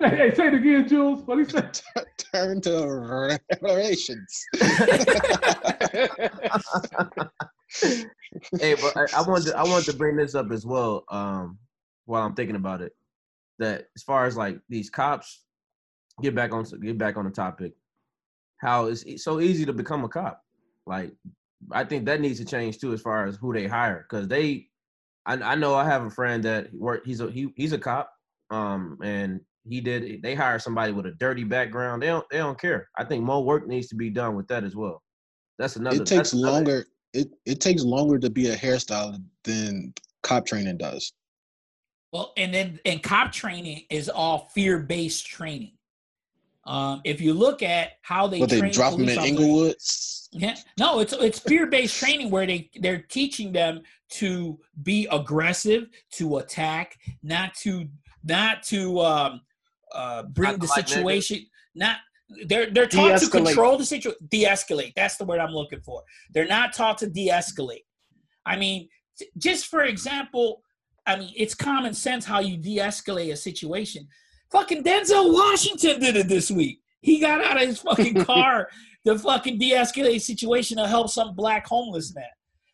hey, 0.00 0.16
hey, 0.16 0.34
say 0.34 0.46
it 0.46 0.54
again, 0.54 0.88
Jules. 0.88 1.22
What 1.22 1.38
he 1.38 1.44
said? 1.44 1.80
Turn 2.32 2.60
to 2.62 3.38
revelations. 3.60 4.46
hey, 8.60 8.74
but 8.80 8.96
I, 8.96 9.06
I 9.16 9.22
wanted 9.22 9.46
to, 9.46 9.58
I 9.58 9.64
wanted 9.64 9.86
to 9.86 9.92
bring 9.94 10.16
this 10.16 10.36
up 10.36 10.52
as 10.52 10.64
well. 10.64 11.04
Um, 11.08 11.58
while 12.06 12.22
I'm 12.24 12.34
thinking 12.34 12.56
about 12.56 12.80
it, 12.80 12.92
that 13.60 13.86
as 13.94 14.02
far 14.02 14.26
as 14.26 14.36
like 14.36 14.58
these 14.68 14.90
cops, 14.90 15.44
get 16.20 16.34
back 16.34 16.52
on 16.52 16.64
get 16.82 16.98
back 16.98 17.16
on 17.16 17.24
the 17.24 17.30
topic. 17.30 17.72
How 18.58 18.86
it's 18.86 19.22
so 19.22 19.40
easy 19.40 19.64
to 19.64 19.72
become 19.72 20.04
a 20.04 20.08
cop. 20.08 20.42
Like, 20.86 21.12
I 21.70 21.84
think 21.84 22.04
that 22.06 22.20
needs 22.20 22.38
to 22.40 22.44
change 22.44 22.78
too, 22.78 22.92
as 22.92 23.00
far 23.00 23.26
as 23.26 23.36
who 23.36 23.52
they 23.52 23.68
hire, 23.68 24.06
because 24.08 24.26
they. 24.26 24.66
I, 25.26 25.34
I 25.34 25.54
know 25.54 25.74
I 25.74 25.84
have 25.84 26.04
a 26.04 26.10
friend 26.10 26.42
that 26.44 26.74
work. 26.74 27.02
He's 27.06 27.20
a 27.20 27.30
he, 27.30 27.52
he's 27.56 27.72
a 27.72 27.78
cop. 27.78 28.10
Um, 28.50 28.98
and 29.02 29.40
he 29.68 29.80
did. 29.80 30.22
They 30.22 30.34
hire 30.34 30.58
somebody 30.58 30.92
with 30.92 31.06
a 31.06 31.12
dirty 31.12 31.44
background. 31.44 32.02
They 32.02 32.06
don't 32.06 32.28
they 32.30 32.38
don't 32.38 32.60
care. 32.60 32.88
I 32.98 33.04
think 33.04 33.22
more 33.22 33.44
work 33.44 33.66
needs 33.68 33.88
to 33.88 33.94
be 33.94 34.10
done 34.10 34.34
with 34.34 34.48
that 34.48 34.64
as 34.64 34.74
well. 34.74 35.02
That's 35.58 35.76
another. 35.76 36.02
it 36.02 36.06
takes 36.06 36.32
another- 36.32 36.52
longer. 36.52 36.86
It 37.12 37.28
it 37.44 37.60
takes 37.60 37.82
longer 37.82 38.18
to 38.18 38.30
be 38.30 38.48
a 38.48 38.56
hairstylist 38.56 39.22
than 39.44 39.92
cop 40.22 40.46
training 40.46 40.78
does. 40.78 41.12
Well, 42.12 42.32
and 42.36 42.52
then 42.52 42.80
and 42.84 43.02
cop 43.02 43.32
training 43.32 43.84
is 43.90 44.08
all 44.08 44.50
fear 44.54 44.78
based 44.78 45.26
training. 45.26 45.72
Um, 46.66 47.00
if 47.04 47.20
you 47.20 47.32
look 47.32 47.62
at 47.62 47.92
how 48.02 48.26
they 48.26 48.40
But 48.40 48.50
they 48.50 48.70
drop 48.70 48.92
them 48.92 49.08
in 49.08 49.18
Inglewood. 49.18 49.76
Yeah, 50.32 50.56
no, 50.78 51.00
it's 51.00 51.12
it's 51.12 51.38
fear 51.38 51.66
based 51.66 51.98
training 51.98 52.30
where 52.30 52.46
they 52.46 52.70
they're 52.80 53.02
teaching 53.02 53.52
them 53.52 53.82
to 54.10 54.58
be 54.82 55.08
aggressive, 55.10 55.88
to 56.12 56.38
attack, 56.38 56.98
not 57.22 57.54
to 57.54 57.88
not 58.24 58.62
to 58.64 59.00
um, 59.00 59.40
uh, 59.92 60.24
bring 60.24 60.52
Not 60.52 60.60
the 60.60 60.66
to 60.66 60.72
like 60.72 60.88
situation. 60.88 61.46
Not 61.74 61.96
they're 62.46 62.70
they're 62.70 62.86
taught 62.86 63.18
to 63.20 63.26
De-escalate. 63.26 63.46
control 63.46 63.78
the 63.78 63.84
situation, 63.84 64.18
de-escalate. 64.28 64.92
That's 64.94 65.16
the 65.16 65.24
word 65.24 65.40
I'm 65.40 65.52
looking 65.52 65.80
for. 65.80 66.02
They're 66.32 66.46
not 66.46 66.72
taught 66.72 66.98
to 66.98 67.08
de-escalate. 67.08 67.84
I 68.46 68.56
mean, 68.56 68.88
t- 69.18 69.28
just 69.38 69.66
for 69.66 69.82
example, 69.82 70.62
I 71.10 71.18
mean 71.18 71.32
it's 71.36 71.54
common 71.54 71.92
sense 71.92 72.24
how 72.24 72.38
you 72.38 72.56
de-escalate 72.56 73.32
a 73.32 73.36
situation. 73.36 74.06
Fucking 74.52 74.84
Denzel 74.84 75.32
Washington 75.32 76.00
did 76.00 76.16
it 76.16 76.28
this 76.28 76.50
week. 76.50 76.80
He 77.02 77.18
got 77.18 77.44
out 77.44 77.60
of 77.60 77.66
his 77.66 77.80
fucking 77.80 78.24
car 78.24 78.68
to 79.06 79.18
fucking 79.18 79.58
de-escalate 79.58 80.16
a 80.16 80.18
situation 80.20 80.76
to 80.76 80.86
help 80.86 81.10
some 81.10 81.34
black 81.34 81.66
homeless 81.66 82.14
man. 82.14 82.24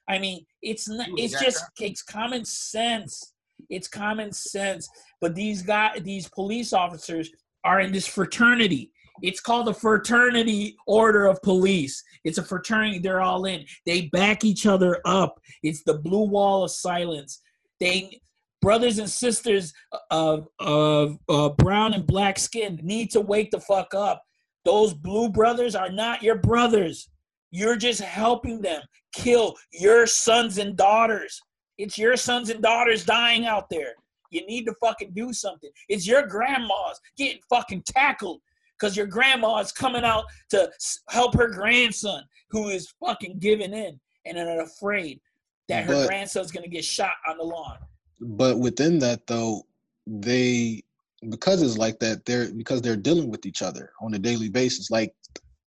I 0.09 0.19
mean, 0.19 0.45
it's 0.63 0.87
not, 0.89 1.09
it's 1.17 1.41
just 1.41 1.65
it's 1.81 2.03
common 2.03 2.45
sense. 2.45 3.33
It's 3.71 3.89
common 3.89 4.33
sense. 4.33 4.89
But 5.21 5.35
these 5.35 5.63
guys, 5.63 6.03
these 6.03 6.29
police 6.29 6.75
officers 6.75 7.31
are 7.65 7.81
in 7.81 7.91
this 7.91 8.07
fraternity. 8.07 8.93
It's 9.23 9.41
called 9.41 9.67
the 9.67 9.75
fraternity 9.75 10.77
order 10.87 11.27
of 11.27 11.41
police. 11.43 12.05
It's 12.25 12.37
a 12.37 12.43
fraternity. 12.43 12.99
They're 12.99 13.23
all 13.23 13.47
in. 13.47 13.65
They 13.87 14.03
back 14.13 14.45
each 14.45 14.67
other 14.67 15.01
up. 15.07 15.41
It's 15.63 15.83
the 15.85 15.95
blue 15.95 16.29
wall 16.29 16.65
of 16.65 16.71
silence. 16.71 17.41
They 17.81 18.21
brothers 18.67 18.99
and 18.99 19.09
sisters 19.09 19.73
of 20.11 20.49
of 20.59 21.17
uh, 21.29 21.51
brown 21.51 21.95
and 21.95 22.05
black 22.05 22.37
skin 22.37 22.81
need 22.83 23.13
to 23.13 23.21
wake 23.21 23.53
the 23.53 23.61
fuck 23.61 23.95
up. 23.95 24.25
Those 24.65 24.93
blue 24.93 25.29
brothers 25.29 25.77
are 25.77 25.89
not 25.89 26.21
your 26.21 26.35
brothers. 26.35 27.09
You're 27.53 27.77
just 27.77 28.01
helping 28.01 28.61
them 28.61 28.83
kill 29.15 29.55
your 29.73 30.05
sons 30.09 30.59
and 30.59 30.77
daughters. 30.77 31.41
It's 31.79 31.97
your 31.97 32.17
sons 32.17 32.51
and 32.51 32.61
daughters 32.61 33.05
dying 33.05 33.47
out 33.47 33.71
there. 33.71 33.95
You 34.31 34.45
need 34.47 34.65
to 34.65 34.75
fucking 34.81 35.13
do 35.15 35.33
something. 35.33 35.71
It's 35.89 36.05
your 36.05 36.27
grandmas 36.27 36.99
getting 37.17 37.41
fucking 37.49 37.85
tackled 37.87 38.41
because 38.77 38.97
your 38.97 39.07
grandma 39.07 39.59
is 39.59 39.71
coming 39.71 40.03
out 40.03 40.25
to 40.51 40.69
help 41.09 41.35
her 41.37 41.51
grandson 41.51 42.25
who 42.51 42.71
is 42.71 42.93
fucking 42.99 43.39
giving 43.39 43.73
in 43.73 44.01
and 44.25 44.37
are 44.37 44.63
afraid 44.63 45.21
that 45.69 45.85
her 45.85 45.95
But- 45.95 46.09
grandson's 46.09 46.51
gonna 46.51 46.67
get 46.67 46.85
shot 46.85 47.15
on 47.29 47.39
the 47.39 47.45
lawn. 47.45 47.79
But 48.21 48.59
within 48.59 48.99
that 49.01 49.27
though, 49.27 49.63
they 50.07 50.83
because 51.29 51.63
it's 51.63 51.79
like 51.79 51.99
that, 52.01 52.25
they're 52.25 52.53
because 52.53 52.83
they're 52.83 52.97
dealing 52.97 53.31
with 53.31 53.47
each 53.47 53.63
other 53.63 53.93
on 54.01 54.15
a 54.15 54.19
daily 54.19 54.49
basis. 54.49 54.91
Like 54.91 55.13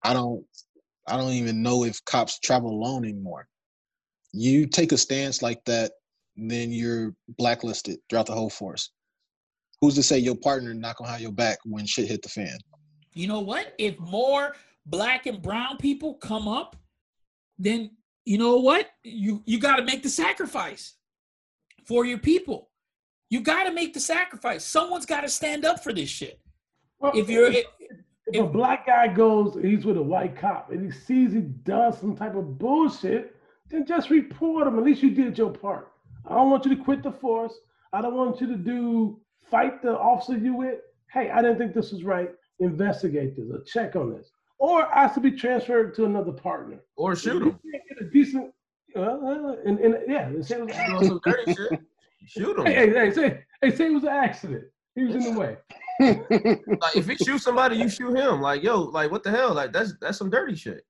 I 0.02 0.12
don't 0.12 0.44
I 1.06 1.16
don't 1.16 1.32
even 1.32 1.62
know 1.62 1.84
if 1.84 2.04
cops 2.04 2.38
travel 2.40 2.70
alone 2.70 3.04
anymore. 3.04 3.48
You 4.32 4.66
take 4.66 4.92
a 4.92 4.98
stance 4.98 5.42
like 5.42 5.64
that, 5.64 5.92
then 6.36 6.70
you're 6.70 7.14
blacklisted 7.38 7.98
throughout 8.08 8.26
the 8.26 8.34
whole 8.34 8.50
force. 8.50 8.90
Who's 9.80 9.94
to 9.94 10.02
say 10.02 10.18
your 10.18 10.36
partner 10.36 10.74
not 10.74 10.96
gonna 10.96 11.10
have 11.10 11.20
your 11.20 11.32
back 11.32 11.58
when 11.64 11.86
shit 11.86 12.08
hit 12.08 12.22
the 12.22 12.28
fan? 12.28 12.58
You 13.14 13.26
know 13.26 13.40
what? 13.40 13.74
If 13.78 13.98
more 13.98 14.54
black 14.86 15.26
and 15.26 15.42
brown 15.42 15.76
people 15.78 16.14
come 16.14 16.48
up, 16.48 16.76
then 17.58 17.90
you 18.24 18.38
know 18.38 18.56
what? 18.56 18.90
You 19.02 19.42
you 19.46 19.58
got 19.58 19.76
to 19.76 19.84
make 19.84 20.02
the 20.02 20.10
sacrifice 20.10 20.94
for 21.88 22.04
your 22.04 22.18
people. 22.18 22.68
You 23.30 23.40
got 23.40 23.64
to 23.64 23.72
make 23.72 23.94
the 23.94 24.00
sacrifice. 24.00 24.64
Someone's 24.64 25.06
got 25.06 25.22
to 25.22 25.28
stand 25.28 25.64
up 25.64 25.82
for 25.82 25.92
this 25.92 26.08
shit. 26.08 26.38
Well, 27.00 27.12
If 27.14 27.28
you're 27.28 27.50
if, 27.50 27.64
if 28.26 28.42
a 28.44 28.46
black 28.46 28.86
guy 28.86 29.08
goes, 29.08 29.56
he's 29.62 29.84
with 29.86 29.96
a 29.96 30.02
white 30.02 30.36
cop, 30.36 30.70
and 30.70 30.84
he 30.84 30.90
sees 30.90 31.32
he 31.32 31.40
does 31.40 31.98
some 31.98 32.14
type 32.16 32.34
of 32.36 32.58
bullshit, 32.58 33.34
then 33.70 33.86
just 33.86 34.10
report 34.10 34.66
him. 34.66 34.78
At 34.78 34.84
least 34.84 35.02
you 35.02 35.10
did 35.10 35.36
your 35.38 35.50
part. 35.50 35.92
I 36.26 36.34
don't 36.34 36.50
want 36.50 36.64
you 36.66 36.76
to 36.76 36.82
quit 36.82 37.02
the 37.02 37.12
force. 37.12 37.54
I 37.92 38.02
don't 38.02 38.14
want 38.14 38.40
you 38.40 38.46
to 38.48 38.56
do 38.56 39.20
fight 39.50 39.82
the 39.82 39.96
officer 39.98 40.36
you 40.36 40.54
with. 40.54 40.80
Hey, 41.12 41.30
I 41.30 41.40
didn't 41.40 41.58
think 41.58 41.74
this 41.74 41.92
was 41.92 42.04
right. 42.04 42.30
Investigate 42.60 43.36
this 43.36 43.46
or 43.50 43.62
check 43.64 43.94
on 43.96 44.12
this, 44.12 44.30
or 44.58 44.82
ask 44.94 45.14
to 45.14 45.20
be 45.20 45.30
transferred 45.30 45.94
to 45.94 46.04
another 46.04 46.32
partner. 46.32 46.80
or 46.96 47.12
If 47.12 47.20
shoot 47.20 47.34
you 47.34 47.50
him. 47.50 47.58
can't 47.72 47.82
get 47.88 48.06
a 48.06 48.10
decent, 48.10 48.52
uh, 48.96 49.00
uh, 49.00 49.56
and, 49.64 49.78
and 49.80 49.96
yeah, 50.08 50.28
say 50.42 50.60
was 50.60 50.72
Doing 50.72 51.04
some 51.06 51.20
dirty 51.24 51.54
shit. 51.54 51.80
Shoot 52.26 52.58
him. 52.58 52.66
Hey, 52.66 52.74
hey, 52.74 52.92
hey, 52.92 53.10
say, 53.12 53.44
hey, 53.62 53.70
say 53.74 53.86
it 53.86 53.92
was 53.94 54.02
an 54.04 54.08
accident. 54.10 54.64
He 54.94 55.04
was 55.04 55.14
in 55.14 55.34
the 55.34 55.38
way. 55.40 55.56
Like 56.80 56.96
if 56.96 57.08
he 57.08 57.16
shoot 57.16 57.38
somebody, 57.40 57.76
you 57.76 57.88
shoot 57.88 58.16
him. 58.16 58.40
Like 58.40 58.62
yo, 58.62 58.82
like 58.82 59.10
what 59.10 59.22
the 59.24 59.30
hell? 59.30 59.52
Like 59.54 59.72
that's 59.72 59.94
that's 60.00 60.16
some 60.18 60.30
dirty 60.30 60.54
shit. 60.54 60.84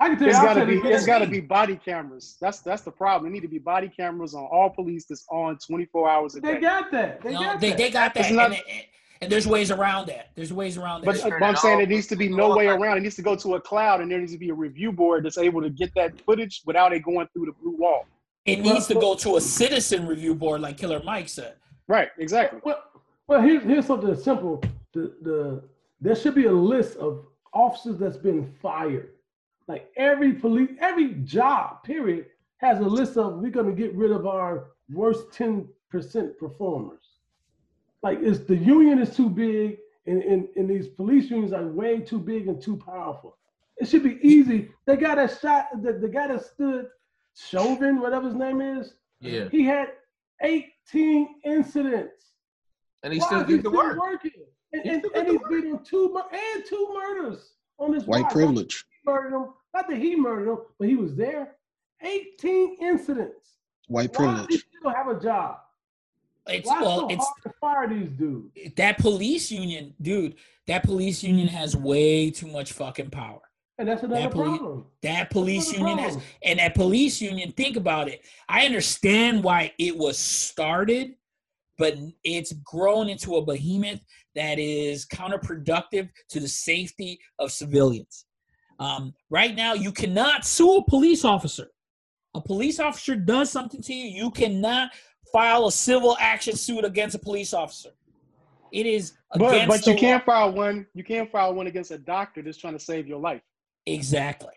I 0.00 0.08
can 0.10 0.18
tell 0.18 0.26
you, 0.26 0.30
It's 0.30 0.38
I'll 0.38 0.44
gotta 0.54 0.66
be 0.66 0.72
you 0.74 0.78
it's 0.84 0.88
this. 0.98 1.06
gotta 1.06 1.26
be 1.26 1.40
body 1.40 1.76
cameras. 1.76 2.36
That's 2.40 2.60
that's 2.60 2.82
the 2.82 2.90
problem. 2.90 3.24
There 3.24 3.32
need 3.32 3.46
to 3.46 3.48
be 3.48 3.58
body 3.58 3.88
cameras 3.88 4.34
on 4.34 4.44
all 4.44 4.70
police 4.70 5.06
that's 5.08 5.24
on 5.30 5.56
24 5.58 6.10
hours 6.10 6.34
a 6.36 6.40
day. 6.40 6.48
They 6.48 6.54
day. 6.54 6.60
got 6.60 6.90
that. 6.92 7.20
They 7.22 7.30
You 7.30 7.34
know, 7.36 7.42
got 7.42 7.60
they, 7.60 7.68
that. 7.70 7.78
they 7.78 7.90
got 7.90 8.14
that. 8.14 8.20
It's 8.26 8.30
not- 8.32 8.50
and, 8.52 8.60
and, 9.22 9.26
and 9.26 9.32
there's 9.32 9.46
ways 9.46 9.70
around 9.70 10.08
that. 10.08 10.30
There's 10.34 10.52
ways 10.52 10.76
around 10.76 11.02
that. 11.02 11.06
But, 11.06 11.22
but 11.22 11.42
I'm 11.42 11.54
it 11.54 11.58
saying 11.58 11.74
off. 11.74 11.80
there 11.80 11.86
needs 11.86 12.08
to 12.08 12.16
be 12.16 12.28
no 12.28 12.56
way 12.56 12.66
around. 12.66 12.96
It 12.96 13.02
needs 13.02 13.14
to 13.16 13.22
go 13.22 13.36
to 13.36 13.54
a 13.54 13.60
cloud, 13.60 14.00
and 14.00 14.10
there 14.10 14.18
needs 14.18 14.32
to 14.32 14.38
be 14.38 14.50
a 14.50 14.54
review 14.54 14.90
board 14.90 15.24
that's 15.24 15.38
able 15.38 15.62
to 15.62 15.70
get 15.70 15.94
that 15.94 16.20
footage 16.22 16.62
without 16.66 16.92
it 16.92 17.04
going 17.04 17.28
through 17.32 17.46
the 17.46 17.52
blue 17.52 17.76
wall. 17.76 18.06
it 18.46 18.58
needs 18.58 18.88
to 18.88 18.94
go 18.94 19.14
to 19.14 19.36
a 19.36 19.40
citizen 19.40 20.08
review 20.08 20.34
board, 20.34 20.60
like 20.60 20.76
Killer 20.76 21.00
Mike 21.04 21.28
said. 21.28 21.54
Right, 21.86 22.08
exactly. 22.18 22.60
Well, 22.64 22.82
well, 23.28 23.40
here's 23.40 23.62
here's 23.62 23.86
something 23.86 24.14
simple. 24.16 24.60
The 24.92 25.14
the 25.22 25.62
there 26.00 26.16
should 26.16 26.34
be 26.34 26.46
a 26.46 26.52
list 26.52 26.96
of 26.96 27.24
officers 27.54 27.98
that's 27.98 28.16
been 28.16 28.52
fired. 28.60 29.10
Like 29.68 29.88
every 29.96 30.32
police, 30.32 30.70
every 30.80 31.14
job, 31.22 31.84
period, 31.84 32.26
has 32.58 32.80
a 32.80 32.82
list 32.82 33.16
of 33.16 33.38
we're 33.38 33.50
gonna 33.50 33.72
get 33.72 33.94
rid 33.94 34.10
of 34.10 34.26
our 34.26 34.72
worst 34.92 35.30
10% 35.30 35.68
performers. 36.38 37.11
Like 38.02 38.18
it's 38.20 38.40
the 38.40 38.56
union 38.56 38.98
is 38.98 39.14
too 39.16 39.28
big 39.30 39.78
and, 40.06 40.22
and, 40.22 40.48
and 40.56 40.68
these 40.68 40.88
police 40.88 41.30
unions 41.30 41.52
are 41.52 41.66
way 41.66 42.00
too 42.00 42.18
big 42.18 42.48
and 42.48 42.60
too 42.60 42.76
powerful. 42.76 43.36
It 43.76 43.86
should 43.88 44.02
be 44.02 44.18
easy. 44.22 44.70
They 44.86 44.96
got 44.96 45.18
a 45.18 45.28
shot, 45.28 45.68
the, 45.82 45.92
the 45.94 46.08
guy 46.08 46.28
that 46.28 46.44
stood 46.44 46.86
Chauvin, 47.36 48.00
whatever 48.00 48.26
his 48.26 48.34
name 48.36 48.60
is, 48.60 48.94
Yeah, 49.20 49.48
he 49.50 49.64
had 49.64 49.88
18 50.42 51.28
incidents. 51.44 52.26
and 53.02 53.12
he 53.12 53.20
Why 53.20 53.26
still 53.26 53.40
is 53.42 53.46
did 53.46 53.62
the 53.62 53.70
work. 53.70 53.98
working? 53.98 54.30
And, 54.72 54.82
He 54.82 54.88
and, 54.90 55.04
and 55.14 55.28
the 55.28 55.32
he's 55.32 55.40
work. 55.40 55.50
been 55.50 55.72
on 55.72 55.84
two 55.84 56.20
and 56.32 56.64
two 56.66 56.88
murders 56.94 57.54
on 57.78 57.92
this 57.92 58.04
White 58.04 58.24
watch. 58.24 58.32
privilege. 58.32 58.84
Murdered 59.06 59.34
him. 59.36 59.46
Not 59.74 59.88
that 59.88 59.96
he 59.98 60.14
murdered 60.16 60.50
him, 60.50 60.58
but 60.78 60.88
he 60.88 60.96
was 60.96 61.14
there. 61.14 61.56
18 62.02 62.76
incidents. 62.82 63.56
White 63.88 64.10
Why 64.18 64.26
does 64.26 64.40
he 64.40 64.46
privilege. 64.46 64.66
still 64.78 64.90
have 64.94 65.08
a 65.08 65.20
job? 65.20 65.58
It's 66.48 66.68
Why 66.68 66.80
well, 66.82 67.00
so 67.00 67.08
it's 67.10 67.24
hard 67.24 67.42
to 67.44 67.52
fire 67.60 67.88
these 67.88 68.08
dudes? 68.10 68.50
that 68.76 68.98
police 68.98 69.50
union, 69.52 69.94
dude. 70.00 70.34
That 70.66 70.82
police 70.84 71.22
union 71.22 71.48
has 71.48 71.76
way 71.76 72.30
too 72.30 72.46
much 72.48 72.72
fucking 72.72 73.10
power. 73.10 73.40
And 73.78 73.88
that's 73.88 74.02
another 74.02 74.22
That 74.22 74.32
poli- 74.32 74.58
problem. 74.58 74.86
That 75.02 75.30
police 75.30 75.66
That's 75.66 75.78
union 75.78 75.98
has, 75.98 76.18
and 76.44 76.58
that 76.58 76.74
police 76.74 77.20
union. 77.20 77.52
Think 77.52 77.76
about 77.76 78.08
it. 78.08 78.22
I 78.48 78.66
understand 78.66 79.42
why 79.42 79.72
it 79.78 79.96
was 79.96 80.18
started, 80.18 81.14
but 81.78 81.96
it's 82.22 82.52
grown 82.52 83.08
into 83.08 83.36
a 83.36 83.44
behemoth 83.44 84.00
that 84.34 84.58
is 84.58 85.06
counterproductive 85.06 86.08
to 86.30 86.40
the 86.40 86.48
safety 86.48 87.18
of 87.38 87.50
civilians. 87.52 88.26
Um, 88.78 89.14
right 89.30 89.54
now, 89.54 89.74
you 89.74 89.92
cannot 89.92 90.44
sue 90.44 90.76
a 90.78 90.84
police 90.84 91.24
officer. 91.24 91.68
A 92.34 92.40
police 92.40 92.80
officer 92.80 93.14
does 93.14 93.50
something 93.50 93.82
to 93.82 93.94
you, 93.94 94.24
you 94.24 94.30
cannot 94.30 94.90
file 95.32 95.66
a 95.66 95.72
civil 95.72 96.16
action 96.20 96.56
suit 96.56 96.84
against 96.84 97.14
a 97.14 97.18
police 97.18 97.54
officer. 97.54 97.90
It 98.72 98.86
is 98.86 99.12
But 99.34 99.54
against 99.54 99.84
but 99.84 99.86
you 99.86 99.98
can't 99.98 100.24
file 100.24 100.52
one. 100.52 100.86
You 100.94 101.04
can't 101.04 101.30
file 101.30 101.54
one 101.54 101.66
against 101.66 101.90
a 101.90 101.98
doctor 101.98 102.42
that's 102.42 102.58
trying 102.58 102.72
to 102.72 102.78
save 102.78 103.06
your 103.06 103.18
life. 103.18 103.42
Exactly. 103.86 104.54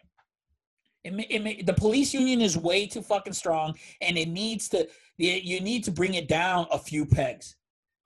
It 1.04 1.14
may, 1.14 1.28
it 1.30 1.44
may, 1.44 1.62
the 1.62 1.74
police 1.74 2.14
union 2.14 2.42
is 2.42 2.58
way 2.58 2.88
too 2.88 3.02
fucking 3.02 3.34
strong, 3.34 3.76
and 4.02 4.18
it 4.18 4.28
needs 4.28 4.70
to. 4.70 4.88
You 5.18 5.62
need 5.62 5.84
to 5.86 5.92
bring 5.92 6.16
it 6.16 6.28
down 6.28 6.68
a 6.72 6.80
few 6.80 7.06
pegs, 7.06 7.56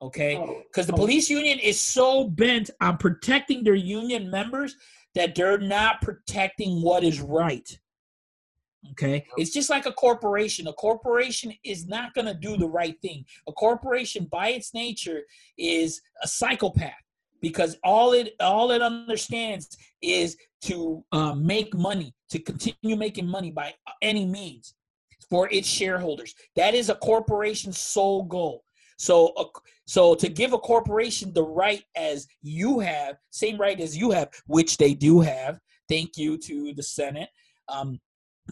okay? 0.00 0.36
Oh, 0.36 0.62
Because 0.70 0.86
the 0.86 0.92
oh, 0.92 0.96
police 0.96 1.28
union 1.28 1.58
is 1.58 1.80
so 1.80 2.24
bent 2.24 2.70
on 2.80 2.98
protecting 2.98 3.64
their 3.64 3.74
union 3.74 4.30
members 4.30 4.76
that 5.16 5.34
they're 5.34 5.58
not 5.58 6.02
protecting 6.02 6.82
what 6.82 7.02
is 7.02 7.20
right. 7.20 7.78
Okay, 8.92 9.26
it's 9.36 9.50
just 9.50 9.68
like 9.68 9.84
a 9.84 9.92
corporation. 9.92 10.66
A 10.66 10.72
corporation 10.72 11.52
is 11.64 11.86
not 11.86 12.14
going 12.14 12.26
to 12.26 12.34
do 12.34 12.56
the 12.56 12.68
right 12.68 12.98
thing. 13.02 13.26
A 13.46 13.52
corporation, 13.52 14.26
by 14.32 14.50
its 14.50 14.72
nature, 14.72 15.20
is 15.58 16.00
a 16.22 16.28
psychopath 16.28 16.94
because 17.42 17.76
all 17.84 18.12
it 18.12 18.34
all 18.40 18.70
it 18.70 18.80
understands 18.80 19.76
is 20.02 20.36
to 20.62 21.04
uh, 21.12 21.34
make 21.34 21.74
money, 21.74 22.14
to 22.30 22.38
continue 22.38 22.96
making 22.96 23.26
money 23.26 23.50
by 23.50 23.74
any 24.00 24.24
means 24.24 24.74
for 25.28 25.48
its 25.52 25.68
shareholders. 25.68 26.34
That 26.56 26.74
is 26.74 26.88
a 26.88 26.94
corporation's 26.94 27.78
sole 27.78 28.24
goal. 28.24 28.64
So, 28.98 29.32
a, 29.38 29.44
so 29.86 30.14
to 30.14 30.28
give 30.28 30.52
a 30.52 30.58
corporation 30.58 31.32
the 31.32 31.42
right 31.44 31.84
as 31.96 32.26
you 32.42 32.80
have, 32.80 33.16
same 33.30 33.56
right 33.58 33.80
as 33.80 33.96
you 33.96 34.10
have, 34.10 34.28
which 34.46 34.76
they 34.76 34.92
do 34.92 35.20
have. 35.20 35.58
Thank 35.88 36.16
you 36.16 36.36
to 36.38 36.74
the 36.74 36.82
Senate. 36.82 37.30
Um, 37.68 37.98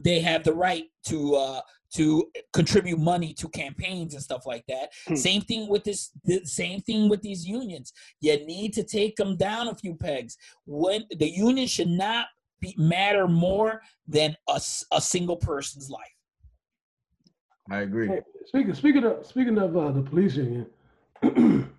they 0.04 0.20
have 0.20 0.44
the 0.44 0.54
right 0.54 0.84
to 1.06 1.34
uh, 1.34 1.60
to 1.94 2.30
contribute 2.52 2.98
money 2.98 3.32
to 3.34 3.48
campaigns 3.48 4.14
and 4.14 4.22
stuff 4.22 4.46
like 4.46 4.64
that. 4.68 4.90
Hmm. 5.06 5.14
Same 5.14 5.42
thing 5.42 5.68
with 5.68 5.84
this. 5.84 6.10
The 6.24 6.44
same 6.44 6.80
thing 6.80 7.08
with 7.08 7.22
these 7.22 7.46
unions. 7.46 7.92
You 8.20 8.44
need 8.46 8.74
to 8.74 8.82
take 8.82 9.16
them 9.16 9.36
down 9.36 9.68
a 9.68 9.74
few 9.74 9.94
pegs. 9.94 10.36
When 10.66 11.04
the 11.18 11.28
union 11.28 11.66
should 11.66 11.88
not 11.88 12.26
be, 12.60 12.74
matter 12.76 13.26
more 13.28 13.82
than 14.06 14.36
a, 14.48 14.60
a 14.92 15.00
single 15.00 15.36
person's 15.36 15.90
life. 15.90 16.02
I 17.70 17.80
agree. 17.80 18.08
Hey, 18.08 18.20
speaking 18.46 18.74
speaking 18.74 19.04
of 19.04 19.26
speaking 19.26 19.58
of 19.58 19.76
uh, 19.76 19.92
the 19.92 20.02
police 20.02 20.36
union, 20.36 20.66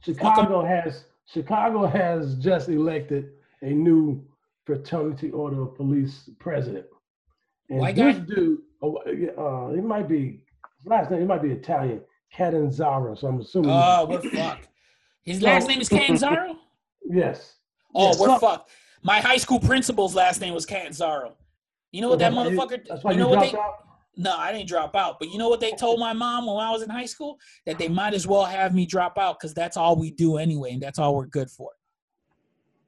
Chicago 0.00 0.64
has 0.64 1.04
Chicago 1.26 1.86
has 1.86 2.36
just 2.36 2.68
elected 2.68 3.30
a 3.62 3.70
new 3.70 4.24
fraternity 4.64 5.30
order 5.30 5.62
of 5.62 5.74
police 5.76 6.30
president. 6.38 6.86
And 7.70 7.80
White 7.80 7.96
this 7.96 8.16
guy? 8.16 8.24
dude, 8.24 8.58
uh, 8.82 9.68
it 9.70 9.84
might 9.84 10.08
be 10.08 10.40
last 10.84 11.10
name. 11.10 11.22
It 11.22 11.26
might 11.26 11.42
be 11.42 11.50
Italian, 11.50 12.00
Catanzaro. 12.32 13.14
So 13.14 13.28
I'm 13.28 13.40
assuming. 13.40 13.70
Oh, 13.70 14.06
we're 14.08 14.22
fucked. 14.30 14.68
His 15.22 15.42
last 15.42 15.68
name 15.68 15.80
is 15.80 15.88
Canzaro? 15.88 16.56
yes. 17.08 17.56
Oh, 17.94 18.12
Yeah, 18.12 18.20
we're 18.20 18.26
so- 18.28 18.38
fucked. 18.38 18.70
My 19.02 19.20
high 19.20 19.36
school 19.36 19.60
principal's 19.60 20.14
last 20.14 20.40
name 20.40 20.54
was 20.54 20.66
Canzaro. 20.66 21.32
You 21.92 22.00
know 22.00 22.08
what 22.08 22.18
that 22.18 22.32
That's 22.32 22.36
why 22.36 22.44
you- 22.50 22.58
motherfucker? 22.58 22.86
That's 22.88 23.04
why 23.04 23.12
you 23.12 23.18
you, 23.18 23.22
know 23.24 23.28
what 23.30 23.40
they? 23.52 23.56
out. 23.58 23.84
No, 24.16 24.36
I 24.36 24.52
didn't 24.52 24.68
drop 24.68 24.96
out. 24.96 25.18
But 25.20 25.28
you 25.30 25.38
know 25.38 25.48
what 25.48 25.60
they 25.60 25.70
told 25.72 26.00
my 26.00 26.12
mom 26.12 26.46
when 26.46 26.56
I 26.56 26.70
was 26.72 26.82
in 26.82 26.90
high 26.90 27.06
school? 27.06 27.38
That 27.66 27.78
they 27.78 27.88
might 27.88 28.14
as 28.14 28.26
well 28.26 28.44
have 28.44 28.74
me 28.74 28.84
drop 28.84 29.16
out 29.16 29.38
because 29.38 29.54
that's 29.54 29.76
all 29.76 29.94
we 29.94 30.10
do 30.10 30.38
anyway, 30.38 30.72
and 30.72 30.82
that's 30.82 30.98
all 30.98 31.14
we're 31.14 31.26
good 31.26 31.48
for. 31.50 31.70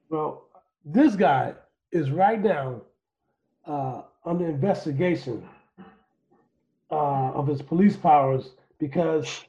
Well, 0.09 0.47
this 0.83 1.15
guy 1.15 1.53
is 1.93 2.11
right 2.11 2.41
now 2.41 2.81
uh, 3.65 4.01
under 4.25 4.47
investigation 4.47 5.47
uh, 6.91 7.31
of 7.31 7.47
his 7.47 7.61
police 7.61 7.95
powers 7.95 8.51
because 8.79 9.45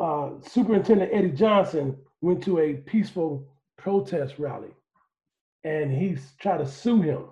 uh, 0.00 0.30
Superintendent 0.42 1.10
Eddie 1.12 1.30
Johnson 1.30 1.96
went 2.20 2.42
to 2.44 2.58
a 2.58 2.74
peaceful 2.74 3.46
protest 3.76 4.38
rally 4.38 4.70
and 5.64 5.92
he's 5.92 6.32
tried 6.38 6.58
to 6.58 6.66
sue 6.66 7.00
him. 7.00 7.24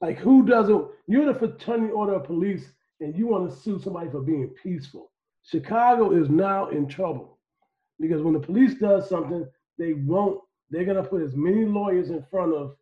Like, 0.00 0.18
who 0.18 0.44
doesn't? 0.46 0.86
You're 1.06 1.32
the 1.32 1.38
fraternity 1.38 1.92
order 1.92 2.14
of 2.14 2.24
police 2.24 2.72
and 3.00 3.16
you 3.16 3.26
want 3.26 3.50
to 3.50 3.56
sue 3.56 3.78
somebody 3.78 4.10
for 4.10 4.20
being 4.20 4.48
peaceful. 4.62 5.10
Chicago 5.44 6.12
is 6.12 6.28
now 6.28 6.68
in 6.68 6.86
trouble 6.88 7.38
because 8.00 8.22
when 8.22 8.34
the 8.34 8.40
police 8.40 8.74
does 8.74 9.08
something, 9.08 9.46
they 9.78 9.94
won't 9.94 10.40
they're 10.70 10.84
gonna 10.84 11.02
put 11.02 11.22
as 11.22 11.34
many 11.34 11.64
lawyers 11.64 12.10
in 12.10 12.22
front 12.30 12.52
of 12.54 12.76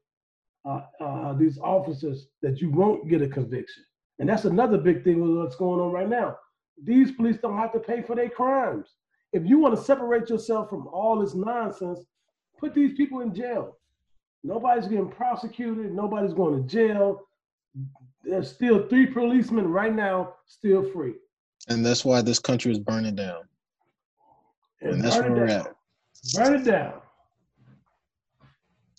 uh, 0.67 0.81
uh, 1.01 1.33
these 1.35 1.59
officers 1.59 2.29
that 2.43 2.61
you 2.61 2.71
won't 2.71 3.09
get 3.09 3.23
a 3.23 3.29
conviction. 3.29 3.85
And 4.19 4.29
that's 4.29 4.45
another 4.45 4.79
big 4.79 5.05
thing 5.05 5.21
with 5.21 5.37
what's 5.37 5.57
going 5.57 5.81
on 5.81 5.93
right 5.93 6.09
now. 6.09 6.37
These 6.83 7.13
police 7.13 7.37
don't 7.41 7.57
have 7.57 7.73
to 7.73 7.79
pay 7.79 8.03
for 8.03 8.17
their 8.17 8.29
crimes. 8.29 8.89
If 9.33 9.45
you 9.47 9.59
want 9.59 9.77
to 9.77 9.83
separate 9.83 10.29
yourself 10.29 10.71
from 10.71 10.87
all 10.89 11.21
this 11.21 11.35
nonsense, 11.35 12.01
put 12.59 12.75
these 12.75 12.97
people 12.97 13.21
in 13.21 13.35
jail. 13.35 13.79
Nobody's 14.43 14.87
getting 14.87 15.11
prosecuted. 15.11 15.93
Nobody's 15.93 16.35
going 16.35 16.63
to 16.63 16.69
jail. 16.69 17.21
There's 18.25 18.51
still 18.51 18.89
three 18.89 19.07
policemen 19.07 19.69
right 19.69 19.95
now 19.95 20.35
still 20.47 20.91
free. 20.91 21.15
And 21.69 21.85
that's 21.85 22.05
why 22.05 22.23
this 22.23 22.39
country 22.39 22.73
is 22.73 22.79
burning 22.79 23.17
down. 23.17 23.43
And 24.81 25.03
that's 25.03 25.17
where 25.17 25.33
we're 25.33 25.47
at. 25.47 25.75
Burn 26.35 26.55
it 26.55 26.65
down. 26.65 27.01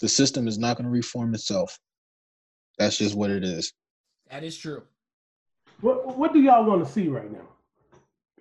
The 0.01 0.09
system 0.09 0.47
is 0.47 0.57
not 0.57 0.77
going 0.77 0.85
to 0.85 0.91
reform 0.91 1.33
itself. 1.33 1.79
That's 2.77 2.97
just 2.97 3.15
what 3.15 3.31
it 3.31 3.43
is. 3.43 3.73
That 4.29 4.43
is 4.43 4.57
true. 4.57 4.83
What 5.81 6.17
What 6.17 6.33
do 6.33 6.41
y'all 6.41 6.65
want 6.65 6.85
to 6.85 6.91
see 6.91 7.07
right 7.07 7.31
now? 7.31 7.47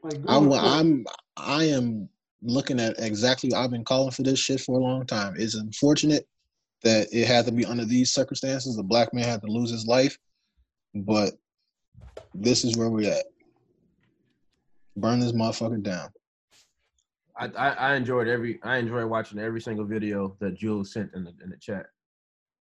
Like 0.03 0.19
I'm. 0.29 0.53
I'm, 0.53 1.07
I 1.37 1.65
am 1.65 2.09
looking 2.43 2.81
at 2.81 2.99
exactly. 2.99 3.53
I've 3.55 3.71
been 3.71 3.85
calling 3.85 4.11
for 4.11 4.23
this 4.23 4.39
shit 4.39 4.61
for 4.61 4.79
a 4.79 4.83
long 4.83 5.07
time. 5.07 5.35
It's 5.37 5.55
unfortunate 5.55 6.27
that 6.83 7.09
it 7.13 7.27
had 7.27 7.47
to 7.47 7.53
be 7.53 7.65
under 7.65 7.85
these 7.85 8.13
circumstances. 8.13 8.77
The 8.77 8.83
black 8.83 9.13
man 9.13 9.25
had 9.25 9.41
to 9.43 9.49
lose 9.49 9.71
his 9.71 9.87
life, 9.87 10.19
but 10.95 11.35
this 12.35 12.65
is 12.65 12.77
where 12.77 12.89
we're 12.89 13.11
at. 13.11 13.25
Burn 14.97 15.21
this 15.21 15.33
motherfucker 15.33 15.83
down. 15.83 16.11
I, 17.39 17.47
I 17.47 17.69
I 17.71 17.95
enjoyed 17.97 18.29
every 18.29 18.59
I 18.63 18.79
enjoyed 18.79 19.07
watching 19.07 19.39
every 19.39 19.61
single 19.61 19.85
video 19.85 20.37
that 20.41 20.57
Jules 20.57 20.93
sent 20.93 21.11
in 21.15 21.25
the 21.25 21.33
in 21.43 21.51
the 21.51 21.57
chat. 21.59 21.87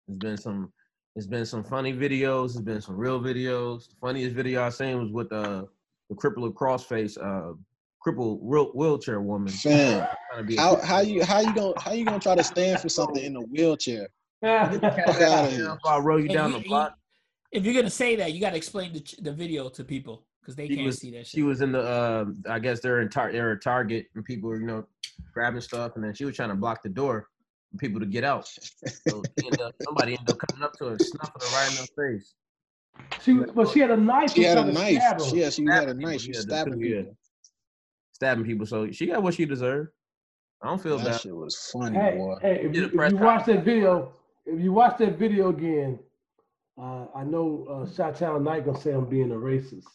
There's 0.09 0.19
been 0.19 0.37
some 0.37 0.73
there's 1.15 1.27
been 1.27 1.45
some 1.47 1.63
funny 1.65 1.93
videos, 1.93 2.55
there's 2.55 2.63
been 2.65 2.81
some 2.81 2.97
real 2.97 3.21
videos. 3.21 3.89
The 3.91 3.97
funniest 4.01 4.35
video 4.35 4.63
I 4.63 4.71
seen 4.71 4.99
was 5.01 5.11
with 5.11 5.33
uh 5.33 5.65
the 6.09 6.17
crippled 6.17 6.55
crossface 6.55 7.17
uh 7.23 7.55
crippled 8.01 8.41
wheel, 8.43 8.71
wheelchair 8.75 9.21
woman. 9.21 9.53
Fam, 9.53 10.07
trying 10.31 10.43
to 10.43 10.45
be 10.45 10.57
a- 10.57 10.61
how 10.61 10.77
how 10.83 11.01
you 11.01 11.25
how 11.25 11.41
you 11.41 11.55
gonna 11.55 11.79
how 11.79 11.93
you 11.93 12.05
gonna 12.05 12.19
try 12.19 12.35
to 12.35 12.45
stand 12.45 12.81
for 12.81 12.89
something 12.89 13.23
in 13.23 13.37
a 13.37 13.41
wheelchair? 13.41 14.09
Get 14.43 14.73
the 14.73 14.81
Fuck 14.81 15.21
out 15.21 15.45
of 15.47 15.51
here. 15.53 15.61
here. 15.61 15.79
I'll 15.85 16.01
roll 16.03 16.21
you 16.21 16.29
down 16.29 16.53
the 16.53 16.59
you- 16.59 16.65
block. 16.65 16.97
If 17.53 17.67
you're 17.67 17.75
gonna 17.75 17.91
say 17.91 18.17
that, 18.17 18.33
you 18.33 18.41
got 18.41 18.51
to 18.51 18.57
explain 18.57 18.95
the, 18.95 19.05
the 19.21 19.31
video 19.33 19.69
to 19.69 19.85
people 19.85 20.25
because 20.43 20.57
they 20.57 20.67
She 20.69 20.75
can't 20.77 20.87
was- 20.87 20.99
see 20.99 21.11
that 21.13 21.19
shit. 21.19 21.27
She 21.29 21.43
was 21.43 21.63
in 21.63 21.73
the 21.73 21.81
uh 21.83 22.25
I 22.49 22.59
guess 22.59 22.81
they're 22.81 23.01
in 23.01 23.09
tar- 23.09 23.33
they're 23.33 23.53
at 23.53 23.63
Target 23.63 24.07
and 24.15 24.25
people 24.25 24.51
were, 24.51 24.61
you 24.61 24.67
know, 24.67 24.85
grabbing 25.33 25.61
stuff 25.61 25.93
and 25.97 26.05
then 26.05 26.13
she 26.15 26.25
was 26.25 26.37
trying 26.37 26.49
to 26.51 26.55
block 26.57 26.83
the 26.83 26.89
door 26.89 27.29
for 27.71 27.77
people 27.79 28.01
to 28.01 28.07
get 28.07 28.25
out. 28.25 28.47
So 28.49 29.23
she 29.39 29.47
ended 29.47 29.61
up, 29.61 29.75
somebody 29.83 30.13
ended 30.19 30.31
up 30.31 30.39
coming 30.39 30.63
up 30.65 30.73
to 30.79 30.87
her 30.87 30.99
snuffing 30.99 31.33
her 31.41 31.57
right 31.57 31.71
in 31.71 31.77
her 31.79 32.11
face. 32.11 32.35
She, 33.23 33.33
but 33.35 33.71
she 33.71 33.81
had 33.81 33.91
a 33.91 33.97
knife. 33.97 34.33
She 34.35 34.43
had 34.43 34.59
a 34.59 34.65
knife. 34.71 34.97
stab. 34.97 35.21
She, 35.23 35.37
yeah, 35.41 35.49
she 35.51 35.65
had 35.65 35.89
a 35.89 35.95
knife. 35.95 36.21
She 36.21 36.29
was 36.29 36.39
yeah, 36.39 36.43
the 36.43 36.43
stabbing 36.65 36.81
yeah. 36.81 36.97
people. 36.99 37.17
stabbing 38.13 38.45
people. 38.45 38.67
So 38.67 38.91
she 38.91 39.07
got 39.07 39.23
what 39.23 39.33
she 39.35 39.47
deserved. 39.47 39.91
I 40.63 40.67
don't 40.67 40.81
feel 40.83 40.99
That 40.99 41.07
bad. 41.07 41.21
shit 41.23 41.35
was 41.35 41.57
funny, 41.73 41.99
Hey, 41.99 42.17
boy. 42.19 42.37
hey, 42.43 42.61
if 42.67 42.77
you, 42.77 42.85
if 42.85 43.11
you 43.13 43.17
watch 43.17 43.47
that 43.47 43.65
video, 43.65 44.13
if 44.47 44.61
you 44.61 44.73
watch 44.73 44.99
that 44.99 45.19
video 45.19 45.49
again, 45.49 45.99
uh, 46.81 47.07
I 47.15 47.25
know 47.25 47.67
uh, 47.69 47.87
Chi 47.97 48.13
Town 48.13 48.45
Knight 48.45 48.65
gonna 48.67 48.79
say 48.81 48.93
I'm 48.93 49.07
being 49.07 49.33
a 49.33 49.37
racist, 49.37 49.87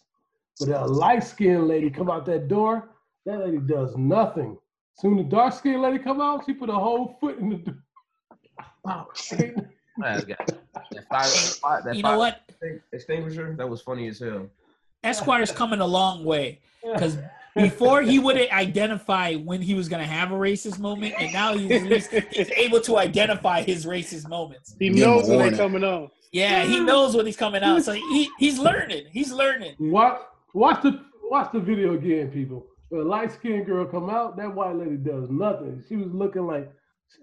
but 0.60 0.70
a 0.70 0.86
light 0.86 1.24
skinned 1.24 1.68
lady 1.68 1.90
come 1.90 2.10
out 2.10 2.26
that 2.26 2.48
door, 2.48 2.90
that 3.26 3.40
lady 3.40 3.58
does 3.60 3.96
nothing. 3.98 4.58
Soon 4.96 5.18
the 5.18 5.24
dark 5.24 5.54
skinned 5.54 5.82
lady 5.82 6.00
come 6.00 6.22
out, 6.22 6.44
she 6.46 6.54
put 6.54 6.70
a 6.70 6.74
whole 6.74 7.18
foot 7.20 7.38
in 7.38 7.50
the 7.50 7.56
door. 7.58 7.76
Wow. 8.84 9.08
Ass. 10.06 10.26
That 10.26 11.08
fire, 11.10 11.24
fire- 11.26 11.82
that 11.86 11.96
You 11.96 12.04
know 12.04 12.18
what? 12.18 12.52
Extinguisher. 12.92 13.56
That 13.58 13.68
was 13.68 13.82
funny 13.82 14.08
as 14.08 14.20
hell. 14.20 14.48
Esquire's 15.04 15.52
coming 15.52 15.80
a 15.80 15.86
long 15.86 16.24
way 16.24 16.60
because 16.94 17.18
before 17.56 18.02
he 18.02 18.20
wouldn't 18.20 18.52
identify 18.52 19.34
when 19.36 19.62
he 19.62 19.74
was 19.74 19.90
going 19.90 20.02
to 20.02 20.08
have 20.08 20.32
a 20.32 20.36
racist 20.36 20.80
moment, 20.80 21.16
and 21.18 21.34
now 21.34 21.56
he's, 21.56 21.84
least- 21.84 22.12
he's 22.32 22.52
able 22.52 22.80
to 22.82 22.98
identify 22.98 23.62
his 23.64 23.86
racist 23.86 24.30
moments. 24.30 24.76
He 24.80 24.90
Give 24.90 24.98
him 24.98 25.04
a 25.04 25.06
knows 25.06 25.30
when 25.30 25.40
they're 25.40 25.58
coming 25.58 25.84
on. 25.84 26.10
Yeah, 26.32 26.66
he 26.66 26.80
knows 26.80 27.16
when 27.16 27.26
he's 27.26 27.38
coming 27.38 27.64
out, 27.64 27.84
so 27.84 27.94
he, 27.94 28.30
he's 28.38 28.60
learning. 28.60 29.06
He's 29.12 29.32
learning. 29.32 29.76
Watch, 29.80 30.22
watch 30.54 30.82
the 30.84 31.04
watch 31.24 31.52
the 31.52 31.60
video 31.60 31.94
again, 31.94 32.30
people. 32.32 32.68
When 32.90 33.02
a 33.02 33.04
light 33.04 33.32
skinned 33.34 33.66
girl 33.66 33.86
come 33.86 34.10
out, 34.10 34.38
that 34.38 34.54
white 34.54 34.76
lady 34.76 34.98
does 34.98 35.30
nothing. 35.30 35.84
She 35.88 35.96
was 35.96 36.14
looking 36.14 36.46
like 36.46 36.72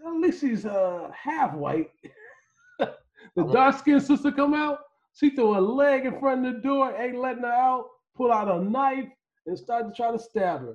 at 0.07 0.13
least 0.15 0.41
she's 0.41 0.67
uh 0.67 1.11
half 1.15 1.55
white. 1.55 1.91
the 2.79 3.45
dark 3.53 3.79
skinned 3.79 4.03
sister 4.03 4.31
come 4.31 4.55
out, 4.55 4.81
she 5.15 5.31
threw 5.31 5.57
a 5.57 5.61
leg 5.61 6.07
in 6.07 6.19
front 6.19 6.47
of 6.47 6.55
the 6.55 6.61
door, 6.61 6.95
ain't 6.97 7.19
letting 7.19 7.43
her 7.43 7.53
out, 7.53 7.87
pull 8.17 8.33
out 8.33 8.49
a 8.49 8.63
knife, 8.63 9.09
and 9.47 9.59
start 9.59 9.89
to 9.89 9.95
try 9.95 10.11
to 10.11 10.19
stab 10.19 10.61
her. 10.61 10.75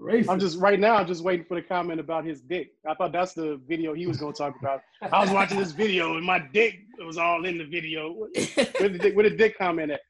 Racist. 0.00 0.28
I'm 0.28 0.38
just 0.38 0.58
right 0.58 0.78
now. 0.78 0.96
I'm 0.96 1.06
just 1.06 1.22
waiting 1.22 1.44
for 1.44 1.56
the 1.56 1.62
comment 1.62 2.00
about 2.00 2.24
his 2.24 2.40
dick. 2.40 2.72
I 2.88 2.94
thought 2.94 3.12
that's 3.12 3.34
the 3.34 3.60
video 3.66 3.94
he 3.94 4.06
was 4.06 4.16
going 4.16 4.32
to 4.32 4.38
talk 4.38 4.54
about. 4.60 4.80
I 5.00 5.20
was 5.20 5.30
watching 5.30 5.58
this 5.58 5.72
video 5.72 6.16
and 6.16 6.24
my 6.24 6.38
dick 6.52 6.80
was 6.98 7.18
all 7.18 7.44
in 7.44 7.58
the 7.58 7.64
video. 7.64 8.12
Where 8.12 8.88
the 8.88 8.98
dick, 8.98 9.16
where 9.16 9.28
the 9.28 9.36
dick 9.36 9.58
comment 9.58 9.92
at? 9.92 10.00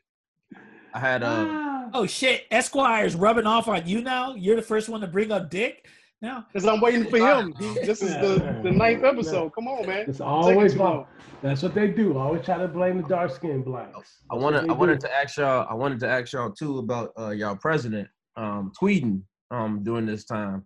I 0.94 0.98
had 0.98 1.22
uh, 1.22 1.46
Ah. 1.48 1.90
Oh 1.94 2.06
shit, 2.06 2.46
Esquire's 2.50 3.14
rubbing 3.14 3.46
off 3.46 3.68
on 3.68 3.86
you 3.86 4.00
now. 4.00 4.34
You're 4.34 4.56
the 4.56 4.62
first 4.62 4.88
one 4.88 5.00
to 5.02 5.06
bring 5.06 5.30
up 5.30 5.50
Dick. 5.50 5.86
Now, 6.22 6.46
Because 6.52 6.66
I'm 6.68 6.80
waiting 6.80 7.04
for 7.10 7.18
him. 7.18 7.52
This 7.58 8.00
is 8.00 8.14
the, 8.14 8.60
the 8.62 8.70
ninth 8.70 9.02
episode. 9.02 9.50
Come 9.56 9.66
on, 9.66 9.84
man. 9.88 10.04
It's 10.08 10.20
always 10.20 10.74
too 10.74 10.78
wrong. 10.78 11.06
That's 11.42 11.62
what 11.64 11.74
they 11.74 11.88
do. 11.88 12.16
Always 12.16 12.44
try 12.44 12.58
to 12.58 12.68
blame 12.68 13.02
the 13.02 13.08
dark 13.08 13.32
skinned 13.34 13.64
blacks. 13.64 13.90
I 13.94 13.98
That's 13.98 14.12
what 14.30 14.40
wanted 14.40 14.64
they 14.64 14.68
I 14.68 14.72
wanted 14.76 15.00
to 15.00 15.12
ask 15.12 15.36
y'all 15.36 15.66
I 15.68 15.74
wanted 15.74 15.98
to 16.00 16.08
ask 16.08 16.32
y'all 16.32 16.52
too 16.52 16.78
about 16.78 17.12
uh, 17.18 17.30
y'all 17.30 17.56
president 17.56 18.08
um, 18.36 18.70
tweeting 18.80 19.22
um, 19.50 19.82
during 19.82 20.06
this 20.06 20.24
time, 20.24 20.64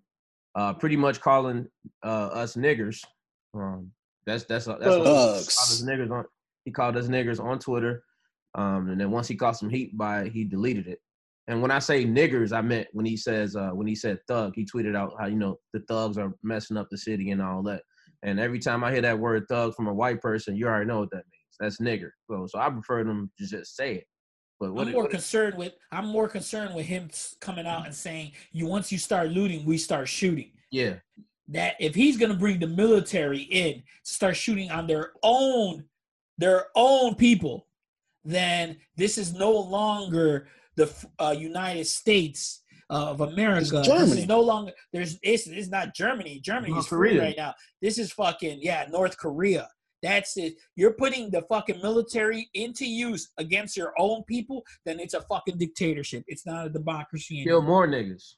uh, 0.54 0.74
pretty 0.74 0.96
much 0.96 1.20
calling 1.22 1.66
uh, 2.04 2.28
us 2.32 2.54
niggers. 2.54 3.02
Um, 3.54 3.90
that's 4.26 4.44
that's 4.44 4.66
that's 4.66 4.78
what 4.80 4.98
he 4.98 5.04
called 5.04 5.36
us 5.38 5.82
niggers 5.82 6.10
on. 6.10 6.24
He 6.66 6.70
called 6.70 6.96
us 6.98 7.06
niggers 7.08 7.42
on 7.42 7.58
Twitter, 7.58 8.04
um, 8.56 8.88
and 8.88 9.00
then 9.00 9.10
once 9.10 9.28
he 9.28 9.36
caught 9.36 9.56
some 9.56 9.70
heat 9.70 9.96
by 9.96 10.22
it, 10.22 10.32
he 10.32 10.42
deleted 10.44 10.86
it. 10.88 10.98
And 11.46 11.62
when 11.62 11.70
I 11.70 11.78
say 11.78 12.04
niggers, 12.04 12.52
I 12.52 12.60
meant 12.60 12.88
when 12.92 13.06
he 13.06 13.16
says 13.16 13.54
uh, 13.54 13.68
when 13.70 13.86
he 13.86 13.94
said 13.94 14.18
thug, 14.26 14.54
he 14.56 14.64
tweeted 14.64 14.96
out 14.96 15.14
how 15.20 15.26
you 15.26 15.36
know 15.36 15.58
the 15.72 15.80
thugs 15.88 16.18
are 16.18 16.34
messing 16.42 16.76
up 16.76 16.88
the 16.90 16.98
city 16.98 17.30
and 17.30 17.40
all 17.40 17.62
that. 17.64 17.82
And 18.22 18.40
every 18.40 18.58
time 18.58 18.82
I 18.82 18.90
hear 18.90 19.02
that 19.02 19.18
word 19.18 19.44
thug 19.48 19.74
from 19.74 19.86
a 19.86 19.94
white 19.94 20.20
person, 20.20 20.56
you 20.56 20.66
already 20.66 20.86
know 20.86 20.98
what 21.00 21.10
that 21.10 21.24
means. 21.30 21.56
That's 21.60 21.78
nigger. 21.78 22.10
So 22.28 22.46
so 22.48 22.58
I 22.58 22.68
prefer 22.70 23.04
them 23.04 23.30
to 23.38 23.46
just 23.46 23.76
say 23.76 23.96
it. 23.96 24.04
But 24.58 24.72
what, 24.72 24.82
I'm 24.82 24.88
it- 24.88 24.92
more 24.94 25.04
it- 25.04 25.10
concerned 25.10 25.56
with 25.56 25.74
I'm 25.92 26.06
more 26.06 26.28
concerned 26.28 26.74
with 26.74 26.86
him 26.86 27.10
coming 27.40 27.66
out 27.66 27.84
and 27.86 27.94
saying, 27.94 28.32
"You 28.52 28.66
once 28.66 28.90
you 28.90 28.98
start 28.98 29.30
looting, 29.30 29.64
we 29.64 29.78
start 29.78 30.08
shooting." 30.08 30.50
yeah, 30.72 30.94
That 31.48 31.76
if 31.78 31.94
he's 31.94 32.16
gonna 32.16 32.34
bring 32.34 32.58
the 32.58 32.66
military 32.66 33.42
in 33.42 33.74
to 34.04 34.12
start 34.12 34.36
shooting 34.36 34.70
on 34.70 34.86
their 34.88 35.12
own 35.22 35.84
their 36.38 36.66
own 36.74 37.14
people, 37.14 37.65
then 38.26 38.76
this 38.96 39.18
is 39.18 39.34
no 39.34 39.50
longer 39.50 40.48
the 40.76 40.92
uh, 41.18 41.34
United 41.36 41.86
States 41.86 42.62
of 42.90 43.20
America. 43.20 43.78
It's 43.78 43.88
Germany. 43.88 44.10
This 44.10 44.18
is 44.18 44.26
no 44.26 44.40
longer 44.40 44.72
there's 44.92 45.18
it's, 45.22 45.46
it's 45.46 45.68
not 45.68 45.94
Germany. 45.94 46.40
Germany 46.40 46.72
North 46.72 46.84
is 46.84 46.88
free 46.88 47.10
Korea. 47.10 47.22
right 47.22 47.34
now. 47.36 47.54
This 47.82 47.98
is 47.98 48.12
fucking 48.12 48.58
yeah, 48.62 48.86
North 48.90 49.16
Korea. 49.16 49.68
That's 50.02 50.36
it. 50.36 50.54
You're 50.76 50.92
putting 50.92 51.30
the 51.30 51.42
fucking 51.42 51.80
military 51.82 52.48
into 52.54 52.86
use 52.86 53.30
against 53.38 53.76
your 53.76 53.92
own 53.98 54.22
people, 54.24 54.62
then 54.84 55.00
it's 55.00 55.14
a 55.14 55.22
fucking 55.22 55.58
dictatorship. 55.58 56.22
It's 56.28 56.46
not 56.46 56.66
a 56.66 56.68
democracy 56.68 57.42
kill 57.42 57.58
anymore. 57.58 57.86
more 57.86 57.88
niggas. 57.88 58.34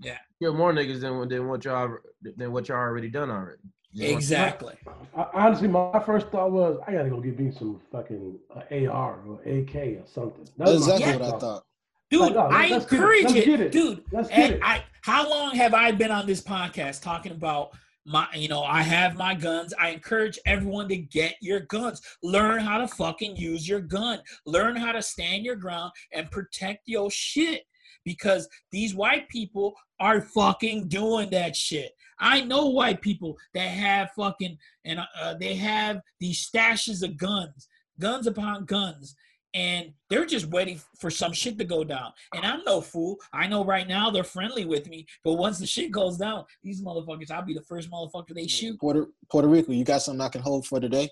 Yeah. 0.00 0.18
kill 0.42 0.54
more 0.54 0.72
niggas 0.72 1.00
than 1.00 1.28
than 1.28 1.48
what 1.48 1.64
y'all 1.64 1.96
than 2.22 2.52
what 2.52 2.68
y'all 2.68 2.78
already 2.78 3.08
done 3.08 3.30
already. 3.30 3.62
You 3.92 4.08
know? 4.10 4.16
Exactly. 4.16 4.74
I- 5.16 5.26
Honestly, 5.34 5.68
my 5.68 6.02
first 6.04 6.28
thought 6.28 6.50
was 6.50 6.78
I 6.86 6.92
gotta 6.92 7.10
go 7.10 7.20
get 7.20 7.38
me 7.38 7.52
some 7.52 7.80
fucking 7.90 8.38
uh, 8.54 8.88
AR 8.90 9.20
or 9.26 9.40
AK 9.42 9.74
or 9.76 10.02
something. 10.06 10.48
That's 10.56 10.72
exactly 10.72 11.04
first 11.04 11.18
what 11.20 11.26
I 11.26 11.30
thought. 11.30 11.40
thought. 11.40 11.64
Dude, 12.10 12.20
Like, 12.20 12.34
no, 12.34 12.40
I 12.40 12.68
let's 12.68 12.84
get 12.86 12.92
it. 12.92 12.96
encourage 12.96 13.24
Let's 13.24 13.34
it. 13.36 13.60
it. 13.60 13.72
Dude, 13.72 14.04
Let's 14.12 14.28
get 14.28 14.38
and 14.38 14.52
it. 14.54 14.60
I 14.62 14.84
how 15.02 15.28
long 15.28 15.54
have 15.56 15.74
I 15.74 15.92
been 15.92 16.10
on 16.10 16.26
this 16.26 16.40
podcast 16.42 17.02
talking 17.02 17.32
about 17.32 17.70
my 18.06 18.26
you 18.34 18.48
know, 18.48 18.62
I 18.64 18.82
have 18.82 19.16
my 19.16 19.34
guns. 19.34 19.72
I 19.78 19.90
encourage 19.90 20.38
everyone 20.46 20.88
to 20.88 20.96
get 20.96 21.36
your 21.40 21.60
guns. 21.60 22.00
Learn 22.22 22.60
how 22.60 22.78
to 22.78 22.88
fucking 22.88 23.36
use 23.36 23.68
your 23.68 23.80
gun. 23.80 24.20
Learn 24.46 24.74
how 24.76 24.92
to 24.92 25.02
stand 25.02 25.44
your 25.44 25.56
ground 25.56 25.92
and 26.12 26.30
protect 26.30 26.82
your 26.86 27.10
shit. 27.10 27.62
Because 28.04 28.48
these 28.72 28.94
white 28.96 29.28
people 29.28 29.74
are 30.00 30.20
fucking 30.20 30.88
doing 30.88 31.30
that 31.30 31.54
shit. 31.54 31.92
I 32.22 32.40
know 32.42 32.68
white 32.68 33.02
people 33.02 33.36
that 33.52 33.66
have 33.66 34.12
fucking 34.12 34.56
and 34.84 35.00
uh, 35.20 35.34
they 35.34 35.54
have 35.56 36.00
these 36.20 36.48
stashes 36.48 37.02
of 37.02 37.16
guns, 37.16 37.68
guns 37.98 38.26
upon 38.26 38.64
guns, 38.64 39.16
and 39.54 39.92
they're 40.08 40.24
just 40.24 40.46
waiting 40.46 40.80
for 40.98 41.10
some 41.10 41.32
shit 41.32 41.58
to 41.58 41.64
go 41.64 41.84
down. 41.84 42.12
And 42.34 42.46
I'm 42.46 42.62
no 42.64 42.80
fool. 42.80 43.18
I 43.32 43.48
know 43.48 43.64
right 43.64 43.86
now 43.86 44.10
they're 44.10 44.24
friendly 44.24 44.64
with 44.64 44.88
me, 44.88 45.06
but 45.24 45.34
once 45.34 45.58
the 45.58 45.66
shit 45.66 45.90
goes 45.90 46.16
down, 46.16 46.44
these 46.62 46.80
motherfuckers, 46.80 47.30
I'll 47.30 47.44
be 47.44 47.54
the 47.54 47.62
first 47.62 47.90
motherfucker 47.90 48.34
they 48.34 48.46
shoot. 48.46 48.78
Puerto 48.80 49.08
Puerto 49.30 49.48
Rico, 49.48 49.72
you 49.72 49.84
got 49.84 50.02
something 50.02 50.20
I 50.20 50.28
can 50.28 50.40
hold 50.40 50.66
for 50.66 50.80
today? 50.80 51.10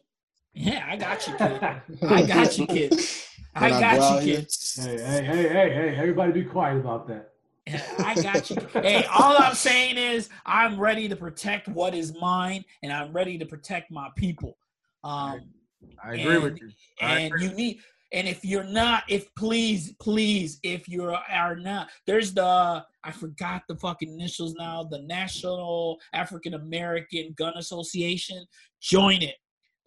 Yeah, 0.54 0.86
I 0.88 0.96
got 0.96 1.26
you, 1.26 1.34
kid. 1.34 1.62
I 2.08 2.22
got 2.22 2.58
you, 2.58 2.66
kid. 2.66 3.00
I 3.54 3.66
I 3.66 3.80
got 3.80 4.24
you, 4.24 4.32
here? 4.32 4.40
kid. 4.42 4.52
Hey, 4.76 4.96
hey, 4.98 5.24
hey, 5.24 5.48
hey, 5.48 5.70
hey! 5.70 5.96
Everybody, 5.96 6.32
be 6.32 6.44
quiet 6.44 6.78
about 6.78 7.08
that. 7.08 7.32
I 7.98 8.14
got 8.22 8.50
you. 8.50 8.56
Hey, 8.72 9.04
all 9.04 9.36
I'm 9.38 9.54
saying 9.54 9.96
is 9.96 10.28
I'm 10.46 10.78
ready 10.78 11.08
to 11.08 11.16
protect 11.16 11.68
what 11.68 11.94
is 11.94 12.18
mine, 12.20 12.64
and 12.82 12.92
I'm 12.92 13.12
ready 13.12 13.38
to 13.38 13.46
protect 13.46 13.90
my 13.90 14.08
people. 14.16 14.56
Um, 15.04 15.42
I 16.02 16.14
agree 16.14 16.38
with 16.38 16.60
you. 16.60 16.70
I 17.00 17.20
and 17.20 17.34
agree. 17.34 17.46
you 17.46 17.54
need 17.54 17.80
and 18.12 18.26
if 18.26 18.44
you're 18.44 18.64
not 18.64 19.04
if 19.08 19.32
please 19.34 19.94
please 20.00 20.58
if 20.62 20.88
you 20.88 21.04
are 21.04 21.56
not 21.56 21.88
there's 22.06 22.34
the 22.34 22.84
i 23.04 23.10
forgot 23.10 23.62
the 23.68 23.76
fucking 23.76 24.12
initials 24.12 24.54
now 24.54 24.82
the 24.82 25.00
national 25.02 25.98
african 26.12 26.54
american 26.54 27.32
gun 27.36 27.52
association 27.56 28.44
join 28.80 29.22
it 29.22 29.36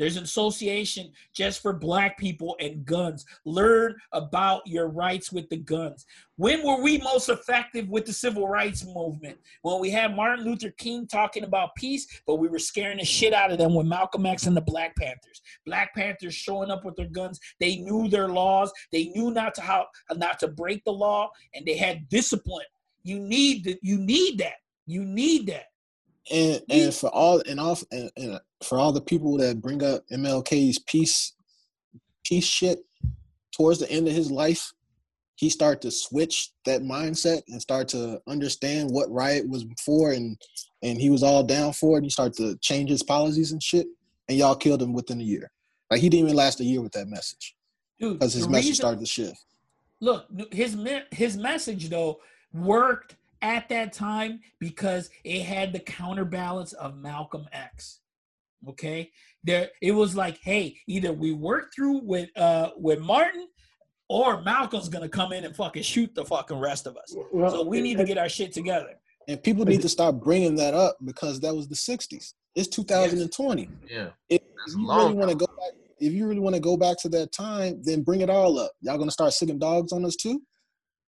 there's 0.04 0.18
an 0.18 0.24
association 0.24 1.12
just 1.34 1.62
for 1.62 1.74
black 1.74 2.18
people 2.18 2.56
and 2.60 2.86
guns 2.86 3.26
learn 3.46 3.96
about 4.12 4.66
your 4.68 4.88
rights 4.88 5.32
with 5.32 5.48
the 5.50 5.58
guns 5.58 6.06
when 6.36 6.66
were 6.66 6.82
we 6.82 6.98
most 7.00 7.30
effective 7.30 7.88
with 7.90 8.06
the 8.06 8.14
civil 8.14 8.48
rights 8.48 8.86
movement 8.86 9.38
when 9.62 9.80
we 9.80 9.90
had 9.90 10.16
martin 10.16 10.44
luther 10.44 10.72
king 10.78 11.08
talking 11.08 11.44
about 11.44 11.76
peace 11.76 12.22
but 12.28 12.36
we 12.36 12.48
were 12.48 12.60
scaring 12.60 12.98
the 12.98 13.06
shit 13.06 13.34
out 13.34 13.52
of 13.52 13.58
them 13.58 13.74
with 13.74 13.88
malcolm 13.88 14.26
x 14.26 14.46
and 14.46 14.58
the 14.58 14.62
black 14.62 14.96
panthers 14.96 15.42
Black 15.66 15.94
Panthers 15.94 16.34
showing 16.34 16.72
up 16.72 16.86
with 16.86 16.96
their 16.96 17.08
guns. 17.08 17.40
They 17.60 17.78
knew 17.78 18.10
their 18.10 18.28
laws. 18.28 18.72
They 18.92 19.06
knew 19.16 19.32
not 19.32 19.56
to 19.56 19.62
how 19.62 19.88
not 20.16 20.40
to 20.40 20.48
break 20.48 20.84
the 20.84 20.92
law, 20.92 21.30
and 21.54 21.66
they 21.66 21.78
had 21.78 22.10
discipline. 22.10 22.66
You 23.04 23.20
need 23.20 23.66
that. 23.66 23.80
You 23.82 23.98
need 23.98 24.40
that. 24.40 24.56
You 24.86 25.04
need 25.04 25.48
that. 25.48 25.66
And 26.32 26.62
and 26.70 26.94
for 26.94 27.10
all 27.10 27.42
and 27.48 27.60
all 27.60 27.78
and, 27.92 28.12
and 28.16 28.40
for 28.64 28.80
all 28.80 28.92
the 28.92 29.02
people 29.02 29.38
that 29.38 29.62
bring 29.62 29.84
up 29.84 30.04
MLK's 30.12 30.80
peace 30.80 31.34
peace 32.24 32.46
shit 32.46 32.80
towards 33.56 33.80
the 33.80 33.92
end 33.92 34.08
of 34.08 34.14
his 34.14 34.32
life, 34.32 34.72
he 35.36 35.50
started 35.50 35.82
to 35.82 35.92
switch 35.92 36.52
that 36.66 36.82
mindset 36.82 37.42
and 37.50 37.62
start 37.62 37.88
to 37.90 38.22
understand 38.28 38.90
what 38.90 39.12
riot 39.12 39.48
was 39.50 39.66
for 39.84 40.12
and 40.14 40.38
and 40.82 41.00
he 41.00 41.10
was 41.10 41.24
all 41.24 41.44
down 41.44 41.74
for 41.74 41.96
it. 41.96 41.98
And 41.98 42.06
he 42.06 42.10
started 42.10 42.36
to 42.38 42.58
change 42.60 42.90
his 42.90 43.04
policies 43.04 43.52
and 43.52 43.64
shit. 43.64 43.88
And 44.30 44.38
y'all 44.38 44.56
killed 44.56 44.82
him 44.82 44.94
within 44.94 45.20
a 45.20 45.24
year. 45.24 45.52
Like 45.92 46.02
he 46.02 46.10
didn't 46.10 46.26
even 46.26 46.36
last 46.36 46.60
a 46.60 46.64
year 46.64 46.82
with 46.82 46.94
that 46.94 47.08
message 47.08 47.56
Dude, 48.00 48.20
because 48.20 48.34
his 48.34 48.48
message 48.48 48.66
reason- 48.66 48.76
started 48.76 49.00
to 49.02 49.06
shift. 49.06 49.46
Look, 50.00 50.26
his 50.52 50.78
his 51.12 51.38
message 51.38 51.90
though 51.90 52.20
worked 52.54 53.16
at 53.44 53.70
that 53.70 53.94
time 53.94 54.40
because 54.60 55.12
it 55.24 55.44
had 55.44 55.74
the 55.74 55.80
counterbalance 55.80 56.74
of 56.74 56.98
Malcolm 56.98 57.46
X. 57.52 58.00
Okay, 58.70 59.12
there 59.44 59.70
it 59.82 59.92
was 59.92 60.16
like, 60.16 60.40
hey, 60.42 60.78
either 60.88 61.12
we 61.12 61.34
work 61.34 61.74
through 61.76 62.00
with 62.00 62.30
uh 62.38 62.70
with 62.78 63.02
Martin, 63.02 63.48
or 64.08 64.42
Malcolm's 64.42 64.88
gonna 64.88 65.10
come 65.10 65.34
in 65.34 65.44
and 65.44 65.56
fucking 65.56 65.84
shoot 65.84 66.16
the 66.16 66.24
fucking 66.24 66.58
rest 66.58 66.88
of 66.88 66.96
us. 66.96 67.14
Well, 67.32 67.52
So 67.52 67.64
we 67.64 67.82
need 67.82 67.98
to 67.98 68.06
get 68.06 68.18
our 68.18 68.30
shit 68.30 68.54
together. 68.54 68.96
And 69.28 69.42
people 69.44 69.66
need 69.66 69.82
to 69.82 69.90
stop 69.90 70.16
bringing 70.16 70.56
that 70.56 70.74
up 70.74 70.98
because 71.04 71.42
that 71.42 71.54
was 71.54 71.68
the 71.68 71.76
'60s. 71.76 72.34
It's 72.56 72.68
2020. 72.70 73.70
Yeah. 73.90 74.10
If 74.30 74.42
That's 74.58 74.76
you 74.78 74.88
really 74.88 75.14
want 75.14 75.30
to 75.32 75.36
go 75.36 75.48
back, 75.48 75.74
if 76.00 76.14
you 76.14 76.28
really 76.28 76.40
want 76.40 76.56
to 76.56 76.62
go 76.62 76.78
back 76.78 76.98
to 77.00 77.10
that 77.10 77.34
time, 77.34 77.82
then 77.84 78.02
bring 78.02 78.22
it 78.22 78.30
all 78.30 78.58
up. 78.60 78.72
Y'all 78.80 78.98
gonna 78.98 79.12
start 79.12 79.34
sicking 79.34 79.60
dogs 79.60 79.92
on 79.92 80.06
us 80.06 80.16
too? 80.16 80.42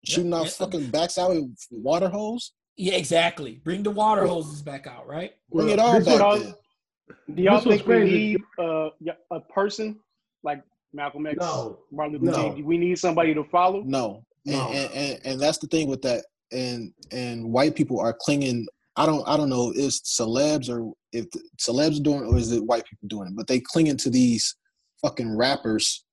Shooting 0.07 0.33
our 0.33 0.43
yeah. 0.43 0.49
fucking 0.49 0.89
backs 0.89 1.17
out 1.17 1.31
with 1.31 1.57
water 1.71 2.09
hose? 2.09 2.51
Yeah, 2.77 2.95
exactly. 2.95 3.61
Bring 3.63 3.83
the 3.83 3.91
water 3.91 4.27
hoses 4.27 4.61
back 4.61 4.85
out, 4.87 5.07
right? 5.07 5.33
Bring 5.51 5.69
it 5.69 5.79
all 5.79 5.93
this 5.93 6.05
back 6.05 6.21
was- 6.21 6.43
then. 6.43 6.55
Do 7.35 7.43
y'all 7.43 7.61
This 7.61 7.81
think 7.81 7.87
we 7.87 8.03
need 8.03 8.41
uh, 8.59 8.89
a 9.31 9.39
person 9.53 9.99
like 10.43 10.63
Malcolm 10.91 11.27
X, 11.27 11.37
No. 11.39 11.79
Martin 11.91 12.17
Luther 12.19 12.31
No. 12.37 12.43
King? 12.43 12.55
Do 12.57 12.65
we 12.65 12.77
need 12.79 12.97
somebody 12.97 13.33
to 13.33 13.43
follow? 13.43 13.83
No. 13.85 14.23
And, 14.47 14.55
No. 14.55 14.69
and, 14.69 14.91
and 14.93 15.19
and 15.25 15.39
that's 15.39 15.59
the 15.59 15.67
thing 15.67 15.87
with 15.87 16.01
that. 16.01 16.25
And 16.51 16.93
and 17.11 17.51
white 17.51 17.75
people 17.75 17.99
are 17.99 18.15
clinging. 18.19 18.67
I 18.95 19.05
don't 19.05 19.27
I 19.27 19.37
don't 19.37 19.49
know 19.49 19.71
if 19.75 19.91
celebs 20.03 20.67
or 20.67 20.93
if 21.11 21.25
celebs 21.59 21.99
are 21.99 22.03
doing 22.03 22.23
it 22.23 22.27
or 22.27 22.37
is 22.37 22.51
it 22.51 22.63
white 22.65 22.85
people 22.85 23.07
doing 23.07 23.27
it, 23.27 23.35
but 23.35 23.45
they 23.47 23.59
clinging 23.59 23.97
to 23.97 24.09
these 24.09 24.55
fucking 25.01 25.35
rappers 25.35 26.03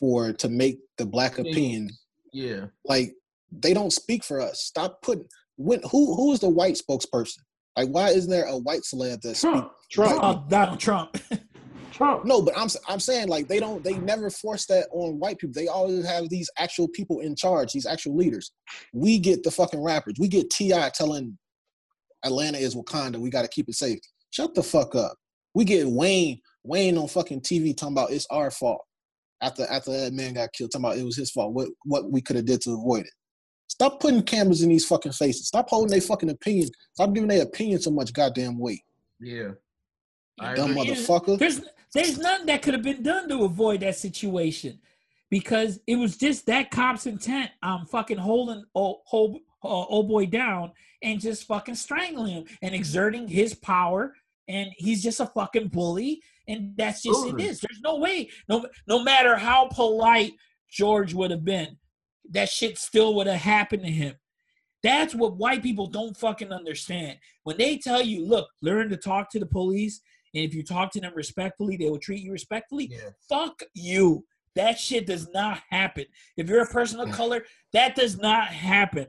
for 0.00 0.32
to 0.32 0.48
make 0.48 0.78
the 0.96 1.06
black 1.06 1.38
opinion 1.38 1.90
Yeah. 2.32 2.66
like 2.84 3.14
they 3.50 3.72
don't 3.74 3.92
speak 3.92 4.24
for 4.24 4.40
us. 4.40 4.60
Stop 4.62 5.00
putting 5.02 5.26
when 5.56 5.80
who 5.90 6.14
who 6.14 6.32
is 6.32 6.40
the 6.40 6.48
white 6.48 6.74
spokesperson? 6.78 7.38
Like 7.76 7.88
why 7.88 8.10
isn't 8.10 8.30
there 8.30 8.44
a 8.46 8.56
white 8.58 8.82
celeb 8.82 9.20
that 9.22 9.36
speak? 9.36 9.52
Trump. 9.52 9.72
Trump. 9.90 10.48
Donald 10.48 10.80
Trump. 10.80 11.16
Trump. 11.92 12.24
No, 12.24 12.40
but 12.42 12.56
I'm 12.56 12.64
s- 12.66 12.76
I'm 12.88 13.00
saying 13.00 13.28
like 13.28 13.48
they 13.48 13.58
don't 13.58 13.82
they 13.82 13.94
never 13.98 14.30
force 14.30 14.66
that 14.66 14.86
on 14.92 15.18
white 15.18 15.38
people. 15.38 15.54
They 15.54 15.66
always 15.68 16.06
have 16.06 16.28
these 16.28 16.48
actual 16.58 16.86
people 16.88 17.20
in 17.20 17.34
charge, 17.34 17.72
these 17.72 17.86
actual 17.86 18.16
leaders. 18.16 18.52
We 18.92 19.18
get 19.18 19.42
the 19.42 19.50
fucking 19.50 19.82
rappers. 19.82 20.14
We 20.18 20.28
get 20.28 20.50
T.I. 20.50 20.90
telling 20.94 21.36
Atlanta 22.24 22.58
is 22.58 22.76
Wakanda. 22.76 23.16
We 23.16 23.30
got 23.30 23.42
to 23.42 23.48
keep 23.48 23.68
it 23.68 23.74
safe. 23.74 23.98
Shut 24.30 24.54
the 24.54 24.62
fuck 24.62 24.94
up. 24.94 25.14
We 25.54 25.64
get 25.64 25.88
Wayne 25.88 26.40
Wayne 26.62 26.98
on 26.98 27.08
fucking 27.08 27.40
TV 27.40 27.76
talking 27.76 27.94
about 27.94 28.10
it's 28.12 28.26
our 28.30 28.50
fault 28.50 28.82
after 29.40 29.66
after 29.70 29.92
that 29.92 30.12
man 30.12 30.34
got 30.34 30.52
killed. 30.52 30.72
Talking 30.72 30.84
about 30.84 30.98
it 30.98 31.04
was 31.04 31.16
his 31.16 31.30
fault. 31.30 31.52
What 31.52 31.68
what 31.84 32.10
we 32.10 32.20
could 32.20 32.36
have 32.36 32.46
did 32.46 32.60
to 32.62 32.72
avoid 32.72 33.06
it. 33.06 33.12
Stop 33.68 34.00
putting 34.00 34.22
cameras 34.22 34.62
in 34.62 34.70
these 34.70 34.86
fucking 34.86 35.12
faces. 35.12 35.48
Stop 35.48 35.68
holding 35.68 35.90
their 35.90 36.00
fucking 36.00 36.30
opinion. 36.30 36.68
Stop 36.94 37.12
giving 37.12 37.28
their 37.28 37.42
opinion 37.42 37.80
so 37.80 37.90
much 37.90 38.12
goddamn 38.12 38.58
weight. 38.58 38.82
Yeah. 39.20 39.50
I 40.40 40.54
Dumb 40.54 40.74
motherfucker. 40.74 41.38
There's 41.38 41.60
there's 41.94 42.18
nothing 42.18 42.46
that 42.46 42.62
could 42.62 42.74
have 42.74 42.82
been 42.82 43.02
done 43.02 43.28
to 43.28 43.44
avoid 43.44 43.80
that 43.80 43.96
situation 43.96 44.78
because 45.30 45.80
it 45.86 45.96
was 45.96 46.16
just 46.16 46.46
that 46.46 46.70
cop's 46.70 47.06
intent 47.06 47.50
on 47.62 47.86
fucking 47.86 48.18
holding 48.18 48.64
old, 48.74 49.00
old, 49.12 49.36
uh, 49.64 49.68
old 49.68 50.08
boy 50.08 50.26
down 50.26 50.72
and 51.02 51.20
just 51.20 51.46
fucking 51.46 51.74
strangling 51.74 52.32
him 52.32 52.44
and 52.62 52.74
exerting 52.74 53.28
his 53.28 53.54
power 53.54 54.14
and 54.48 54.70
he's 54.76 55.02
just 55.02 55.20
a 55.20 55.26
fucking 55.26 55.68
bully 55.68 56.22
and 56.48 56.72
that's 56.76 57.02
just 57.02 57.16
Absolutely. 57.16 57.44
it 57.44 57.50
is 57.50 57.60
there's 57.60 57.80
no 57.82 57.96
way 57.96 58.28
no 58.48 58.66
no 58.86 59.02
matter 59.02 59.36
how 59.36 59.68
polite 59.68 60.32
george 60.68 61.14
would 61.14 61.30
have 61.30 61.44
been 61.44 61.76
that 62.30 62.48
shit 62.48 62.78
still 62.78 63.14
would 63.14 63.26
have 63.26 63.40
happened 63.40 63.84
to 63.84 63.90
him 63.90 64.14
that's 64.82 65.14
what 65.14 65.36
white 65.36 65.62
people 65.62 65.86
don't 65.86 66.16
fucking 66.16 66.52
understand 66.52 67.18
when 67.44 67.56
they 67.56 67.76
tell 67.76 68.02
you 68.02 68.26
look 68.26 68.48
learn 68.62 68.88
to 68.88 68.96
talk 68.96 69.30
to 69.30 69.38
the 69.38 69.46
police 69.46 70.00
and 70.34 70.44
if 70.44 70.54
you 70.54 70.62
talk 70.62 70.90
to 70.90 71.00
them 71.00 71.12
respectfully 71.14 71.76
they 71.76 71.88
will 71.88 71.98
treat 71.98 72.22
you 72.22 72.32
respectfully 72.32 72.88
Yeah. 72.90 73.10
fuck 73.28 73.62
you 73.74 74.24
that 74.56 74.78
shit 74.78 75.06
does 75.06 75.28
not 75.32 75.60
happen 75.70 76.04
if 76.36 76.48
you're 76.48 76.62
a 76.62 76.66
person 76.66 76.98
of 77.00 77.10
color 77.12 77.44
that 77.72 77.94
does 77.94 78.18
not 78.18 78.48
happen 78.48 79.06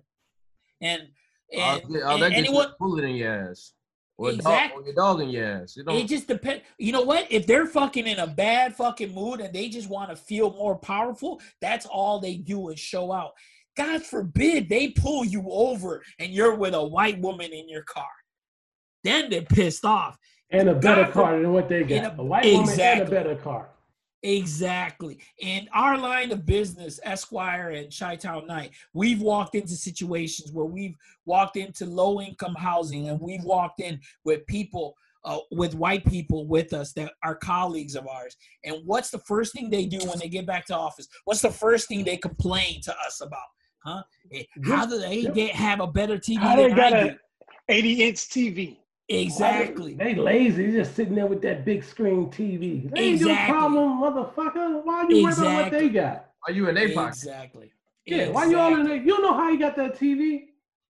and 0.81 1.03
oh, 1.55 1.59
and, 1.59 1.83
yeah, 1.89 1.99
oh, 2.03 2.09
all 2.11 2.23
and 2.23 2.33
anyone 2.33 2.67
just 2.67 2.79
bullet 2.79 3.03
in 3.03 3.15
your 3.15 3.49
ass. 3.49 3.73
Or, 4.19 4.29
a 4.29 4.31
dog, 4.33 4.39
Exact- 4.39 4.75
or 4.75 4.83
your 4.83 4.93
dog 4.93 5.21
in 5.21 5.29
your 5.29 5.45
ass. 5.45 5.77
It 5.77 5.85
don't, 5.85 5.95
it 5.95 6.05
just 6.07 6.27
depends. 6.27 6.63
You 6.77 6.91
know 6.91 7.03
what? 7.03 7.27
If 7.29 7.47
they're 7.47 7.65
fucking 7.65 8.05
in 8.05 8.19
a 8.19 8.27
bad 8.27 8.75
fucking 8.75 9.13
mood 9.15 9.39
and 9.39 9.53
they 9.53 9.69
just 9.69 9.89
want 9.89 10.09
to 10.09 10.15
feel 10.17 10.51
more 10.51 10.75
powerful, 10.77 11.39
that's 11.61 11.85
all 11.85 12.19
they 12.19 12.35
do 12.35 12.67
is 12.67 12.79
show 12.81 13.13
out. 13.13 13.31
God 13.77 14.03
forbid 14.03 14.67
they 14.67 14.89
pull 14.89 15.23
you 15.23 15.45
over 15.49 16.03
and 16.19 16.33
you're 16.33 16.55
with 16.55 16.73
a 16.73 16.83
white 16.83 17.17
woman 17.21 17.53
in 17.53 17.69
your 17.69 17.83
car. 17.83 18.09
Then 19.05 19.29
they're 19.29 19.41
pissed 19.43 19.85
off. 19.85 20.17
And 20.49 20.67
a 20.67 20.75
better 20.75 21.03
God 21.05 21.13
car 21.13 21.39
than 21.39 21.53
what 21.53 21.69
they 21.69 21.81
in 21.83 21.87
got. 21.87 22.17
a- 22.17 22.21
A, 22.21 22.23
white 22.25 22.43
woman 22.53 22.77
and 22.77 23.01
a 23.01 23.05
better 23.09 23.35
car. 23.37 23.69
Exactly. 24.23 25.19
In 25.39 25.67
our 25.73 25.97
line 25.97 26.31
of 26.31 26.45
business, 26.45 26.99
Esquire 27.03 27.69
and 27.69 27.93
Chi 27.97 28.15
Town 28.17 28.47
Knight, 28.47 28.71
we've 28.93 29.21
walked 29.21 29.55
into 29.55 29.73
situations 29.75 30.51
where 30.51 30.65
we've 30.65 30.95
walked 31.25 31.55
into 31.55 31.85
low 31.85 32.19
income 32.21 32.55
housing 32.55 33.09
and 33.09 33.19
we've 33.19 33.43
walked 33.43 33.79
in 33.79 33.99
with 34.25 34.45
people, 34.47 34.95
uh, 35.23 35.37
with 35.51 35.73
white 35.75 36.05
people 36.05 36.45
with 36.45 36.73
us 36.73 36.91
that 36.93 37.13
are 37.23 37.35
colleagues 37.35 37.95
of 37.95 38.07
ours. 38.07 38.35
And 38.65 38.81
what's 38.85 39.09
the 39.09 39.19
first 39.19 39.53
thing 39.53 39.69
they 39.69 39.85
do 39.85 39.99
when 39.99 40.19
they 40.19 40.29
get 40.29 40.45
back 40.45 40.65
to 40.65 40.75
office? 40.75 41.07
What's 41.25 41.41
the 41.41 41.51
first 41.51 41.87
thing 41.87 42.03
they 42.03 42.17
complain 42.17 42.81
to 42.83 42.95
us 43.07 43.21
about? 43.21 43.39
Huh? 43.85 44.03
Eh, 44.33 44.43
How 44.65 44.85
do 44.85 44.99
they 44.99 45.23
get 45.23 45.55
have 45.55 45.79
a 45.79 45.87
better 45.87 46.17
TV 46.17 46.39
How 46.39 46.57
they 46.57 46.67
than 46.67 46.75
got 46.75 46.93
I 46.93 46.97
a 46.97 47.11
do? 47.11 47.17
80 47.69 48.03
inch 48.03 48.17
TV? 48.17 48.77
Exactly. 49.09 49.95
They 49.95 50.15
lazy. 50.15 50.67
They 50.67 50.77
just 50.77 50.95
sitting 50.95 51.15
there 51.15 51.25
with 51.25 51.41
that 51.41 51.65
big 51.65 51.83
screen 51.83 52.27
TV. 52.27 52.93
They 52.93 53.01
ain't 53.01 53.21
your 53.21 53.35
problem, 53.47 53.99
motherfucker. 53.99 54.83
Why 54.83 55.05
you 55.09 55.23
worried 55.23 55.37
about 55.37 55.63
what 55.63 55.71
they 55.71 55.89
got? 55.89 56.29
are 56.47 56.51
you 56.51 56.69
in 56.69 56.75
their 56.75 56.93
pocket? 56.93 57.17
Exactly. 57.17 57.71
Yeah, 58.05 58.29
why 58.29 58.45
you 58.45 58.57
all 58.57 58.73
in 58.75 58.87
there? 58.87 58.97
You 58.97 59.07
don't 59.07 59.21
know 59.21 59.33
how 59.33 59.49
you 59.49 59.59
got 59.59 59.75
that 59.75 59.99
TV. 59.99 60.45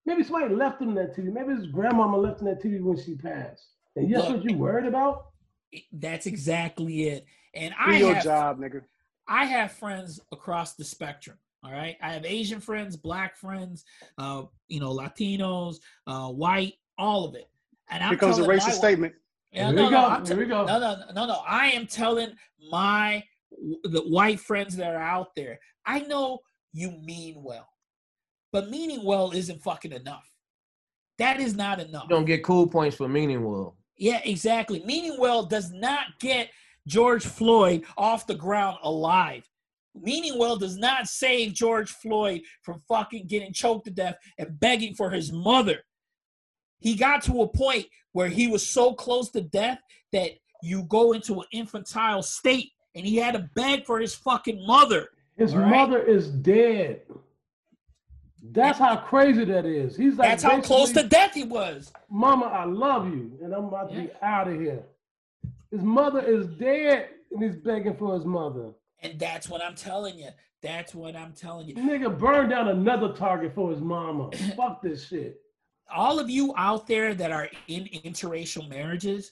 Maybe 0.05 0.23
somebody 0.23 0.53
left 0.53 0.81
him 0.81 0.93
that 0.95 1.15
TV. 1.15 1.31
Maybe 1.31 1.53
his 1.53 1.67
grandmama 1.67 2.17
left 2.17 2.41
him 2.41 2.47
that 2.47 2.63
TV 2.63 2.81
when 2.81 2.97
she 2.97 3.15
passed. 3.15 3.67
And 3.95 4.13
that's 4.13 4.27
Look. 4.27 4.37
what 4.37 4.49
you 4.49 4.57
worried 4.57 4.85
about? 4.85 5.27
That's 5.91 6.25
exactly 6.25 7.09
it. 7.09 7.25
And 7.53 7.73
Do 7.73 7.91
I 7.91 7.97
your 7.97 8.13
have 8.13 8.23
job, 8.23 8.59
nigga. 8.59 8.81
I 9.27 9.45
have 9.45 9.71
friends 9.71 10.19
across 10.31 10.73
the 10.73 10.83
spectrum. 10.83 11.37
All 11.61 11.73
right, 11.73 11.97
I 12.01 12.13
have 12.13 12.25
Asian 12.25 12.61
friends, 12.61 12.95
Black 12.95 13.35
friends, 13.35 13.83
uh, 14.17 14.43
you 14.69 14.79
know, 14.79 14.95
Latinos, 14.95 15.79
uh, 16.07 16.29
white, 16.29 16.75
all 16.97 17.25
of 17.25 17.35
it. 17.35 17.49
And 17.89 18.03
I'm 18.03 18.09
Here 18.09 18.17
comes 18.17 18.39
a 18.39 18.43
racist 18.43 18.71
statement. 18.71 19.13
Yeah, 19.51 19.67
Here 19.67 19.75
no, 19.75 19.85
we 19.85 19.89
no, 19.89 20.01
go. 20.01 20.07
I'm 20.07 20.25
Here 20.25 20.37
we 20.37 20.45
go. 20.45 20.65
no, 20.65 20.79
no, 20.79 20.97
no, 21.13 21.25
no. 21.25 21.41
I 21.47 21.69
am 21.71 21.87
telling 21.87 22.33
my 22.69 23.23
the 23.83 24.01
white 24.07 24.39
friends 24.39 24.75
that 24.77 24.93
are 24.93 25.01
out 25.01 25.35
there. 25.35 25.59
I 25.85 26.01
know 26.01 26.39
you 26.71 26.91
mean 27.03 27.41
well, 27.43 27.67
but 28.51 28.69
meaning 28.69 29.03
well 29.03 29.31
isn't 29.31 29.61
fucking 29.63 29.91
enough. 29.91 30.29
That 31.17 31.39
is 31.39 31.55
not 31.55 31.79
enough. 31.79 32.03
You 32.03 32.09
don't 32.09 32.25
get 32.25 32.43
cool 32.43 32.67
points 32.67 32.95
for 32.95 33.09
meaning 33.09 33.43
well. 33.43 33.75
Yeah, 33.97 34.21
exactly. 34.23 34.81
Meaning 34.85 35.17
well 35.19 35.43
does 35.45 35.71
not 35.71 36.05
get 36.19 36.49
George 36.87 37.25
Floyd 37.25 37.83
off 37.97 38.25
the 38.25 38.35
ground 38.35 38.77
alive. 38.83 39.47
Meaning 39.93 40.37
well 40.39 40.55
does 40.55 40.77
not 40.77 41.07
save 41.07 41.53
George 41.53 41.91
Floyd 41.91 42.41
from 42.61 42.79
fucking 42.87 43.27
getting 43.27 43.51
choked 43.51 43.85
to 43.85 43.91
death 43.91 44.15
and 44.37 44.59
begging 44.59 44.95
for 44.95 45.09
his 45.09 45.33
mother. 45.33 45.83
He 46.79 46.95
got 46.95 47.23
to 47.23 47.41
a 47.41 47.47
point 47.47 47.87
where 48.11 48.27
he 48.27 48.47
was 48.47 48.67
so 48.67 48.93
close 48.93 49.29
to 49.31 49.41
death 49.41 49.79
that 50.11 50.31
you 50.61 50.83
go 50.83 51.13
into 51.13 51.35
an 51.41 51.47
infantile 51.51 52.23
state 52.23 52.71
and 52.95 53.05
he 53.05 53.17
had 53.17 53.33
to 53.33 53.49
beg 53.55 53.85
for 53.85 53.99
his 53.99 54.15
fucking 54.15 54.65
mother. 54.65 55.09
His 55.37 55.55
right. 55.55 55.69
mother 55.69 56.01
is 56.01 56.29
dead. 56.29 57.01
That's 58.51 58.79
how 58.79 58.95
crazy 58.97 59.45
that 59.45 59.65
is. 59.65 59.95
He's 59.95 60.15
like, 60.15 60.29
That's 60.29 60.43
how 60.43 60.61
close 60.61 60.91
to 60.93 61.03
death 61.03 61.33
he 61.33 61.43
was. 61.43 61.91
Mama, 62.09 62.45
I 62.47 62.63
love 62.65 63.07
you, 63.07 63.37
and 63.43 63.53
I'm 63.53 63.65
about 63.65 63.91
to 63.91 64.01
be 64.01 64.09
out 64.21 64.47
of 64.47 64.59
here. 64.59 64.83
His 65.71 65.81
mother 65.81 66.21
is 66.21 66.47
dead, 66.47 67.09
and 67.31 67.43
he's 67.43 67.55
begging 67.55 67.95
for 67.95 68.15
his 68.15 68.25
mother. 68.25 68.71
And 69.01 69.19
that's 69.19 69.49
what 69.49 69.63
I'm 69.63 69.75
telling 69.75 70.17
you. 70.17 70.29
That's 70.61 70.93
what 70.93 71.15
I'm 71.15 71.33
telling 71.33 71.67
you. 71.67 71.75
Nigga 71.75 72.17
burned 72.17 72.49
down 72.49 72.67
another 72.69 73.13
target 73.13 73.53
for 73.55 73.71
his 73.71 73.79
mama. 73.79 74.31
Fuck 74.57 74.81
this 74.81 75.07
shit. 75.07 75.39
All 75.95 76.19
of 76.19 76.29
you 76.29 76.53
out 76.57 76.87
there 76.87 77.13
that 77.13 77.31
are 77.31 77.49
in 77.67 77.85
interracial 78.03 78.67
marriages 78.69 79.31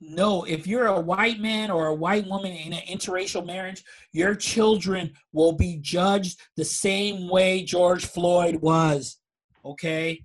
know 0.00 0.44
if 0.44 0.66
you're 0.66 0.86
a 0.86 1.00
white 1.00 1.40
man 1.40 1.70
or 1.70 1.86
a 1.86 1.94
white 1.94 2.26
woman 2.26 2.52
in 2.52 2.72
an 2.72 2.82
interracial 2.88 3.44
marriage, 3.44 3.84
your 4.12 4.34
children 4.34 5.12
will 5.32 5.52
be 5.52 5.78
judged 5.80 6.40
the 6.56 6.64
same 6.64 7.28
way 7.28 7.62
George 7.62 8.06
Floyd 8.06 8.56
was. 8.56 9.18
Okay? 9.64 10.22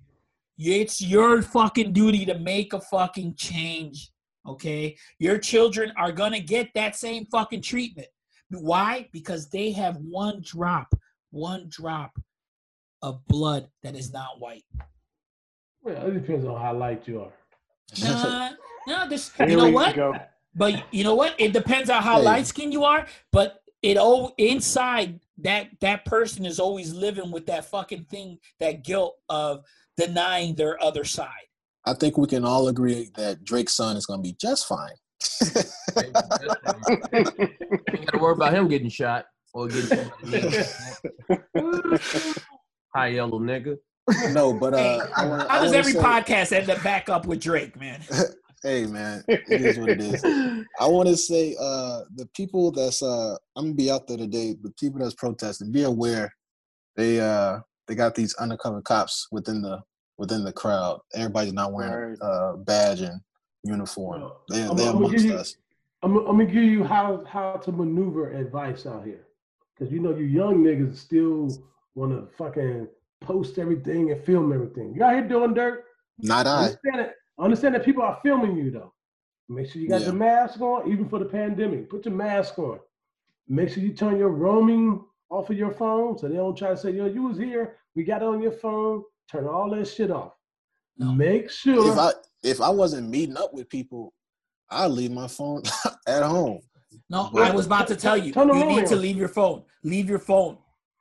It's 0.57 1.01
your 1.01 1.41
fucking 1.41 1.93
duty 1.93 2.25
to 2.25 2.37
make 2.37 2.73
a 2.73 2.81
fucking 2.81 3.35
change. 3.35 4.11
Okay? 4.47 4.95
Your 5.19 5.37
children 5.37 5.91
are 5.97 6.11
going 6.11 6.33
to 6.33 6.39
get 6.39 6.69
that 6.75 6.95
same 6.95 7.25
fucking 7.31 7.61
treatment. 7.61 8.07
Why? 8.49 9.09
Because 9.11 9.49
they 9.49 9.71
have 9.71 9.97
one 9.97 10.41
drop, 10.43 10.93
one 11.31 11.67
drop 11.69 12.11
of 13.01 13.25
blood 13.27 13.67
that 13.81 13.95
is 13.95 14.13
not 14.13 14.39
white. 14.39 14.63
Well, 15.83 16.07
it 16.07 16.13
depends 16.13 16.45
on 16.45 16.59
how 16.59 16.73
light 16.73 17.07
you 17.07 17.21
are. 17.21 17.33
Nah, 18.01 18.51
no, 18.87 19.07
this. 19.09 19.31
Here 19.35 19.49
You 19.49 19.57
know 19.57 19.69
what? 19.69 19.95
go. 19.95 20.15
But 20.55 20.83
you 20.91 21.03
know 21.03 21.15
what? 21.15 21.35
It 21.39 21.51
depends 21.51 21.89
on 21.89 22.01
how 22.01 22.17
Hey. 22.19 22.23
light 22.25 22.47
skinned 22.47 22.71
you 22.73 22.83
are. 22.83 23.05
But 23.31 23.61
it 23.81 23.97
all 23.97 24.33
inside 24.37 25.19
that 25.39 25.67
that 25.81 26.05
person 26.05 26.45
is 26.45 26.59
always 26.59 26.93
living 26.93 27.31
with 27.31 27.45
that 27.47 27.65
fucking 27.65 28.05
thing, 28.05 28.39
that 28.59 28.83
guilt 28.83 29.17
of 29.29 29.65
denying 29.97 30.55
their 30.55 30.81
other 30.81 31.03
side. 31.03 31.29
I 31.85 31.93
think 31.93 32.17
we 32.17 32.27
can 32.27 32.45
all 32.45 32.69
agree 32.69 33.09
that 33.15 33.43
Drake's 33.43 33.75
son 33.75 33.97
is 33.97 34.05
going 34.05 34.19
to 34.19 34.23
be 34.23 34.37
just 34.39 34.67
fine. 34.67 34.93
Ain't 35.97 36.13
got 38.05 38.11
to 38.13 38.17
worry 38.19 38.33
about 38.33 38.53
him 38.53 38.69
getting 38.69 38.89
shot 38.89 39.25
or 39.53 39.67
getting 39.67 39.89
high 42.95 43.07
yellow 43.07 43.39
nigga. 43.39 43.77
No, 44.31 44.53
but 44.53 44.73
Hey, 44.73 44.99
uh, 44.99 45.07
I 45.15 45.25
wanna, 45.25 45.47
How 45.49 45.59
I 45.59 45.63
does 45.63 45.73
every 45.73 45.93
say, 45.93 45.99
podcast 45.99 46.51
end 46.51 46.69
up 46.69 46.81
back 46.83 47.09
up 47.09 47.25
with 47.25 47.41
Drake, 47.41 47.79
man? 47.79 48.01
Hey 48.65 48.85
man, 48.85 49.25
it 49.27 49.43
is 49.49 49.77
what 49.77 49.89
it 49.89 49.99
is. 49.99 50.23
I 50.79 50.87
want 50.87 51.09
to 51.09 51.17
say 51.17 51.53
uh, 51.59 52.03
the 52.15 52.25
people 52.33 52.71
that's 52.71 53.03
uh, 53.03 53.35
I'm 53.57 53.65
gonna 53.65 53.73
be 53.73 53.91
out 53.91 54.07
there 54.07 54.15
today. 54.15 54.55
The 54.63 54.69
people 54.79 55.01
that's 55.01 55.13
protesting, 55.15 55.69
be 55.73 55.83
aware. 55.83 56.33
They 56.95 57.19
uh, 57.19 57.59
they 57.89 57.95
got 57.95 58.15
these 58.15 58.33
undercover 58.35 58.81
cops 58.81 59.27
within 59.33 59.61
the 59.61 59.81
within 60.17 60.45
the 60.45 60.53
crowd. 60.53 61.01
Everybody's 61.13 61.51
not 61.51 61.73
wearing 61.73 62.11
Right. 62.11 62.21
uh, 62.21 62.55
badge 62.55 63.01
and 63.01 63.19
uniform. 63.65 64.31
They 64.49 64.61
I'm- 64.63 64.77
they 64.77 64.87
I'm 64.87 64.95
amongst 64.95 65.25
you- 65.25 65.33
us. 65.35 65.57
I'm, 66.01 66.15
I'm 66.19 66.25
gonna 66.37 66.45
give 66.45 66.63
you 66.63 66.85
how 66.85 67.25
how 67.27 67.57
to 67.57 67.71
maneuver 67.73 68.31
advice 68.31 68.85
out 68.85 69.03
here, 69.03 69.27
because 69.77 69.91
you 69.91 69.99
know 69.99 70.15
you 70.15 70.23
young 70.23 70.63
niggas 70.63 70.95
still 70.95 71.49
want 71.95 72.13
to 72.13 72.33
fucking 72.37 72.87
post 73.23 73.57
everything 73.57 74.11
and 74.11 74.23
film 74.23 74.53
everything. 74.53 74.93
You 74.95 75.03
out 75.03 75.13
here 75.13 75.27
doing 75.27 75.53
dirt. 75.53 75.85
Not 76.19 76.45
I. 76.47 76.65
Understand 76.65 76.99
it. 77.01 77.13
Understand 77.39 77.75
that 77.75 77.85
people 77.85 78.03
are 78.03 78.19
filming 78.23 78.55
you 78.55 78.69
though. 78.71 78.93
Make 79.49 79.69
sure 79.69 79.81
you 79.81 79.89
got 79.89 80.01
Yeah. 80.01 80.07
your 80.07 80.15
mask 80.15 80.61
on, 80.61 80.91
even 80.91 81.07
for 81.09 81.19
the 81.19 81.25
pandemic. 81.25 81.89
Put 81.89 82.05
your 82.05 82.13
mask 82.13 82.57
on. 82.59 82.79
Make 83.47 83.69
sure 83.69 83.83
you 83.83 83.93
turn 83.93 84.17
your 84.17 84.29
roaming 84.29 85.03
off 85.29 85.49
of 85.49 85.57
your 85.57 85.71
phone, 85.71 86.17
so 86.17 86.27
they 86.29 86.35
don't 86.35 86.55
try 86.55 86.69
to 86.69 86.77
say, 86.77 86.91
"Yo, 86.91 87.05
you 87.05 87.23
was 87.23 87.37
here. 87.37 87.77
We 87.95 88.03
got 88.03 88.21
it 88.21 88.25
on 88.27 88.41
your 88.41 88.51
phone." 88.51 89.03
Turn 89.31 89.47
all 89.47 89.69
that 89.71 89.85
shit 89.87 90.11
off. 90.11 90.33
No. 90.97 91.11
Make 91.13 91.49
sure. 91.49 91.91
If 91.91 91.97
I 91.97 92.11
if 92.43 92.61
I 92.61 92.69
wasn't 92.69 93.09
meeting 93.09 93.37
up 93.37 93.53
with 93.53 93.67
people, 93.69 94.13
I'd 94.69 94.91
leave 94.91 95.11
my 95.11 95.27
phone 95.27 95.63
at 96.07 96.23
home. 96.23 96.59
No, 97.09 97.29
Well, 97.33 97.43
I 97.43 97.53
was 97.53 97.65
about 97.65 97.87
to 97.87 97.95
tell 97.95 98.15
you. 98.17 98.33
You 98.35 98.45
need 98.45 98.77
room 98.77 98.85
to 98.85 98.95
leave 98.95 99.17
your 99.17 99.27
phone. 99.27 99.63
Leave 99.83 100.07
your 100.09 100.19
phone. 100.19 100.57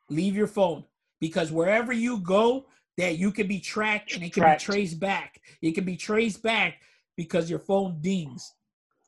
Leave 0.09 0.35
your 0.35 0.47
phone. 0.47 0.85
Because 1.23 1.53
wherever 1.53 1.93
you 1.93 2.19
go, 2.19 2.67
that 2.99 3.17
you 3.17 3.31
can 3.31 3.47
be 3.47 3.61
tracked 3.61 4.13
and 4.13 4.25
it 4.25 4.33
can 4.33 4.43
Tracked. 4.43 4.67
be 4.67 4.73
traced 4.73 4.99
back. 4.99 5.41
It 5.63 5.71
can 5.77 5.85
be 5.85 5.97
traced 5.97 6.43
back 6.43 6.81
because 7.17 7.49
your 7.49 7.61
phone 7.61 7.99
dings 8.01 8.53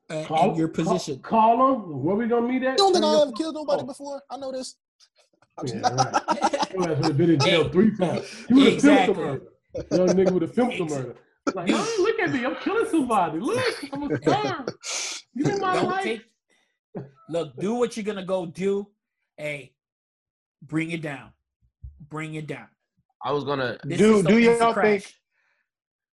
uh, 0.08 0.22
call, 0.24 0.52
in 0.52 0.56
your 0.56 0.68
position. 0.68 1.18
Call, 1.18 1.58
them. 1.58 2.04
Where 2.04 2.14
we 2.14 2.28
gonna 2.28 2.46
meet 2.46 2.62
at? 2.62 2.70
You 2.72 2.76
don't 2.76 2.92
think 2.92 3.04
I 3.04 3.10
your 3.10 3.22
ever 3.22 3.32
killed 3.32 3.56
nobody 3.56 3.80
phone. 3.80 3.86
before? 3.88 4.22
I 4.30 4.36
know 4.38 4.52
this. 4.52 4.76
Yeah, 5.66 5.80
right. 5.82 6.74
Your 6.74 6.90
ass 6.90 6.96
would 6.98 7.04
have 7.06 7.16
been 7.16 7.30
in 7.30 7.38
jail 7.40 7.68
three 7.68 7.96
times. 7.96 8.24
You 8.48 8.56
would 8.56 8.64
have 8.64 8.74
Exactly. 8.74 9.14
filmed 9.14 9.40
the 9.74 9.96
murder. 9.96 10.06
Young 10.06 10.16
nigga 10.16 10.32
would 10.32 10.42
have 10.42 10.54
filmed 10.54 10.72
the 10.80 10.84
murder. 10.84 11.14
Like, 11.54 11.70
oh, 11.72 11.96
look 12.00 12.18
at 12.20 12.32
me, 12.32 12.44
I'm 12.46 12.56
killing 12.56 12.86
somebody. 12.90 13.38
Look, 13.40 13.84
I'm 13.92 14.02
a 14.10 14.16
star. 14.18 14.66
You 15.34 15.46
in 15.52 15.60
my 15.60 15.74
Don't 15.74 15.86
life? 15.86 16.02
take. 16.04 16.22
Look, 17.28 17.56
do 17.58 17.74
what 17.74 17.96
you're 17.96 18.04
gonna 18.04 18.24
go 18.24 18.46
do. 18.46 18.88
Hey, 19.36 19.74
bring 20.62 20.90
it 20.92 21.02
down. 21.02 21.30
Bring 22.14 22.36
it 22.36 22.46
down. 22.46 22.68
I 23.24 23.32
was 23.32 23.42
gonna. 23.42 23.76
This 23.82 23.98
Do- 23.98 24.18
is 24.18 24.24
do 24.24 24.38
y'all 24.38 24.72
crash. 24.72 24.84
think- 25.02 25.14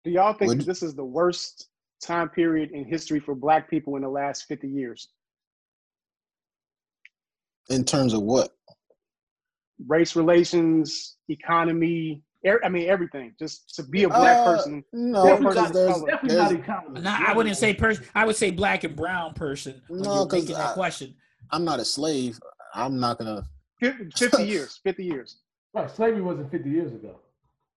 Do 0.03 0.11
y'all 0.11 0.33
think 0.33 0.49
Would- 0.49 0.61
this 0.61 0.83
is 0.83 0.93
the 0.93 1.03
worst 1.03 1.69
time 2.03 2.29
period 2.29 2.69
in 2.71 2.85
history 2.85 3.19
for 3.19 3.33
black 3.33 3.67
people 3.67 3.95
in 3.95 4.03
the 4.03 4.07
last 4.09 4.43
50 4.43 4.67
years? 4.69 5.07
In 7.71 7.83
terms 7.83 8.13
of 8.13 8.21
what? 8.21 8.51
Race 9.87 10.15
relations, 10.15 11.17
economy, 11.29 12.21
er, 12.45 12.61
I 12.63 12.69
mean 12.69 12.89
everything. 12.91 13.33
Just 13.39 13.73
to 13.75 13.83
be 13.83 14.03
a 14.03 14.07
black 14.09 14.37
Uh, 14.37 14.55
person. 14.55 14.83
No, 14.93 15.23
Black 15.23 15.39
because 15.39 15.55
person 15.55 15.73
there's, 15.73 15.95
of. 16.01 16.05
Definitely 16.07 16.29
there's 16.37 16.51
not 16.51 16.59
economy. 16.61 17.01
Nah, 17.01 17.17
I 17.27 17.33
wouldn't 17.33 17.57
say 17.57 17.73
person. 17.73 18.05
I 18.13 18.23
would 18.23 18.35
say 18.35 18.51
black 18.51 18.83
and 18.83 18.95
brown 18.95 19.33
person. 19.33 19.81
No, 19.89 19.95
you're 20.19 20.27
'cause 20.27 20.41
making 20.41 20.55
that 20.57 20.67
I- 20.69 20.73
question. 20.73 21.15
I'm 21.51 21.65
not 21.65 21.79
a 21.79 21.85
slave. 21.85 22.39
I'm 22.75 22.99
not 22.99 23.17
gonna. 23.17 23.41
Fif- 23.79 24.13
50 24.15 24.43
years. 24.47 24.79
50 24.83 25.03
years. 25.03 25.37
Right, 25.78 25.91
slavery 25.91 26.21
wasn't 26.21 26.49
50 26.49 26.69
years 26.69 26.91
ago. 26.91 27.15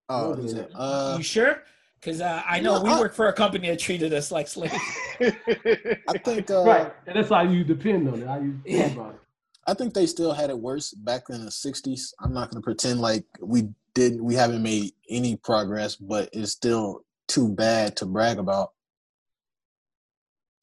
Oh, 0.09 0.29
Older 0.29 0.43
is 0.43 0.55
than 0.55 0.65
it? 0.65 0.73
that. 0.73 0.79
Uh, 0.79 1.15
you 1.19 1.23
sure? 1.23 1.63
Because 2.01 2.21
uh, 2.23 2.43
I 2.49 2.61
know 2.61 2.79
No, 2.79 2.83
we 2.85 2.91
I- 2.91 2.99
work 3.01 3.13
for 3.15 3.29
a 3.29 3.33
company 3.33 3.69
that 3.69 3.79
treated 3.79 4.13
us 4.15 4.33
like 4.33 4.49
slaves. 4.49 4.73
I 5.21 6.19
think. 6.25 6.51
Uh, 6.51 6.65
right, 6.65 6.95
and 7.07 7.15
that's 7.17 7.29
how 7.29 7.43
you 7.43 7.63
depend 7.63 8.09
on 8.09 8.23
it. 8.23 8.27
How 8.27 8.39
you 8.41 8.59
Yeah. 8.65 8.85
think 8.85 8.97
about 8.99 9.15
it. 9.17 9.21
I 9.67 9.75
think 9.75 9.93
they 9.93 10.07
still 10.07 10.33
had 10.33 10.49
it 10.49 10.59
worse 10.59 10.93
back 10.95 11.25
in 11.29 11.45
the 11.45 11.51
'60s. 11.51 12.15
I'm 12.21 12.33
not 12.33 12.51
gonna 12.51 12.63
pretend 12.63 13.01
like 13.03 13.27
we 13.41 13.69
didn't. 13.95 14.25
We 14.25 14.35
haven't 14.35 14.63
made 14.63 14.93
any 15.11 15.37
progress, 15.37 15.97
but 15.97 16.31
it's 16.33 16.53
still 16.53 17.05
too 17.29 17.51
bad 17.51 17.97
to 17.99 18.07
brag 18.07 18.39
about. 18.39 18.73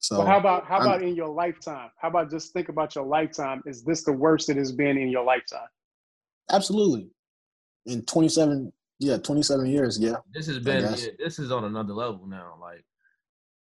So 0.00 0.18
Well, 0.18 0.26
how 0.26 0.38
about 0.38 0.66
how 0.66 0.78
I'm- 0.78 0.86
about 0.88 1.02
in 1.02 1.14
your 1.14 1.28
lifetime? 1.28 1.90
How 1.98 2.08
about 2.08 2.30
just 2.30 2.52
think 2.52 2.68
about 2.68 2.96
your 2.96 3.04
lifetime? 3.06 3.62
Is 3.64 3.84
this 3.84 4.02
the 4.02 4.12
worst 4.12 4.50
it 4.50 4.56
has 4.56 4.72
been 4.72 4.98
in 4.98 5.08
your 5.08 5.24
lifetime? 5.24 5.68
absolutely 6.50 7.10
in 7.86 8.02
27, 8.02 8.72
yeah, 9.00 9.16
27 9.18 9.66
years, 9.66 9.98
yeah. 9.98 10.16
This 10.34 10.46
has 10.46 10.58
been. 10.58 10.82
yeah, 10.82 11.10
this 11.18 11.38
is 11.38 11.52
on 11.52 11.64
another 11.64 11.94
level 11.94 12.26
now. 12.26 12.54
Like, 12.60 12.84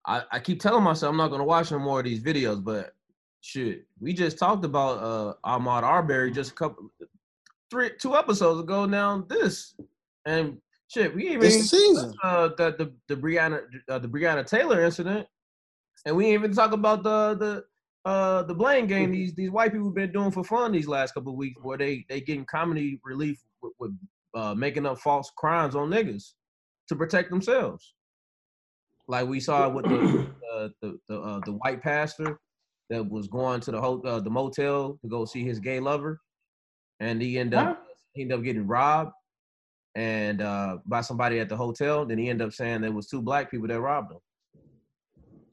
I 0.06 0.24
I 0.32 0.39
keep 0.39 0.62
telling 0.62 0.84
myself 0.84 1.12
I'm 1.12 1.18
not 1.18 1.30
gonna 1.30 1.43
watch 1.43 1.72
no 1.72 1.80
more 1.80 1.99
of 1.99 2.06
these 2.06 2.22
videos, 2.22 2.64
but 2.64 2.93
shit, 3.41 3.86
we 3.99 4.14
just 4.14 4.38
talked 4.38 4.66
about 4.66 4.97
uh 5.03 5.34
Ahmaud 5.45 5.84
Arbery 5.84 6.32
just 6.32 6.51
a 6.51 6.56
couple, 6.56 6.91
three, 7.72 7.91
two 7.99 8.16
episodes 8.16 8.60
ago. 8.60 8.86
Now 8.86 9.26
this 9.28 9.76
and 10.26 10.58
shit, 10.88 11.16
we 11.16 11.30
even 11.30 11.41
This 11.41 11.70
season. 11.70 12.14
uh 12.24 12.49
the 12.58 12.76
the 12.78 12.93
the 13.08 13.16
Breonna 13.16 13.62
uh, 13.89 13.99
the 13.99 14.08
Breonna 14.08 14.45
Taylor 14.45 14.84
incident, 14.84 15.28
and 16.06 16.16
we 16.16 16.34
even 16.34 16.53
talk 16.53 16.72
about 16.72 17.03
the 17.03 17.36
the 17.36 18.10
uh 18.10 18.43
the 18.43 18.53
blame 18.53 18.86
game 18.86 19.12
these 19.12 19.34
these 19.34 19.49
white 19.49 19.72
people 19.72 19.89
been 19.89 20.12
doing 20.12 20.30
for 20.32 20.43
fun 20.43 20.72
these 20.72 20.88
last 20.88 21.14
couple 21.14 21.32
of 21.32 21.38
weeks, 21.38 21.60
where 21.64 21.78
they 21.78 22.06
they 22.10 22.22
getting 22.22 22.45
comedy 22.45 22.99
relief 23.03 23.41
with, 23.66 23.74
with 23.80 23.97
uh 24.36 24.53
making 24.53 24.86
up 24.86 24.99
false 24.99 25.32
crimes 25.38 25.76
on 25.76 25.89
niggas 25.89 26.34
to 26.89 26.95
protect 26.95 27.30
themselves. 27.30 27.93
Like 29.07 29.28
we 29.28 29.39
saw 29.39 29.70
with 29.70 29.86
the 29.86 30.34
uh, 30.53 30.70
the 30.82 30.99
the, 31.07 31.20
uh, 31.20 31.39
the 31.45 31.53
white 31.53 31.82
pastor 31.82 32.39
that 32.89 33.07
was 33.07 33.28
going 33.28 33.61
to 33.61 33.72
the 33.72 33.82
ho- 33.82 34.01
uh, 34.05 34.20
the 34.20 34.30
motel 34.30 34.97
to 35.01 35.07
go 35.07 35.26
see 35.26 35.43
his 35.43 35.59
gay 35.59 35.80
lover, 35.80 36.20
and 36.99 37.22
he 37.22 37.38
ended 37.38 37.59
up 37.59 37.86
he 38.13 38.24
ended 38.24 38.38
up 38.38 38.43
getting 38.43 38.68
robbed 38.68 39.11
and 39.95 40.41
uh, 40.41 40.78
by 40.86 41.01
somebody 41.01 41.39
at 41.39 41.49
the 41.49 41.55
hotel. 41.55 42.05
Then 42.05 42.18
he 42.18 42.30
ended 42.30 42.47
up 42.47 42.53
saying 42.53 42.82
there 42.82 42.91
was 42.91 43.07
two 43.07 43.22
black 43.22 43.49
people 43.49 43.68
that 43.68 43.80
robbed 43.80 44.11
him. 44.11 44.20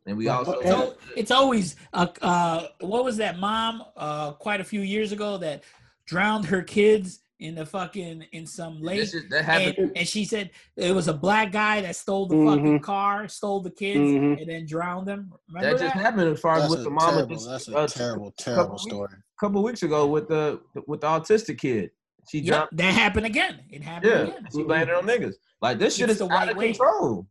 And 0.07 0.17
we 0.17 0.29
also 0.29 0.55
okay. 0.55 0.69
So 0.69 0.95
it's 1.17 1.31
always 1.31 1.77
uh, 1.93 2.09
uh 2.21 2.67
what 2.81 3.05
was 3.05 3.19
that 3.19 3.39
mom 3.39 3.85
uh 3.97 4.33
quite 4.33 4.61
a 4.61 4.65
few 4.65 4.81
years 4.81 5.13
ago 5.13 5.39
that 5.39 5.63
drowned 6.07 6.47
her 6.47 6.63
kids 6.63 7.21
in 7.43 7.55
the 7.57 7.67
fucking 7.67 8.25
in 8.33 8.47
some 8.47 8.81
lake 8.81 9.01
this 9.01 9.15
is, 9.15 9.29
that 9.31 9.45
happened. 9.45 9.75
and, 9.79 9.97
and 9.99 10.07
she 10.09 10.25
said 10.25 10.51
it 10.77 10.95
was 10.95 11.09
a 11.09 11.13
black 11.13 11.51
guy 11.53 11.81
that 11.81 11.97
stole 11.97 12.27
the 12.27 12.35
Mhm. 12.37 12.49
fucking 12.57 12.81
car, 12.81 13.27
stole 13.29 13.61
the 13.61 13.71
kids, 13.71 13.99
Mhm. 13.99 14.41
and 14.41 14.49
then 14.49 14.65
drowned 14.67 15.07
them. 15.09 15.31
that 15.31 15.55
Remember 15.61 15.79
just 15.79 15.95
that? 15.95 16.03
happened 16.03 16.29
as 16.29 16.41
far 16.41 16.57
as 16.59 16.71
with 16.71 16.81
a 16.81 16.85
the 16.85 16.91
mama 16.91 17.13
terrible, 17.13 17.35
just 17.37 17.49
that's 17.49 17.69
a 17.69 17.77
uh, 17.77 17.87
terrible, 17.89 18.31
couple 18.31 18.45
terrible 18.45 18.71
weeks- 18.73 18.83
story. 18.83 19.09
couple 19.41 19.63
weeks 19.63 19.83
ago 19.83 20.07
with 20.07 20.29
the 20.29 20.61
with 20.87 21.01
the 21.01 21.07
autistic 21.09 21.59
kid. 21.59 21.91
She 22.31 22.39
Yep, 22.39 22.47
dropped. 22.47 22.77
that 22.77 22.95
happened 22.95 23.27
again. 23.27 23.61
It 23.71 23.83
happened 23.83 24.13
Yeah, 24.13 24.21
again. 24.23 24.49
she 24.55 24.63
blamed 24.63 24.89
it 24.91 24.95
on 24.95 25.05
niggas. 25.05 25.35
Like 25.61 25.79
this 25.81 25.97
shit 25.97 26.05
It's 26.11 26.21
is 26.21 26.27
the 26.27 26.33
out 26.33 26.39
white 26.47 26.49
of 26.51 26.57
way. 26.57 26.69
control. 26.73 27.27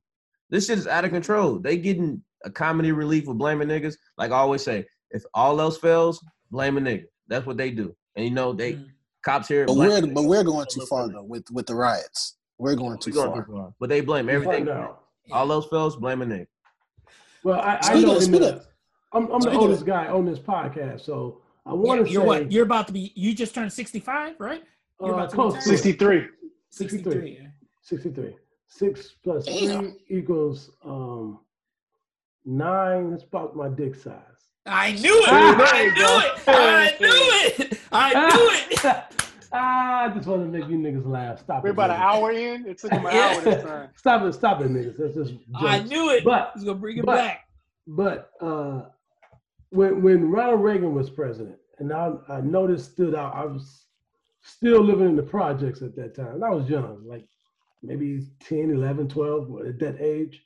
This 0.49 0.67
shit 0.67 0.77
is 0.77 0.87
out 0.87 1.05
of 1.05 1.11
control. 1.11 1.57
They 1.59 1.77
getting 1.77 2.21
a 2.43 2.51
comedy 2.51 2.91
relief 2.91 3.27
with 3.27 3.37
blaming 3.37 3.69
niggas. 3.69 3.95
Like 4.17 4.31
I 4.31 4.35
always 4.35 4.61
say, 4.63 4.85
if 5.11 5.23
all 5.33 5.61
else 5.61 5.77
fails, 5.77 6.21
blame 6.51 6.77
a 6.77 6.81
nigga. 6.81 7.05
That's 7.29 7.45
what 7.45 7.55
they 7.55 7.71
do. 7.71 7.95
And 8.17 8.25
you 8.25 8.31
know 8.31 8.51
they 8.51 8.73
Mm. 8.73 8.87
Cops 9.23 9.47
here. 9.47 9.65
But 9.65 9.75
we're 9.75 10.05
but 10.07 10.23
we're 10.23 10.43
going 10.43 10.67
too 10.69 10.85
far 10.85 11.07
though 11.09 11.23
with 11.23 11.49
with 11.51 11.65
the 11.67 11.75
riots. 11.75 12.37
We're 12.57 12.75
going 12.75 12.97
too 12.99 13.11
We 13.11 13.15
going 13.15 13.31
far. 13.31 13.45
too 13.45 13.51
far. 13.51 13.73
But 13.79 13.89
they 13.89 14.01
blame 14.01 14.29
everything. 14.29 14.69
All 15.31 15.47
those 15.47 15.65
fails, 15.67 15.95
blame 15.95 16.21
a 16.21 16.25
nigga. 16.25 16.47
Well, 17.43 17.59
I, 17.59 17.77
I 17.77 17.81
Speaking 17.81 18.01
know 18.07 18.17
of- 18.17 18.23
in 18.23 18.31
the, 18.33 18.65
I'm, 19.13 19.23
I'm 19.25 19.31
the 19.31 19.39
speaking 19.41 19.55
of- 19.57 19.61
oldest 19.63 19.85
guy 19.85 20.07
on 20.07 20.25
this 20.25 20.37
podcast, 20.39 21.01
so 21.01 21.41
I 21.65 21.73
want 21.73 21.99
Yeah, 22.01 22.05
to 22.05 22.11
you're 22.11 22.21
say 22.21 22.27
what? 22.27 22.51
You're 22.51 22.63
about 22.65 22.87
to 22.87 22.93
be. 22.93 23.11
You 23.15 23.33
just 23.33 23.55
turned 23.55 23.71
65, 23.73 24.35
right? 24.39 24.63
You're 24.99 25.11
uh, 25.11 25.13
about 25.15 25.29
to 25.31 25.35
close 25.35 25.53
retire? 25.53 25.67
to 25.69 25.73
it. 25.73 25.77
63. 25.77 26.27
63. 26.69 27.37
yeah. 27.41 27.47
63. 27.81 28.35
Six 28.67 29.15
plus 29.23 29.45
Damn. 29.45 29.79
three 29.81 29.93
equals 30.19 30.71
um 30.85 31.39
nine. 32.45 33.11
That's 33.11 33.23
about 33.23 33.55
my 33.55 33.69
dick 33.69 33.95
size. 33.95 34.30
I 34.65 34.91
knew 34.93 35.17
it. 35.17 35.27
Ah, 35.27 35.55
there 35.57 35.67
I 35.67 35.85
knew 35.85 35.95
go. 35.95 36.19
it. 36.19 36.41
I 36.47 36.95
knew 36.99 37.65
it. 37.73 37.79
I 37.91 38.13
knew 38.29 38.89
it. 38.89 38.95
ah, 39.51 40.03
I 40.05 40.09
just 40.09 40.27
want 40.27 40.43
to 40.43 40.47
make 40.59 40.69
you 40.69 40.77
niggas 40.77 41.05
laugh. 41.05 41.39
Stop 41.39 41.59
it. 41.59 41.63
We're 41.63 41.69
it. 41.69 41.73
about 41.73 41.89
an 41.89 42.01
hour 42.01 42.31
in. 42.31 42.65
It 42.67 42.77
took 42.77 42.91
him 42.91 43.05
an 43.05 43.11
Yeah. 43.15 43.33
hour 43.35 43.41
this 43.41 43.63
time. 43.63 43.89
Stop 43.95 44.21
it, 44.23 44.33
stop 44.33 44.61
it, 44.61 44.69
niggas. 44.69 44.97
That's 44.97 45.15
just 45.15 45.33
I 45.55 45.79
knew 45.83 46.11
it. 46.11 46.23
But 46.23 46.51
He's 46.55 46.63
gonna 46.63 46.77
bring 46.77 46.97
it 46.97 47.05
but- 47.05 47.15
back. 47.15 47.41
but 47.87 48.31
uh 48.39 48.83
when 49.71 50.01
when 50.03 50.29
Ronald 50.29 50.61
Reagan 50.61 50.93
was 50.93 51.09
president, 51.09 51.55
and 51.79 51.91
I, 51.93 52.11
I 52.29 52.41
noticed 52.41 52.91
stood 52.91 53.15
out. 53.15 53.33
I 53.35 53.45
was 53.45 53.85
still 54.43 54.83
living 54.83 55.07
in 55.07 55.15
the 55.15 55.23
projects 55.23 55.81
at 55.81 55.95
that 55.95 56.15
time. 56.15 56.33
And 56.35 56.43
I 56.43 56.49
was 56.49 56.69
young, 56.69 57.03
like 57.07 57.25
maybe 57.83 58.27
10, 58.41 58.71
11, 58.71 59.07
12 59.07 59.49
at 59.67 59.79
that 59.79 59.99
age. 60.01 60.43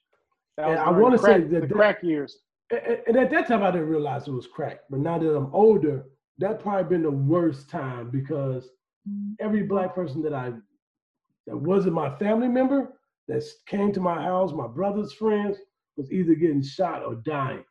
That 0.57 0.69
And 0.69 0.79
I 0.79 0.89
wanna 0.91 1.17
say 1.17 1.39
that 1.41 1.49
the 1.49 1.59
that- 1.61 1.69
crack 1.71 2.01
years. 2.03 2.37
And 2.71 3.17
at 3.17 3.29
that 3.29 3.47
time, 3.47 3.63
I 3.63 3.71
didn't 3.71 3.89
realize 3.89 4.27
it 4.27 4.31
was 4.31 4.47
crack. 4.47 4.79
But 4.89 4.99
now 4.99 5.19
that 5.19 5.35
I'm 5.35 5.53
older, 5.53 6.05
that 6.39 6.59
probably 6.59 6.89
been 6.89 7.03
the 7.03 7.11
worst 7.11 7.69
time 7.69 8.09
because 8.09 8.69
every 9.39 9.63
black 9.63 9.93
person 9.93 10.21
that 10.23 10.33
I 10.33 10.53
that 11.47 11.55
wasn't 11.55 11.93
my 11.93 12.15
family 12.17 12.47
member 12.47 12.93
that 13.27 13.43
came 13.67 13.91
to 13.93 13.99
my 13.99 14.21
house, 14.21 14.51
my 14.51 14.67
brother's 14.67 15.13
friends, 15.13 15.57
was 15.95 16.11
either 16.11 16.33
getting 16.33 16.63
shot 16.63 17.03
or 17.03 17.15
dying. 17.15 17.63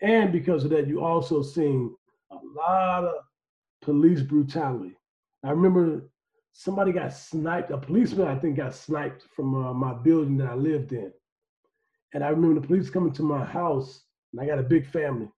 And 0.00 0.32
because 0.32 0.64
of 0.64 0.70
that, 0.70 0.86
you 0.86 1.04
also 1.04 1.42
seen 1.42 1.94
a 2.30 2.38
lot 2.56 3.04
of 3.04 3.14
police 3.82 4.22
brutality. 4.22 4.96
I 5.44 5.50
remember 5.50 6.10
somebody 6.52 6.92
got 6.92 7.12
sniped, 7.12 7.70
a 7.70 7.78
policeman 7.78 8.26
I 8.26 8.38
think 8.38 8.56
got 8.56 8.74
sniped 8.74 9.24
from 9.34 9.54
uh, 9.54 9.72
my 9.72 9.92
building 9.94 10.36
that 10.38 10.48
I 10.48 10.54
lived 10.54 10.92
in. 10.92 11.12
And 12.14 12.24
I 12.24 12.28
remember 12.28 12.60
the 12.60 12.66
police 12.66 12.90
coming 12.90 13.12
to 13.12 13.22
my 13.22 13.44
house, 13.44 14.04
and 14.32 14.40
I 14.40 14.46
got 14.46 14.58
a 14.58 14.62
big 14.62 14.86
family, 14.90 15.28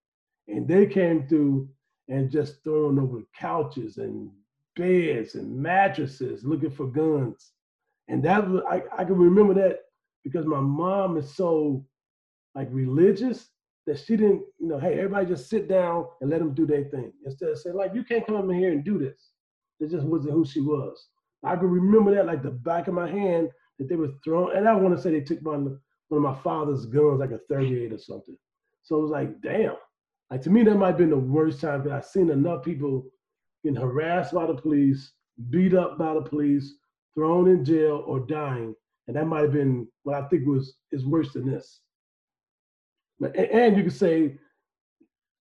and 0.48 0.66
they 0.66 0.86
came 0.86 1.26
through 1.28 1.68
and 2.08 2.30
just 2.30 2.62
throwing 2.64 2.98
over 2.98 3.22
couches 3.38 3.98
and 3.98 4.30
beds 4.76 5.34
and 5.34 5.56
mattresses 5.56 6.44
looking 6.44 6.70
for 6.70 6.86
guns. 6.86 7.52
And 8.08 8.22
that 8.24 8.48
was, 8.48 8.62
I, 8.68 8.82
I 8.96 9.04
can 9.04 9.16
remember 9.16 9.54
that 9.54 9.80
because 10.24 10.46
my 10.46 10.60
mom 10.60 11.16
is 11.16 11.34
so 11.34 11.84
like 12.54 12.68
religious 12.72 13.48
that 13.86 13.98
she 13.98 14.16
didn't, 14.16 14.42
you 14.58 14.68
know, 14.68 14.78
hey, 14.78 14.94
everybody 14.94 15.26
just 15.26 15.48
sit 15.48 15.68
down 15.68 16.06
and 16.20 16.30
let 16.30 16.40
them 16.40 16.52
do 16.52 16.66
their 16.66 16.84
thing. 16.84 17.12
Instead 17.24 17.50
of 17.50 17.58
saying, 17.58 17.76
like, 17.76 17.94
you 17.94 18.04
can't 18.04 18.26
come 18.26 18.50
in 18.50 18.58
here 18.58 18.72
and 18.72 18.84
do 18.84 18.98
this. 18.98 19.30
It 19.78 19.90
just 19.90 20.04
wasn't 20.04 20.34
who 20.34 20.44
she 20.44 20.60
was. 20.60 21.06
I 21.42 21.56
can 21.56 21.70
remember 21.70 22.14
that 22.14 22.26
like 22.26 22.42
the 22.42 22.50
back 22.50 22.88
of 22.88 22.94
my 22.94 23.08
hand 23.08 23.50
that 23.78 23.88
they 23.88 23.96
were 23.96 24.12
throwing, 24.22 24.56
and 24.56 24.68
I 24.68 24.74
want 24.74 24.94
to 24.94 25.02
say 25.02 25.10
they 25.10 25.22
took 25.22 25.40
one, 25.40 25.78
one 26.08 26.24
of 26.24 26.36
my 26.36 26.42
father's 26.42 26.84
guns, 26.84 27.20
like 27.20 27.30
a 27.30 27.40
38 27.48 27.92
or 27.92 27.98
something. 27.98 28.36
So 28.90 28.98
it 28.98 29.02
was 29.02 29.10
like, 29.12 29.40
damn. 29.40 29.76
Like 30.32 30.42
to 30.42 30.50
me, 30.50 30.64
that 30.64 30.74
might 30.74 30.88
have 30.88 30.98
been 30.98 31.10
the 31.10 31.16
worst 31.16 31.60
time 31.60 31.82
because 31.82 31.96
I've 31.96 32.10
seen 32.10 32.28
enough 32.28 32.64
people 32.64 33.04
getting 33.62 33.80
harassed 33.80 34.34
by 34.34 34.46
the 34.46 34.54
police, 34.54 35.12
beat 35.48 35.74
up 35.74 35.96
by 35.96 36.14
the 36.14 36.22
police, 36.22 36.74
thrown 37.14 37.48
in 37.48 37.64
jail, 37.64 38.02
or 38.04 38.18
dying. 38.18 38.74
And 39.06 39.16
that 39.16 39.26
might 39.26 39.42
have 39.42 39.52
been 39.52 39.86
what 40.02 40.16
I 40.16 40.26
think 40.26 40.44
was 40.46 40.74
is 40.90 41.06
worse 41.06 41.32
than 41.32 41.46
this. 41.46 41.82
But 43.20 43.36
and 43.36 43.76
you 43.76 43.84
could 43.84 43.92
say 43.92 44.38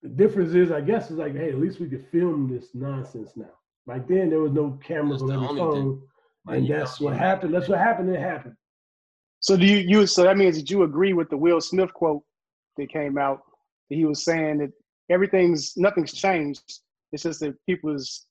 the 0.03 0.09
difference 0.09 0.53
is, 0.53 0.71
I 0.71 0.81
guess, 0.81 1.09
is 1.09 1.17
like, 1.17 1.35
hey, 1.35 1.49
at 1.49 1.59
least 1.59 1.79
we 1.79 1.89
could 1.89 2.05
film 2.11 2.47
this 2.47 2.69
nonsense 2.75 3.31
now. 3.35 3.49
Back 3.87 4.07
then, 4.07 4.29
there 4.29 4.41
was 4.41 4.51
no 4.51 4.79
cameras 4.85 5.21
That's 5.21 5.31
on 5.31 5.43
every 5.43 5.59
only 5.59 5.61
thing. 5.61 6.01
phone, 6.45 6.55
and 6.55 6.67
you 6.67 6.75
that's 6.75 6.99
don't 6.99 7.05
what 7.09 7.17
happened. 7.17 7.53
That's 7.55 7.67
what 7.67 7.79
happened. 7.79 8.13
It 8.13 8.19
happened. 8.19 8.55
So 9.39 9.57
do 9.57 9.65
you 9.65 9.77
you 9.77 10.05
so 10.05 10.23
that 10.23 10.37
means 10.37 10.55
that 10.57 10.69
you 10.69 10.83
agree 10.83 11.13
with 11.13 11.29
the 11.31 11.37
Will 11.37 11.61
Smith 11.61 11.91
quote 11.93 12.23
that 12.79 12.89
came 12.89 13.17
out 13.17 13.41
that 13.89 13.95
he 13.95 14.05
was 14.05 14.23
saying 14.23 14.57
that 14.59 14.71
everything's 15.09 15.75
nothing's 15.77 16.13
changed. 16.13 16.79
It's 17.11 17.23
just 17.23 17.39
that 17.41 17.55
people 17.65 17.93
is 17.95 18.25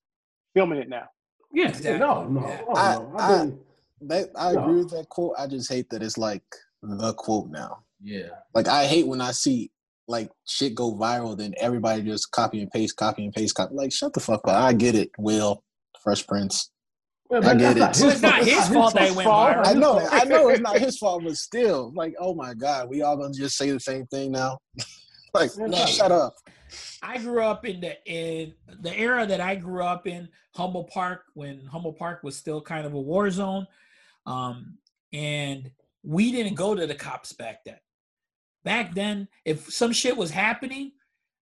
filming 0.55 0.78
it 0.78 0.88
now. 0.88 1.05
Yeah, 1.53 1.70
No, 1.99 2.24
no, 2.28 2.40
Yeah. 2.46 2.61
oh, 2.68 2.74
I- 2.76 2.94
no. 2.96 3.12
I- 3.18 3.42
I've 3.42 3.59
That 4.03 4.30
I 4.36 4.53
No. 4.53 4.62
agree 4.62 4.78
with 4.84 4.90
that 4.90 5.09
quote. 5.09 5.34
I 5.36 5.49
just 5.49 5.68
hate 5.68 5.90
that 5.90 6.03
it's 6.05 6.16
like 6.18 6.44
the 6.82 7.12
quote 7.14 7.49
now. 7.49 7.82
Yeah. 8.01 8.28
Like 8.55 8.68
I 8.68 8.86
hate 8.86 9.09
when 9.09 9.20
I 9.20 9.32
see 9.32 9.72
like 10.07 10.30
shit 10.46 10.74
go 10.76 10.94
viral, 10.94 11.36
then 11.36 11.53
everybody 11.59 12.03
just 12.03 12.30
copy 12.30 12.62
and 12.62 12.70
paste, 12.70 12.96
copy 12.96 13.24
and 13.24 13.34
paste, 13.34 13.57
copy. 13.57 13.74
Like 13.74 13.90
shut 13.92 14.12
the 14.12 14.20
fuck 14.20 14.46
up. 14.46 14.55
I 14.55 14.72
get 14.72 14.94
it, 14.94 15.11
Will, 15.18 15.64
Fresh 16.01 16.28
Prince. 16.28 16.70
Well, 17.28 17.46
I 17.46 17.54
get 17.54 17.76
it. 17.76 17.82
It's 18.00 18.22
not 18.22 18.42
his 18.44 18.68
fault 18.68 18.94
that 18.94 19.10
it 19.10 19.16
went 19.16 19.28
viral. 19.28 19.66
I 19.66 19.74
know, 19.74 19.98
I 20.10 20.24
know 20.24 20.48
it's 20.48 20.60
not 20.60 20.78
his 20.86 20.96
fault, 20.98 21.24
but 21.24 21.36
still, 21.36 21.92
like, 21.94 22.14
oh 22.18 22.34
my 22.34 22.54
god, 22.54 22.88
we 22.88 23.02
all 23.02 23.16
gonna 23.16 23.34
just 23.34 23.56
say 23.56 23.70
the 23.70 23.80
same 23.80 24.06
thing 24.06 24.32
now. 24.32 24.58
like, 25.34 25.50
No. 25.58 25.76
shut 25.86 26.10
up. 26.10 26.34
I 27.02 27.18
grew 27.18 27.42
up 27.42 27.66
in 27.66 27.80
the 27.80 27.96
in 28.06 28.54
the 28.80 28.96
era 28.98 29.26
that 29.26 29.40
I 29.40 29.56
grew 29.56 29.82
up 29.82 30.06
in, 30.06 30.28
Humboldt 30.54 30.90
Park, 30.90 31.22
when 31.34 31.64
Humboldt 31.66 31.98
Park 31.98 32.22
was 32.22 32.36
still 32.36 32.60
kind 32.60 32.86
of 32.86 32.94
a 32.94 33.00
war 33.00 33.30
zone, 33.30 33.66
um, 34.26 34.78
and 35.12 35.70
we 36.02 36.32
didn't 36.32 36.54
go 36.54 36.74
to 36.74 36.86
the 36.86 36.94
cops 36.94 37.32
back 37.32 37.64
then. 37.64 37.78
Back 38.64 38.94
then, 38.94 39.28
if 39.44 39.70
some 39.72 39.92
shit 39.92 40.16
was 40.16 40.30
happening, 40.30 40.92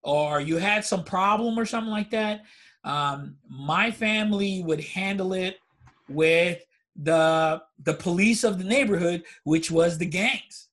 or 0.03 0.41
you 0.41 0.57
had 0.57 0.83
some 0.83 1.03
problem 1.03 1.57
or 1.57 1.65
something 1.65 1.91
like 1.91 2.11
that, 2.11 2.41
um, 2.83 3.38
my 3.49 3.89
family 3.89 4.61
would 4.63 4.81
handle 4.81 5.33
it 5.33 5.57
with 6.10 6.64
the 6.95 7.62
the 7.84 7.93
police 7.93 8.43
of 8.43 8.58
the 8.58 8.64
neighborhood, 8.64 9.24
which 9.43 9.70
was 9.70 9.97
the 9.97 10.06
gangs 10.06 10.70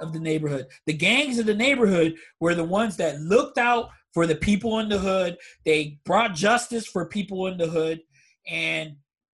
of 0.00 0.12
the 0.12 0.20
neighborhood. 0.20 0.66
The 0.86 0.92
gangs 0.92 1.38
of 1.38 1.46
the 1.46 1.54
neighborhood 1.54 2.16
were 2.40 2.54
the 2.54 2.64
ones 2.64 2.96
that 2.96 3.20
looked 3.20 3.58
out 3.58 3.90
for 4.12 4.26
the 4.26 4.34
people 4.34 4.78
in 4.80 4.88
the 4.88 4.98
hood. 4.98 5.38
They 5.64 5.98
brought 6.04 6.34
justice 6.34 6.86
for 6.86 7.06
people 7.06 7.46
in 7.46 7.58
the 7.58 7.66
hood. 7.66 8.00
And, 8.48 8.96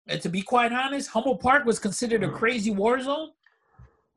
and 0.06 0.20
to 0.22 0.28
be 0.28 0.42
quite 0.42 0.72
honest, 0.72 1.10
Humboldt 1.10 1.40
Park 1.40 1.64
was 1.64 1.78
considered 1.78 2.22
a 2.22 2.28
hmm. 2.28 2.36
crazy 2.36 2.70
war 2.70 3.00
zone. 3.00 3.30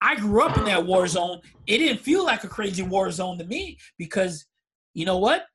I 0.01 0.15
grew 0.15 0.41
up 0.41 0.57
in 0.57 0.65
that 0.65 0.85
war 0.85 1.07
zone. 1.07 1.41
It 1.67 1.77
didn't 1.77 2.01
feel 2.01 2.25
like 2.25 2.43
a 2.43 2.47
crazy 2.47 2.81
war 2.81 3.11
zone 3.11 3.37
to 3.37 3.43
me 3.43 3.77
because 3.97 4.45
you 4.93 5.05
know 5.05 5.19
what? 5.19 5.45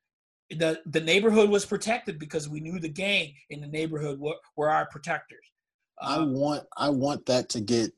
The 0.50 0.80
the 0.86 1.00
neighborhood 1.00 1.50
was 1.50 1.66
protected 1.66 2.18
because 2.18 2.48
we 2.48 2.60
knew 2.60 2.78
the 2.78 2.88
gang 2.88 3.34
in 3.50 3.60
the 3.60 3.66
neighborhood 3.66 4.20
were, 4.20 4.36
were 4.56 4.70
our 4.70 4.86
protectors. 4.86 5.44
I 6.00 6.16
Um, 6.16 6.34
want 6.34 6.64
I 6.76 6.88
want 6.88 7.26
that 7.26 7.48
to 7.50 7.60
get 7.60 7.90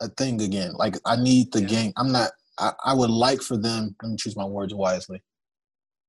a 0.00 0.08
thing 0.08 0.42
again. 0.42 0.74
Like 0.74 0.96
I 1.06 1.16
need 1.16 1.50
the 1.52 1.62
Yeah. 1.62 1.68
gang. 1.68 1.92
I'm 1.96 2.12
not 2.12 2.32
I, 2.58 2.72
I 2.84 2.92
would 2.94 3.08
like 3.10 3.40
for 3.40 3.56
them, 3.56 3.96
let 4.02 4.10
me 4.10 4.16
choose 4.18 4.36
my 4.36 4.44
words 4.44 4.74
wisely. 4.74 5.22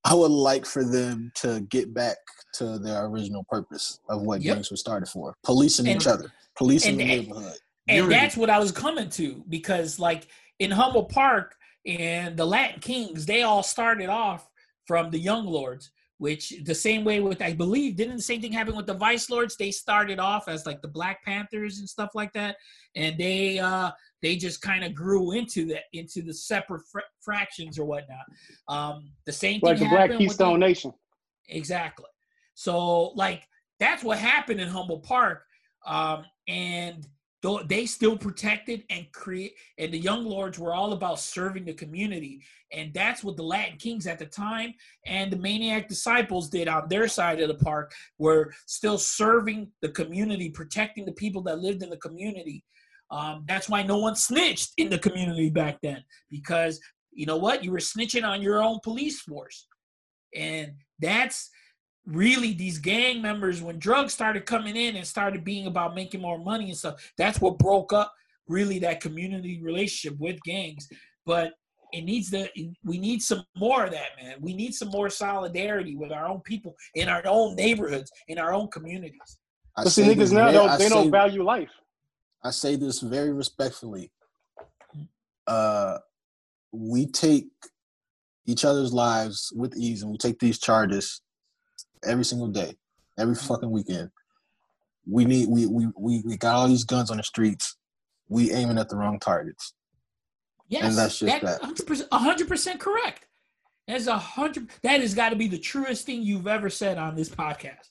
I 0.03 0.13
would 0.13 0.31
like 0.31 0.65
for 0.65 0.83
them 0.83 1.31
to 1.35 1.61
get 1.61 1.93
back 1.93 2.17
to 2.55 2.77
their 2.77 3.05
original 3.05 3.45
purpose 3.49 4.01
of 4.09 4.23
what 4.23 4.41
Yep. 4.41 4.55
gangs 4.57 4.69
were 4.71 4.75
started 4.75 5.07
for. 5.07 5.33
Policing 5.43 5.87
And- 5.87 6.01
each 6.01 6.07
other. 6.07 6.33
Policing 6.57 6.91
and- 6.91 6.99
the 6.99 7.05
neighborhood. 7.05 7.57
and 7.87 8.11
that's 8.11 8.35
what 8.35 8.49
I 8.49 8.59
was 8.59 8.73
coming 8.73 9.09
to 9.11 9.45
because 9.47 9.97
like 9.97 10.27
in 10.59 10.71
Humboldt 10.71 11.09
Park 11.09 11.55
and 11.85 12.35
the 12.35 12.45
Latin 12.45 12.81
Kings, 12.81 13.25
they 13.25 13.43
all 13.43 13.63
started 13.63 14.09
off 14.09 14.49
from 14.85 15.09
the 15.11 15.19
Young 15.19 15.45
Lords, 15.45 15.91
which 16.17 16.53
the 16.65 16.75
same 16.75 17.03
way 17.03 17.19
with 17.19 17.41
I 17.41 17.53
believe 17.53 17.95
didn't 17.95 18.17
the 18.17 18.21
same 18.21 18.41
thing 18.41 18.51
happen 18.51 18.75
with 18.75 18.87
the 18.87 18.93
Vice 18.93 19.29
Lords? 19.29 19.55
They 19.57 19.71
started 19.71 20.19
off 20.19 20.47
as 20.47 20.65
like 20.65 20.81
the 20.81 20.87
Black 20.87 21.23
Panthers 21.23 21.79
and 21.79 21.89
stuff 21.89 22.11
like 22.13 22.33
that, 22.33 22.57
and 22.95 23.17
they 23.17 23.59
uh 23.59 23.91
they 24.21 24.35
just 24.35 24.61
kind 24.61 24.83
of 24.83 24.93
grew 24.95 25.31
into 25.33 25.65
the 25.65 25.79
into 25.93 26.21
the 26.21 26.33
separate 26.33 26.83
fr- 26.91 26.99
fractions 27.21 27.77
or 27.79 27.85
whatnot. 27.85 28.25
Um, 28.67 29.11
the 29.25 29.31
same 29.31 29.59
Like 29.63 29.77
thing 29.79 29.89
the 29.89 29.95
Black 29.95 30.09
with 30.09 30.19
the- 30.19 30.25
Keystone 30.25 30.59
Nation. 30.59 30.93
Exactly. 31.49 32.05
So 32.53 33.09
like 33.15 33.47
that's 33.79 34.03
what 34.03 34.17
happened 34.17 34.61
in 34.61 34.67
Humboldt 34.69 35.03
Park, 35.03 35.43
um, 35.85 36.23
and 36.47 37.05
they 37.67 37.85
still 37.85 38.17
protected 38.17 38.83
and 38.89 39.05
create, 39.11 39.53
and 39.77 39.93
the 39.93 39.99
Young 39.99 40.23
Lords 40.23 40.57
were 40.57 40.73
all 40.73 40.93
about 40.93 41.19
serving 41.19 41.65
the 41.65 41.73
community, 41.73 42.41
and 42.71 42.93
that's 42.93 43.23
what 43.23 43.35
the 43.35 43.43
Latin 43.43 43.77
Kings 43.77 44.07
at 44.07 44.17
the 44.17 44.25
time 44.25 44.73
and 45.05 45.31
the 45.31 45.37
Maniac 45.37 45.89
Disciples 45.89 46.49
did 46.49 46.67
on 46.67 46.87
their 46.87 47.07
side 47.07 47.41
of 47.41 47.49
the 47.49 47.63
park, 47.63 47.93
were 48.17 48.53
still 48.65 48.97
serving 48.97 49.69
the 49.81 49.89
community, 49.89 50.49
protecting 50.49 51.05
the 51.05 51.11
people 51.11 51.41
that 51.43 51.59
lived 51.59 51.83
in 51.83 51.89
the 51.89 51.97
community. 51.97 52.63
Um, 53.11 53.43
that's 53.47 53.67
why 53.67 53.83
no 53.83 53.97
one 53.97 54.15
snitched 54.15 54.71
in 54.77 54.89
the 54.89 54.97
community 54.97 55.49
back 55.49 55.77
then, 55.83 56.03
because 56.31 56.79
you 57.11 57.25
know 57.25 57.37
what, 57.37 57.63
you 57.63 57.71
were 57.71 57.77
snitching 57.77 58.23
on 58.23 58.41
your 58.41 58.63
own 58.63 58.79
police 58.83 59.21
force. 59.21 59.67
And 60.33 60.71
that's 60.99 61.49
really 62.05 62.53
these 62.53 62.77
gang 62.79 63.21
members 63.21 63.61
when 63.61 63.79
drugs 63.79 64.13
started 64.13 64.45
coming 64.45 64.75
in 64.75 64.95
and 64.95 65.05
started 65.07 65.43
being 65.43 65.67
about 65.67 65.95
making 65.95 66.21
more 66.21 66.37
money 66.37 66.65
and 66.69 66.77
stuff 66.77 67.13
that's 67.17 67.39
what 67.39 67.57
broke 67.57 67.93
up 67.93 68.13
really 68.47 68.77
that 68.79 68.99
community 68.99 69.61
relationship 69.61 70.19
with 70.19 70.37
gangs 70.43 70.89
but 71.25 71.53
it 71.93 72.01
needs 72.01 72.29
to 72.29 72.49
we 72.83 72.97
need 72.97 73.21
some 73.21 73.41
more 73.55 73.85
of 73.85 73.91
that 73.91 74.09
man 74.21 74.35
we 74.41 74.53
need 74.53 74.73
some 74.73 74.89
more 74.89 75.09
solidarity 75.09 75.95
with 75.95 76.11
our 76.11 76.27
own 76.27 76.41
people 76.41 76.75
in 76.95 77.07
our 77.07 77.21
own 77.25 77.55
neighborhoods 77.55 78.11
in 78.27 78.37
our 78.37 78.53
own 78.53 78.67
communities 78.67 79.37
I 79.75 79.85
But 79.85 79.91
see, 79.91 80.03
niggas 80.03 80.31
now 80.31 80.51
very- 80.51 80.53
don't 80.53 80.77
they 80.77 80.89
don't 80.89 81.09
value 81.09 81.43
life. 81.43 81.71
I 82.43 82.51
say 82.51 82.75
this 82.75 82.99
very 82.99 83.33
respectfully. 83.33 84.11
Uh, 85.47 85.97
we 86.71 87.07
take 87.07 87.47
each 88.45 88.65
other's 88.65 88.93
lives 88.93 89.51
with 89.55 89.75
ease, 89.75 90.03
and 90.03 90.11
we 90.11 90.17
take 90.17 90.37
these 90.39 90.59
charges 90.59 91.21
every 92.05 92.25
single 92.25 92.47
day, 92.47 92.75
every 93.17 93.35
mm-hmm. 93.35 93.47
fucking 93.47 93.71
weekend. 93.71 94.09
We 95.09 95.25
need 95.25 95.49
we 95.49 95.65
we 95.65 95.87
we, 95.97 96.23
we 96.25 96.37
got 96.37 96.55
all 96.55 96.67
these 96.67 96.85
guns 96.85 97.11
on 97.11 97.17
the 97.17 97.23
streets. 97.23 97.77
We 98.29 98.51
aiming 98.51 98.77
at 98.77 98.89
the 98.89 98.95
wrong 98.95 99.19
targets. 99.19 99.73
yes 100.69 100.95
that's 100.95 101.19
just 101.19 101.41
that. 101.41 101.61
100% 101.61 102.07
100% 102.09 102.79
correct 102.79 103.27
That's 103.87 104.07
a 104.07 104.17
hundred. 104.17 104.69
That 104.81 105.01
has 105.01 105.13
got 105.13 105.29
to 105.29 105.35
be 105.35 105.47
the 105.47 105.59
truest 105.59 106.05
thing 106.05 106.23
you've 106.23 106.47
ever 106.47 106.69
said 106.69 106.97
on 106.97 107.15
this 107.15 107.29
podcast. 107.29 107.89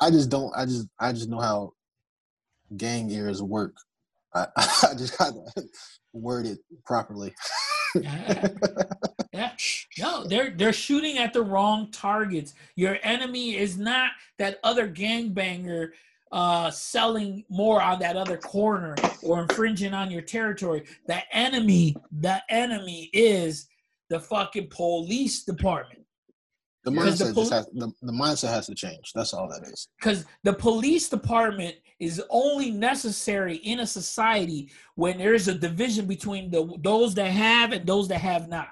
I 0.00 0.10
just 0.10 0.30
don't. 0.30 0.52
I 0.56 0.64
just. 0.64 0.88
I 0.98 1.12
just 1.12 1.28
know 1.28 1.40
how 1.40 1.72
gang 2.76 3.10
ears 3.10 3.42
work. 3.42 3.74
I, 4.34 4.46
I 4.56 4.94
just 4.96 5.18
got 5.18 5.32
to 5.32 5.62
word 6.12 6.46
it 6.46 6.58
properly. 6.84 7.34
Yeah. 9.36 9.52
No, 9.98 10.24
they're 10.24 10.50
they're 10.50 10.72
shooting 10.72 11.18
at 11.18 11.32
the 11.32 11.42
wrong 11.42 11.90
targets. 11.90 12.54
Your 12.74 12.98
enemy 13.02 13.56
is 13.56 13.78
not 13.78 14.10
that 14.38 14.58
other 14.64 14.88
gangbanger 14.88 15.90
uh 16.32 16.70
selling 16.70 17.44
more 17.48 17.80
on 17.80 18.00
that 18.00 18.16
other 18.16 18.36
corner 18.36 18.96
or 19.22 19.42
infringing 19.42 19.94
on 19.94 20.10
your 20.10 20.22
territory. 20.22 20.84
The 21.06 21.20
enemy, 21.36 21.96
the 22.20 22.42
enemy 22.50 23.10
is 23.12 23.68
the 24.08 24.20
fucking 24.20 24.68
police 24.70 25.44
department. 25.44 26.02
The 26.84 26.92
Because 26.92 27.18
the 27.18 27.24
mindset 27.24 27.34
just 27.34 27.52
has 27.52 27.66
the, 27.72 27.92
the 28.02 28.12
mindset 28.12 28.48
has 28.50 28.66
to 28.66 28.74
change. 28.74 29.12
That's 29.14 29.34
all 29.34 29.48
that 29.48 29.68
is. 29.68 29.88
because 29.98 30.24
the 30.44 30.52
police 30.52 31.08
department 31.08 31.74
is 31.98 32.22
only 32.30 32.70
necessary 32.70 33.56
in 33.56 33.80
a 33.80 33.86
society 33.86 34.70
when 34.94 35.18
there's 35.18 35.48
a 35.48 35.54
division 35.54 36.06
between 36.06 36.50
the 36.50 36.76
those 36.82 37.14
that 37.14 37.30
have 37.30 37.72
and 37.72 37.86
those 37.86 38.06
that 38.08 38.20
have 38.20 38.48
not. 38.48 38.68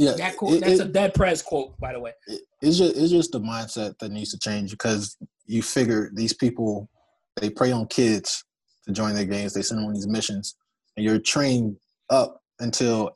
Yeah, 0.00 0.12
That 0.12 0.36
quote, 0.38 0.54
it- 0.54 0.60
that's 0.60 0.80
it- 0.80 0.86
a 0.86 0.90
dead 0.90 1.12
prez 1.12 1.42
quote, 1.42 1.78
by 1.78 1.92
the 1.92 2.00
way. 2.00 2.12
it- 2.26 2.40
it's 2.62 2.78
just 2.78 2.96
it's 2.96 3.10
just 3.10 3.32
the 3.32 3.40
mindset 3.40 3.98
that 3.98 4.10
needs 4.10 4.30
to 4.30 4.38
change 4.38 4.70
because 4.70 5.16
you 5.44 5.62
figure 5.62 6.10
these 6.14 6.32
people 6.32 6.88
they 7.36 7.50
prey 7.50 7.70
on 7.70 7.86
kids 7.86 8.42
to 8.86 8.92
join 8.92 9.14
their 9.14 9.26
gangs. 9.26 9.52
They 9.52 9.60
send 9.62 9.78
them 9.78 9.86
on 9.88 9.92
these 9.94 10.06
missions, 10.06 10.54
and 10.96 11.04
you're 11.04 11.18
trained 11.18 11.76
up 12.08 12.40
until 12.60 13.10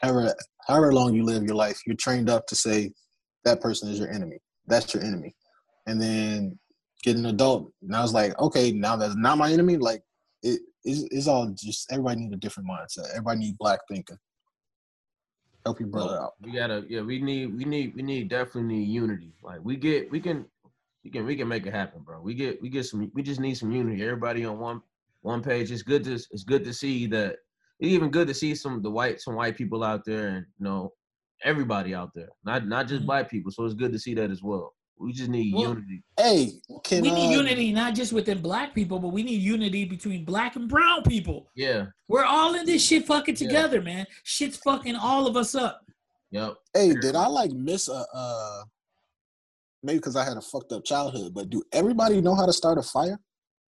however 0.00 0.34
however 0.66 0.94
long 0.94 1.14
you 1.14 1.24
live 1.24 1.42
your 1.44 1.54
life. 1.56 1.78
You're 1.86 1.96
trained 1.96 2.30
up 2.30 2.46
to 2.46 2.56
say 2.56 2.92
that 3.44 3.60
person 3.60 3.90
is 3.90 3.98
your 3.98 4.10
enemy. 4.10 4.38
That's 4.66 4.94
your 4.94 5.02
enemy, 5.02 5.34
and 5.86 6.00
then 6.00 6.58
get 7.02 7.16
an 7.16 7.26
adult. 7.26 7.70
and 7.82 7.94
I 7.94 8.00
was 8.00 8.14
like 8.14 8.38
okay, 8.38 8.72
now 8.72 8.96
that's 8.96 9.14
not 9.14 9.36
my 9.36 9.52
enemy. 9.52 9.76
Like 9.76 10.02
it, 10.42 10.60
it's, 10.84 11.02
it's 11.10 11.26
all 11.28 11.48
just 11.50 11.92
everybody 11.92 12.20
need 12.22 12.32
a 12.32 12.38
different 12.38 12.66
mindset. 12.66 13.10
Everybody 13.10 13.40
need 13.40 13.58
black 13.58 13.80
thinking. 13.90 14.16
Help 15.64 15.80
your 15.80 15.88
brother 15.88 16.20
out. 16.20 16.34
We 16.40 16.52
gotta, 16.52 16.84
yeah, 16.88 17.02
we 17.02 17.20
need, 17.20 17.56
we 17.56 17.64
need, 17.64 17.94
we 17.94 18.02
need 18.02 18.28
definitely 18.28 18.62
need 18.78 18.88
unity. 18.88 19.34
Like 19.42 19.60
we 19.62 19.76
get, 19.76 20.10
we 20.10 20.20
can, 20.20 20.46
we 21.04 21.10
can, 21.10 21.26
we 21.26 21.36
can 21.36 21.48
make 21.48 21.66
it 21.66 21.74
happen, 21.74 22.02
bro. 22.02 22.20
We 22.20 22.34
get, 22.34 22.60
we 22.62 22.68
get 22.68 22.84
some, 22.86 23.10
we 23.14 23.22
just 23.22 23.40
need 23.40 23.54
some 23.54 23.70
unity. 23.70 24.02
Everybody 24.02 24.44
on 24.44 24.58
one, 24.58 24.82
one 25.22 25.42
page. 25.42 25.70
It's 25.70 25.82
good 25.82 26.04
to, 26.04 26.14
it's 26.14 26.44
good 26.44 26.64
to 26.64 26.72
see 26.72 27.06
that. 27.08 27.36
It's 27.78 27.92
even 27.92 28.10
good 28.10 28.28
to 28.28 28.34
see 28.34 28.54
some 28.54 28.82
the 28.82 28.90
white, 28.90 29.20
some 29.20 29.34
white 29.34 29.56
people 29.56 29.82
out 29.82 30.04
there, 30.04 30.28
and 30.28 30.46
you 30.58 30.64
know, 30.64 30.92
everybody 31.44 31.94
out 31.94 32.10
there, 32.14 32.28
not 32.44 32.66
not 32.66 32.86
just 32.86 33.02
Mhm. 33.02 33.06
black 33.06 33.30
people. 33.30 33.50
So 33.50 33.64
it's 33.64 33.74
good 33.74 33.92
to 33.92 33.98
see 33.98 34.12
that 34.14 34.30
as 34.30 34.42
well. 34.42 34.74
We 35.00 35.12
just 35.14 35.30
need 35.30 35.54
Well, 35.54 35.70
unity. 35.70 36.02
Hey, 36.18 36.52
can 36.84 37.00
we 37.02 37.10
need 37.10 37.28
uh, 37.34 37.38
unity 37.40 37.72
not 37.72 37.94
just 37.94 38.12
within 38.12 38.42
black 38.42 38.74
people, 38.74 38.98
but 38.98 39.08
we 39.08 39.22
need 39.22 39.40
unity 39.40 39.86
between 39.86 40.26
black 40.26 40.56
and 40.56 40.68
brown 40.68 41.02
people. 41.04 41.48
Yeah. 41.56 41.86
We're 42.06 42.24
all 42.26 42.54
in 42.54 42.66
this 42.66 42.84
shit 42.84 43.06
fucking 43.06 43.36
Yeah. 43.40 43.46
together, 43.48 43.80
man. 43.80 44.06
Shit's 44.24 44.58
fucking 44.58 44.96
all 44.96 45.26
of 45.26 45.36
us 45.38 45.54
up. 45.54 45.80
Yep. 46.32 46.54
Hey, 46.74 46.92
did 47.00 47.16
I 47.16 47.26
like 47.28 47.50
miss 47.52 47.88
a 47.88 48.04
uh 48.12 48.62
maybe 49.82 49.98
because 49.98 50.16
I 50.16 50.24
had 50.24 50.36
a 50.36 50.42
fucked 50.42 50.72
up 50.72 50.84
childhood, 50.84 51.32
but 51.34 51.48
do 51.48 51.62
everybody 51.72 52.20
know 52.20 52.34
how 52.34 52.44
to 52.44 52.52
start 52.52 52.76
a 52.76 52.82
fire? 52.82 53.18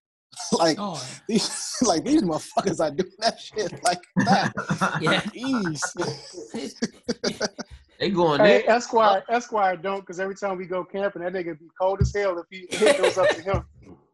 like 0.52 0.76
Oh, 0.80 1.02
these 1.30 1.78
like 1.82 2.04
these 2.04 2.24
motherfuckers 2.24 2.82
are 2.82 2.92
doing 2.92 3.10
that 3.20 3.40
shit 3.40 3.72
like 3.86 4.02
that. 4.26 5.00
yeah. 5.02 5.22
Ease. 5.34 5.82
They 8.02 8.10
going 8.10 8.40
Hey, 8.42 8.64
there. 8.66 8.72
Esquire, 8.78 9.24
Esquire 9.30 9.78
don't, 9.78 10.00
because 10.00 10.20
every 10.20 10.34
time 10.36 10.58
we 10.58 10.66
go 10.66 10.84
camping, 10.84 11.22
that 11.22 11.34
nigga 11.34 11.58
be 11.60 11.68
cold 11.80 12.02
as 12.02 12.12
hell 12.14 12.40
if 12.40 12.46
he 12.50 12.66
it 12.84 12.98
goes 12.98 13.16
up 13.18 13.30
to 13.30 13.42
him. 13.42 13.64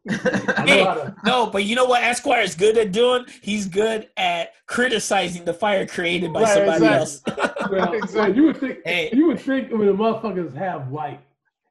Hey, 0.66 0.84
to. 0.84 1.14
no, 1.24 1.46
but 1.46 1.64
you 1.64 1.74
know 1.74 1.84
what 1.86 2.02
Esquire 2.02 2.40
is 2.42 2.54
good 2.54 2.76
at 2.78 2.92
doing? 2.92 3.24
He's 3.42 3.66
good 3.66 4.08
at 4.18 4.52
criticizing 4.66 5.44
the 5.44 5.52
fire 5.54 5.86
created 5.86 6.32
by 6.34 6.42
Right, 6.42 6.54
somebody 6.54 6.84
exactly. 6.86 7.42
else. 7.44 7.54
Well, 7.70 7.92
Exactly. 7.94 8.36
you 8.36 8.42
would 8.44 8.56
think 8.58 8.78
Hey. 8.86 9.10
you 9.12 9.26
would 9.26 9.40
think 9.40 9.70
when 9.70 9.86
the 9.86 9.92
motherfuckers 9.92 10.54
have 10.54 10.88
white 10.88 11.20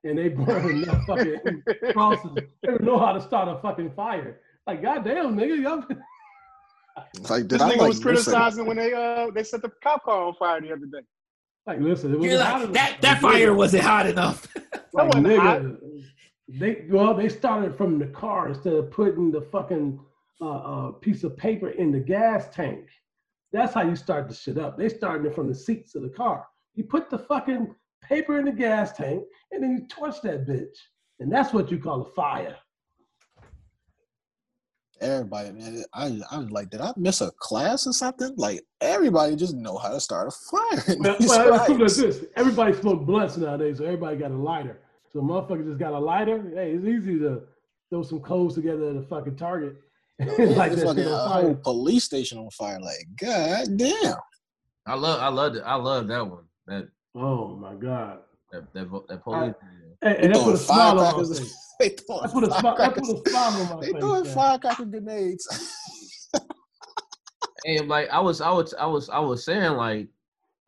and 0.03 0.17
they 0.17 0.27
burn 0.29 0.83
enough 0.83 1.03
fucking 1.07 1.63
crosses, 1.93 2.31
they 2.35 2.67
don't 2.67 2.83
know 2.83 2.99
how 2.99 3.13
to 3.13 3.21
start 3.21 3.47
a 3.47 3.59
fucking 3.61 3.91
fire. 3.95 4.39
Like 4.67 4.81
goddamn, 4.83 5.35
nigga, 5.37 5.59
y'all. 5.61 5.83
Like 7.29 7.47
did 7.47 7.49
This 7.49 7.61
I 7.61 7.71
nigga 7.71 7.77
like 7.77 7.87
was 7.89 7.99
criticizing 7.99 8.65
when 8.67 8.77
they 8.77 8.93
uh 8.93 9.31
they 9.33 9.43
set 9.43 9.61
the 9.63 9.71
cop 9.83 10.03
car 10.03 10.25
on 10.27 10.33
fire 10.35 10.61
the 10.61 10.71
other 10.73 10.85
day. 10.85 11.01
Like, 11.67 11.81
listen, 11.81 12.13
it 12.13 12.17
was 12.17 12.25
You're 12.25 12.39
like, 12.39 12.71
that 12.71 13.01
that 13.01 13.19
fire 13.19 13.53
wasn't 13.53 13.83
hot 13.83 14.07
enough. 14.07 14.47
Like, 14.93 15.13
wasn't 15.13 15.27
nigga, 15.27 15.77
they 16.47 16.85
well, 16.89 17.13
they 17.13 17.29
started 17.29 17.77
from 17.77 17.99
the 17.99 18.07
car 18.07 18.47
instead 18.47 18.73
of 18.73 18.89
putting 18.89 19.29
the 19.31 19.41
fucking 19.41 19.99
uh, 20.41 20.49
uh, 20.49 20.91
piece 20.93 21.23
of 21.23 21.37
paper 21.37 21.69
in 21.69 21.91
the 21.91 21.99
gas 21.99 22.47
tank. 22.51 22.87
That's 23.51 23.73
how 23.73 23.81
you 23.81 23.95
start 23.95 24.27
the 24.27 24.33
shit 24.33 24.57
up. 24.57 24.77
They 24.77 24.89
started 24.89 25.27
it 25.27 25.35
from 25.35 25.47
the 25.47 25.53
seats 25.53 25.93
of 25.93 26.01
the 26.01 26.09
car. 26.09 26.47
You 26.73 26.85
put 26.85 27.09
the 27.09 27.19
fucking 27.19 27.75
paper 28.01 28.39
in 28.39 28.45
the 28.45 28.51
gas 28.51 28.93
tank, 28.93 29.23
and 29.51 29.61
then 29.61 29.71
you 29.71 29.87
torch 29.87 30.21
that 30.23 30.47
bitch, 30.47 30.77
and 31.19 31.31
that's 31.31 31.53
what 31.53 31.69
you 31.69 31.77
call 31.77 32.01
a 32.01 32.11
fire. 32.11 32.55
Everybody, 35.01 35.51
man. 35.51 35.83
I 35.93 36.19
I 36.31 36.37
was 36.39 36.51
like, 36.51 36.69
did 36.69 36.81
I 36.81 36.91
miss 36.97 37.21
a 37.21 37.31
class 37.31 37.87
or 37.87 37.93
something? 37.93 38.33
Like 38.37 38.61
everybody 38.81 39.35
just 39.35 39.55
know 39.55 39.77
how 39.77 39.89
to 39.89 39.99
start 39.99 40.27
a 40.27 40.31
fire. 40.31 40.95
in 40.95 41.01
Well, 41.03 41.15
these 41.19 41.29
well, 41.29 41.53
it's 41.53 41.65
simple 41.67 41.87
fires. 41.87 41.99
as 41.99 42.19
this. 42.19 42.29
Everybody 42.35 42.73
smoke 42.73 43.05
blunts 43.05 43.37
nowadays, 43.37 43.77
so 43.77 43.85
everybody 43.85 44.17
got 44.17 44.31
a 44.31 44.35
lighter. 44.37 44.79
So 45.13 45.19
motherfucker 45.21 45.65
just 45.65 45.79
got 45.79 45.93
a 45.93 45.99
lighter. 45.99 46.43
Hey, 46.53 46.71
it's 46.71 46.85
easy 46.85 47.17
to 47.19 47.43
throw 47.89 48.03
some 48.03 48.19
coals 48.19 48.55
together 48.55 48.89
at 48.89 48.95
a 48.97 49.03
fucking 49.03 49.35
target. 49.37 49.75
like 50.19 50.29
It's 50.29 50.81
that 50.81 50.85
fucking 50.87 51.03
shit 51.03 51.11
a 51.11 51.17
whole 51.17 51.55
police 51.55 52.03
station 52.03 52.37
on 52.39 52.49
fire. 52.51 52.79
Like, 52.79 53.07
god 53.19 53.77
damn. 53.77 54.15
I 54.85 54.95
love, 54.95 55.19
I 55.21 55.27
love, 55.27 55.55
it. 55.55 55.63
I 55.65 55.75
love 55.75 56.07
that 56.07 56.27
one. 56.27 56.43
That 56.67 56.87
Oh 57.15 57.55
my 57.55 57.73
god. 57.75 58.19
that 58.51 58.73
that, 58.73 58.89
that 59.07 59.23
police. 59.23 59.53
And, 60.01 60.15
and 60.17 60.31
that's 60.33 60.39
throwing 60.41 60.55
a 60.55 60.57
smile 60.57 60.89
on 60.89 60.95
my 60.97 61.03
firecrackers. 61.11 61.39
face. 61.39 61.63
They 61.79 61.89
throwing 61.89 62.21
That's 62.23 62.33
what 62.33 62.43
a 62.43 62.47
smile. 62.47 62.75
That's 62.77 62.77
firecrackers. 62.79 63.07
what 63.07 63.27
a 63.27 63.29
smile 63.29 63.61
on 63.61 63.75
my 63.75 63.81
They 63.85 63.91
face. 63.91 64.01
throwing 64.01 64.23
man. 64.23 64.33
firecracker 64.33 64.85
grenades. 64.85 65.73
And 67.65 67.87
like 67.89 68.09
I 68.09 68.19
was, 68.19 68.39
I 68.39 68.49
was, 68.51 68.73
I 68.75 68.85
was, 68.85 69.09
I 69.09 69.19
was 69.19 69.43
saying 69.43 69.73
like, 69.73 70.07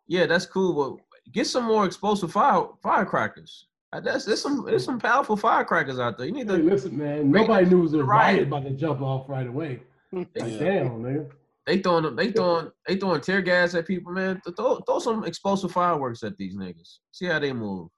yeah, 0.07 0.25
that's 0.25 0.45
cool, 0.45 0.97
but 0.97 1.31
get 1.31 1.47
some 1.47 1.63
more 1.65 1.85
explosive 1.85 2.31
fire 2.31 2.65
firecrackers. 2.83 3.67
That's 3.93 4.25
there's 4.25 4.41
some 4.41 4.65
there's 4.65 4.83
some 4.85 4.99
powerful 4.99 5.37
firecrackers 5.37 5.99
out 5.99 6.17
there. 6.17 6.27
You 6.27 6.33
need 6.33 6.49
Hey, 6.49 6.57
to. 6.57 6.63
listen, 6.63 6.97
man. 6.97 7.31
Nobody 7.31 7.67
knew 7.67 7.79
it 7.79 7.83
was 7.83 7.93
a 7.93 8.03
Riot. 8.03 8.35
riot 8.37 8.47
about 8.47 8.63
to 8.63 8.71
jump 8.71 9.01
off 9.01 9.29
right 9.29 9.47
away. 9.47 9.81
Like, 10.11 10.27
Yeah. 10.35 10.57
damn, 10.57 11.03
nigga. 11.03 11.29
They 11.67 11.77
throwing 11.79 12.03
them, 12.03 12.15
they 12.15 12.31
throwing 12.31 12.69
they 12.87 12.97
throwing 12.97 13.21
tear 13.21 13.41
gas 13.43 13.75
at 13.75 13.85
people, 13.87 14.11
man. 14.11 14.41
Throw, 14.57 14.79
throw 14.79 14.99
some 14.99 15.23
explosive 15.23 15.71
fireworks 15.71 16.23
at 16.23 16.35
these 16.37 16.55
niggas. 16.55 16.97
See 17.11 17.27
how 17.27 17.37
they 17.39 17.53
move. 17.53 17.89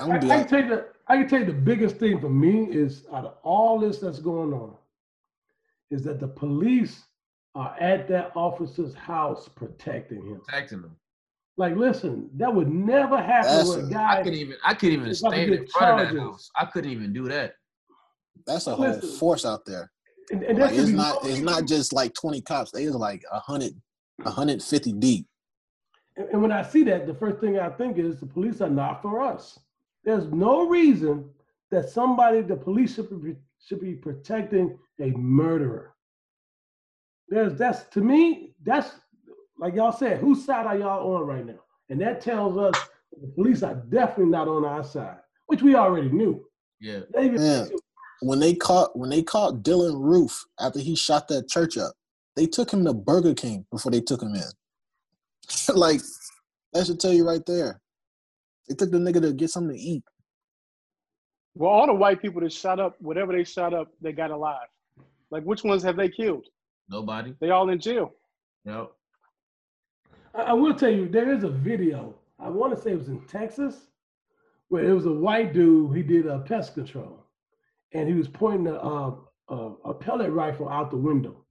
I, 0.00 0.04
I'm 0.04 0.10
I, 0.10 0.14
gonna 0.14 0.20
be 0.26 0.32
I 0.32 0.36
like- 0.36 0.48
can 0.48 0.60
tell 0.60 0.70
you 0.70 0.76
the 0.76 0.86
I 1.06 1.16
can 1.18 1.28
tell 1.28 1.40
you 1.40 1.46
the 1.46 1.52
biggest 1.52 1.96
thing 1.96 2.18
for 2.20 2.30
me 2.30 2.64
is 2.70 3.04
out 3.12 3.24
of 3.26 3.34
all 3.42 3.78
this 3.78 3.98
that's 3.98 4.20
going 4.20 4.52
on, 4.54 4.74
is 5.90 6.02
that 6.04 6.18
the 6.18 6.28
police 6.28 7.02
are 7.54 7.76
at 7.78 8.08
that 8.08 8.32
officer's 8.34 8.94
house 8.94 9.48
protecting 9.48 10.22
him. 10.26 10.40
Protecting 10.46 10.78
him. 10.78 10.96
Like, 11.56 11.76
listen, 11.76 12.30
that 12.34 12.52
would 12.52 12.68
never 12.72 13.16
happen 13.18 13.50
That's 13.50 13.68
with 13.68 13.84
a 13.84 13.86
a- 13.86 13.90
guy. 13.90 14.12
I 14.20 14.22
couldn't 14.22 14.38
even 14.38 14.56
I 14.64 14.74
couldn't 14.74 14.94
even 14.94 15.08
It's 15.08 15.20
about 15.20 15.32
stand 15.34 15.52
in 15.54 15.66
front 15.68 15.90
of 15.92 15.98
that 15.98 16.04
charges. 16.14 16.20
house. 16.20 16.50
I 16.56 16.64
couldn't 16.64 16.90
even 16.90 17.12
do 17.12 17.28
that. 17.28 17.54
That's 18.46 18.66
a 18.66 18.74
whole 18.74 18.86
Listen. 18.88 19.08
force 19.18 19.44
out 19.44 19.64
there. 19.66 19.92
and, 20.32 20.42
and 20.42 20.58
Like, 20.58 20.72
it's 20.72 20.88
not 20.90 21.22
no 21.22 21.28
it's 21.30 21.40
not 21.40 21.66
just 21.66 21.92
like 21.92 22.12
20 22.14 22.40
cops. 22.40 22.70
They 22.72 22.84
is 22.84 22.94
like 22.94 23.22
100, 23.30 23.72
150 24.22 24.92
deep. 24.94 25.26
And, 26.16 26.28
and 26.30 26.42
when 26.42 26.50
I 26.50 26.62
see 26.62 26.82
that, 26.84 27.06
the 27.06 27.14
first 27.14 27.38
thing 27.40 27.58
I 27.58 27.68
think 27.68 27.98
is 27.98 28.18
the 28.20 28.26
police 28.26 28.60
are 28.60 28.70
not 28.70 29.00
for 29.02 29.20
us. 29.22 29.58
There's 30.04 30.26
no 30.26 30.66
reason 30.68 31.30
that 31.70 31.88
somebody, 31.88 32.40
the 32.42 32.56
police 32.56 32.94
should 32.94 33.22
be 33.22 33.36
should 33.64 33.80
be 33.80 33.94
protecting 33.94 34.78
a 35.00 35.10
murderer. 35.12 35.94
There's 37.28 37.56
that's 37.56 37.84
to 37.94 38.00
me, 38.00 38.54
that's 38.62 38.90
like 39.58 39.74
y'all 39.74 39.92
said, 39.92 40.18
whose 40.20 40.44
side 40.44 40.66
are 40.66 40.76
y'all 40.76 41.14
on 41.14 41.26
right 41.26 41.46
now? 41.46 41.60
And 41.88 42.00
that 42.00 42.20
tells 42.20 42.56
us 42.58 42.74
the 43.20 43.28
police 43.28 43.62
are 43.62 43.74
definitely 43.74 44.32
not 44.32 44.48
on 44.48 44.64
our 44.64 44.84
side, 44.84 45.18
which 45.46 45.62
we 45.62 45.74
already 45.74 46.08
knew. 46.10 46.44
Yeah. 46.80 47.00
They 47.12 47.26
even- 47.26 47.40
Yeah. 47.42 47.66
When 48.20 48.38
they 48.40 48.54
caught 48.54 48.96
when 48.96 49.10
they 49.10 49.22
caught 49.22 49.62
Dylann 49.62 50.00
Roof 50.00 50.44
after 50.60 50.78
he 50.78 50.94
shot 50.94 51.28
that 51.28 51.48
church 51.48 51.76
up, 51.76 51.94
they 52.36 52.46
took 52.46 52.72
him 52.72 52.84
to 52.84 52.94
Burger 52.94 53.34
King 53.34 53.66
before 53.70 53.92
they 53.92 54.00
took 54.00 54.22
him 54.22 54.34
in. 54.34 55.74
like 55.74 56.00
that 56.72 56.86
should 56.86 57.00
tell 57.00 57.12
you 57.12 57.26
right 57.26 57.44
there. 57.46 57.80
They 58.68 58.74
took 58.74 58.90
the 58.90 58.98
nigga 58.98 59.20
to 59.22 59.32
get 59.32 59.50
something 59.50 59.76
to 59.76 59.82
eat. 59.82 60.04
Well, 61.54 61.70
all 61.70 61.86
the 61.86 61.94
white 61.94 62.20
people 62.20 62.40
that 62.40 62.52
shot 62.52 62.80
up, 62.80 62.96
whatever 63.00 63.32
they 63.32 63.44
shot 63.44 63.74
up, 63.74 63.88
they 64.00 64.12
got 64.12 64.30
alive. 64.30 64.68
Like, 65.30 65.44
which 65.44 65.64
ones 65.64 65.82
have 65.82 65.96
they 65.96 66.08
killed? 66.08 66.46
Nobody. 66.88 67.34
They 67.40 67.50
all 67.50 67.70
in 67.70 67.78
jail. 67.78 68.12
Yep. 68.64 68.90
I, 70.34 70.42
I 70.42 70.52
will 70.52 70.74
tell 70.74 70.90
you, 70.90 71.08
there 71.08 71.32
is 71.32 71.44
a 71.44 71.50
video 71.50 72.14
I 72.38 72.48
want 72.48 72.74
to 72.74 72.80
say 72.80 72.92
it 72.92 72.98
was 72.98 73.08
in 73.08 73.20
Texas, 73.26 73.86
where 74.68 74.84
it 74.84 74.92
was 74.92 75.06
a 75.06 75.12
white 75.12 75.54
dude. 75.54 75.96
He 75.96 76.02
did 76.02 76.26
a 76.26 76.40
pest 76.40 76.74
control, 76.74 77.24
and 77.92 78.08
he 78.08 78.14
was 78.14 78.28
pointing 78.28 78.66
a, 78.66 78.74
a, 78.74 79.18
a, 79.48 79.56
a 79.84 79.94
pellet 79.94 80.32
rifle 80.32 80.68
out 80.68 80.90
the 80.90 80.96
window. 80.96 81.44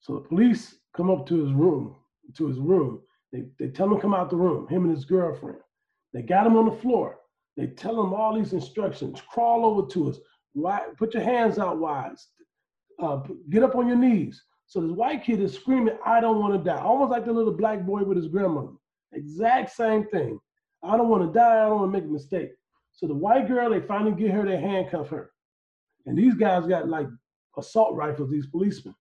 So 0.00 0.14
the 0.14 0.20
police 0.20 0.76
come 0.94 1.10
up 1.10 1.26
to 1.28 1.44
his 1.44 1.52
room, 1.52 1.94
to 2.36 2.46
his 2.48 2.58
room. 2.58 3.00
They, 3.32 3.44
they 3.58 3.68
tell 3.68 3.86
him 3.86 3.96
to 3.96 4.00
come 4.00 4.14
out 4.14 4.30
the 4.30 4.36
room, 4.36 4.66
him 4.68 4.84
and 4.84 4.94
his 4.94 5.04
girlfriend. 5.04 5.58
They 6.12 6.22
got 6.22 6.46
him 6.46 6.56
on 6.56 6.66
the 6.66 6.80
floor. 6.80 7.18
They 7.56 7.66
tell 7.66 8.02
him 8.02 8.14
all 8.14 8.34
these 8.34 8.52
instructions. 8.52 9.20
Crawl 9.20 9.64
over 9.64 9.86
to 9.88 10.10
us. 10.10 10.18
Put 10.96 11.14
your 11.14 11.22
hands 11.22 11.58
out 11.58 11.78
wide. 11.78 12.16
Uh, 12.98 13.20
get 13.48 13.62
up 13.62 13.76
on 13.76 13.86
your 13.86 13.96
knees. 13.96 14.42
So 14.66 14.80
this 14.80 14.92
white 14.92 15.24
kid 15.24 15.40
is 15.40 15.54
screaming, 15.54 15.96
I 16.06 16.20
don't 16.20 16.38
want 16.38 16.54
to 16.54 16.62
die. 16.62 16.80
Almost 16.80 17.10
like 17.10 17.24
the 17.24 17.32
little 17.32 17.52
black 17.52 17.82
boy 17.82 18.04
with 18.04 18.16
his 18.16 18.28
grandmother. 18.28 18.72
Exact 19.12 19.74
same 19.74 20.06
thing. 20.06 20.38
I 20.82 20.96
don't 20.96 21.08
want 21.08 21.26
to 21.26 21.38
die. 21.38 21.64
I 21.64 21.68
don't 21.68 21.80
want 21.80 21.92
to 21.92 21.98
make 21.98 22.08
a 22.08 22.12
mistake. 22.12 22.50
So 22.92 23.06
the 23.06 23.14
white 23.14 23.48
girl, 23.48 23.70
they 23.70 23.80
finally 23.80 24.12
get 24.12 24.30
her, 24.30 24.44
they 24.44 24.58
handcuff 24.58 25.08
her. 25.08 25.32
And 26.06 26.16
these 26.16 26.34
guys 26.34 26.66
got 26.66 26.88
like 26.88 27.08
assault 27.58 27.94
rifles, 27.94 28.30
these 28.30 28.46
policemen. 28.46 28.94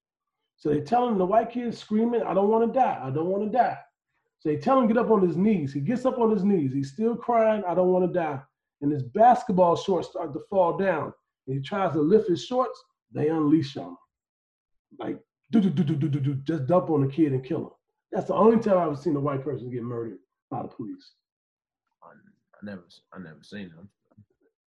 So 0.57 0.69
they 0.69 0.81
tell 0.81 1.07
him 1.07 1.18
the 1.18 1.26
white 1.26 1.52
kid 1.52 1.68
is 1.68 1.77
screaming, 1.77 2.23
I 2.23 2.34
don't 2.34 2.49
want 2.49 2.72
to 2.72 2.80
die. 2.80 2.99
I 3.02 3.10
don't 3.10 3.27
want 3.27 3.44
to 3.44 3.57
die. 3.57 3.77
So 4.40 4.49
they 4.49 4.57
tell 4.57 4.80
him 4.80 4.88
get 4.88 4.98
up 4.98 5.11
on 5.11 5.26
his 5.26 5.36
knees. 5.36 5.74
He 5.74 5.82
gets 5.82 6.06
up 6.06 6.18
on 6.18 6.32
his 6.32 6.44
knees. 6.44 6.74
He's 6.74 6.91
still 6.91 7.16
crying, 7.16 7.64
I 7.68 7.76
don't 7.76 7.90
want 7.90 8.11
to 8.11 8.14
die. 8.14 8.40
And 8.82 8.91
his 8.91 9.03
basketball 9.03 9.76
shorts 9.76 10.10
start 10.10 10.34
to 10.34 10.40
fall 10.49 10.78
down. 10.78 11.14
And 11.45 11.57
he 11.57 11.61
tries 11.61 11.94
to 11.94 12.02
lift 12.02 12.30
his 12.30 12.45
shorts, 12.45 12.82
they 13.11 13.28
unleash 13.28 13.76
on 13.76 13.90
him. 13.90 13.98
Like, 14.98 15.20
do 15.52 15.60
do 15.60 15.70
do 15.70 15.84
do 15.84 15.95
do 15.95 16.07
do 16.07 16.20
do, 16.20 16.36
just 16.36 16.68
dump 16.68 16.90
on 16.90 17.02
the 17.02 17.11
kid 17.11 17.34
and 17.34 17.44
kill 17.44 17.61
him. 17.61 17.70
That's 18.11 18.28
the 18.28 18.36
only 18.36 18.60
time 18.60 18.78
I've 18.78 18.98
seen 18.98 19.16
a 19.16 19.20
white 19.20 19.44
person 19.44 19.70
get 19.70 19.84
murdered 19.84 20.20
by 20.49 20.61
the 20.61 20.68
police. 20.68 21.11
I, 22.02 22.07
I 22.07 22.66
never, 22.66 22.84
I 23.14 23.20
never 23.20 23.44
seen 23.44 23.70
them. 23.76 23.90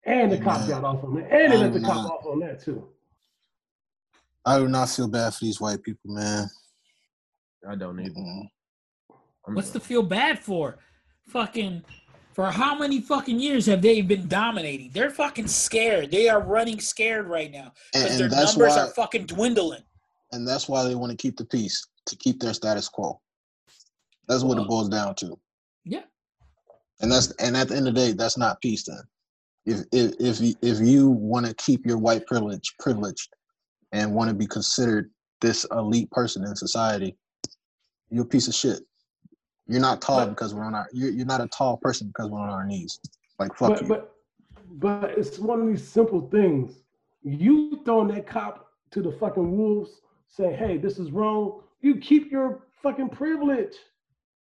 And 0.04 0.32
the 0.32 0.36
Hey, 0.36 0.42
cop 0.42 0.68
got 0.68 0.84
off 0.84 1.04
on 1.04 1.14
that. 1.14 1.30
And 1.30 1.52
they 1.52 1.56
let 1.58 1.72
the 1.72 1.78
I'm 1.78 1.84
cop 1.84 2.10
off 2.10 2.26
on 2.26 2.40
that 2.40 2.60
too. 2.62 2.88
I 4.44 4.58
do 4.58 4.66
not 4.68 4.88
feel 4.88 5.08
bad 5.08 5.34
for 5.34 5.44
these 5.44 5.60
white 5.60 5.82
people, 5.82 6.10
man. 6.10 6.48
I 7.68 7.76
don't 7.76 8.00
either. 8.00 8.10
Mm. 8.10 8.50
What's 9.46 9.70
to 9.70 9.80
feel 9.80 10.02
bad 10.02 10.38
for? 10.38 10.78
Fucking 11.28 11.82
for 12.32 12.50
how 12.50 12.78
many 12.78 13.00
fucking 13.00 13.38
years 13.38 13.66
have 13.66 13.82
they 13.82 14.00
been 14.00 14.26
dominating? 14.28 14.90
They're 14.92 15.10
fucking 15.10 15.48
scared. 15.48 16.10
They 16.10 16.28
are 16.28 16.40
running 16.40 16.80
scared 16.80 17.26
right 17.28 17.50
now 17.50 17.72
And, 17.94 18.04
because 18.04 18.18
their 18.18 18.28
that's 18.28 18.56
numbers 18.56 18.76
why, 18.76 18.82
are 18.82 18.88
fucking 18.88 19.26
dwindling. 19.26 19.82
and 20.32 20.46
that's 20.48 20.68
why 20.68 20.84
they 20.84 20.94
want 20.94 21.10
to 21.10 21.16
keep 21.16 21.36
the 21.36 21.44
peace 21.44 21.86
to 22.06 22.16
keep 22.16 22.40
their 22.40 22.54
status 22.54 22.88
quo. 22.88 23.20
That's 24.28 24.42
what 24.44 24.56
Well- 24.56 24.64
it 24.64 24.68
boils 24.68 24.88
down 24.88 25.14
to. 25.16 25.38
Yeah. 25.84 26.04
And 27.00 27.10
that's 27.10 27.32
and 27.32 27.56
at 27.56 27.68
the 27.68 27.76
end 27.76 27.88
of 27.88 27.94
the 27.94 28.00
day, 28.00 28.12
that's 28.12 28.38
not 28.38 28.60
peace. 28.60 28.84
Then, 28.86 29.02
if 29.66 29.80
if 29.92 30.14
if 30.20 30.40
you, 30.40 30.54
if 30.62 30.80
you 30.80 31.10
want 31.10 31.46
to 31.46 31.54
keep 31.54 31.84
your 31.84 31.98
white 31.98 32.26
privilege 32.26 32.72
privileged 32.78 33.28
and 33.90 34.14
want 34.14 34.28
to 34.28 34.34
be 34.34 34.46
considered 34.46 35.10
this 35.40 35.66
elite 35.72 36.08
person 36.12 36.44
in 36.44 36.54
society, 36.54 37.16
you're 38.10 38.22
a 38.22 38.28
piece 38.28 38.46
of 38.46 38.54
shit. 38.54 38.80
You're 39.72 39.80
not 39.80 40.02
tall 40.02 40.18
But- 40.20 40.30
because 40.30 40.54
we're 40.54 40.64
on 40.64 40.74
our. 40.74 40.86
You're, 40.92 41.10
you're 41.10 41.26
not 41.26 41.40
a 41.40 41.48
tall 41.48 41.78
person 41.78 42.08
because 42.08 42.28
we're 42.30 42.40
on 42.40 42.50
our 42.50 42.66
knees. 42.66 43.00
Like 43.38 43.54
fuck 43.56 43.70
But 43.70 43.82
you. 43.82 43.88
but 43.88 44.12
but 44.74 45.10
it's 45.18 45.38
one 45.38 45.60
of 45.62 45.66
these 45.66 45.86
simple 45.86 46.28
things. 46.30 46.74
You 47.22 47.80
throwing 47.84 48.08
that 48.08 48.26
cop 48.26 48.68
to 48.90 49.00
the 49.02 49.12
fucking 49.12 49.56
wolves, 49.56 50.02
saying, 50.28 50.56
"Hey, 50.58 50.76
this 50.76 50.98
is 50.98 51.10
wrong." 51.10 51.62
You 51.80 51.96
keep 51.96 52.30
your 52.30 52.66
fucking 52.82 53.08
privilege. 53.08 53.74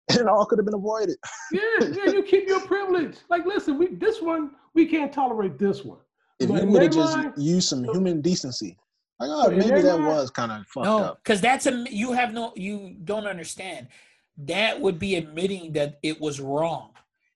And 0.09 0.19
it 0.21 0.27
all 0.27 0.45
could 0.45 0.57
have 0.59 0.65
been 0.65 0.73
avoided. 0.73 1.17
Yeah, 1.51 1.61
yeah, 1.81 2.11
you 2.11 2.23
keep 2.23 2.47
your 2.47 2.59
privilege. 2.61 3.17
Like, 3.29 3.45
listen, 3.45 3.77
we 3.77 3.87
this 3.95 4.21
one 4.21 4.51
we 4.73 4.85
can't 4.87 5.13
tolerate 5.13 5.59
this 5.59 5.85
one. 5.85 5.99
If 6.39 6.49
But 6.49 6.63
you 6.63 6.69
would 6.69 6.81
have 6.81 6.91
just 6.91 7.15
mind- 7.17 7.33
used 7.37 7.69
some 7.69 7.83
human 7.83 8.21
decency, 8.21 8.75
like 9.19 9.29
oh, 9.31 9.51
maybe 9.51 9.81
that 9.81 9.99
mind- 9.99 10.07
was 10.07 10.31
kind 10.31 10.51
of 10.51 10.65
fucked 10.67 10.85
No, 10.85 10.97
up. 10.99 11.23
because 11.23 11.39
that's 11.41 11.67
a 11.67 11.85
you 11.91 12.11
have 12.13 12.33
no 12.33 12.51
you 12.55 12.95
don't 13.03 13.27
understand. 13.27 13.87
That 14.37 14.79
would 14.79 14.99
be 14.99 15.15
admitting 15.15 15.73
that 15.73 15.99
it 16.03 16.19
was 16.19 16.39
wrong. 16.39 16.91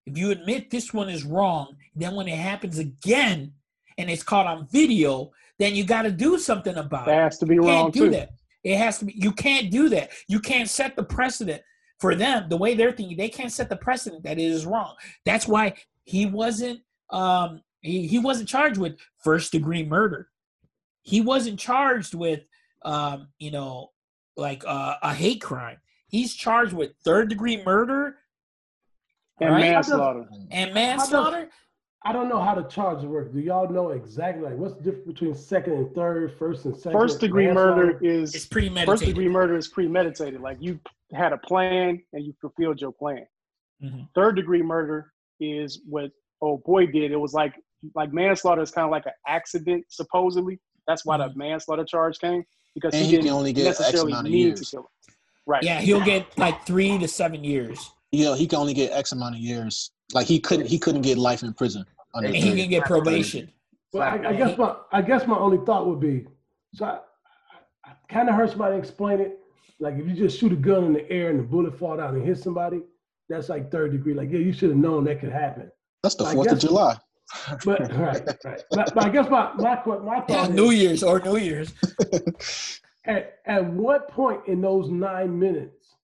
If 0.05 0.17
you 0.17 0.31
admit 0.31 0.69
this 0.69 0.93
one 0.93 1.09
is 1.09 1.23
wrong, 1.23 1.76
then 1.95 2.15
when 2.15 2.27
it 2.27 2.38
happens 2.38 2.77
again 2.80 3.53
and 3.97 4.09
it's 4.09 4.23
caught 4.23 4.45
on 4.47 4.67
video, 4.67 5.31
then 5.57 5.76
you 5.76 5.84
got 5.84 6.03
to 6.03 6.11
do 6.11 6.38
something 6.38 6.76
about 6.76 7.05
That 7.05 7.19
it. 7.19 7.23
has 7.23 7.38
to 7.39 7.45
be 7.45 7.55
You 7.55 7.61
wrong 7.63 7.85
can't 7.85 7.93
do 7.93 8.05
too. 8.05 8.11
that. 8.11 8.30
It 8.63 8.77
has 8.77 8.99
to 8.99 9.05
be. 9.05 9.13
You 9.15 9.31
can't 9.31 9.69
do 9.72 9.89
that. 9.89 10.11
You 10.27 10.39
can't 10.39 10.69
set 10.69 10.95
the 10.95 11.03
precedent 11.03 11.61
for 11.99 12.15
them 12.15 12.49
the 12.49 12.57
way 12.57 12.73
they're 12.76 12.91
thinking. 12.91 13.15
They 13.17 13.30
can't 13.30 13.51
set 13.51 13.69
the 13.69 13.76
precedent 13.76 14.23
that 14.23 14.38
it 14.39 14.43
is 14.43 14.65
wrong. 14.65 14.95
That's 15.26 15.47
why 15.47 15.76
he 16.03 16.26
wasn't. 16.26 16.81
Um, 17.11 17.61
he, 17.81 18.07
he 18.07 18.17
wasn't 18.19 18.49
charged 18.49 18.80
with 18.80 18.97
first 19.23 19.51
degree 19.51 19.84
murder. 19.84 20.30
He 21.03 21.22
wasn't 21.22 21.59
charged 21.59 22.15
with, 22.15 22.41
um, 22.81 23.27
you 23.38 23.51
know, 23.51 23.91
like 24.35 24.63
uh, 24.65 24.95
a 25.03 25.13
hate 25.13 25.41
crime. 25.41 25.77
He's 26.15 26.33
charged 26.33 26.71
with 26.71 26.91
third 27.03 27.27
degree 27.27 27.61
murder 27.65 28.15
And 29.41 29.51
Right? 29.51 29.71
manslaughter. 29.71 30.25
and 30.49 30.73
manslaughter. 30.73 31.49
I 32.05 32.13
don't 32.13 32.29
know 32.29 32.39
how 32.39 32.55
the 32.55 32.63
charges 32.63 33.05
work. 33.05 33.33
Do 33.33 33.39
y'all 33.39 33.67
know 33.67 33.89
exactly 33.89 34.43
like 34.43 34.57
what's 34.57 34.75
the 34.75 34.83
difference 34.83 35.07
between 35.07 35.33
second 35.35 35.73
and 35.73 35.93
third, 35.93 36.31
first 36.39 36.63
and 36.63 36.73
second? 36.73 36.97
First 36.97 37.19
degree 37.19 37.51
murder 37.51 37.99
is 38.01 38.33
It's 38.33 38.43
is 38.45 38.49
premeditated. 38.49 38.87
first 38.87 39.03
degree 39.03 39.27
murder 39.27 39.57
is 39.57 39.67
premeditated. 39.67 40.39
Like 40.39 40.57
you 40.61 40.79
had 41.11 41.33
a 41.33 41.37
plan 41.37 42.01
and 42.13 42.23
you 42.25 42.33
fulfilled 42.39 42.79
your 42.79 42.93
plan. 42.93 43.27
Mhm. 43.83 44.07
Third 44.15 44.37
degree 44.37 44.61
murder 44.61 45.11
is 45.41 45.81
what 45.85 46.11
old 46.39 46.63
boy 46.63 46.85
did. 46.85 47.11
It 47.11 47.17
was 47.19 47.33
like 47.33 47.55
like 47.93 48.13
manslaughter 48.13 48.61
is 48.61 48.71
kind 48.71 48.85
of 48.85 48.91
like 48.91 49.05
an 49.05 49.11
accident 49.27 49.83
supposedly. 49.89 50.61
That's 50.87 51.05
why 51.05 51.17
the 51.17 51.35
manslaughter 51.35 51.83
charge 51.83 52.19
came 52.19 52.45
because 52.73 52.93
And 52.93 53.03
he, 53.03 53.09
he 53.11 53.17
didn't 53.17 53.31
only 53.31 53.51
get 53.51 53.67
X 53.67 53.79
necessarily 53.81 54.13
amount 54.13 54.27
of 54.27 54.31
need 54.31 54.39
years. 54.45 54.59
to 54.61 54.65
kill 54.77 54.79
him. 54.83 54.87
Right. 55.45 55.63
Yeah, 55.63 55.80
he'll 55.81 56.03
get 56.03 56.26
like 56.38 56.65
three 56.65 56.97
to 56.97 57.07
seven 57.07 57.43
years, 57.43 57.91
Yeah, 58.11 58.35
he 58.35 58.47
can 58.47 58.59
only 58.59 58.73
get 58.73 58.91
X 58.91 59.11
amount 59.11 59.35
of 59.35 59.41
years. 59.41 59.91
Like 60.13 60.27
he 60.27 60.39
couldn't 60.39 60.65
he 60.67 60.80
couldn't 60.80 61.01
get 61.01 61.17
life 61.17 61.43
in 61.43 61.53
prison. 61.53 61.85
Under 62.13 62.27
and 62.27 62.35
he 62.35 62.49
thirty. 62.49 62.61
can 62.61 62.69
get 62.69 62.85
probation. 62.85 63.51
Well, 63.93 64.03
I, 64.03 64.30
I 64.30 64.34
guess 64.34 64.57
my 64.57 64.76
I 64.91 65.01
guess 65.01 65.27
my 65.27 65.38
only 65.38 65.63
thought 65.65 65.88
would 65.88 65.99
be, 65.99 66.26
so 66.73 66.85
I, 66.85 66.99
I, 67.85 67.91
kind 68.09 68.30
of 68.30 68.35
heard 68.35 68.49
somebody 68.49 68.77
explain 68.77 69.19
it. 69.19 69.39
Like 69.80 69.95
if 69.95 70.07
you 70.07 70.13
just 70.13 70.39
shoot 70.39 70.51
a 70.51 70.55
gun 70.55 70.84
in 70.85 70.93
the 70.93 71.09
air 71.11 71.30
and 71.30 71.39
the 71.39 71.43
bullet 71.43 71.77
fall 71.77 71.97
down 71.97 72.15
and 72.15 72.26
hit 72.26 72.38
somebody, 72.39 72.81
that's 73.30 73.49
like 73.49 73.72
third 73.72 73.91
degree. 73.91 74.13
Like 74.13 74.31
yeah, 74.31 74.39
you 74.39 74.53
should 74.53 74.69
have 74.69 74.77
known 74.80 75.03
that 75.05 75.19
could 75.19 75.31
happen. 75.31 75.72
That's 76.01 76.15
the 76.15 76.26
I 76.26 76.34
Fourth 76.34 76.51
of 76.51 76.59
July. 76.59 76.97
But 77.65 77.91
right, 77.93 78.22
right. 78.45 78.63
But, 78.72 78.93
but 78.93 79.03
I 79.03 79.09
guess 79.09 79.30
my 79.30 79.53
my 79.55 79.76
que- 79.77 79.99
my 79.99 80.17
Yeah, 80.17 80.26
thought 80.27 80.51
New 80.51 80.72
Year's 80.72 81.03
or 81.03 81.19
New 81.19 81.38
Year's. 81.38 81.73
at 83.06 83.40
at 83.45 83.65
what 83.65 84.10
point 84.10 84.41
in 84.48 84.61
those 84.61 84.90
nine 84.90 85.38
minutes 85.38 85.95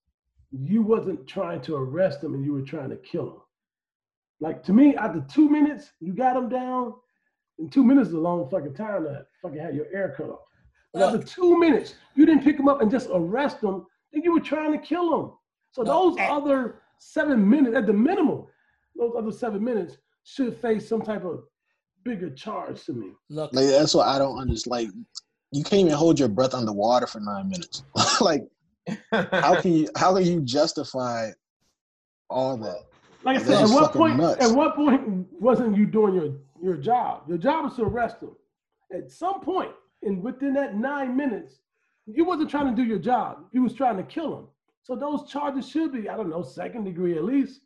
you 0.52 0.82
wasn't 0.82 1.26
trying 1.28 1.62
to 1.62 1.76
arrest 1.76 2.22
them 2.22 2.34
and 2.34 2.44
you 2.46 2.54
were 2.54 2.62
trying 2.62 2.90
to 2.90 2.98
kill 2.98 3.26
them? 3.26 3.42
Like 4.40 4.64
to 4.64 4.74
me, 4.74 4.96
after 4.96 5.24
two 5.30 5.50
minutes, 5.50 5.92
you 6.00 6.14
got 6.14 6.34
them 6.34 6.50
down. 6.50 6.94
And 7.60 7.72
two 7.72 7.84
minutes 7.84 8.10
is 8.10 8.16
a 8.16 8.20
long 8.20 8.50
fucking 8.50 8.74
time 8.74 9.04
to 9.04 9.26
fucking 9.42 9.60
have 9.60 9.76
your 9.76 9.86
air 9.94 10.14
cut 10.18 10.30
off. 10.30 10.40
But 10.94 11.04
after 11.04 11.20
two 11.26 11.58
minutes, 11.60 11.94
you 12.16 12.26
didn't 12.26 12.44
pick 12.44 12.58
them 12.58 12.68
up 12.68 12.82
and 12.82 12.90
just 12.92 13.08
arrest 13.14 13.62
them, 13.62 13.86
and 14.14 14.24
you 14.24 14.34
were 14.34 14.40
trying 14.40 14.72
to 14.74 14.80
kill 14.80 15.10
them. 15.12 15.32
So 15.72 15.84
No, 15.84 16.10
those 16.10 16.18
at- 16.20 16.30
other 16.32 16.82
seven 16.98 17.48
minutes, 17.48 17.76
at 17.78 17.86
the 17.86 17.94
minimum, 17.94 18.46
those 18.96 19.14
other 19.18 19.32
seven 19.32 19.64
minutes 19.64 19.98
should 20.24 20.58
face 20.58 20.88
some 20.88 21.02
type 21.02 21.24
of 21.24 21.44
bigger 22.04 22.30
charge 22.32 22.84
to 22.86 22.94
me. 22.94 23.12
Look, 23.30 23.54
Like 23.54 23.68
that's 23.68 23.94
what 23.94 24.08
I 24.08 24.18
don't 24.18 24.38
understand. 24.40 24.72
Like 24.72 24.90
you 25.52 25.64
can't 25.64 25.82
even 25.82 25.94
hold 25.94 26.20
your 26.20 26.30
breath 26.30 26.54
underwater 26.54 27.08
for 27.08 27.20
nine 27.20 27.50
minutes. 27.50 27.84
like 28.22 28.44
how 29.12 29.60
can 29.62 29.74
you 29.74 29.90
how 29.96 30.16
can 30.16 30.26
you 30.26 30.42
justify 30.42 31.30
all 32.30 32.58
that? 32.58 32.84
Like 33.24 33.38
I 33.38 33.44
That's 33.44 33.70
said, 33.72 33.78
at 33.78 33.82
what 33.82 33.94
point? 33.94 34.18
nuts. 34.18 34.44
At 34.44 34.56
what 34.56 34.76
point 34.76 35.28
wasn't 35.40 35.78
you 35.78 35.86
doing 35.86 36.16
your 36.16 36.34
your 36.62 36.78
job? 36.78 37.24
Your 37.28 37.38
job 37.38 37.70
is 37.70 37.76
to 37.78 37.84
arrest 37.84 38.22
them. 38.22 38.36
At 38.94 39.12
some 39.12 39.42
point, 39.42 39.72
in 40.02 40.22
within 40.22 40.54
that 40.56 40.76
nine 40.76 41.16
minutes, 41.16 41.60
you 42.06 42.26
wasn't 42.26 42.50
trying 42.50 42.74
to 42.74 42.82
do 42.82 42.88
your 42.88 43.00
job. 43.00 43.46
You 43.52 43.62
was 43.62 43.74
trying 43.74 43.98
to 43.98 44.04
kill 44.04 44.36
them. 44.36 44.48
So 44.84 44.96
those 44.96 45.30
charges 45.30 45.70
should 45.70 45.94
be, 45.94 46.10
I 46.10 46.18
don't 46.18 46.30
know, 46.30 46.42
second 46.42 46.86
degree 46.86 47.16
at 47.16 47.24
least. 47.24 47.62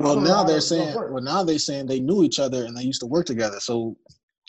Well, 0.00 0.20
now 0.20 0.44
they're 0.44 0.60
saying 0.60 0.94
well 0.94 1.22
now 1.22 1.42
they're 1.42 1.58
saying 1.58 1.86
they 1.86 2.00
knew 2.00 2.22
each 2.22 2.38
other 2.38 2.64
and 2.64 2.76
they 2.76 2.82
used 2.82 3.00
to 3.00 3.06
work 3.06 3.26
together. 3.26 3.60
So 3.60 3.96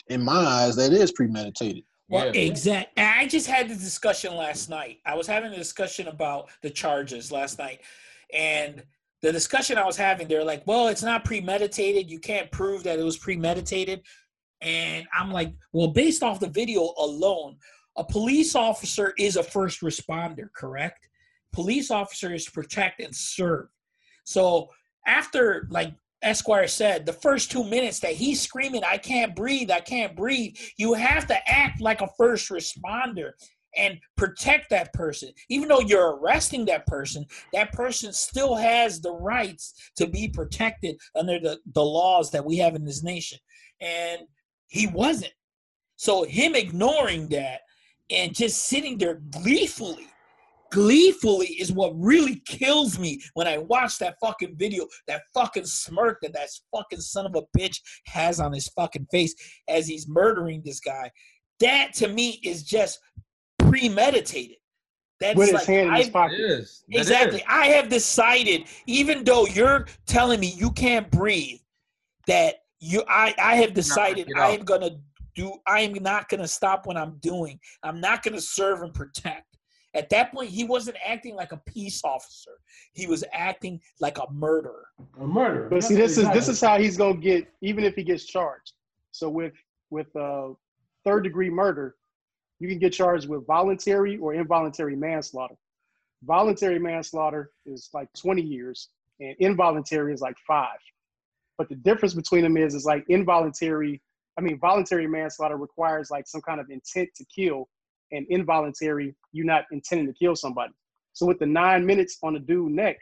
in 0.08 0.22
my 0.22 0.32
eyes, 0.32 0.76
that 0.76 0.92
is 0.92 1.12
premeditated. 1.12 1.82
Well, 2.08 2.26
Yeah. 2.34 2.40
exact. 2.40 2.98
I 2.98 3.26
just 3.26 3.46
had 3.46 3.68
the 3.68 3.74
discussion 3.74 4.34
last 4.34 4.68
night. 4.68 5.00
I 5.04 5.14
was 5.14 5.26
having 5.26 5.52
a 5.52 5.56
discussion 5.56 6.08
about 6.08 6.50
the 6.62 6.70
charges 6.70 7.32
last 7.32 7.58
night, 7.58 7.80
and 8.32 8.84
the 9.22 9.32
discussion 9.32 9.76
I 9.78 9.84
was 9.84 9.96
having, 9.96 10.28
they're 10.28 10.44
like, 10.44 10.66
"Well, 10.66 10.88
it's 10.88 11.02
not 11.02 11.24
premeditated. 11.24 12.10
You 12.10 12.20
can't 12.20 12.50
prove 12.52 12.84
that 12.84 12.98
it 12.98 13.02
was 13.02 13.16
premeditated." 13.16 14.02
And 14.60 15.06
I'm 15.12 15.32
like, 15.32 15.52
"Well, 15.72 15.88
based 15.88 16.22
off 16.22 16.38
the 16.40 16.48
video 16.48 16.94
alone, 16.98 17.58
a 17.96 18.04
police 18.04 18.54
officer 18.54 19.14
is 19.18 19.36
a 19.36 19.42
first 19.42 19.80
responder, 19.80 20.52
correct? 20.52 21.08
Police 21.52 21.90
officer 21.90 22.32
is 22.32 22.44
to 22.44 22.52
protect 22.52 23.00
and 23.00 23.14
serve. 23.14 23.68
So 24.24 24.70
after 25.06 25.66
like 25.70 25.94
Esquire 26.22 26.66
said, 26.66 27.06
the 27.06 27.12
first 27.12 27.50
two 27.50 27.64
minutes 27.64 28.00
that 28.00 28.14
he's 28.14 28.40
screaming, 28.40 28.82
I 28.84 28.98
can't 28.98 29.36
breathe, 29.36 29.70
I 29.70 29.80
can't 29.80 30.16
breathe, 30.16 30.56
you 30.76 30.94
have 30.94 31.26
to 31.28 31.36
act 31.48 31.80
like 31.80 32.00
a 32.00 32.08
first 32.16 32.50
responder 32.50 33.32
and 33.76 33.98
protect 34.16 34.70
that 34.70 34.92
person. 34.94 35.30
Even 35.50 35.68
though 35.68 35.80
you're 35.80 36.16
arresting 36.16 36.64
that 36.64 36.86
person, 36.86 37.24
that 37.52 37.72
person 37.72 38.12
still 38.12 38.54
has 38.54 39.00
the 39.00 39.12
rights 39.12 39.90
to 39.96 40.06
be 40.06 40.28
protected 40.28 40.96
under 41.14 41.38
the, 41.38 41.58
the 41.74 41.84
laws 41.84 42.30
that 42.30 42.44
we 42.44 42.56
have 42.56 42.74
in 42.74 42.84
this 42.84 43.02
nation. 43.02 43.38
And 43.80 44.22
he 44.68 44.86
wasn't. 44.86 45.34
So 45.96 46.24
him 46.24 46.54
ignoring 46.54 47.28
that 47.28 47.60
and 48.10 48.34
just 48.34 48.66
sitting 48.66 48.98
there 48.98 49.20
gleefully 49.30 50.06
gleefully 50.76 51.46
is 51.58 51.72
what 51.72 51.94
really 51.96 52.42
kills 52.44 52.98
me 52.98 53.18
when 53.32 53.48
I 53.48 53.56
watch 53.56 53.98
that 53.98 54.16
fucking 54.22 54.56
video, 54.58 54.86
that 55.08 55.22
fucking 55.32 55.64
smirk 55.64 56.18
that 56.20 56.34
that 56.34 56.50
fucking 56.70 57.00
son 57.00 57.24
of 57.24 57.34
a 57.34 57.58
bitch 57.58 57.78
has 58.04 58.40
on 58.40 58.52
his 58.52 58.68
fucking 58.68 59.06
face 59.10 59.34
as 59.68 59.86
he's 59.88 60.06
murdering 60.06 60.60
this 60.62 60.78
guy. 60.78 61.10
That 61.60 61.94
to 61.94 62.08
me 62.08 62.40
is 62.44 62.62
just 62.62 63.00
premeditated. 63.58 64.58
That's 65.18 65.34
With 65.34 65.46
his 65.46 65.54
like, 65.54 65.66
hand 65.66 65.88
in 65.88 65.94
his 65.94 66.10
pocket. 66.10 66.40
It 66.40 66.50
is. 66.50 66.84
Exactly. 66.90 67.38
is. 67.38 67.44
I 67.48 67.68
have 67.68 67.88
decided, 67.88 68.64
even 68.86 69.24
though 69.24 69.46
you're 69.46 69.86
telling 70.06 70.40
me 70.40 70.48
you 70.58 70.70
can't 70.72 71.10
breathe, 71.10 71.60
that 72.26 72.56
you 72.80 73.02
I, 73.08 73.34
I 73.38 73.56
have 73.56 73.72
decided 73.72 74.28
I 74.36 74.50
am 74.50 74.64
gonna 74.66 74.90
do 75.34 75.54
I 75.66 75.80
am 75.80 75.94
not 75.94 76.28
gonna 76.28 76.46
stop 76.46 76.84
what 76.84 76.98
I'm 76.98 77.16
doing. 77.22 77.58
I'm 77.82 77.98
not 77.98 78.22
gonna 78.22 78.42
serve 78.42 78.82
and 78.82 78.92
protect. 78.92 79.55
At 79.96 80.10
that 80.10 80.32
point, 80.32 80.50
he 80.50 80.62
wasn't 80.62 80.98
acting 81.04 81.34
like 81.34 81.52
a 81.52 81.56
peace 81.56 82.02
officer. 82.04 82.52
He 82.92 83.06
was 83.06 83.24
acting 83.32 83.80
like 83.98 84.18
a 84.18 84.30
murderer. 84.30 84.86
A 85.20 85.26
murder. 85.26 85.68
But 85.70 85.82
see, 85.82 85.94
this 85.94 86.18
is 86.18 86.30
this 86.30 86.48
is 86.48 86.60
how 86.60 86.78
he's 86.78 86.98
gonna 86.98 87.16
get, 87.16 87.48
even 87.62 87.82
if 87.82 87.94
he 87.94 88.04
gets 88.04 88.26
charged. 88.26 88.72
So 89.12 89.30
with 89.30 89.54
with 89.90 90.14
uh, 90.14 90.48
third 91.04 91.24
degree 91.24 91.48
murder, 91.48 91.96
you 92.60 92.68
can 92.68 92.78
get 92.78 92.92
charged 92.92 93.26
with 93.28 93.46
voluntary 93.46 94.18
or 94.18 94.34
involuntary 94.34 94.96
manslaughter. 94.96 95.56
Voluntary 96.22 96.78
manslaughter 96.78 97.50
is 97.64 97.88
like 97.94 98.08
20 98.18 98.42
years, 98.42 98.90
and 99.20 99.34
involuntary 99.38 100.12
is 100.12 100.20
like 100.20 100.36
five. 100.46 100.78
But 101.56 101.70
the 101.70 101.76
difference 101.76 102.12
between 102.12 102.42
them 102.42 102.58
is, 102.58 102.74
is 102.74 102.84
like 102.84 103.04
involuntary. 103.08 104.02
I 104.38 104.42
mean, 104.42 104.58
voluntary 104.58 105.06
manslaughter 105.06 105.56
requires 105.56 106.10
like 106.10 106.26
some 106.26 106.42
kind 106.42 106.60
of 106.60 106.68
intent 106.68 107.08
to 107.16 107.24
kill, 107.34 107.68
and 108.12 108.26
involuntary, 108.30 109.14
you're 109.32 109.46
not 109.46 109.64
intending 109.72 110.06
to 110.06 110.12
kill 110.12 110.36
somebody. 110.36 110.72
So 111.12 111.26
with 111.26 111.38
the 111.38 111.46
nine 111.46 111.84
minutes 111.86 112.18
on 112.22 112.34
the 112.34 112.40
dude 112.40 112.72
neck, 112.72 112.96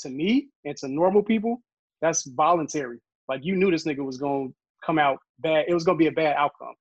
to 0.00 0.08
me 0.08 0.48
and 0.64 0.76
to 0.78 0.88
normal 0.88 1.22
people, 1.22 1.62
that's 2.02 2.24
voluntary. 2.30 2.98
Like 3.28 3.44
you 3.44 3.56
knew 3.56 3.70
this 3.70 3.84
nigga 3.84 4.04
was 4.04 4.18
gonna 4.18 4.48
come 4.84 4.98
out 4.98 5.18
bad. 5.40 5.64
It 5.68 5.74
was 5.74 5.84
gonna 5.84 5.98
be 5.98 6.06
a 6.06 6.12
bad 6.12 6.36
outcome. 6.36 6.74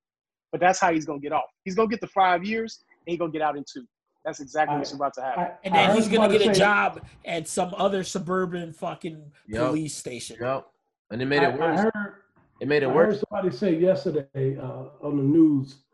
But 0.52 0.62
that's 0.62 0.80
how 0.80 0.94
he's 0.94 1.06
gonna 1.06 1.20
get 1.20 1.32
off. 1.32 1.46
He's 1.64 1.76
gonna 1.76 1.88
get 1.88 2.02
the 2.02 2.08
five 2.08 2.44
years 2.46 2.80
and 3.06 3.12
he's 3.12 3.20
gonna 3.20 3.32
get 3.32 3.42
out 3.42 3.58
in 3.58 3.64
two. 3.72 3.86
That's 4.24 4.40
exactly 4.40 4.78
what's 4.78 4.92
about 4.94 5.14
to 5.16 5.22
happen. 5.22 5.44
I, 5.44 5.52
And 5.64 5.74
then 5.76 5.96
he's 5.96 6.06
gonna 6.08 6.24
somebody 6.24 6.38
get 6.40 6.52
a 6.52 6.54
say- 6.56 6.60
job 6.60 7.06
at 7.26 7.48
some 7.48 7.74
other 7.78 8.04
suburban 8.04 8.74
fucking 8.74 9.32
Yup. 9.48 9.68
police 9.70 9.96
station. 9.96 10.38
Yep. 10.42 10.68
And 11.12 11.22
it 11.22 11.26
made 11.26 11.44
it 11.44 11.54
I 11.54 11.58
worse. 11.58 11.80
heard 11.80 12.14
It 12.60 12.68
made 12.68 12.84
I 12.84 12.88
it 12.88 12.94
heard 12.94 13.08
worse. 13.10 13.24
somebody 13.30 13.56
say 13.56 13.76
yesterday 13.78 14.58
uh, 14.58 14.86
on 15.02 15.18
the 15.18 15.24
news 15.24 15.85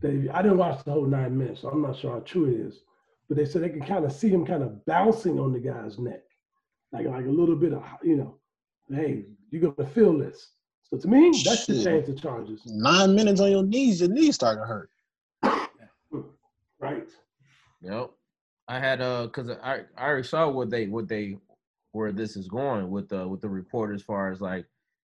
that 0.00 0.10
if- 0.10 0.30
I 0.34 0.42
didn't 0.42 0.58
watch 0.58 0.84
the 0.84 0.92
whole 0.92 1.06
nine 1.06 1.36
minutes, 1.36 1.62
so 1.62 1.68
I'm 1.68 1.82
not 1.82 1.96
sure 1.96 2.12
how 2.12 2.20
true 2.20 2.46
it 2.46 2.54
is. 2.54 2.82
But 3.28 3.36
they 3.36 3.44
said 3.44 3.62
they 3.62 3.68
can 3.68 3.82
kind 3.84 4.04
of 4.04 4.12
see 4.12 4.28
him 4.28 4.46
kind 4.46 4.62
of 4.62 4.84
bouncing 4.86 5.38
on 5.38 5.52
the 5.52 5.60
guy's 5.60 5.98
neck, 5.98 6.22
like 6.92 7.06
like 7.06 7.26
a 7.26 7.30
little 7.30 7.56
bit 7.56 7.72
of 7.74 7.84
you 8.02 8.16
know, 8.16 8.38
hey, 8.90 9.26
you're 9.50 9.70
gonna 9.70 9.88
feel 9.90 10.16
this. 10.16 10.52
So 10.84 10.96
to 10.96 11.08
me, 11.08 11.30
that 11.44 11.58
should 11.58 11.76
Shit. 11.76 11.84
change 11.84 12.06
the 12.06 12.14
charges, 12.14 12.62
Nine 12.64 13.14
minutes 13.14 13.40
on 13.40 13.50
your 13.50 13.62
knees, 13.62 14.00
your 14.00 14.08
knees 14.10 14.34
start 14.36 14.58
to 14.58 14.64
hurt. 14.64 14.90
right? 16.80 17.08
Yep. 17.82 18.10
I 18.68 18.78
had 18.78 19.00
uh, 19.00 19.28
cause 19.28 19.50
I 19.50 19.82
I 19.96 20.06
already 20.06 20.26
saw 20.26 20.48
what 20.48 20.70
they 20.70 20.86
what 20.86 21.08
they 21.08 21.38
where 21.92 22.12
this 22.12 22.36
is 22.36 22.48
going 22.48 22.90
with 22.90 23.08
the 23.08 23.26
with 23.26 23.40
the 23.40 23.48
report 23.48 23.94
as 23.94 24.02
far 24.02 24.30
as 24.30 24.40
like 24.40 24.66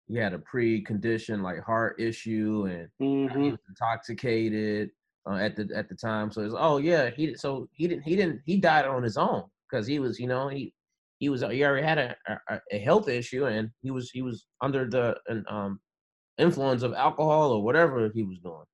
he 0.09 0.17
had 0.17 0.33
a 0.33 0.39
pre-condition 0.39 1.41
like 1.43 1.63
heart 1.63 1.95
issue 1.99 2.67
and 2.69 2.89
Mhm. 2.99 3.43
he 3.43 3.51
was 3.51 3.59
intoxicated 3.69 4.89
uh, 5.29 5.35
at 5.35 5.55
the 5.55 5.69
at 5.75 5.87
the 5.87 5.95
time. 5.95 6.31
So 6.31 6.41
it's 6.41 6.55
oh 6.57 6.77
yeah 6.77 7.09
he 7.11 7.35
so 7.35 7.69
he 7.71 7.87
didn't 7.87 8.03
he 8.03 8.15
didn't 8.15 8.41
he 8.45 8.57
died 8.57 8.85
on 8.85 9.03
his 9.03 9.17
own 9.17 9.43
because 9.69 9.85
he 9.85 9.99
was 9.99 10.19
you 10.19 10.27
know 10.27 10.47
he 10.47 10.73
he 11.19 11.29
was 11.29 11.41
he 11.41 11.63
already 11.63 11.85
had 11.85 11.99
a, 11.99 12.15
a 12.49 12.59
a 12.71 12.79
health 12.79 13.07
issue 13.07 13.45
and 13.45 13.69
he 13.81 13.91
was 13.91 14.09
he 14.11 14.21
was 14.23 14.45
under 14.61 14.89
the 14.89 15.15
an, 15.27 15.45
um 15.47 15.79
influence 16.39 16.81
of 16.83 16.93
alcohol 16.93 17.51
or 17.51 17.61
whatever 17.63 18.09
he 18.13 18.23
was 18.23 18.39
doing. 18.39 18.65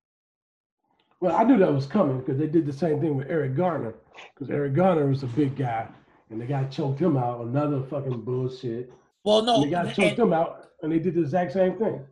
Well, 1.20 1.34
I 1.34 1.44
knew 1.44 1.58
that 1.58 1.72
was 1.72 1.86
coming 1.86 2.18
because 2.20 2.38
they 2.38 2.46
did 2.46 2.64
the 2.66 2.72
same 2.72 3.00
thing 3.00 3.16
with 3.16 3.28
Eric 3.28 3.56
Garner, 3.56 3.94
because 4.34 4.50
Eric 4.50 4.74
Garner 4.74 5.06
was 5.06 5.22
a 5.22 5.26
big 5.28 5.56
guy, 5.56 5.88
and 6.30 6.40
the 6.40 6.44
guy 6.46 6.64
choked 6.64 7.00
him 7.00 7.16
out. 7.16 7.40
Another 7.40 7.82
fucking 7.82 8.20
bullshit. 8.20 8.92
Well, 9.26 9.42
no, 9.42 9.56
And 9.56 9.64
the 9.64 9.70
guy 9.70 9.84
and- 9.84 9.94
choked 9.94 10.18
him 10.20 10.32
out, 10.32 10.68
and 10.82 10.92
they 10.92 11.00
did 11.00 11.14
the 11.14 11.22
exact 11.22 11.52
same 11.52 11.76
thing. 11.76 12.06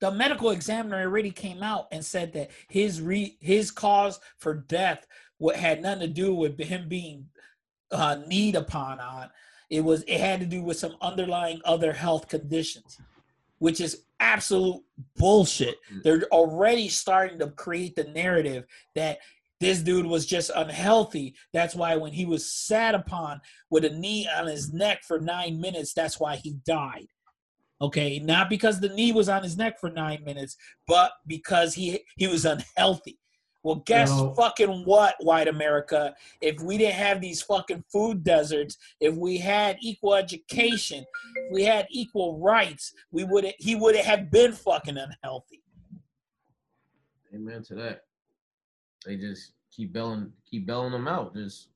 the 0.00 0.10
medical 0.12 0.50
examiner 0.50 1.00
already 1.00 1.30
came 1.30 1.60
out 1.62 1.88
and 1.90 2.04
said 2.04 2.32
that 2.34 2.50
his 2.68 3.00
re 3.00 3.36
his 3.40 3.70
cause 3.72 4.20
for 4.36 4.54
death 4.54 5.06
what 5.38 5.56
had 5.56 5.82
nothing 5.82 6.00
to 6.00 6.06
do 6.06 6.34
with 6.34 6.56
him 6.60 6.88
being 6.88 7.26
uh, 7.90 8.16
kneed 8.26 8.54
upon 8.54 9.00
on. 9.00 9.30
It 9.70 9.80
was 9.82 10.02
it 10.02 10.20
had 10.20 10.40
to 10.40 10.46
do 10.46 10.62
with 10.62 10.78
some 10.78 10.94
underlying 11.00 11.60
other 11.64 11.92
health 11.92 12.28
conditions, 12.28 12.98
which 13.58 13.80
is 13.80 14.02
absolute 14.20 14.82
bullshit. 15.16 15.78
They're 16.04 16.24
already 16.30 16.88
starting 16.88 17.38
to 17.38 17.48
create 17.48 17.96
the 17.96 18.04
narrative 18.04 18.66
that 18.94 19.18
this 19.60 19.80
dude 19.80 20.06
was 20.06 20.26
just 20.26 20.50
unhealthy. 20.54 21.34
That's 21.52 21.74
why 21.74 21.96
when 21.96 22.12
he 22.12 22.24
was 22.24 22.52
sat 22.52 22.94
upon 22.94 23.40
with 23.70 23.84
a 23.84 23.90
knee 23.90 24.28
on 24.36 24.46
his 24.46 24.72
neck 24.72 25.02
for 25.06 25.18
nine 25.18 25.60
minutes, 25.60 25.92
that's 25.92 26.20
why 26.20 26.36
he 26.36 26.54
died. 26.64 27.08
Okay, 27.80 28.18
not 28.18 28.50
because 28.50 28.80
the 28.80 28.88
knee 28.88 29.12
was 29.12 29.28
on 29.28 29.42
his 29.42 29.56
neck 29.56 29.78
for 29.78 29.90
nine 29.90 30.24
minutes, 30.24 30.56
but 30.86 31.12
because 31.26 31.74
he 31.74 32.00
he 32.16 32.26
was 32.26 32.44
unhealthy. 32.44 33.18
Well, 33.64 33.82
guess 33.86 34.10
No. 34.10 34.34
fucking 34.34 34.84
what, 34.84 35.16
white 35.20 35.48
America? 35.48 36.14
If 36.40 36.60
we 36.60 36.78
didn't 36.78 36.94
have 36.94 37.20
these 37.20 37.42
fucking 37.42 37.84
food 37.92 38.22
deserts, 38.24 38.78
if 39.00 39.14
we 39.14 39.38
had 39.38 39.76
equal 39.80 40.14
education, 40.14 41.04
if 41.36 41.52
we 41.52 41.64
had 41.64 41.86
equal 41.90 42.38
rights, 42.38 42.92
we 43.10 43.24
would 43.24 43.52
he 43.58 43.74
would 43.74 43.96
have 43.96 44.30
been 44.30 44.52
fucking 44.52 44.96
unhealthy. 44.96 45.62
Amen 47.34 47.62
to 47.64 47.74
that. 47.74 48.02
They 49.06 49.16
just 49.16 49.52
keep 49.70 49.92
belling 49.92 50.32
keep 50.50 50.66
belling 50.66 50.92
them 50.92 51.08
out. 51.08 51.34
Just 51.34 51.68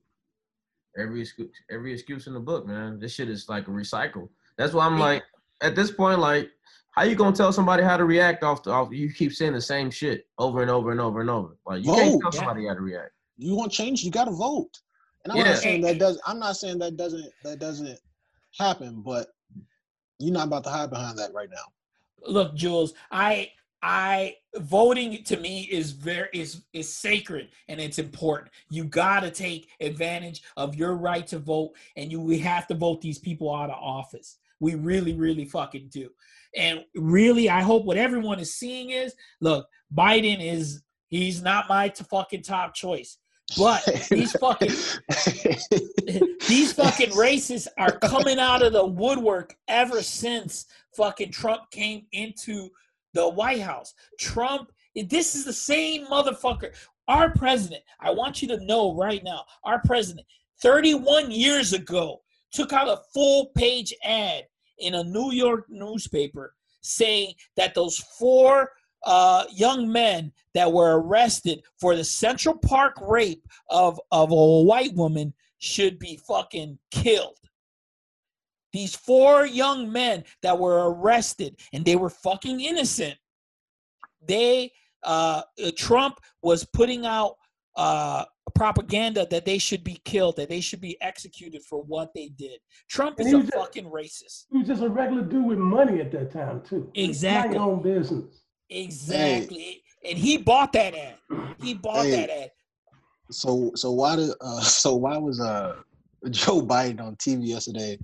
every 0.97 1.21
excuse, 1.21 1.49
every 1.71 1.93
excuse 1.93 2.27
in 2.27 2.33
the 2.33 2.39
book, 2.39 2.67
man. 2.67 2.99
This 2.99 3.13
shit 3.13 3.29
is 3.29 3.49
like 3.49 3.67
a 3.67 3.71
recycle. 3.71 4.29
That's 4.57 4.73
why 4.73 4.85
I'm 4.85 4.97
Yeah. 4.97 5.05
like, 5.05 5.23
at 5.61 5.75
this 5.75 5.91
point, 5.91 6.19
like, 6.19 6.49
how 6.91 7.03
you 7.03 7.15
gonna 7.15 7.35
tell 7.35 7.51
somebody 7.51 7.83
how 7.83 7.97
to 7.97 8.05
react 8.05 8.43
off 8.43 8.63
the 8.63 8.71
off? 8.71 8.89
You 8.91 9.11
keep 9.11 9.33
saying 9.33 9.53
the 9.53 9.61
same 9.61 9.89
shit 9.89 10.27
over 10.37 10.61
and 10.61 10.69
over 10.69 10.91
and 10.91 11.01
over 11.01 11.21
and 11.21 11.29
over. 11.29 11.57
Like, 11.65 11.83
you 11.83 11.91
can't 11.91 12.11
Vote. 12.11 12.21
tell 12.21 12.31
Yeah. 12.33 12.37
somebody 12.39 12.67
how 12.67 12.75
to 12.75 12.81
react. 12.81 13.11
You 13.37 13.55
want 13.55 13.71
change, 13.71 14.03
you 14.03 14.11
gotta 14.11 14.31
vote. 14.31 14.79
And 15.23 15.31
I'm 15.31 15.39
Yeah. 15.39 15.45
not 15.45 15.57
saying 15.57 15.81
that 15.81 15.97
does 15.97 16.21
I'm 16.27 16.37
not 16.39 16.57
saying 16.57 16.77
that 16.79 16.97
doesn't 16.97 17.31
that 17.43 17.57
doesn't 17.59 17.99
happen, 18.57 19.01
but 19.01 19.29
you're 20.19 20.33
not 20.33 20.47
about 20.47 20.63
to 20.65 20.69
hide 20.69 20.89
behind 20.91 21.17
that 21.17 21.33
right 21.33 21.49
now. 21.49 21.65
look 22.25 22.55
jules 22.55 22.93
i 23.11 23.51
i 23.83 24.33
voting 24.59 25.23
to 25.25 25.37
me 25.37 25.67
is 25.71 25.91
very 25.91 26.29
is 26.33 26.63
is 26.73 26.91
sacred 26.91 27.49
and 27.67 27.79
it's 27.79 27.99
important. 27.99 28.51
You 28.69 28.85
got 28.85 29.19
to 29.19 29.29
take 29.29 29.69
advantage 29.81 30.41
of 30.57 30.75
your 30.75 30.95
right 30.95 31.27
to 31.27 31.39
vote 31.39 31.71
and 31.97 32.11
you 32.11 32.21
we 32.21 32.39
have 32.39 32.65
to 32.67 32.75
vote 32.75 33.01
these 33.01 33.19
people 33.19 33.53
out 33.53 33.69
of 33.69 33.77
office. 33.79 34.39
We 34.59 34.75
really 34.75 35.13
really 35.13 35.45
fucking 35.45 35.89
do. 35.91 36.09
And 36.55 36.85
really 36.95 37.49
i 37.49 37.61
hope 37.61 37.83
what 37.83 37.97
everyone 37.97 38.39
is 38.39 38.55
seeing 38.55 38.91
is 38.91 39.13
look 39.41 39.67
biden 39.93 40.39
is 40.39 40.83
he's 41.09 41.41
not 41.41 41.67
my 41.67 41.89
fucking 41.89 42.43
top 42.43 42.73
choice 42.75 43.17
but 43.57 43.83
these 44.09 44.31
fucking 44.33 44.69
these 46.47 46.73
fucking 46.73 47.09
racists 47.09 47.67
are 47.77 47.91
coming 47.91 48.39
out 48.39 48.63
of 48.63 48.73
the 48.73 48.85
woodwork 48.85 49.55
ever 49.67 50.01
since 50.01 50.65
fucking 50.95 51.31
Trump 51.31 51.69
came 51.71 52.05
into 52.11 52.69
the 53.13 53.27
White 53.27 53.61
House. 53.61 53.93
Trump, 54.19 54.71
this 54.95 55.35
is 55.35 55.45
the 55.45 55.53
same 55.53 56.05
motherfucker. 56.07 56.73
Our 57.07 57.31
president, 57.31 57.83
I 57.99 58.11
want 58.11 58.41
you 58.41 58.47
to 58.49 58.65
know 58.65 58.95
right 58.95 59.23
now, 59.23 59.45
our 59.63 59.81
president, 59.83 60.25
31 60.61 61.31
years 61.31 61.73
ago, 61.73 62.21
took 62.51 62.71
out 62.71 62.87
a 62.87 63.01
full 63.13 63.47
page 63.57 63.93
ad 64.03 64.43
in 64.79 64.95
a 64.95 65.03
New 65.03 65.31
York 65.31 65.65
newspaper 65.69 66.55
saying 66.81 67.33
that 67.55 67.73
those 67.73 67.97
four 67.97 68.71
uh, 69.05 69.43
young 69.51 69.91
men 69.91 70.31
that 70.53 70.71
were 70.71 70.99
arrested 70.99 71.61
for 71.79 71.95
the 71.95 72.03
Central 72.03 72.57
Park 72.57 72.95
rape 73.01 73.45
of, 73.69 73.99
of 74.11 74.31
a 74.31 74.61
white 74.61 74.93
woman 74.93 75.33
should 75.57 75.99
be 75.99 76.19
fucking 76.27 76.77
killed. 76.91 77.37
These 78.73 78.95
four 78.95 79.45
young 79.45 79.91
men 79.91 80.23
that 80.41 80.57
were 80.57 80.89
arrested 80.91 81.59
and 81.73 81.85
they 81.85 81.95
were 81.95 82.09
fucking 82.09 82.59
innocent. 82.59 83.15
They 84.27 84.71
uh, 85.03 85.43
uh, 85.63 85.71
Trump 85.77 86.19
was 86.41 86.65
putting 86.65 87.05
out 87.05 87.35
uh, 87.75 88.25
propaganda 88.55 89.27
that 89.29 89.45
they 89.45 89.57
should 89.57 89.83
be 89.83 89.99
killed, 90.05 90.37
that 90.37 90.47
they 90.49 90.61
should 90.61 90.79
be 90.81 90.97
executed 91.01 91.61
for 91.63 91.83
what 91.83 92.09
they 92.15 92.29
did. 92.29 92.59
Trump 92.89 93.19
And 93.19 93.27
is 93.27 93.33
a 93.33 93.39
just- 93.41 93.53
fucking 93.53 93.85
racist. 93.85 94.45
He 94.51 94.59
was 94.59 94.67
just 94.67 94.81
a 94.81 94.89
regular 94.89 95.23
dude 95.23 95.45
with 95.45 95.57
money 95.59 95.99
at 96.01 96.11
that 96.13 96.31
time 96.31 96.61
too. 96.67 96.89
Exactly. 96.95 97.53
His 97.55 97.61
own 97.61 97.81
business. 97.81 98.41
Exactly. 98.69 99.83
And 100.05 100.17
he 100.17 100.37
bought 100.37 100.73
that 100.73 100.95
ad. 100.95 101.15
He 101.61 101.73
bought 101.73 102.05
Hey. 102.05 102.11
that 102.11 102.29
ad. 102.29 102.51
So 103.31 103.71
so 103.75 103.91
why 103.91 104.15
did 104.15 104.31
uh 104.41 104.61
so 104.81 104.95
why 104.95 105.17
was 105.17 105.39
uh 105.39 105.75
Joe 106.29 106.61
Biden 106.61 107.01
on 107.01 107.15
TV 107.17 107.47
yesterday? 107.47 107.99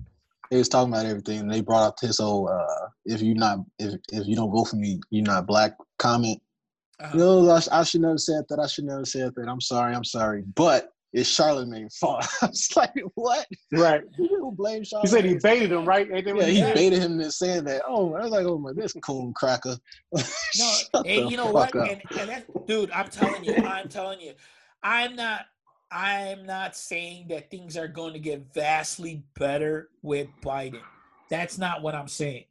They 0.50 0.58
was 0.58 0.68
talking 0.68 0.92
about 0.92 1.06
everything 1.06 1.40
and 1.40 1.50
they 1.50 1.60
brought 1.60 1.86
up 1.86 1.96
this 2.00 2.18
whole 2.18 2.48
uh 2.48 2.88
if 3.04 3.22
you 3.22 3.34
not 3.34 3.58
if 3.78 3.94
if 4.12 4.26
you 4.26 4.34
don't 4.36 4.50
go 4.50 4.64
for 4.64 4.76
me, 4.76 5.00
you're 5.10 5.24
not 5.24 5.46
black 5.46 5.72
comment. 5.98 6.40
Uh-huh. 7.00 7.10
You 7.16 7.20
know, 7.24 7.50
I, 7.50 7.60
I 7.72 7.82
should 7.84 8.02
never 8.02 8.18
said 8.18 8.44
that. 8.48 8.58
I 8.58 8.66
should 8.66 8.84
never 8.84 9.04
said 9.04 9.32
that. 9.34 9.48
I'm 9.48 9.60
sorry. 9.60 9.94
I'm 9.94 10.04
sorry. 10.04 10.42
But 10.54 10.90
it's 11.12 11.34
Charlamagne's 11.36 11.96
fault. 11.96 12.26
I 12.42 12.46
was 12.46 12.68
like, 12.76 12.92
what? 13.14 13.46
Right. 13.72 14.02
You 14.18 14.52
blame 14.56 14.82
Charlamagne. 14.82 15.00
He 15.02 15.06
said 15.08 15.24
he 15.24 15.34
baited 15.34 15.72
him, 15.72 15.84
right? 15.84 16.08
Ain't 16.12 16.24
that 16.26 16.34
what 16.34 16.42
Yeah, 16.44 16.48
he 16.50 16.54
he 16.56 16.60
said? 16.62 16.74
baited 16.74 16.98
him 17.00 17.12
into 17.12 17.32
saying 17.32 17.64
that. 17.64 17.82
Oh, 17.86 18.14
I 18.14 18.20
was 18.22 18.30
like, 18.30 18.46
oh 18.46 18.58
my, 18.58 18.72
this 18.72 18.92
coon 19.02 19.32
cracker. 19.34 19.76
No, 20.14 20.22
Shut 20.64 21.06
and 21.06 21.26
the 21.26 21.30
you 21.30 21.36
know 21.36 21.50
what? 21.52 21.74
up. 21.76 21.88
And, 21.88 22.02
and 22.18 22.28
that, 22.28 22.66
dude, 22.66 22.90
I'm 22.90 23.08
telling 23.08 23.44
you, 23.44 23.54
I'm 23.54 23.88
telling 23.88 24.20
you, 24.20 24.32
I'm 24.82 25.14
not, 25.14 25.42
I'm 25.92 26.46
not 26.46 26.76
saying 26.76 27.28
that 27.28 27.50
things 27.50 27.76
are 27.76 27.88
going 27.88 28.12
to 28.12 28.18
get 28.18 28.54
vastly 28.54 29.24
better 29.38 29.88
with 30.02 30.28
Biden. 30.42 30.80
That's 31.28 31.58
not 31.58 31.82
what 31.82 31.94
I'm 31.94 32.08
saying. 32.08 32.44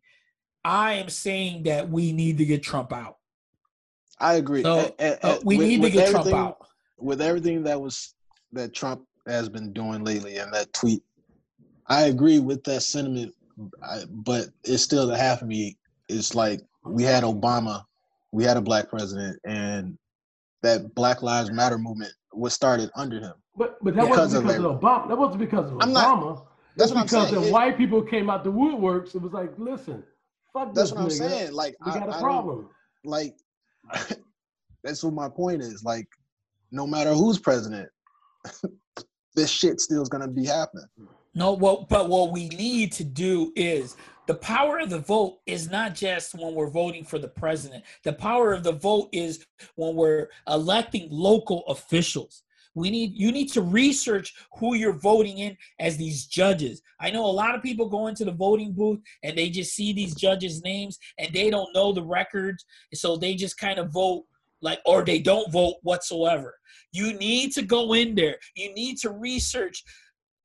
I 0.65 0.93
am 0.93 1.09
saying 1.09 1.63
that 1.63 1.89
we 1.89 2.11
need 2.11 2.37
to 2.39 2.45
get 2.45 2.63
Trump 2.63 2.91
out. 2.91 3.17
I 4.19 4.35
agree. 4.35 4.63
So, 4.63 4.93
a- 4.99 5.25
uh, 5.25 5.39
we 5.43 5.57
with- 5.57 5.67
need 5.67 5.81
to 5.83 5.89
get 5.89 6.09
Trump 6.09 6.33
out. 6.33 6.57
With 6.97 7.21
everything 7.21 7.63
that 7.63 7.79
was 7.79 8.13
that 8.51 8.73
Trump 8.73 9.05
has 9.25 9.47
been 9.47 9.71
doing 9.71 10.03
lately 10.03 10.37
and 10.37 10.53
that 10.53 10.73
tweet, 10.73 11.01
I 11.87 12.03
agree 12.03 12.39
with 12.39 12.63
that 12.65 12.81
sentiment. 12.81 13.33
I, 13.81 14.03
but 14.09 14.47
it's 14.65 14.83
still 14.83 15.07
the 15.07 15.17
half 15.17 15.41
of 15.41 15.47
me. 15.47 15.77
It's 16.09 16.35
like 16.35 16.61
we 16.83 17.03
had 17.03 17.23
Obama, 17.23 17.83
we 18.33 18.43
had 18.43 18.57
a 18.57 18.61
black 18.61 18.89
president, 18.89 19.39
and 19.45 19.97
that 20.61 20.93
Black 20.93 21.21
Lives 21.21 21.51
Matter 21.51 21.77
movement 21.77 22.11
was 22.33 22.53
started 22.53 22.89
under 22.95 23.19
him. 23.19 23.33
But 23.55 23.77
but 23.83 23.95
that 23.95 24.03
Because 24.03 24.17
wasn't 24.33 24.47
because 24.47 24.63
of, 24.63 24.71
it. 24.75 24.81
Obama. 24.81 25.07
That 25.09 25.17
wasn't 25.17 25.39
because 25.39 25.71
of 25.71 25.77
I'm 25.81 25.91
not- 25.93 26.19
Obama. 26.19 26.45
That's 26.77 26.91
It's 26.91 26.95
what 26.95 26.99
I'm 27.01 27.05
because 27.07 27.29
saying. 27.29 27.41
the 27.41 27.47
It- 27.49 27.51
white 27.51 27.77
people 27.77 28.01
came 28.01 28.29
out 28.29 28.43
the 28.43 28.51
woodworks. 28.51 29.15
It 29.15 29.21
was 29.21 29.33
like, 29.33 29.51
listen, 29.57 30.03
fuck 30.53 30.73
That's 30.73 30.91
this 30.91 30.95
what 30.95 31.03
I'm 31.05 31.09
saying. 31.09 31.51
Like 31.53 31.75
We 31.85 31.91
I, 31.91 31.99
got 31.99 32.09
a 32.09 32.15
I 32.15 32.19
problem. 32.19 32.69
like 33.03 33.35
that's 34.83 35.03
what 35.03 35.13
my 35.13 35.27
point 35.29 35.61
is. 35.61 35.83
Like, 35.83 36.07
no 36.71 36.85
matter 36.87 37.13
who's 37.13 37.39
president, 37.39 37.89
this 39.35 39.49
shit 39.49 39.81
still 39.81 40.01
is 40.01 40.09
gonna 40.09 40.27
be 40.27 40.45
happening. 40.45 40.85
No, 41.35 41.53
well, 41.53 41.85
but 41.89 42.09
what 42.09 42.31
we 42.31 42.49
need 42.49 42.91
to 42.93 43.03
do 43.03 43.51
is 43.55 43.95
the 44.29 44.35
power 44.35 44.77
of 44.77 44.91
the 44.91 44.99
vote 44.99 45.39
is 45.47 45.71
not 45.71 45.95
just 45.95 46.35
when 46.35 46.53
we're 46.53 46.69
voting 46.69 47.03
for 47.03 47.17
the 47.17 47.27
president. 47.27 47.83
The 48.03 48.13
power 48.13 48.53
of 48.53 48.61
the 48.61 48.73
vote 48.73 49.09
is 49.11 49.43
when 49.73 49.95
we're 49.95 50.27
electing 50.47 51.07
local 51.09 51.65
officials. 51.65 52.43
We 52.75 52.91
need 52.91 53.17
you 53.17 53.31
need 53.31 53.51
to 53.53 53.63
research 53.63 54.35
who 54.59 54.75
you're 54.75 54.93
voting 54.93 55.39
in 55.39 55.57
as 55.79 55.97
these 55.97 56.27
judges. 56.27 56.83
I 56.99 57.09
know 57.09 57.25
a 57.25 57.39
lot 57.41 57.55
of 57.55 57.63
people 57.63 57.89
go 57.89 58.05
into 58.05 58.23
the 58.23 58.31
voting 58.31 58.71
booth 58.71 58.99
and 59.23 59.35
they 59.35 59.49
just 59.49 59.73
see 59.73 59.93
these 59.93 60.13
judges' 60.13 60.61
names 60.61 60.99
and 61.17 61.33
they 61.33 61.49
don't 61.49 61.73
know 61.73 61.91
the 61.91 62.03
records, 62.03 62.63
so 62.93 63.17
they 63.17 63.33
just 63.33 63.57
kind 63.57 63.79
of 63.79 63.91
vote 63.91 64.25
like 64.61 64.79
or 64.85 65.03
they 65.03 65.17
don't 65.17 65.51
vote 65.51 65.77
whatsoever. 65.81 66.53
You 66.91 67.13
need 67.13 67.51
to 67.53 67.63
go 67.63 67.93
in 67.93 68.13
there. 68.13 68.37
You 68.53 68.75
need 68.75 68.99
to 68.99 69.09
research 69.09 69.83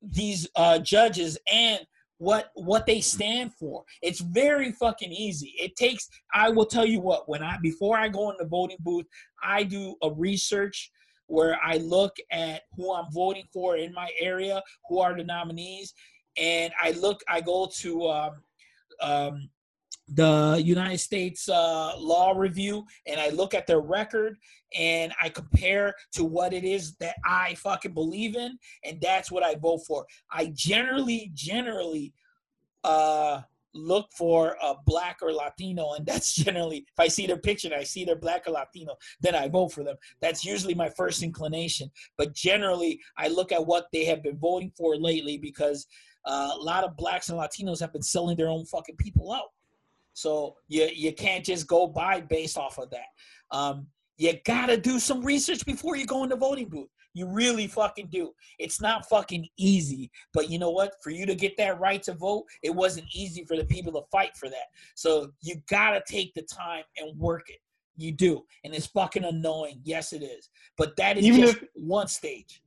these 0.01 0.47
uh, 0.55 0.79
judges 0.79 1.37
and 1.53 1.85
what 2.17 2.51
what 2.55 2.85
they 2.85 3.01
stand 3.01 3.53
for. 3.53 3.83
It's 4.01 4.21
very 4.21 4.71
fucking 4.71 5.11
easy. 5.11 5.53
It 5.59 5.75
takes. 5.75 6.07
I 6.33 6.49
will 6.49 6.65
tell 6.65 6.85
you 6.85 6.99
what. 6.99 7.27
When 7.27 7.43
I 7.43 7.57
before 7.61 7.97
I 7.97 8.07
go 8.07 8.29
in 8.29 8.37
the 8.39 8.45
voting 8.45 8.77
booth, 8.79 9.05
I 9.43 9.63
do 9.63 9.95
a 10.01 10.11
research 10.11 10.91
where 11.27 11.59
I 11.63 11.77
look 11.77 12.15
at 12.31 12.61
who 12.75 12.93
I'm 12.93 13.11
voting 13.11 13.45
for 13.51 13.77
in 13.77 13.93
my 13.93 14.09
area, 14.19 14.61
who 14.87 14.99
are 14.99 15.15
the 15.15 15.23
nominees, 15.23 15.93
and 16.37 16.71
I 16.81 16.91
look. 16.91 17.21
I 17.27 17.41
go 17.41 17.69
to 17.79 18.07
um, 18.07 18.31
um, 19.01 19.49
the 20.07 20.61
United 20.63 20.99
States 20.99 21.49
uh, 21.49 21.97
Law 21.97 22.33
Review 22.35 22.85
and 23.07 23.19
I 23.19 23.29
look 23.29 23.53
at 23.53 23.65
their 23.65 23.79
record 23.79 24.37
and 24.77 25.13
I 25.21 25.29
compare 25.29 25.95
to 26.13 26.23
what 26.23 26.53
it 26.53 26.63
is 26.63 26.95
that 26.97 27.15
I 27.25 27.55
fucking 27.55 27.93
believe 27.93 28.35
in, 28.35 28.57
and 28.83 28.99
that's 29.01 29.31
what 29.31 29.43
I 29.43 29.55
vote 29.55 29.85
for. 29.87 30.05
I 30.31 30.51
generally, 30.53 31.31
generally 31.33 32.13
uh, 32.83 33.41
look 33.73 34.07
for 34.17 34.57
a 34.61 34.75
black 34.85 35.19
or 35.21 35.31
Latino, 35.31 35.93
and 35.93 36.05
that's 36.05 36.33
generally 36.35 36.79
if 36.79 36.99
I 36.99 37.07
see 37.07 37.25
their 37.25 37.37
picture 37.37 37.67
and 37.67 37.75
I 37.75 37.83
see 37.83 38.05
they're 38.05 38.15
black 38.15 38.47
or 38.47 38.51
Latino, 38.51 38.95
then 39.21 39.35
I 39.35 39.47
vote 39.47 39.69
for 39.69 39.83
them. 39.83 39.95
That's 40.21 40.43
usually 40.43 40.75
my 40.75 40.89
first 40.89 41.23
inclination. 41.23 41.89
But 42.17 42.33
generally, 42.33 42.99
I 43.17 43.27
look 43.27 43.51
at 43.51 43.65
what 43.65 43.87
they 43.93 44.05
have 44.05 44.23
been 44.23 44.37
voting 44.37 44.71
for 44.75 44.95
lately 44.97 45.37
because 45.37 45.87
uh, 46.25 46.51
a 46.53 46.61
lot 46.61 46.83
of 46.83 46.97
blacks 46.97 47.29
and 47.29 47.39
Latinos 47.39 47.79
have 47.79 47.93
been 47.93 48.01
selling 48.01 48.35
their 48.35 48.47
own 48.47 48.65
fucking 48.65 48.95
people 48.97 49.31
out. 49.31 49.51
So 50.15 50.55
you 50.69 50.89
you 50.93 51.13
can't 51.13 51.45
just 51.45 51.67
go 51.67 51.87
by 51.87 52.21
based 52.21 52.57
off 52.57 52.79
of 52.79 52.89
that. 52.89 53.07
Um, 53.51 53.87
you 54.17 54.33
gotta 54.45 54.77
do 54.77 54.97
some 54.97 55.21
research 55.23 55.65
before 55.65 55.97
you 55.97 56.05
go 56.05 56.23
in 56.23 56.29
the 56.29 56.37
voting 56.37 56.69
booth. 56.69 56.87
You 57.13 57.27
really 57.27 57.67
fucking 57.67 58.07
do. 58.11 58.31
It's 58.57 58.79
not 58.81 59.07
fucking 59.09 59.45
easy, 59.57 60.09
but 60.33 60.49
you 60.49 60.57
know 60.57 60.71
what? 60.71 60.93
For 61.03 61.09
you 61.09 61.25
to 61.25 61.35
get 61.35 61.57
that 61.57 61.79
right 61.81 62.01
to 62.03 62.13
vote, 62.13 62.45
it 62.63 62.73
wasn't 62.73 63.07
easy 63.13 63.43
for 63.43 63.57
the 63.57 63.65
people 63.65 63.91
to 63.91 64.01
fight 64.09 64.35
for 64.37 64.49
that. 64.49 64.67
So 64.95 65.31
you 65.41 65.55
gotta 65.69 66.01
take 66.07 66.33
the 66.33 66.43
time 66.43 66.83
and 66.97 67.17
work 67.19 67.49
it. 67.49 67.59
You 67.97 68.13
do, 68.13 68.45
and 68.63 68.73
it's 68.73 68.87
fucking 68.87 69.25
annoying. 69.25 69.81
Yes, 69.83 70.13
it 70.13 70.23
is. 70.23 70.49
But 70.77 70.95
that 70.95 71.17
is 71.17 71.25
Even 71.25 71.41
just 71.41 71.57
if- 71.57 71.69
one 71.75 72.07
stage. 72.07 72.61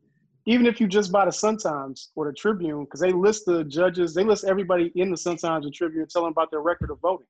Even 0.44 0.64
if 0.66 0.80
you 0.80 0.86
just 0.86 1.12
buy 1.12 1.26
the 1.26 1.32
Sun 1.32 1.58
Times 1.58 2.10
or 2.14 2.24
the 2.26 2.32
Tribune, 2.32 2.84
because 2.84 3.00
they 3.00 3.12
list 3.12 3.44
the 3.44 3.64
judges, 3.64 4.14
they 4.14 4.24
list 4.24 4.44
everybody 4.44 4.90
in 4.94 5.10
the 5.10 5.16
Sun 5.16 5.36
Times 5.36 5.66
and 5.66 5.74
Tribune, 5.74 6.06
tell 6.08 6.22
them 6.22 6.32
about 6.32 6.50
their 6.50 6.62
record 6.62 6.90
of 6.90 6.98
voting 7.00 7.26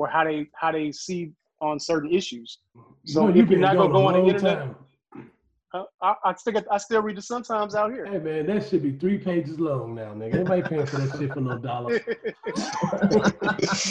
or 0.00 0.08
how 0.08 0.24
they 0.24 0.46
how 0.54 0.72
they 0.72 0.90
see 0.90 1.30
on 1.60 1.78
certain 1.78 2.10
issues. 2.10 2.58
So 3.04 3.24
You 3.28 3.28
if 3.28 3.36
you 3.36 3.58
you're 3.58 3.58
not 3.58 3.76
gonna 3.76 3.92
go 3.92 4.06
on 4.06 4.14
the 4.14 4.18
long 4.20 4.28
internet, 4.30 4.58
time. 4.58 4.76
uh, 5.74 5.82
I, 6.00 6.14
I 6.24 6.34
still 6.34 6.62
I 6.70 6.78
still 6.78 7.02
read 7.02 7.18
the 7.18 7.22
Sun 7.22 7.42
Times 7.42 7.74
out 7.74 7.92
here. 7.92 8.06
Hey 8.06 8.16
man, 8.18 8.46
that 8.46 8.66
should 8.66 8.82
be 8.82 8.92
three 8.92 9.18
pages 9.18 9.60
long 9.60 9.94
now, 9.94 10.14
nigga. 10.14 10.36
Anybody 10.36 10.62
paying 10.62 10.86
for 10.86 10.96
that 10.96 11.18
shit 11.18 11.34
for 11.34 11.40
no 11.42 11.58
dollar? 11.58 12.00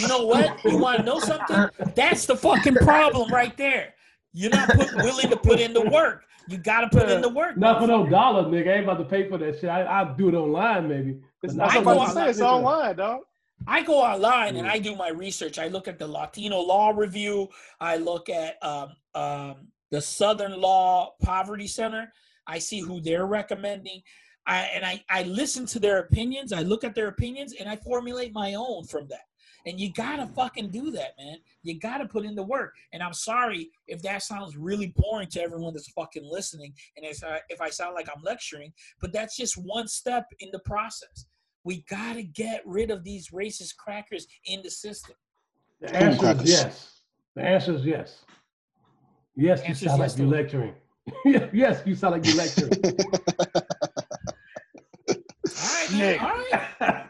You 0.02 0.08
know 0.08 0.26
what? 0.26 0.66
You 0.66 0.78
want 0.80 0.98
to 0.98 1.04
know 1.04 1.20
something? 1.20 1.70
That's 1.96 2.26
the 2.26 2.36
fucking 2.36 2.78
problem 2.78 3.32
right 3.32 3.56
there. 3.56 3.94
You're 4.34 4.52
not 4.52 4.70
put, 4.70 4.92
willing 4.96 5.30
to 5.30 5.38
put 5.38 5.60
in 5.60 5.74
the 5.74 5.82
work. 5.90 6.24
You 6.48 6.58
got 6.58 6.82
to 6.82 6.90
put 6.90 7.08
in 7.10 7.22
the 7.22 7.30
work. 7.30 7.56
Not 7.56 7.80
for 7.82 7.86
no 7.88 8.08
dollar, 8.08 8.46
nigga. 8.46 8.70
I 8.70 8.74
ain't 8.78 8.84
about 8.86 8.98
to 8.98 9.06
pay 9.06 9.30
for 9.30 9.38
that 9.38 9.60
shit. 9.60 9.70
I, 9.70 9.84
I'll 9.84 10.16
do 10.16 10.30
it 10.30 10.34
online 10.34 10.88
maybe. 10.88 11.12
It's, 11.44 11.54
But 11.54 11.56
that's 11.56 11.56
not 11.56 11.66
what 11.66 11.78
I'm 11.78 11.84
for- 11.84 11.92
about 11.92 12.08
to 12.08 12.14
say. 12.14 12.30
It's 12.32 12.42
online, 12.42 12.96
dog. 12.96 13.22
I 13.68 13.84
go 13.84 14.00
online 14.00 14.56
and 14.56 14.68
I 14.68 14.80
do 14.80 14.96
my 14.96 15.10
research. 15.10 15.60
I 15.60 15.68
look 15.68 15.88
at 15.88 16.00
the 16.00 16.08
Latino 16.08 16.60
Law 16.60 16.92
Review. 16.92 17.50
I 17.80 17.98
look 17.98 18.30
at 18.30 18.62
um, 18.64 18.90
um, 19.16 19.68
the 19.92 20.02
Southern 20.02 20.60
Law 20.60 21.14
Poverty 21.22 21.68
Center. 21.68 22.12
I 22.48 22.60
see 22.60 22.80
who 22.80 23.00
they're 23.02 23.28
recommending. 23.28 24.02
I, 24.48 24.62
and 24.74 24.86
I, 24.86 25.04
I 25.10 25.24
listen 25.24 25.66
to 25.68 25.80
their 25.80 26.00
opinions. 26.00 26.54
I 26.54 26.62
look 26.62 26.84
at 26.84 26.96
their 26.96 27.08
opinions 27.08 27.54
and 27.60 27.70
I 27.70 27.76
formulate 27.76 28.34
my 28.34 28.56
own 28.56 28.86
from 28.86 29.08
that. 29.10 29.26
And 29.66 29.80
you 29.80 29.92
gotta 29.92 30.26
fucking 30.26 30.70
do 30.70 30.90
that, 30.92 31.16
man. 31.18 31.38
You 31.64 31.78
gotta 31.80 32.06
put 32.06 32.26
in 32.26 32.34
the 32.34 32.44
work. 32.44 32.76
And 32.94 33.04
I'm 33.04 33.14
sorry 33.14 33.70
if 33.88 34.02
that 34.04 34.24
sounds 34.24 34.58
really 34.58 34.94
boring 34.96 35.28
to 35.30 35.42
everyone 35.42 35.74
that's 35.74 35.92
fucking 35.92 36.24
listening, 36.24 36.74
and 36.96 37.06
if 37.06 37.24
I, 37.24 37.42
if 37.50 37.62
I 37.62 37.70
sound 37.70 37.94
like 37.94 38.08
I'm 38.10 38.24
lecturing, 38.24 38.72
but 39.02 39.12
that's 39.12 39.36
just 39.36 39.58
one 39.58 39.88
step 39.88 40.26
in 40.40 40.50
the 40.52 40.60
process. 40.60 41.26
We 41.64 41.84
gotta 41.90 42.24
get 42.24 42.62
rid 42.66 42.92
of 42.92 43.04
these 43.04 43.30
racist 43.30 43.76
crackers 43.78 44.28
in 44.46 44.62
the 44.64 44.72
system. 44.72 45.16
The 45.82 45.96
answer 45.96 46.32
is 46.32 46.50
yes. 46.50 47.02
The 47.36 47.42
answer 47.42 47.74
is 47.76 47.86
yes. 47.86 48.24
Yes, 49.36 49.68
you 49.68 49.76
sound 49.76 50.00
yes 50.00 50.12
like 50.12 50.20
you're 50.20 50.28
lecturing. 50.28 50.74
yes, 51.54 51.82
you 51.86 51.96
sound 51.96 52.16
like 52.16 52.26
you're 52.26 52.36
lecturing. 52.36 52.72
All 55.10 55.76
right, 55.76 55.92
man. 55.92 56.20
All 56.20 56.44
right. 56.82 57.06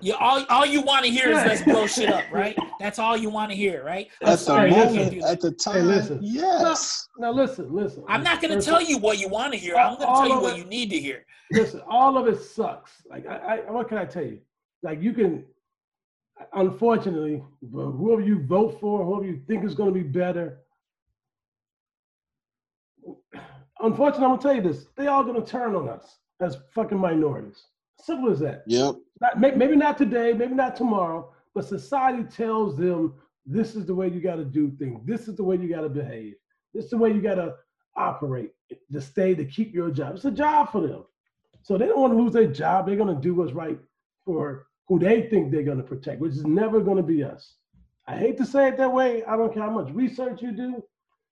All 0.00 0.36
right. 0.36 0.46
You 0.48 0.50
all, 0.50 0.58
all 0.58 0.66
you 0.66 0.82
want 0.82 1.04
to 1.04 1.10
hear 1.10 1.30
is 1.30 1.36
let's 1.44 1.62
blow 1.62 1.86
shit 1.86 2.10
up, 2.10 2.24
right? 2.32 2.56
That's 2.78 2.98
all 2.98 3.16
you 3.16 3.30
want 3.30 3.50
to 3.50 3.56
hear, 3.56 3.84
right? 3.84 4.08
At 4.22 4.30
the 4.30 4.36
sorry, 4.36 4.70
moment, 4.70 5.22
at 5.22 5.40
the 5.40 5.52
time, 5.52 5.86
listen. 5.86 6.18
yes. 6.22 7.08
now 7.18 7.30
listen, 7.32 7.72
listen. 7.72 8.04
I'm 8.08 8.22
not 8.22 8.40
going 8.40 8.58
to 8.58 8.64
tell 8.64 8.80
you 8.80 8.98
what 8.98 9.18
you 9.18 9.28
want 9.28 9.52
to 9.52 9.58
hear. 9.58 9.76
I'm 9.76 9.96
going 9.96 10.08
to 10.08 10.14
tell 10.14 10.28
you 10.28 10.40
what 10.40 10.54
it- 10.54 10.58
you 10.58 10.64
need 10.64 10.90
to 10.90 10.98
hear. 10.98 11.24
Listen, 11.52 11.80
all 11.88 12.16
of 12.16 12.28
it 12.28 12.40
sucks. 12.40 12.92
Like 13.10 13.26
I, 13.26 13.58
I 13.66 13.70
what 13.70 13.88
can 13.88 13.98
I 13.98 14.04
tell 14.04 14.24
you? 14.24 14.38
like 14.82 15.02
you 15.02 15.12
can, 15.12 15.44
unfortunately, 16.54 17.42
whoever 17.72 18.22
you 18.22 18.42
vote 18.44 18.78
for, 18.80 19.04
whoever 19.04 19.26
you 19.26 19.42
think 19.46 19.64
is 19.64 19.74
going 19.74 19.92
to 19.92 20.00
be 20.00 20.06
better. 20.06 20.60
Unfortunately, 23.80 24.26
I'm 24.26 24.36
gonna 24.36 24.42
tell 24.42 24.54
you 24.54 24.62
this: 24.62 24.86
they 24.96 25.06
all 25.06 25.24
gonna 25.24 25.44
turn 25.44 25.74
on 25.74 25.88
us 25.88 26.18
as 26.40 26.58
fucking 26.74 26.98
minorities. 26.98 27.64
Simple 27.98 28.30
as 28.30 28.38
that. 28.40 28.62
Yep. 28.66 28.96
Not, 29.20 29.38
maybe 29.38 29.76
not 29.76 29.98
today, 29.98 30.32
maybe 30.32 30.54
not 30.54 30.76
tomorrow, 30.76 31.32
but 31.54 31.66
society 31.66 32.24
tells 32.24 32.76
them 32.76 33.14
this 33.44 33.74
is 33.74 33.86
the 33.86 33.94
way 33.94 34.08
you 34.08 34.20
got 34.20 34.36
to 34.36 34.44
do 34.44 34.70
things. 34.78 35.00
This 35.04 35.28
is 35.28 35.36
the 35.36 35.44
way 35.44 35.56
you 35.56 35.68
got 35.68 35.82
to 35.82 35.88
behave. 35.88 36.34
This 36.72 36.84
is 36.84 36.90
the 36.90 36.98
way 36.98 37.12
you 37.12 37.20
got 37.20 37.34
to 37.34 37.54
operate 37.96 38.52
to 38.92 39.00
stay 39.00 39.34
to 39.34 39.44
keep 39.44 39.74
your 39.74 39.90
job. 39.90 40.14
It's 40.14 40.24
a 40.24 40.30
job 40.30 40.70
for 40.70 40.80
them. 40.80 41.04
So 41.62 41.76
they 41.76 41.86
don't 41.86 42.00
want 42.00 42.14
to 42.14 42.18
lose 42.18 42.32
their 42.32 42.46
job. 42.46 42.86
They're 42.86 42.96
going 42.96 43.14
to 43.14 43.20
do 43.20 43.34
what's 43.34 43.52
right 43.52 43.78
for 44.24 44.66
who 44.86 44.98
they 44.98 45.22
think 45.22 45.50
they're 45.50 45.62
going 45.62 45.78
to 45.78 45.84
protect, 45.84 46.20
which 46.20 46.32
is 46.32 46.46
never 46.46 46.80
going 46.80 46.96
to 46.96 47.02
be 47.02 47.22
us. 47.22 47.56
I 48.06 48.16
hate 48.16 48.38
to 48.38 48.46
say 48.46 48.68
it 48.68 48.76
that 48.78 48.92
way. 48.92 49.22
I 49.24 49.36
don't 49.36 49.52
care 49.52 49.62
how 49.62 49.70
much 49.70 49.92
research 49.92 50.42
you 50.42 50.52
do. 50.52 50.82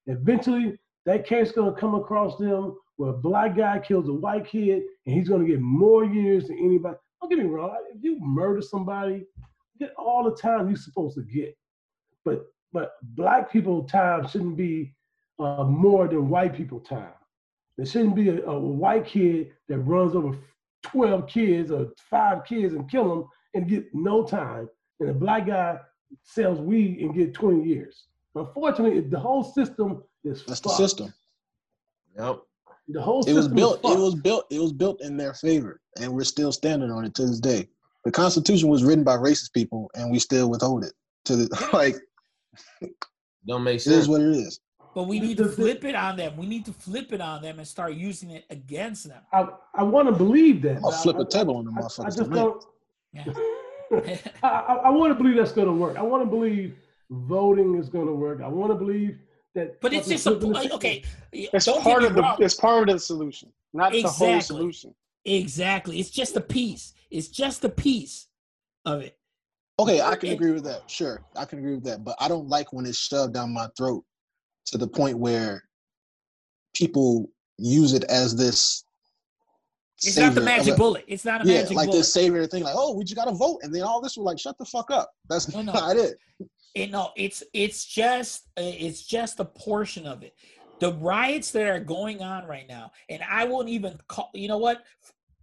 Eventually, 0.06 0.78
that 1.06 1.26
case 1.26 1.52
going 1.52 1.74
to 1.74 1.80
come 1.80 1.94
across 1.94 2.36
them 2.38 2.76
where 2.96 3.10
a 3.10 3.14
black 3.14 3.56
guy 3.56 3.78
kills 3.78 4.08
a 4.08 4.12
white 4.12 4.46
kid 4.46 4.82
and 5.06 5.14
he's 5.14 5.28
going 5.28 5.40
to 5.40 5.48
get 5.48 5.60
more 5.60 6.04
years 6.04 6.48
than 6.48 6.58
anybody. 6.58 6.96
Don't 7.20 7.30
get 7.30 7.38
me 7.38 7.44
wrong. 7.44 7.76
If 7.94 8.02
you 8.02 8.18
murder 8.20 8.62
somebody, 8.62 9.26
you 9.74 9.86
get 9.86 9.94
all 9.96 10.24
the 10.24 10.36
time 10.36 10.68
you're 10.68 10.76
supposed 10.76 11.16
to 11.16 11.22
get. 11.22 11.56
But 12.24 12.46
but 12.72 12.92
black 13.02 13.50
people 13.50 13.84
time 13.84 14.28
shouldn't 14.28 14.56
be 14.56 14.94
uh, 15.38 15.64
more 15.64 16.06
than 16.08 16.28
white 16.28 16.54
people 16.54 16.80
time. 16.80 17.12
There 17.76 17.86
shouldn't 17.86 18.14
be 18.16 18.28
a, 18.28 18.44
a 18.44 18.58
white 18.58 19.06
kid 19.06 19.52
that 19.68 19.78
runs 19.78 20.14
over 20.14 20.36
12 20.82 21.26
kids 21.28 21.70
or 21.70 21.88
five 22.10 22.44
kids 22.44 22.74
and 22.74 22.90
kill 22.90 23.08
them 23.08 23.24
and 23.54 23.68
get 23.68 23.86
no 23.94 24.24
time. 24.24 24.68
And 25.00 25.10
a 25.10 25.14
black 25.14 25.46
guy 25.46 25.78
sells 26.22 26.60
weed 26.60 26.98
and 27.00 27.14
get 27.14 27.34
20 27.34 27.66
years. 27.66 28.04
Unfortunately, 28.34 29.00
the 29.00 29.18
whole 29.18 29.44
system 29.44 30.02
is 30.24 30.44
That's 30.44 30.60
the 30.60 30.68
fucked. 30.68 30.78
system. 30.78 31.14
Yep. 32.18 32.40
The 32.88 33.02
whole 33.02 33.22
It 33.26 33.34
was 33.34 33.48
built. 33.48 33.76
Is 33.76 33.82
fucked. 33.82 33.98
It 33.98 34.00
was 34.00 34.14
built. 34.14 34.46
It 34.50 34.58
was 34.58 34.72
built 34.72 35.02
in 35.02 35.16
their 35.16 35.34
favor, 35.34 35.80
and 36.00 36.12
we're 36.12 36.24
still 36.24 36.52
standing 36.52 36.90
on 36.90 37.04
it 37.04 37.14
to 37.16 37.26
this 37.26 37.40
day. 37.40 37.68
The 38.04 38.10
Constitution 38.10 38.68
was 38.68 38.82
written 38.82 39.04
by 39.04 39.16
racist 39.16 39.52
people, 39.52 39.90
and 39.94 40.10
we 40.10 40.18
still 40.18 40.48
withhold 40.48 40.84
it. 40.84 40.92
To 41.26 41.36
the 41.36 41.68
like, 41.72 41.96
Don't 43.46 43.62
make 43.62 43.80
sense. 43.80 43.94
It 43.94 43.98
is 44.00 44.08
what 44.08 44.22
it 44.22 44.28
is. 44.28 44.60
But 44.94 45.06
we 45.06 45.20
need 45.20 45.36
to 45.36 45.48
flip 45.48 45.84
it 45.84 45.94
on 45.94 46.16
them. 46.16 46.36
We 46.36 46.46
need 46.46 46.64
to 46.64 46.72
flip 46.72 47.12
it 47.12 47.20
on 47.20 47.42
them 47.42 47.58
and 47.58 47.68
start 47.68 47.92
using 47.94 48.30
it 48.30 48.46
against 48.50 49.06
them. 49.06 49.20
I, 49.32 49.46
I 49.74 49.82
want 49.82 50.08
to 50.08 50.12
believe 50.12 50.62
that. 50.62 50.80
I'll 50.82 50.90
flip 50.90 51.16
I- 51.16 51.22
a 51.22 51.24
table 51.26 51.56
on 51.56 51.66
the 51.66 51.72
I, 51.72 52.06
I 52.06 52.10
just 52.10 52.30
don't. 52.30 52.64
Yeah. 53.12 53.24
I, 54.42 54.48
I, 54.48 54.74
I 54.84 54.90
want 54.90 55.10
to 55.10 55.14
believe 55.14 55.36
that's 55.36 55.52
going 55.52 55.66
to 55.66 55.72
work. 55.72 55.96
I 55.96 56.02
want 56.02 56.22
to 56.22 56.28
believe 56.28 56.76
voting 57.10 57.74
is 57.76 57.88
going 57.88 58.06
to 58.06 58.12
work. 58.12 58.40
I 58.42 58.48
want 58.48 58.70
to 58.70 58.74
believe 58.74 59.18
that. 59.54 59.80
But 59.80 59.92
it's 59.92 60.08
just 60.08 60.26
a 60.26 60.30
flipping 60.30 60.48
the 60.50 60.54
like, 60.54 60.62
system- 60.64 60.76
okay. 60.78 61.04
It's 61.32 61.64
don't 61.64 61.82
part 61.82 62.04
of 62.04 62.14
the 62.14 62.22
wrong. 62.22 62.36
it's 62.40 62.54
part 62.54 62.88
of 62.88 62.94
the 62.94 63.00
solution, 63.00 63.52
not 63.72 63.92
the 63.92 64.02
whole 64.02 64.08
Exactly. 64.34 64.40
solution. 64.42 64.94
Exactly. 65.24 66.00
It's 66.00 66.10
just 66.10 66.36
a 66.36 66.40
piece. 66.40 66.94
It's 67.10 67.28
just 67.28 67.64
a 67.64 67.68
piece 67.68 68.28
of 68.84 69.02
it. 69.02 69.16
Okay, 69.80 70.00
I 70.00 70.16
can 70.16 70.30
It- 70.30 70.34
agree 70.34 70.52
with 70.52 70.64
that. 70.64 70.90
Sure, 70.90 71.24
I 71.36 71.44
can 71.44 71.58
agree 71.58 71.74
with 71.74 71.84
that. 71.84 72.04
But 72.04 72.16
I 72.20 72.28
don't 72.28 72.48
like 72.48 72.72
when 72.72 72.86
it's 72.86 72.98
shoved 72.98 73.34
down 73.34 73.52
my 73.52 73.68
throat 73.76 74.04
to 74.66 74.78
the 74.78 74.88
point 74.88 75.18
where 75.18 75.62
people 76.74 77.30
use 77.58 77.92
it 77.92 78.04
as 78.04 78.36
this. 78.36 78.84
It's 80.04 80.16
not 80.16 80.34
the 80.34 80.40
magic 80.40 80.74
a- 80.74 80.76
bullet. 80.76 81.04
It's 81.08 81.24
not 81.24 81.44
a 81.44 81.48
yeah, 81.48 81.62
magic 81.62 81.76
like 81.76 81.86
bullet. 81.88 81.98
this 81.98 82.12
savior 82.12 82.46
thing, 82.46 82.62
like, 82.62 82.74
oh, 82.76 82.94
we 82.94 83.02
just 83.04 83.16
gotta 83.16 83.32
vote, 83.32 83.60
and 83.62 83.74
then 83.74 83.82
all 83.82 84.00
this 84.00 84.16
was 84.16 84.24
like, 84.24 84.38
shut 84.38 84.56
the 84.58 84.64
fuck 84.64 84.90
up. 84.92 85.10
That's 85.28 85.52
No, 85.52 85.62
no. 85.62 85.72
not 85.74 85.96
it. 85.96 86.16
It, 86.74 86.90
no, 86.90 87.10
it's 87.16 87.42
it's 87.52 87.84
just 87.84 88.48
it's 88.56 89.02
just 89.02 89.40
a 89.40 89.44
portion 89.44 90.06
of 90.06 90.22
it. 90.22 90.34
The 90.80 90.92
riots 90.94 91.50
that 91.52 91.66
are 91.66 91.80
going 91.80 92.22
on 92.22 92.46
right 92.46 92.68
now, 92.68 92.92
and 93.08 93.22
I 93.28 93.44
won't 93.44 93.68
even 93.68 93.98
call. 94.06 94.30
You 94.34 94.48
know 94.48 94.58
what? 94.58 94.84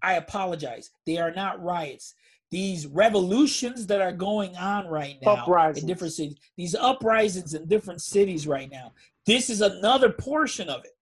I 0.02 0.14
apologize. 0.14 0.92
They 1.06 1.18
are 1.18 1.32
not 1.32 1.64
riots. 1.64 2.14
These 2.52 2.88
revolutions 2.88 3.88
that 3.88 4.02
are 4.02 4.12
going 4.12 4.56
on 4.56 4.88
right 4.88 5.18
now 5.22 5.36
uprisings. 5.38 5.84
in 5.84 5.88
different 5.88 6.14
cities. 6.14 6.38
These 6.56 6.76
uprisings 6.76 7.54
in 7.54 7.68
different 7.68 8.02
cities 8.02 8.48
right 8.48 8.72
now. 8.72 8.94
This 9.26 9.50
is 9.50 9.62
another 9.62 10.12
portion 10.12 10.70
of 10.70 10.86
it. 10.86 10.96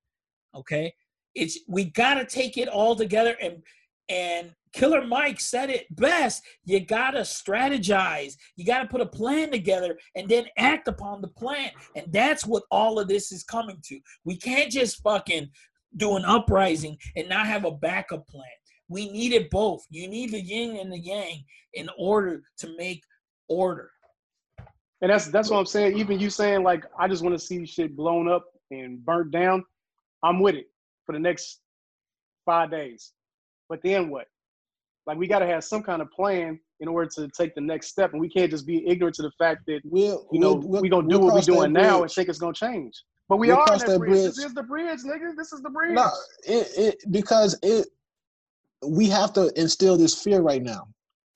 Okay, 0.56 0.94
it's 1.36 1.60
we 1.68 1.86
got 1.86 2.16
to 2.16 2.26
take 2.26 2.58
it 2.58 2.68
all 2.68 2.96
together 2.96 3.36
and 3.42 3.62
and 4.10 4.54
Killer 4.74 5.06
Mike 5.06 5.40
said 5.40 5.70
it 5.70 5.86
best. 5.96 6.44
You 6.66 6.80
gotta 6.80 7.20
strategize. 7.20 8.36
You 8.56 8.66
gotta 8.66 8.88
put 8.88 9.02
a 9.02 9.06
plan 9.06 9.52
together 9.52 9.98
and 10.16 10.28
then 10.28 10.46
act 10.58 10.88
upon 10.88 11.22
the 11.22 11.28
plan. 11.28 11.70
And 11.96 12.12
that's 12.12 12.46
what 12.46 12.64
all 12.72 13.00
of 13.00 13.08
this 13.08 13.32
is 13.32 13.44
coming 13.44 13.78
to. 13.86 14.00
We 14.26 14.38
can't 14.38 14.72
just 14.72 15.02
fucking 15.04 15.50
do 15.96 16.16
an 16.16 16.26
uprising 16.26 16.98
and 17.16 17.30
not 17.30 17.46
have 17.46 17.66
a 17.66 17.72
backup 17.72 18.28
plan. 18.28 18.44
We 18.90 19.10
need 19.12 19.34
it 19.34 19.50
both. 19.50 19.86
You 19.90 20.08
need 20.08 20.32
the 20.32 20.42
yin 20.42 20.78
and 20.78 20.92
the 20.92 21.00
yang 21.00 21.44
in 21.74 21.90
order 21.98 22.42
to 22.60 22.76
make 22.78 23.04
order. 23.48 23.92
And 25.02 25.12
that's 25.12 25.28
that's 25.28 25.50
what 25.50 25.60
I'm 25.60 25.66
saying. 25.66 25.98
Even 25.98 26.20
you 26.20 26.30
saying 26.30 26.64
like 26.64 26.86
I 26.98 27.08
just 27.08 27.24
want 27.24 27.38
to 27.38 27.46
see 27.46 27.66
shit 27.66 27.96
blown 27.96 28.28
up 28.28 28.46
and 28.72 29.04
burnt 29.06 29.32
down, 29.32 29.64
I'm 30.24 30.40
with 30.40 30.56
it 30.56 30.68
for 31.06 31.14
the 31.14 31.20
next 31.20 31.60
five 32.46 32.72
days. 32.72 33.12
But 33.70 33.82
then 33.84 34.10
what? 34.10 34.28
Like 35.06 35.18
we 35.18 35.28
got 35.28 35.40
to 35.40 35.48
have 35.48 35.64
some 35.64 35.84
kind 35.84 36.02
of 36.02 36.10
plan 36.12 36.60
in 36.80 36.88
order 36.88 37.10
to 37.16 37.28
take 37.30 37.56
the 37.56 37.62
next 37.62 37.88
step, 37.88 38.12
and 38.14 38.22
we 38.22 38.30
can't 38.30 38.50
just 38.50 38.66
be 38.66 38.88
ignorant 38.88 39.16
to 39.16 39.22
the 39.22 39.32
fact 39.38 39.62
that 39.68 39.82
We'll, 39.84 40.28
you 40.32 40.40
know 40.40 40.54
we'll, 40.54 40.68
we'll, 40.68 40.82
we 40.82 40.90
gonna 40.90 41.08
do 41.08 41.20
we'll 41.20 41.28
what 41.28 41.36
we're 41.36 41.42
doing 41.42 41.74
now 41.74 42.04
and 42.04 42.12
think 42.12 42.30
it's 42.30 42.40
gonna 42.40 42.54
change. 42.54 42.94
But 43.30 43.38
we 43.38 43.48
We'll 43.48 43.58
are 43.58 43.78
that 43.78 43.88
that 43.88 44.00
bridge. 44.00 44.12
This 44.12 44.38
is 44.38 44.54
the 44.54 44.64
bridge, 44.64 45.00
nigga. 45.00 45.36
This 45.36 45.54
is 45.54 45.62
the 45.62 45.70
bridge. 45.70 45.94
No, 45.94 46.10
it, 46.46 46.68
it 46.78 47.12
because 47.12 47.58
it 47.64 47.88
we 48.86 49.08
have 49.10 49.34
to 49.34 49.52
instill 49.60 49.98
this 49.98 50.22
fear 50.22 50.42
right 50.42 50.62
now. 50.62 50.88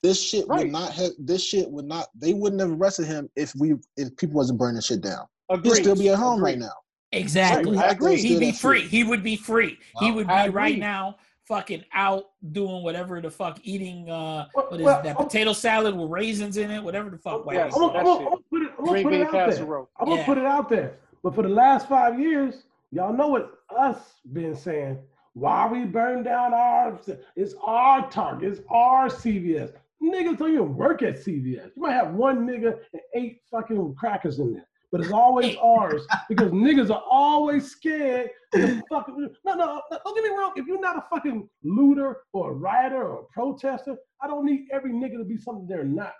This 0.03 0.21
shit 0.21 0.47
Right. 0.47 0.63
would 0.63 0.71
not 0.71 0.91
have 0.93 1.11
this 1.17 1.43
shit 1.43 1.69
would 1.69 1.85
not 1.85 2.07
they 2.15 2.33
wouldn't 2.33 2.61
have 2.61 2.71
arrested 2.71 3.07
him 3.07 3.29
if 3.35 3.53
we 3.55 3.75
if 3.95 4.15
people 4.17 4.35
wasn't 4.35 4.59
burning 4.59 4.81
shit 4.81 5.01
down. 5.01 5.25
He'd 5.63 5.75
still 5.75 5.95
be 5.95 6.09
at 6.09 6.17
home 6.17 6.43
right 6.43 6.57
now. 6.57 6.73
Exactly. 7.13 7.71
We 7.71 7.77
I 7.77 7.91
agree. 7.91 8.17
He'd 8.17 8.39
be 8.39 8.51
that 8.51 8.57
fear. 8.57 8.71
free. 8.71 8.81
He 8.81 9.03
would 9.03 9.23
be 9.23 9.37
free. 9.37 9.79
He 9.99 10.11
would 10.11 10.27
be 10.27 10.49
right 10.49 10.77
now 10.77 11.17
fucking 11.47 11.83
out 11.93 12.25
doing 12.51 12.83
whatever 12.83 13.21
the 13.21 13.31
fuck 13.31 13.59
eating 13.63 14.09
uh 14.09 14.47
Well, 14.53 14.67
what 14.69 14.79
is 14.79 14.85
well, 14.85 15.01
that 15.03 15.15
I'm- 15.15 15.25
potato 15.25 15.53
salad 15.53 15.95
with 15.95 16.09
raisins 16.09 16.57
in 16.57 16.69
it, 16.71 16.83
whatever 16.83 17.09
the 17.09 17.17
fuck 17.17 17.45
white 17.45 17.55
Yes. 17.55 17.73
I'm 17.75 17.81
gonna, 17.81 17.97
I'm 17.99 18.05
gonna, 18.05 18.17
I'm 18.17 18.23
gonna 18.25 18.37
put 18.49 18.61
it, 18.61 18.71
I'm 18.77 18.85
gonna 18.85 19.03
put 19.03 19.13
it 19.13 19.21
out 19.23 19.31
there. 19.31 19.77
I'm 19.99 20.05
gonna 20.07 20.15
Yeah. 20.21 20.25
put 20.25 20.37
it 20.37 20.45
out 20.45 20.69
there. 20.69 20.97
But 21.23 21.35
for 21.35 21.41
the 21.43 21.49
last 21.49 21.87
five 21.87 22.19
years, 22.19 22.63
y'all 22.91 23.13
know 23.13 23.27
what 23.27 23.59
us 23.75 23.97
been 24.33 24.55
saying. 24.55 24.99
Why 25.33 25.67
we 25.71 25.85
burn 25.85 26.23
down 26.23 26.53
our? 26.53 26.99
It's 27.35 27.53
our 27.63 28.09
Target. 28.09 28.51
It's 28.53 28.61
our 28.69 29.07
CVS. 29.07 29.71
Niggas 30.01 30.37
don't 30.37 30.51
even 30.53 30.75
work 30.75 31.01
at 31.03 31.15
CVS. 31.15 31.71
You 31.75 31.81
might 31.81 31.91
have 31.93 32.13
one 32.13 32.45
nigga 32.47 32.77
and 32.93 33.01
eight 33.15 33.41
fucking 33.51 33.95
crackers 33.95 34.39
in 34.39 34.53
there, 34.53 34.67
but 34.91 35.01
it's 35.01 35.11
always 35.11 35.55
ours 35.63 36.05
because 36.27 36.51
niggas 36.51 36.89
are 36.89 37.03
always 37.09 37.69
scared. 37.69 38.29
Fucking, 38.53 39.29
no, 39.45 39.53
no, 39.55 39.81
don't 39.91 40.15
get 40.15 40.23
me 40.23 40.29
wrong. 40.29 40.53
If 40.55 40.67
you're 40.67 40.79
not 40.79 40.97
a 40.97 41.03
fucking 41.09 41.49
looter 41.63 42.17
or 42.33 42.51
a 42.51 42.53
rioter 42.53 43.03
or 43.03 43.21
a 43.21 43.23
protester, 43.33 43.97
I 44.21 44.27
don't 44.27 44.45
need 44.45 44.67
every 44.71 44.91
nigga 44.91 45.17
to 45.17 45.25
be 45.25 45.37
something 45.37 45.67
they're 45.67 45.83
not. 45.83 46.13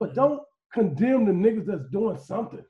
But 0.00 0.14
don't 0.14 0.42
condemn 0.72 1.26
the 1.26 1.32
niggas 1.32 1.66
that's 1.66 1.88
doing 1.92 2.18
something. 2.18 2.64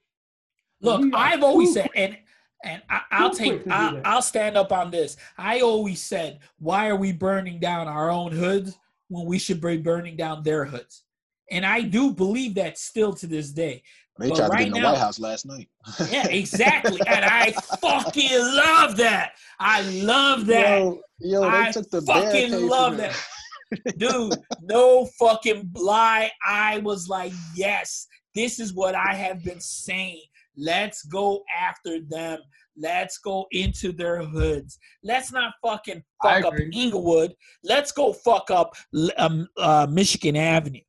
Look, 0.82 1.14
I've 1.14 1.42
always 1.42 1.74
said, 1.74 1.90
and 1.94 2.16
and 2.64 2.82
I, 2.90 3.00
I'll 3.10 3.30
take, 3.30 3.52
quick 3.52 3.64
to 3.64 3.68
do 3.68 3.74
I'll. 3.74 4.00
I'll 4.04 4.22
stand 4.22 4.56
up 4.56 4.70
on 4.72 4.90
this. 4.90 5.16
I 5.38 5.60
always 5.60 6.02
said, 6.02 6.40
why 6.58 6.88
are 6.88 6.96
we 6.96 7.12
burning 7.12 7.58
down 7.58 7.88
our 7.88 8.10
own 8.10 8.32
hoods 8.32 8.78
when 9.08 9.24
we 9.26 9.38
should 9.38 9.60
be 9.60 9.78
burning 9.78 10.16
down 10.16 10.42
their 10.42 10.66
hoods? 10.66 11.04
And 11.50 11.64
I 11.64 11.80
do 11.82 12.12
believe 12.12 12.54
that 12.56 12.78
still 12.78 13.14
to 13.14 13.26
this 13.26 13.50
day. 13.50 13.82
They 14.20 14.28
But 14.28 14.36
tried 14.36 14.46
to 14.46 14.52
right 14.52 14.58
get 14.58 14.66
in 14.68 14.72
the 14.74 14.80
now- 14.80 14.92
White 14.92 14.98
House 15.00 15.18
last 15.18 15.46
night. 15.46 15.68
Yeah, 16.10 16.26
exactly. 16.28 17.00
and 17.06 17.24
I 17.24 17.52
fucking 17.80 18.38
love 18.38 18.96
that. 18.98 19.32
I 19.58 19.80
love 20.02 20.46
that. 20.46 20.78
Yo, 20.78 21.00
yo, 21.20 21.40
they 21.40 21.46
I 21.48 21.70
took 21.72 21.90
the 21.90 22.02
fucking 22.02 22.68
love 22.68 22.98
that. 22.98 23.16
Dude, 23.98 24.34
no 24.62 25.06
fucking 25.18 25.70
lie. 25.74 26.30
I 26.46 26.78
was 26.78 27.08
like, 27.08 27.32
yes, 27.54 28.06
this 28.34 28.60
is 28.60 28.74
what 28.74 28.94
I 28.94 29.14
have 29.14 29.42
been 29.44 29.60
saying. 29.60 30.22
Let's 30.56 31.02
go 31.04 31.42
after 31.58 32.00
them. 32.00 32.40
Let's 32.76 33.18
go 33.18 33.46
into 33.52 33.92
their 33.92 34.22
hoods. 34.22 34.78
Let's 35.02 35.32
not 35.32 35.54
fucking 35.64 36.02
fuck 36.22 36.44
up. 36.44 36.54
Englewood. 36.74 37.34
Let's 37.64 37.92
go 37.92 38.12
fuck 38.12 38.50
up 38.50 38.74
um, 39.16 39.46
uh, 39.56 39.86
Michigan 39.88 40.36
Avenue. 40.36 40.80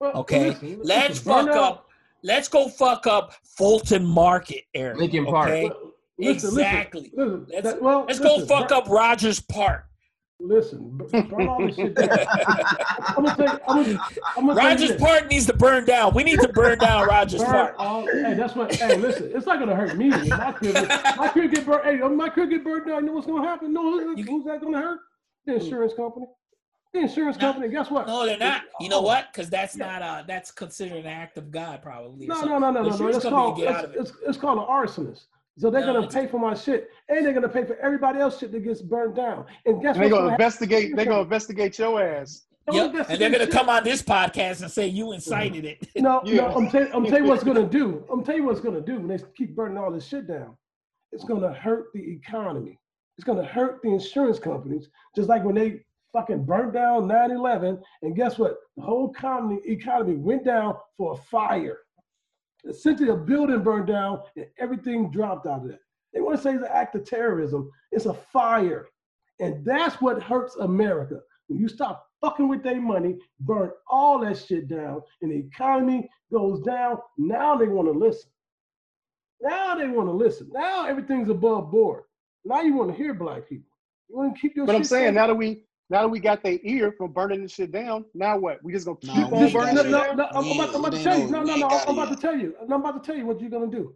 Well, 0.00 0.12
Okay, 0.16 0.50
listen, 0.50 0.80
Let's 0.84 1.18
fuck 1.18 1.46
down- 1.46 1.58
up. 1.58 1.87
Let's 2.22 2.48
go 2.48 2.68
fuck 2.68 3.06
up 3.06 3.34
Fulton 3.44 4.04
Market 4.04 4.64
area. 4.74 4.96
Lincoln 4.96 5.26
Park. 5.26 5.48
Okay, 5.50 5.64
well, 5.68 5.92
listen, 6.18 6.50
listen, 6.50 6.58
exactly. 6.58 7.12
listen, 7.14 7.46
Let's- 7.48 7.62
that- 7.64 7.82
well, 7.82 8.04
let's 8.06 8.18
go 8.18 8.44
fuck 8.46 8.72
up 8.72 8.88
Rogers 8.88 9.40
Park. 9.40 9.84
Listen, 10.40 10.96
burn 10.96 11.48
all 11.48 11.66
this 11.66 11.74
shit 11.74 11.96
down. 11.96 12.08
I'm 13.08 13.24
gonna 13.24 13.34
tell 13.34 13.44
you. 13.44 13.58
I'm 13.66 13.84
gonna, 13.84 14.00
I'm 14.36 14.46
gonna 14.46 14.60
tell 14.60 14.70
you 14.78 14.84
Rogers. 14.86 14.96
Park 15.00 15.28
needs 15.30 15.46
to 15.46 15.52
burn 15.52 15.84
down. 15.84 16.14
We 16.14 16.22
need 16.22 16.38
to 16.38 16.48
burn 16.48 16.78
down 16.78 17.08
Rogers 17.08 17.40
Burn 17.42 17.50
Park. 17.50 17.74
all, 17.76 18.06
hey, 18.06 18.34
that's 18.34 18.54
what. 18.54 18.72
Hey, 18.72 18.96
listen, 18.98 19.32
it's 19.34 19.46
not 19.46 19.58
gonna 19.58 19.74
hurt 19.74 19.96
me. 19.96 20.10
If 20.12 20.28
My 20.28 20.52
crib, 20.52 20.74
my 21.16 21.28
crib 21.28 21.52
get 21.52 21.66
burned. 21.66 21.84
Hey, 21.84 21.96
if 22.04 22.12
my 22.12 22.28
crib 22.28 22.50
get 22.50 22.62
burned 22.62 22.86
down. 22.86 23.00
You 23.02 23.06
know 23.06 23.12
what's 23.14 23.26
gonna 23.26 23.42
happen? 23.48 23.72
No, 23.72 23.82
who's, 24.00 24.28
who's 24.28 24.44
that 24.44 24.60
gonna 24.60 24.78
hurt? 24.80 25.00
The 25.46 25.54
insurance 25.56 25.94
company. 25.94 26.26
The 26.94 27.00
insurance 27.00 27.36
No. 27.38 27.52
company. 27.52 27.68
Guess 27.68 27.90
what? 27.90 28.06
No, 28.06 28.24
they're 28.24 28.38
not. 28.38 28.62
You 28.80 28.88
know 28.88 28.98
Oh. 29.00 29.02
what? 29.02 29.26
Because 29.32 29.50
that's 29.50 29.76
Yeah. 29.76 29.86
not 29.98 30.02
uh 30.02 30.22
that's 30.26 30.50
considered 30.50 30.98
an 30.98 31.06
act 31.06 31.36
of 31.36 31.50
God, 31.50 31.82
probably. 31.82 32.26
No, 32.26 32.34
something. 32.34 32.50
no, 32.52 32.58
no, 32.58 32.70
no, 32.70 32.88
no, 32.88 32.96
no. 32.96 33.08
It's 33.08 33.24
called 33.24 33.60
it's, 33.60 33.82
it. 33.84 33.90
it's, 33.94 34.12
it's 34.26 34.38
called 34.38 34.58
an 34.58 34.64
arsonist. 34.64 35.26
So 35.58 35.70
they're 35.70 35.84
No, 35.84 35.94
gonna 35.94 36.08
pay 36.08 36.26
for 36.26 36.38
my 36.38 36.54
shit, 36.54 36.88
and 37.08 37.26
they're 37.26 37.32
gonna 37.34 37.48
pay 37.48 37.64
for 37.64 37.76
everybody 37.80 38.20
else 38.20 38.38
shit 38.38 38.52
that 38.52 38.60
gets 38.60 38.80
burned 38.80 39.16
down. 39.16 39.44
And 39.66 39.82
guess 39.82 39.96
And 39.96 40.04
they 40.04 40.08
what's 40.08 40.18
gonna 40.18 40.30
happen? 40.30 40.44
investigate. 40.44 40.96
They're 40.96 41.04
gonna 41.04 41.22
investigate 41.22 41.78
your 41.78 42.02
ass. 42.02 42.46
Don't 42.66 42.94
Yep. 42.94 43.06
And 43.10 43.20
they're 43.20 43.30
gonna 43.30 43.44
shit. 43.44 43.52
come 43.52 43.68
on 43.68 43.82
this 43.84 44.02
podcast 44.02 44.62
and 44.62 44.70
say 44.70 44.86
you 44.86 45.12
incited 45.12 45.64
it. 45.64 45.86
No, 45.96 46.22
Yeah. 46.24 46.42
no, 46.42 46.46
I'm 46.56 46.68
telling 46.70 46.92
I'm 46.92 47.04
telling 47.04 47.24
you 47.24 47.30
what's 47.30 47.44
gonna 47.44 47.66
do. 47.68 48.04
I'm 48.10 48.24
telling 48.24 48.42
you 48.42 48.46
what's 48.48 48.60
gonna 48.60 48.80
do 48.80 48.94
when 48.96 49.08
they 49.08 49.18
keep 49.36 49.54
burning 49.54 49.76
all 49.76 49.90
this 49.90 50.06
shit 50.06 50.26
down. 50.26 50.56
It's 51.12 51.24
gonna 51.24 51.52
hurt 51.52 51.92
the 51.92 52.12
economy. 52.12 52.78
It's 53.18 53.24
gonna 53.24 53.44
hurt 53.44 53.82
the 53.82 53.88
insurance 53.90 54.38
companies, 54.38 54.88
just 55.16 55.28
like 55.28 55.42
when 55.44 55.54
they 55.56 55.84
fucking 56.12 56.44
burnt 56.44 56.72
down 56.72 57.08
9-11. 57.08 57.80
And 58.02 58.16
guess 58.16 58.38
what? 58.38 58.56
The 58.76 58.82
whole 58.82 59.10
economy 59.10 59.60
economy 59.64 60.16
went 60.16 60.44
down 60.44 60.76
for 60.96 61.14
a 61.14 61.16
fire. 61.16 61.78
Essentially, 62.68 63.10
a 63.10 63.16
building 63.16 63.62
burned 63.62 63.86
down 63.86 64.22
and 64.36 64.46
everything 64.58 65.10
dropped 65.10 65.46
out 65.46 65.62
of 65.62 65.68
that 65.68 65.80
They 66.12 66.20
want 66.20 66.36
to 66.36 66.42
say 66.42 66.54
it's 66.54 66.64
an 66.64 66.70
act 66.72 66.96
of 66.96 67.04
terrorism. 67.04 67.70
It's 67.92 68.06
a 68.06 68.14
fire. 68.14 68.88
And 69.40 69.64
that's 69.64 70.00
what 70.00 70.22
hurts 70.22 70.56
America. 70.56 71.20
When 71.46 71.58
you 71.58 71.68
stop 71.68 72.06
fucking 72.20 72.48
with 72.48 72.62
their 72.62 72.80
money, 72.80 73.16
burn 73.40 73.70
all 73.88 74.18
that 74.20 74.38
shit 74.38 74.68
down, 74.68 75.02
and 75.22 75.30
the 75.30 75.36
economy 75.36 76.08
goes 76.32 76.60
down, 76.62 76.98
now 77.16 77.56
they 77.56 77.68
want 77.68 77.88
to 77.88 77.98
listen. 77.98 78.30
Now 79.40 79.76
they 79.76 79.86
want 79.86 80.08
to 80.08 80.12
listen. 80.12 80.50
Now 80.52 80.86
everything's 80.86 81.30
above 81.30 81.70
board. 81.70 82.02
Now 82.44 82.62
you 82.62 82.74
want 82.74 82.90
to 82.90 82.96
hear 82.96 83.14
black 83.14 83.48
people. 83.48 83.70
You 84.08 84.16
want 84.16 84.34
to 84.34 84.40
keep 84.40 84.56
your 84.56 84.66
But 84.66 84.74
I'm 84.74 84.84
saying 84.84 85.14
now 85.14 85.28
that 85.28 85.34
we 85.34 85.64
now 85.90 86.02
that 86.02 86.08
we 86.08 86.20
got 86.20 86.42
their 86.42 86.58
ear 86.62 86.92
from 86.92 87.12
burning 87.12 87.42
this 87.42 87.52
shit 87.52 87.72
down, 87.72 88.04
now 88.14 88.36
what? 88.38 88.62
We 88.62 88.72
just 88.72 88.84
gonna 88.86 88.98
keep 88.98 89.14
No, 89.14 89.24
on 89.24 89.30
we 89.30 89.38
This- 89.38 89.52
burning 89.52 89.74
no, 89.74 89.82
shit 89.82 89.90
no, 89.90 90.04
down? 90.04 90.16
no, 90.16 90.24
I'm, 90.34 90.50
about, 90.58 90.74
I'm 90.74 90.80
about 90.84 90.92
to 90.92 91.02
tell 91.02 91.18
you. 91.18 91.30
No, 91.30 91.38
no- 91.42 91.44
no, 91.44 91.54
we 91.54 91.60
no. 91.60 91.70
ain't 91.70 91.88
I'm 91.88 91.98
about 91.98 92.10
to 92.10 92.16
tell 92.20 92.36
you. 92.38 92.54
I'm 92.60 92.72
about 92.72 93.02
to 93.02 93.06
tell 93.06 93.16
you 93.16 93.26
what 93.26 93.40
you're 93.40 93.50
gonna 93.50 93.66
do. 93.70 93.94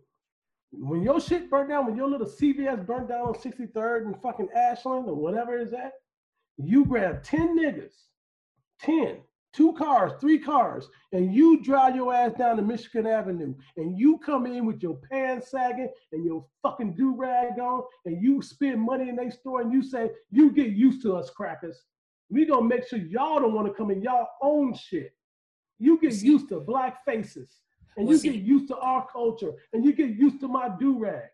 When 0.73 1.03
your 1.03 1.21
shit 1.21 1.51
burned 1.51 1.69
down, 1.69 1.85
when 1.87 1.97
your 1.97 2.09
little 2.09 2.27
CVS 2.27 2.87
burned 2.87 3.09
down 3.09 3.27
on 3.29 3.35
63rd 3.35 4.07
and 4.07 4.17
fucking 4.23 4.49
Ashland 4.57 5.07
or 5.09 5.15
whatever 5.15 5.59
it's 5.59 5.71
that, 5.73 5.93
you 6.57 6.87
grab 6.87 7.23
10 7.23 7.59
niggas, 7.59 7.93
10, 8.81 9.19
two 9.53 9.73
cars, 9.75 10.13
three 10.21 10.39
cars, 10.39 10.89
and 11.13 11.35
you 11.35 11.63
drive 11.63 11.95
your 11.95 12.13
ass 12.15 12.33
down 12.39 12.57
to 12.57 12.63
Michigan 12.63 13.07
Avenue 13.07 13.55
and 13.77 13.99
you 13.99 14.19
come 14.19 14.47
in 14.47 14.65
with 14.65 14.83
your 14.83 14.99
pants 15.11 15.51
sagging 15.51 15.91
and 16.13 16.25
your 16.25 16.45
fucking 16.63 16.95
do 16.95 17.15
rag 17.15 17.59
on 17.59 17.83
and 18.07 18.23
you 18.23 18.41
spend 18.43 18.81
money 18.81 19.09
in 19.09 19.17
their 19.17 19.31
store 19.31 19.61
and 19.61 19.73
you 19.73 19.83
say, 19.83 20.11
you 20.31 20.51
get 20.51 20.71
used 20.71 21.03
to 21.03 21.15
us 21.17 21.29
crackers. 21.31 21.83
We 22.31 22.47
gonna 22.47 22.67
make 22.67 22.89
sure 22.89 22.99
y'all 22.99 23.41
don't 23.41 23.53
want 23.53 23.69
to 23.69 23.75
come 23.75 23.91
in 23.91 24.01
y'all 24.03 24.29
own 24.41 24.75
shit. 24.75 25.13
You 25.79 26.01
get 26.01 26.15
See- 26.15 26.29
used 26.29 26.49
to 26.49 26.61
black 26.61 27.05
faces 27.05 27.59
and 27.97 28.07
Well, 28.07 28.15
you 28.15 28.19
see- 28.21 28.31
get 28.31 28.41
used 28.43 28.69
to 28.69 28.77
our 28.79 29.07
culture 29.07 29.53
and 29.75 29.85
you 29.85 29.93
get 29.93 30.11
used 30.11 30.41
to 30.41 30.49
my 30.49 30.71
do 30.81 30.99
rag. 30.99 31.29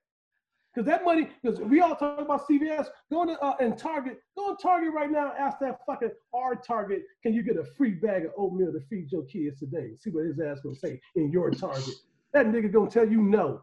Because 0.75 0.87
that 0.87 1.05
money, 1.05 1.29
because 1.43 1.59
we 1.61 1.81
all 1.81 1.97
talk 1.97 2.21
about 2.21 2.47
CVS, 2.47 2.89
go 3.11 3.25
to 3.25 3.39
uh, 3.41 3.57
and 3.59 3.77
Target, 3.77 4.21
go 4.37 4.55
to 4.55 4.63
Target 4.63 4.93
right 4.93 5.11
now, 5.11 5.33
ask 5.39 5.59
that 5.61 5.81
fucking 5.87 6.11
our 6.35 6.55
Target, 6.55 7.03
can 7.23 7.33
you 7.33 7.43
get 7.43 7.57
a 7.57 7.65
free 7.65 7.93
bag 7.93 8.27
of 8.27 8.33
oatmeal 8.37 8.73
to 8.73 8.81
feed 8.89 9.11
your 9.11 9.25
kids 9.25 9.59
today? 9.59 9.93
See 9.99 10.11
what 10.11 10.25
his 10.25 10.39
ass 10.39 10.61
gonna 10.63 10.77
say 10.77 11.01
in 11.17 11.33
your 11.33 11.51
Target. 11.51 11.95
That 12.33 12.47
nigga 12.47 12.71
gonna 12.71 12.91
tell 12.91 13.09
you 13.09 13.23
no. 13.23 13.63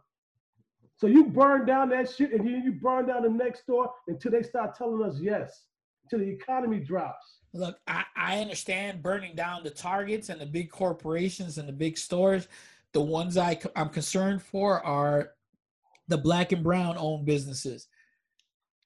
So 0.97 1.07
you 1.07 1.25
burn 1.25 1.65
down 1.65 1.89
that 1.89 2.09
shit 2.09 2.31
and 2.31 2.45
then 2.45 2.63
you 2.63 2.71
burn 2.73 3.07
down 3.07 3.23
the 3.23 3.29
next 3.29 3.67
door 3.67 3.91
until 4.07 4.31
they 4.31 4.43
start 4.43 4.75
telling 4.75 5.03
us 5.07 5.19
yes, 5.19 5.65
until 6.03 6.25
the 6.25 6.31
economy 6.31 6.79
drops. 6.79 7.39
Look, 7.53 7.79
I, 7.87 8.03
I 8.15 8.39
understand 8.39 9.03
burning 9.03 9.35
down 9.35 9.63
the 9.63 9.69
targets 9.69 10.29
and 10.29 10.39
the 10.39 10.45
big 10.45 10.69
corporations 10.69 11.57
and 11.57 11.67
the 11.67 11.73
big 11.73 11.97
stores. 11.97 12.47
The 12.93 13.01
ones 13.01 13.37
I, 13.37 13.59
I'm 13.75 13.89
concerned 13.89 14.41
for 14.41 14.83
are 14.85 15.34
the 16.07 16.17
black 16.17 16.51
and 16.51 16.63
brown 16.63 16.95
owned 16.97 17.25
businesses. 17.25 17.87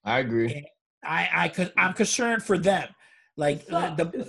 I 0.04 0.20
agree. 0.20 0.66
I, 1.04 1.52
I 1.58 1.72
I'm 1.78 1.94
concerned 1.94 2.44
for 2.44 2.58
them. 2.58 2.88
Like 3.38 3.62
It 3.62 3.68
the, 3.70 3.80
sucks. 3.80 3.96
the, 3.96 4.04
it 4.04 4.12
the 4.12 4.20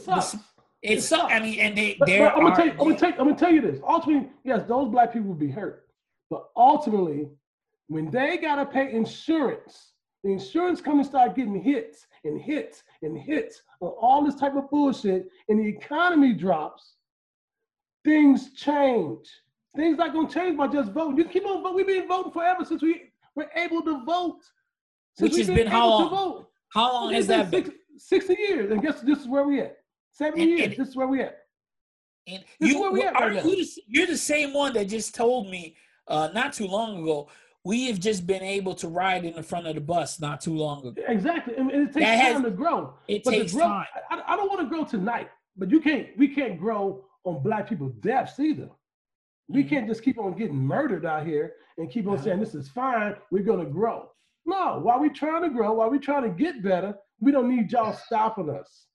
it's 0.83 1.05
It 1.05 1.09
so, 1.09 1.23
I 1.23 1.41
mean, 1.41 1.59
and 1.61 1.77
they, 1.77 1.97
But, 1.99 2.07
there 2.07 2.31
but 2.31 2.37
I'm 2.37 2.43
gonna 2.43 2.53
are, 2.53 2.57
tell 2.57 2.67
you, 2.67 2.73
I'm 2.73 2.79
gonna 2.79 2.99
tell, 2.99 3.11
I'm 3.11 3.17
gonna 3.19 3.37
tell 3.37 3.53
you 3.53 3.61
this. 3.61 3.81
Ultimately, 3.87 4.31
yes, 4.45 4.63
those 4.67 4.89
black 4.89 5.13
people 5.13 5.29
will 5.29 5.35
be 5.35 5.51
hurt, 5.51 5.89
but 6.31 6.49
ultimately, 6.57 7.29
when 7.89 8.11
they 8.11 8.39
gotta 8.39 8.65
pay 8.65 8.93
insurance, 8.93 9.93
the 10.25 10.31
insurance 10.33 10.81
companies 10.81 11.09
start 11.09 11.35
getting 11.35 11.61
hits 11.61 12.07
and 12.25 12.41
hits 12.41 12.83
and 13.03 13.19
hits 13.19 13.63
on 13.81 13.89
all 14.01 14.25
this 14.25 14.37
type 14.37 14.55
of 14.57 14.71
bullshit, 14.71 15.29
and 15.49 15.59
the 15.61 15.67
economy 15.67 16.33
drops. 16.33 16.95
Things 18.05 18.53
change. 18.55 19.29
Things 19.77 19.99
not 19.99 20.13
gonna 20.13 20.29
change 20.29 20.57
by 20.57 20.67
just 20.69 20.91
voting. 20.93 21.17
You 21.19 21.25
keep 21.25 21.47
on 21.47 21.63
voting. 21.63 21.77
We've 21.77 21.87
been 21.87 22.09
voting 22.09 22.33
forever 22.33 22.65
since 22.65 22.83
we 22.83 23.03
were 23.37 23.49
able 23.57 23.83
to 23.83 24.05
vote. 24.05 24.41
Since 25.15 25.31
Which 25.33 25.39
has 25.39 25.47
been 25.47 25.57
been 25.57 25.67
how 25.69 25.87
able 25.87 26.09
to 26.09 26.15
long? 26.15 26.33
vote. 26.33 26.51
how 26.71 26.93
long 26.93 27.13
has 27.13 27.27
that 27.29 27.51
been? 27.51 27.65
60, 27.65 27.77
60 27.99 28.35
years, 28.35 28.71
and 28.73 28.83
guess 28.83 29.01
this 29.01 29.19
is 29.21 29.29
where 29.29 29.45
we 29.45 29.61
at. 29.61 29.77
70 30.13 30.43
And- 30.43 30.51
years. 30.51 30.63
and- 30.69 30.77
this 30.77 30.89
is 30.89 30.97
where 30.97 31.07
we 31.07 31.21
at. 31.23 31.37
And 32.27 32.45
This 32.59 32.69
is 32.71 32.75
you 32.75 32.81
where 32.81 32.91
we 32.93 33.03
at 33.03 33.15
are 33.17 33.31
right 33.31 33.45
you 33.45 33.57
the, 33.65 33.83
you're 33.87 34.07
the 34.07 34.17
same 34.17 34.53
one 34.53 34.73
that 34.75 34.85
just 34.89 35.15
told 35.15 35.49
me 35.49 35.77
uh, 36.09 36.29
not 36.35 36.53
too 36.53 36.67
long 36.67 37.03
ago. 37.03 37.29
We 37.65 37.87
have 37.87 37.99
just 38.01 38.27
been 38.27 38.43
able 38.43 38.75
to 38.77 38.89
ride 38.89 39.25
in 39.25 39.35
the 39.35 39.43
front 39.43 39.67
of 39.67 39.75
the 39.75 39.81
bus 39.81 40.21
not 40.21 40.41
too 40.41 40.55
long 40.55 40.85
ago. 40.87 41.03
Exactly, 41.09 41.57
and 41.57 41.71
and 41.71 41.89
it 41.89 41.93
takes 41.93 42.07
has- 42.07 42.33
time 42.35 42.43
to 42.45 42.51
grow. 42.51 42.95
It 43.07 43.23
But 43.25 43.31
takes 43.33 43.53
grow, 43.53 43.65
time. 43.67 43.87
I, 44.11 44.23
I 44.29 44.37
don't 44.37 44.49
want 44.49 44.61
to 44.61 44.67
grow 44.67 44.85
tonight, 44.85 45.29
but 45.57 45.71
you 45.71 45.81
can't. 45.81 46.09
We 46.19 46.29
can't 46.35 46.59
grow 46.59 47.05
on 47.25 47.43
black 47.43 47.69
people's 47.69 47.95
deaths 47.95 48.39
either. 48.41 48.69
We 49.51 49.65
Mhm. 49.65 49.69
can't 49.69 49.87
just 49.89 50.03
keep 50.03 50.19
on 50.19 50.35
getting 50.35 50.57
murdered 50.57 51.05
out 51.05 51.27
here 51.27 51.55
and 51.77 51.91
keep 51.91 52.07
on 52.07 52.19
saying 52.23 52.41
this 52.41 52.55
is 52.55 52.69
fine. 52.69 53.17
We're 53.31 53.43
gonna 53.43 53.65
grow. 53.67 54.11
No, 54.47 54.79
while 54.81 55.01
we're 55.01 55.13
trying 55.13 55.43
to 55.43 55.51
grow, 55.51 55.73
while 55.75 55.91
we're 55.91 55.99
trying 56.01 56.23
to 56.23 56.31
get 56.31 56.63
better, 56.63 56.97
we 57.21 57.33
don't 57.33 57.49
need 57.55 57.71
y'all 57.73 57.93
stopping 57.93 58.49
us. 58.51 58.87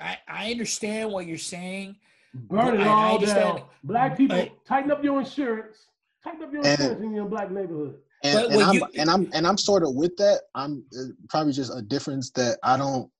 I, 0.00 0.18
I 0.28 0.50
understand 0.50 1.12
what 1.12 1.26
you're 1.26 1.36
saying. 1.38 1.96
Burn 2.34 2.80
it 2.80 2.80
I- 2.80 2.84
I 2.84 2.88
all 2.88 3.14
understand. 3.16 3.58
down. 3.58 3.66
Black 3.84 4.16
people, 4.16 4.36
I- 4.36 4.52
tighten 4.66 4.90
up 4.90 5.02
your 5.04 5.18
insurance. 5.20 5.76
Tighten 6.24 6.42
up 6.42 6.52
your 6.52 6.62
And- 6.64 6.80
insurance 6.80 7.02
in 7.02 7.14
your 7.14 7.26
black 7.26 7.50
neighborhood. 7.50 8.00
And, 8.24 8.34
But 8.34 8.46
and 8.46 8.56
when 8.56 8.64
I'm 8.66 8.74
you- 8.74 8.86
and 8.96 9.10
I'm 9.10 9.30
and 9.32 9.46
I'm 9.46 9.56
sort 9.58 9.82
of 9.84 9.94
with 9.94 10.16
that. 10.16 10.42
I'm 10.54 10.84
uh, 10.98 11.04
probably 11.28 11.52
just 11.52 11.72
a 11.76 11.80
difference 11.82 12.30
that 12.32 12.58
I 12.64 12.76
don't 12.76 13.10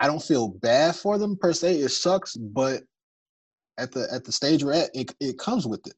I 0.00 0.08
don't 0.08 0.22
feel 0.22 0.48
bad 0.48 0.96
for 0.96 1.16
them 1.18 1.36
per 1.36 1.52
se. 1.52 1.76
It 1.78 1.90
sucks, 1.90 2.36
but 2.36 2.82
at 3.78 3.92
the 3.92 4.06
at 4.12 4.24
the 4.24 4.32
stage 4.32 4.62
we're 4.64 4.72
at, 4.74 4.90
it 4.94 5.14
it 5.20 5.38
comes 5.38 5.66
with 5.66 5.86
it. 5.86 5.94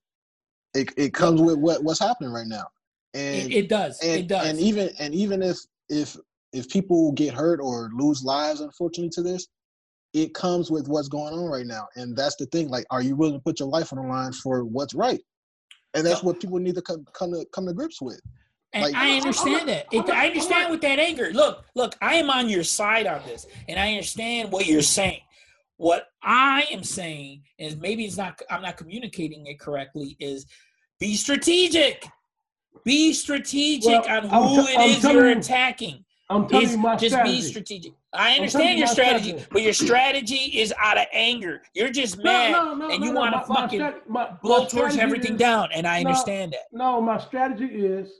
It 0.74 0.92
it 0.96 1.14
comes 1.14 1.40
with 1.40 1.58
what 1.58 1.82
what's 1.84 2.00
happening 2.00 2.30
right 2.32 2.46
now. 2.46 2.66
And 3.14 3.50
It, 3.52 3.56
it 3.64 3.68
does. 3.68 3.98
and, 4.00 4.20
it 4.20 4.26
does. 4.28 4.46
and 4.46 4.58
even 4.60 4.90
and 4.98 5.14
even 5.14 5.42
if 5.42 5.58
if 5.88 6.16
if 6.52 6.68
people 6.68 7.12
get 7.12 7.34
hurt 7.34 7.60
or 7.60 7.90
lose 7.94 8.22
lives 8.24 8.60
unfortunately 8.60 9.10
to 9.10 9.22
this 9.22 9.48
it 10.14 10.32
comes 10.34 10.70
with 10.70 10.88
what's 10.88 11.08
going 11.08 11.34
on 11.34 11.44
right 11.44 11.66
now 11.66 11.86
and 11.96 12.16
that's 12.16 12.36
the 12.36 12.46
thing 12.46 12.68
like 12.68 12.86
are 12.90 13.02
you 13.02 13.14
willing 13.16 13.34
to 13.34 13.40
put 13.40 13.58
your 13.60 13.68
life 13.68 13.92
on 13.92 14.00
the 14.00 14.06
line 14.08 14.32
for 14.32 14.64
what's 14.64 14.94
right 14.94 15.20
and 15.94 16.06
that's 16.06 16.22
No. 16.22 16.28
what 16.28 16.40
people 16.40 16.58
need 16.58 16.74
to 16.76 16.82
come 16.82 17.04
come 17.12 17.32
to 17.32 17.44
come 17.52 17.66
to 17.66 17.72
grips 17.74 18.00
with 18.00 18.20
And 18.72 18.82
Like- 18.84 18.94
I 18.94 19.16
understand 19.16 19.68
that. 19.68 19.86
It, 19.92 20.08
I 20.10 20.26
understand 20.28 20.70
with 20.70 20.80
that 20.82 20.98
anger. 20.98 21.30
Look, 21.32 21.64
look, 21.74 21.96
I 22.02 22.14
am 22.16 22.28
on 22.30 22.48
your 22.48 22.64
side 22.64 23.06
on 23.06 23.22
this, 23.26 23.46
and 23.68 23.78
I 23.78 23.90
understand 23.92 24.50
what 24.52 24.66
you're 24.66 24.82
saying. 24.82 25.20
What 25.78 26.08
I 26.22 26.66
am 26.72 26.82
saying 26.82 27.42
is 27.58 27.76
maybe 27.76 28.04
it's 28.04 28.16
not. 28.16 28.40
I'm 28.50 28.62
not 28.62 28.76
communicating 28.76 29.46
it 29.46 29.60
correctly. 29.60 30.16
Is 30.18 30.46
be 30.98 31.14
strategic. 31.16 32.06
Be 32.84 33.12
strategic 33.12 34.04
Well, 34.04 34.26
on 34.30 34.54
who 34.54 34.62
t- 34.66 34.72
it 34.72 34.78
I'm 34.78 34.90
is 34.90 35.02
you're 35.04 35.30
you- 35.30 35.38
attacking. 35.38 36.04
I'm 36.28 36.48
telling 36.48 36.70
you 36.70 36.78
my 36.78 36.96
just 36.96 37.12
strategy. 37.14 37.36
be 37.36 37.42
strategic. 37.42 37.92
I 38.12 38.34
understand 38.34 38.78
your 38.80 38.88
strategy, 38.88 39.28
strategy. 39.28 39.48
but 39.52 39.62
your 39.62 39.72
strategy 39.72 40.58
is 40.58 40.74
out 40.76 40.98
of 40.98 41.04
anger. 41.12 41.62
You're 41.72 41.88
just 41.90 42.18
mad, 42.22 42.50
no, 42.50 42.74
no, 42.74 42.88
no, 42.88 42.90
and 42.94 43.04
you 43.04 43.12
want 43.12 43.32
to 43.32 43.38
My- 43.46 43.46
my 43.54 43.60
fucking 43.60 43.80
my- 43.80 43.94
my 44.08 44.30
blow 44.42 44.66
towards 44.66 44.96
everything 44.96 45.34
is- 45.34 45.38
down, 45.38 45.68
and 45.72 45.86
I 45.86 46.00
understand 46.00 46.52
that. 46.52 46.62
No, 46.72 47.00
my 47.00 47.18
strategy 47.18 47.66
is 47.66 48.10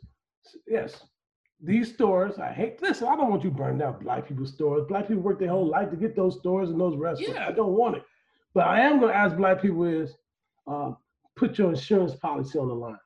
yes. 0.69 1.03
These 1.62 1.95
stores, 1.95 2.39
I 2.39 2.53
hate. 2.53 2.83
Listen, 2.83 3.09
I 3.09 3.16
don't 3.16 3.31
want 3.31 3.43
you 3.43 3.51
burning 3.51 3.78
down 3.78 3.99
black 4.03 4.28
people's 4.28 4.53
stores. 4.53 4.85
Black 4.89 5.09
people 5.09 5.23
work 5.23 5.39
their 5.39 5.49
whole 5.49 5.66
life 5.66 5.91
to 5.91 5.97
get 5.97 6.15
those 6.15 6.39
stores 6.39 6.69
and 6.70 6.78
those 6.81 6.97
restaurants. 6.97 7.35
Yeah. 7.39 7.49
I 7.49 7.53
don't 7.53 7.73
want 7.73 7.97
it. 7.97 8.03
But 8.55 8.66
I 8.66 8.81
am 8.81 8.99
going 9.01 9.12
to 9.12 9.16
ask 9.16 9.37
black 9.37 9.62
people 9.62 9.85
is 9.85 10.15
uh, 10.66 10.93
put 11.35 11.57
your 11.59 11.70
insurance 11.70 12.15
policy 12.16 12.59
on 12.59 12.69
the 12.69 12.74
line. 12.74 12.99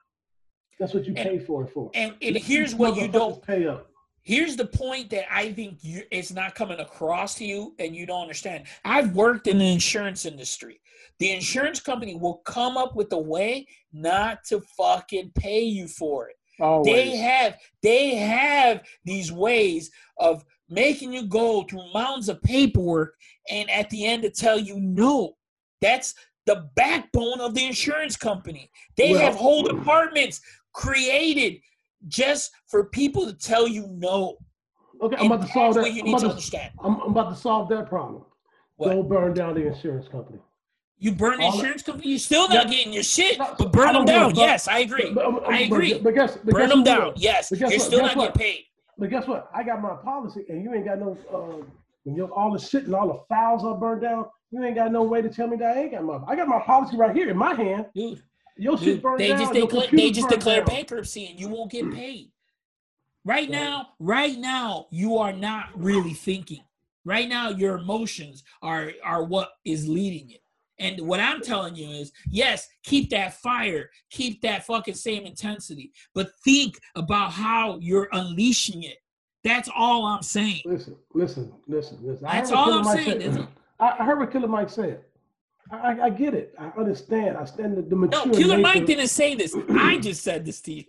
That's 0.81 0.94
what 0.94 1.05
you 1.06 1.14
And- 1.16 1.28
pay 1.28 1.39
for 1.39 1.64
it 1.64 1.70
for. 1.72 1.90
And, 1.94 2.14
and 2.22 2.36
here's 2.36 2.74
what 2.74 2.97
you 2.97 3.06
don't 3.06 3.40
pay 3.43 3.66
up. 3.68 3.86
here's 4.22 4.56
the 4.56 4.66
point 4.66 5.10
that 5.10 5.32
I 5.32 5.52
think 5.52 5.78
you 5.82 6.02
it's 6.10 6.32
not 6.32 6.55
coming 6.55 6.81
across 6.81 7.35
to 7.36 7.44
you 7.44 7.74
and 7.78 7.94
you 7.94 8.05
don't 8.06 8.22
understand. 8.22 8.64
I've 8.85 9.14
worked 9.14 9.47
in 9.47 9.59
the 9.59 9.70
insurance 9.72 10.24
industry. 10.27 10.81
The 11.18 11.31
insurance 11.32 11.81
company 11.81 12.16
will 12.16 12.39
come 12.47 12.77
up 12.77 12.97
with 12.97 13.12
a 13.12 13.18
way 13.18 13.66
not 13.93 14.43
to 14.48 14.60
fucking 14.77 15.32
pay 15.36 15.60
you 15.60 15.86
for 15.86 16.28
it. 16.31 16.36
Always. 16.61 16.95
They 16.95 17.16
have 17.16 17.57
they 17.82 18.15
have 18.16 18.82
these 19.05 19.32
ways 19.32 19.91
of 20.19 20.45
making 20.69 21.12
you 21.12 21.27
go 21.27 21.62
through 21.65 21.93
mountains 21.93 22.28
of 22.28 22.43
paperwork 22.43 23.15
and 23.51 23.70
at 23.70 23.91
the 23.91 24.07
end 24.07 24.23
to 24.23 24.31
tell 24.31 24.59
you 24.59 24.78
no. 24.78 25.37
That's 25.81 26.15
the 26.47 26.69
backbone 26.77 27.41
of 27.41 27.55
the 27.55 27.65
insurance 27.65 28.16
company. 28.16 28.70
They 28.97 29.12
Well- 29.12 29.20
have 29.20 29.35
whole 29.35 29.62
departments 29.62 30.41
created 30.73 31.61
just 32.09 32.51
for 32.66 32.85
people 32.85 33.27
to 33.27 33.32
tell 33.35 33.66
you 33.69 33.87
no. 33.89 34.39
Okay, 35.03 35.16
I'm 35.16 35.32
about 35.32 35.47
to 35.47 35.53
solve 35.53 35.74
that. 35.74 35.85
I'm 35.87 36.09
about 36.09 36.19
to 36.19 36.24
to, 36.24 36.31
understand. 36.31 36.73
I'm, 36.78 37.01
I'm 37.01 37.11
about 37.11 37.31
to 37.31 37.37
solve 37.37 37.69
that 37.70 37.89
problem. 37.89 38.24
What? 38.77 38.91
Don't 38.91 39.09
burn 39.09 39.35
down 39.35 39.55
the 39.55 39.66
insurance 39.66 40.09
company. 40.09 40.39
You 41.01 41.12
burn 41.12 41.39
the 41.39 41.47
All- 41.47 41.55
insurance 41.55 41.82
company, 41.82 42.10
you're 42.10 42.18
still 42.18 42.47
not 42.48 42.66
Yeah. 42.66 42.70
getting 42.77 42.93
your 42.93 43.02
shit, 43.02 43.39
No, 43.39 43.55
but 43.59 43.72
burn 43.72 43.94
them 43.94 44.05
down. 44.05 44.35
Yes, 44.35 44.68
I 44.68 44.81
agree. 44.81 45.10
But- 45.12 45.32
but- 45.32 45.48
I 45.51 45.60
agree. 45.60 45.98
But 45.98 46.14
guess, 46.14 46.36
Burn 46.36 46.68
them 46.68 46.81
what? 46.81 46.85
down. 46.85 47.12
Yes, 47.16 47.48
But 47.48 47.59
you're 47.59 47.70
what? 47.70 47.81
still 47.81 48.01
Guess 48.01 48.09
not 48.09 48.16
what? 48.16 48.35
getting 48.35 48.52
paid. 48.55 48.64
But 48.98 49.09
guess 49.10 49.27
what? 49.27 49.51
I 49.55 49.62
got 49.62 49.81
my 49.81 49.94
policy, 50.05 50.44
and 50.51 50.62
you 50.62 50.74
ain't 50.74 50.85
got 50.85 50.98
no. 50.98 51.16
Uh, 51.32 51.64
when 52.05 52.16
your 52.16 52.31
all 52.32 52.52
the 52.52 52.59
shit 52.59 52.85
and 52.85 52.94
all 52.94 53.09
the 53.09 53.18
files 53.35 53.64
are 53.64 53.74
burned 53.78 54.02
down, 54.02 54.27
you 54.51 54.62
ain't 54.62 54.74
got 54.74 54.93
no 54.93 55.02
way 55.02 55.22
to 55.22 55.31
tell 55.31 55.47
me 55.48 55.56
that 55.56 55.74
I 55.77 55.81
ain't 55.82 55.93
got 55.93 56.05
my. 56.05 56.20
I 56.27 56.36
got 56.36 56.47
my 56.48 56.60
policy 56.60 56.98
right 56.98 57.16
here 57.16 57.31
in 57.31 57.36
my 57.36 57.55
hand. 57.55 57.86
Dude, 57.94 58.22
Your 58.59 58.77
shit 58.77 58.85
dude 58.86 59.02
burned 59.02 59.20
they 59.20 59.28
down. 59.28 59.39
just 59.39 59.52
declare 59.55 59.86
they 59.90 60.10
just 60.10 60.28
declare 60.28 60.56
down. 60.64 60.66
bankruptcy 60.66 61.27
and 61.28 61.40
you 61.40 61.48
won't 61.48 61.70
get 61.70 61.90
paid. 61.94 62.31
Right 63.24 63.48
now, 63.48 63.89
right 63.98 64.36
now, 64.39 64.86
you 64.90 65.16
are 65.16 65.32
not 65.32 65.68
really 65.74 66.12
thinking. 66.14 66.62
Right 67.06 67.28
now, 67.28 67.48
your 67.48 67.78
emotions 67.78 68.44
are 68.60 68.93
are 69.02 69.24
what 69.24 69.52
is 69.64 69.89
leading 69.89 70.31
it. 70.31 70.43
And 70.81 70.98
what 71.02 71.20
I'm 71.20 71.43
telling 71.43 71.77
you 71.77 71.89
is, 71.90 72.11
yes, 72.31 72.66
keep 72.82 73.11
that 73.11 73.35
fire, 73.35 73.90
keep 74.11 74.40
that 74.43 74.65
fucking 74.65 74.94
same 74.94 75.27
intensity, 75.27 75.93
but 76.15 76.31
think 76.43 76.81
about 76.97 77.32
how 77.32 77.78
you're 77.81 78.09
unleashing 78.12 78.82
it. 78.82 78.97
That's 79.44 79.69
all 79.77 80.07
I'm 80.07 80.23
saying. 80.23 80.62
Listen, 80.65 80.97
listen, 81.15 81.52
listen, 81.69 81.98
listen. 82.02 82.24
That's 82.24 82.51
all 82.51 82.73
I'm 82.73 82.85
Mike 82.85 83.01
saying. 83.05 83.20
said. 83.20 83.47
I, 83.78 83.97
I 84.01 84.05
heard 84.05 84.19
what 84.19 84.32
Killer 84.32 84.48
Mike 84.48 84.70
said. 84.70 85.02
I, 85.70 85.77
I, 85.77 86.05
I 86.07 86.11
get 86.11 86.35
it. 86.35 86.55
I 86.59 86.69
understand. 86.78 87.36
I 87.36 87.44
stand 87.44 87.77
the, 87.77 87.82
the 87.82 87.97
No, 87.97 88.24
Killer 88.24 88.57
nature- 88.57 88.59
Mike 88.59 88.86
didn't 88.86 89.09
say 89.09 89.35
this. 89.35 89.55
I 89.70 89.98
just 89.98 90.23
said 90.23 90.44
this 90.47 90.61
to 90.62 90.73
you. 90.73 90.85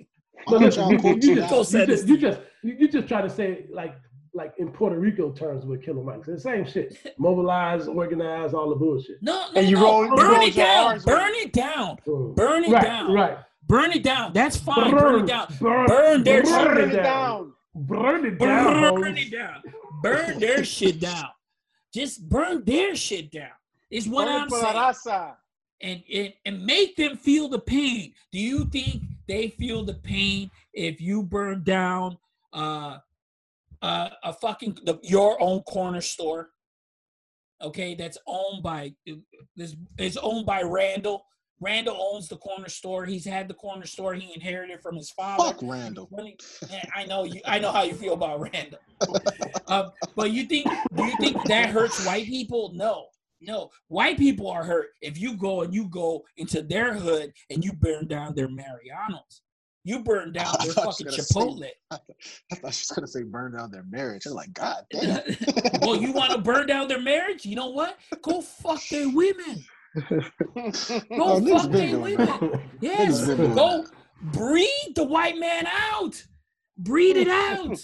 But 0.48 0.60
Why 0.60 0.66
listen, 0.66 0.90
you, 0.90 0.98
y'all 0.98 1.14
you, 1.16 1.36
just, 1.36 1.74
you, 1.74 1.86
just, 1.86 2.08
you 2.08 2.18
just 2.18 2.40
you, 2.64 2.76
you 2.80 2.88
just 2.88 3.08
try 3.08 3.22
to 3.22 3.30
say 3.30 3.66
like 3.72 3.94
like 4.34 4.54
in 4.58 4.72
Puerto 4.72 4.98
Rico 4.98 5.32
terms 5.32 5.66
with 5.66 5.84
Killer 5.84 6.04
Mike. 6.04 6.18
It's 6.20 6.28
the 6.28 6.40
same 6.40 6.66
shit. 6.66 6.96
Mobilize, 7.18 7.88
organize, 7.88 8.54
all 8.54 8.70
the 8.70 8.76
bullshit. 8.76 9.22
No, 9.22 9.48
no, 9.54 9.60
And 9.60 9.70
you 9.70 9.76
no. 9.76 9.84
roll- 9.84 10.06
you 10.06 10.16
burn 10.16 10.32
roll 10.32 10.42
it 10.48 10.56
down. 10.56 11.00
Burn 11.02 11.32
it 11.34 11.54
down. 11.54 11.98
Mm. 12.08 12.36
Burn 12.36 12.64
it 12.64 12.72
right, 12.72 12.84
down. 12.84 13.14
Right. 13.14 13.38
Burn 13.68 13.92
it 13.92 14.04
down. 14.04 14.34
That's 14.34 14.58
fine. 14.58 14.92
Burn, 14.92 15.24
it 15.24 15.28
down. 15.28 15.48
Burn, 15.60 15.86
Burn 15.88 16.24
their 16.24 16.44
burn 16.44 16.52
shit 16.54 16.66
Burn 16.66 16.78
it 16.78 16.94
it 16.94 16.96
down. 16.98 17.04
down. 17.04 17.54
Burn 17.76 18.26
it 18.26 18.40
down. 18.40 18.82
Burn 19.02 19.16
hoes. 19.16 19.26
it 19.26 19.32
down. 19.32 19.62
Burn 20.02 20.40
their 20.40 20.64
shit 20.64 21.00
down. 21.00 21.28
Just 21.94 22.28
burn 22.30 22.64
their 22.66 22.96
shit 22.96 23.32
down. 23.32 23.50
Is 23.90 24.08
what 24.08 24.26
Burn 24.26 24.42
I'm 24.44 24.50
saying. 24.50 24.64
raza. 24.76 25.36
And, 25.82 26.04
and 26.14 26.34
and 26.46 26.66
make 26.66 26.96
them 26.96 27.18
feel 27.18 27.50
the 27.50 27.60
pain. 27.60 28.14
Do 28.32 28.40
you 28.40 28.66
think 28.66 29.02
they 29.28 29.50
feel 29.50 29.84
the 29.84 29.96
pain 29.96 30.52
if 30.74 31.02
you 31.02 31.24
burn 31.24 31.64
down 31.64 32.18
uh 32.54 32.98
uh 33.82 34.10
a 34.24 34.34
fucking 34.34 34.78
the, 34.86 35.00
your 35.04 35.42
own 35.42 35.62
corner 35.62 36.02
store? 36.02 36.50
Okay, 37.62 37.96
that's 37.96 38.18
owned 38.26 38.64
by 38.64 38.94
this 39.56 39.76
is 39.98 40.18
owned 40.18 40.46
by 40.46 40.62
Randall. 40.62 41.26
Randall 41.62 41.96
owns 42.12 42.28
the 42.28 42.38
corner 42.38 42.70
store. 42.70 43.06
He's 43.06 43.24
had 43.24 43.48
the 43.48 43.54
corner 43.54 43.86
store. 43.86 44.16
He 44.16 44.34
inherited 44.34 44.82
from 44.82 44.96
his 44.96 45.12
father. 45.12 45.44
Fuck 45.44 45.60
Randall. 45.62 46.10
I 46.96 47.06
know 47.06 47.24
you. 47.24 47.40
I 47.46 47.60
know 47.60 47.72
how 47.72 47.84
you 47.84 47.94
feel 47.94 48.14
about 48.14 48.40
Randall. 48.40 48.80
um, 49.68 49.92
but 50.16 50.32
you 50.32 50.46
think? 50.46 50.68
Do 50.96 51.06
you 51.06 51.16
think 51.20 51.44
that 51.46 51.70
hurts 51.70 52.04
white 52.04 52.26
people? 52.26 52.72
No, 52.74 53.06
no. 53.42 53.70
White 53.90 54.18
people 54.18 54.50
are 54.50 54.64
hurt 54.64 54.88
if 55.02 55.20
you 55.20 55.38
go 55.38 55.62
and 55.62 55.72
you 55.72 55.88
go 55.88 56.24
into 56.38 56.64
their 56.64 56.96
hood 56.96 57.32
and 57.52 57.64
you 57.64 57.74
burn 57.74 58.08
down 58.08 58.34
their 58.34 58.50
Mariano's. 58.50 59.42
You 59.84 60.04
burn 60.04 60.32
down 60.32 60.56
their 60.64 60.74
fucking 60.74 61.06
gonna 61.08 61.18
say- 61.18 61.34
Chipotle. 61.40 61.68
I 61.92 61.98
thought 62.56 62.74
she 62.74 62.84
was 62.84 62.92
gonna 62.96 63.08
say 63.08 63.24
burn 63.24 63.54
down 63.58 63.72
their 63.72 63.86
marriage. 63.90 64.26
I'm 64.26 64.34
like, 64.34 64.54
God 64.54 64.86
damn. 64.92 65.22
well, 65.82 65.96
you 65.96 66.12
want 66.12 66.32
to 66.32 66.38
burn 66.38 66.68
down 66.68 66.88
their 66.88 67.02
marriage? 67.02 67.46
You 67.46 67.56
know 67.56 67.70
what? 67.70 67.98
Go 68.22 68.42
fuck 68.42 68.82
their 68.90 69.10
women. 69.10 69.64
Go 70.10 70.22
Oh, 71.12 71.46
fuck 71.58 71.72
their 71.72 72.00
women. 72.00 72.28
that. 72.28 72.62
Yes. 72.80 73.22
Niggas 73.22 73.28
been 73.28 73.38
doing 73.38 73.56
Go 73.56 73.86
breed 74.22 74.94
the 74.96 75.04
white 75.04 75.38
man 75.38 75.68
out. 75.68 76.24
Breed 76.78 77.18
it 77.18 77.28
out. 77.28 77.78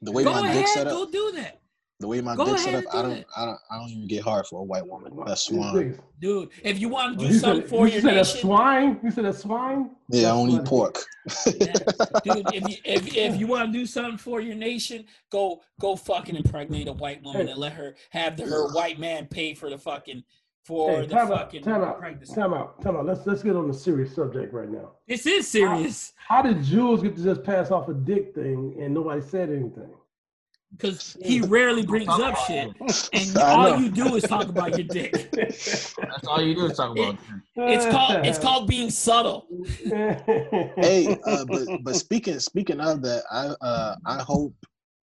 The 0.00 0.10
way 0.12 0.24
Go 0.24 0.32
my 0.32 0.48
ahead. 0.50 0.68
set 0.68 0.86
up, 0.88 0.92
Go 0.92 1.10
do 1.10 1.32
that. 1.36 1.60
The 2.02 2.08
way 2.08 2.20
my 2.20 2.36
Go 2.36 2.44
dick 2.44 2.58
set 2.58 2.74
up, 2.74 2.84
and 2.94 2.98
I 2.98 3.02
do 3.02 3.08
don't. 3.14 3.26
I 3.36 3.44
don't, 3.46 3.58
I 3.70 3.78
don't 3.78 3.88
even 3.90 4.06
get 4.08 4.22
hard 4.22 4.46
for 4.46 4.60
a 4.60 4.62
white 4.64 4.86
woman. 4.86 5.12
That's 5.24 5.46
These 5.46 5.56
swine. 5.58 5.98
Dude, 6.20 6.50
if 6.62 6.78
you 6.78 6.88
want 6.90 7.18
to 7.18 7.26
do 7.26 7.32
you 7.32 7.38
something 7.38 7.62
said, 7.62 7.70
for 7.70 7.86
you 7.86 7.94
your 7.94 8.02
said 8.02 8.16
a 8.18 8.24
swine? 8.24 9.00
You 9.02 9.10
said 9.10 9.24
a 9.24 9.32
swine? 9.32 9.90
Yeah, 10.10 10.18
I 10.18 10.22
That's 10.22 10.36
don't 10.36 10.50
eat 10.50 10.64
pork. 10.66 10.98
Yeah. 11.46 11.72
dude, 12.24 12.54
if 12.54 12.68
you 12.68 12.76
if, 12.84 13.16
if 13.16 13.36
you 13.40 13.46
want 13.46 13.72
to 13.72 13.78
do 13.78 13.86
something 13.86 14.18
for 14.18 14.40
your 14.40 14.56
nation, 14.56 15.06
go 15.30 15.62
go 15.80 15.96
fucking 15.96 16.36
impregnate 16.36 16.88
a 16.88 16.92
white 16.92 17.22
woman 17.22 17.46
Hey. 17.46 17.52
and 17.52 17.60
let 17.60 17.72
her 17.72 17.94
have 18.10 18.36
the, 18.36 18.44
her 18.44 18.72
white 18.72 18.98
man 18.98 19.26
pay 19.26 19.54
for 19.54 19.70
the 19.70 19.78
fucking 19.78 20.22
for 20.64 20.90
Hey, 20.90 21.06
the 21.06 21.14
time 21.14 21.32
out, 21.32 21.38
fucking 21.38 21.62
time 21.62 21.82
out, 21.82 21.98
pregnancy. 21.98 22.34
time 22.34 22.52
out, 22.54 22.80
time 22.82 22.96
out. 22.96 23.06
Let's 23.06 23.26
let's 23.26 23.42
get 23.42 23.56
on 23.56 23.68
the 23.68 23.74
serious 23.74 24.14
subject 24.14 24.52
right 24.52 24.68
now. 24.70 24.92
This 25.08 25.24
is 25.26 25.48
serious 25.48 26.12
How 26.16 26.42
did 26.42 26.62
Jules 26.62 27.02
get 27.02 27.16
to 27.16 27.22
just 27.22 27.42
pass 27.44 27.70
off 27.70 27.88
a 27.88 27.94
dick 27.94 28.34
thing 28.34 28.76
and 28.80 28.92
nobody 28.92 29.20
said 29.22 29.50
anything? 29.50 29.90
Because 30.72 31.16
he 31.22 31.40
rarely 31.40 31.84
brings 31.84 32.18
up 32.18 32.36
shit, 32.36 32.68
and 33.12 33.36
all 33.38 33.78
you 33.80 33.88
do 33.88 34.14
is 34.16 34.24
talk 34.24 34.48
about 34.48 34.76
your 34.76 34.86
dick. 34.86 35.30
That's 35.32 36.26
all 36.26 36.42
you 36.42 36.54
do 36.54 36.66
is 36.66 36.76
talk 36.76 36.92
about. 36.92 37.18
It's 37.56 37.86
called 37.86 38.26
it's 38.26 38.38
called 38.38 38.66
being 38.66 38.90
subtle. 38.90 39.46
hey, 39.84 41.16
uh, 41.26 41.44
but 41.44 41.68
but 41.82 41.96
speaking 41.96 42.38
speaking 42.38 42.80
of 42.80 43.02
that, 43.02 43.22
I 43.30 43.54
uh 43.64 43.96
I 44.06 44.22
hope 44.22 44.54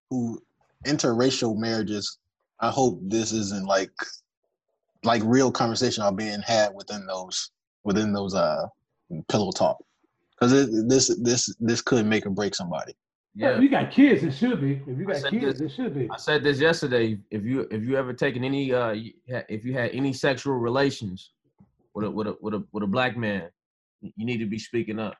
who 0.09 0.41
interracial 0.85 1.57
marriages. 1.57 2.17
I 2.59 2.69
hope 2.69 2.99
this 3.03 3.31
isn't 3.31 3.65
like 3.65 3.91
like 5.03 5.21
real 5.25 5.51
conversation 5.51 6.03
are 6.03 6.11
being 6.11 6.41
had 6.41 6.73
within 6.73 7.05
those 7.05 7.51
within 7.83 8.11
those 8.11 8.35
uh 8.35 8.65
pillow 9.29 9.51
talk 9.51 9.77
because 10.39 10.69
this 10.87 11.15
this 11.21 11.55
this 11.59 11.81
could 11.81 12.05
make 12.05 12.25
or 12.25 12.31
break 12.31 12.55
somebody. 12.55 12.93
Yeah. 13.39 13.51
Yeah, 13.51 13.55
If 13.55 13.63
you 13.63 13.69
got 13.69 13.91
kids, 13.91 14.23
it 14.23 14.33
should 14.33 14.59
be. 14.59 14.81
If 14.85 14.97
you 14.97 15.05
got 15.05 15.23
kids, 15.31 15.59
this- 15.59 15.71
it 15.71 15.75
should 15.75 15.95
be. 15.95 16.09
I 16.11 16.17
said 16.17 16.43
this 16.43 16.59
yesterday. 16.59 17.17
If 17.31 17.43
you 17.45 17.67
if 17.71 17.83
you 17.83 17.95
ever 17.95 18.11
taken 18.13 18.43
any 18.43 18.73
uh 18.73 18.93
if 19.47 19.63
you 19.63 19.73
had 19.73 19.91
any 19.91 20.11
sexual 20.11 20.55
relations 20.55 21.31
with 21.93 22.05
a 22.05 22.11
with 22.11 22.27
a 22.27 22.35
with 22.41 22.53
a 22.53 22.65
with 22.73 22.83
a 22.83 22.87
black 22.87 23.15
man, 23.15 23.49
you 24.01 24.25
need 24.25 24.39
to 24.39 24.45
be 24.45 24.59
speaking 24.59 24.99
up. 24.99 25.15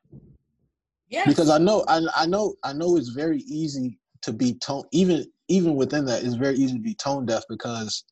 Yes. 1.10 1.28
because 1.28 1.50
I 1.50 1.58
know 1.58 1.86
I, 1.88 2.02
I 2.16 2.26
know 2.26 2.56
I 2.64 2.74
know 2.74 2.98
it's 2.98 3.10
very 3.10 3.40
easy 3.40 3.98
to 4.22 4.34
be 4.34 4.54
tone 4.56 4.84
even 4.92 5.26
even 5.48 5.76
within 5.76 6.06
that 6.06 6.24
it's 6.24 6.36
very 6.36 6.56
easy 6.56 6.74
to 6.74 6.80
be 6.84 6.94
tone 6.94 7.26
deaf 7.26 7.44
because 7.50 8.04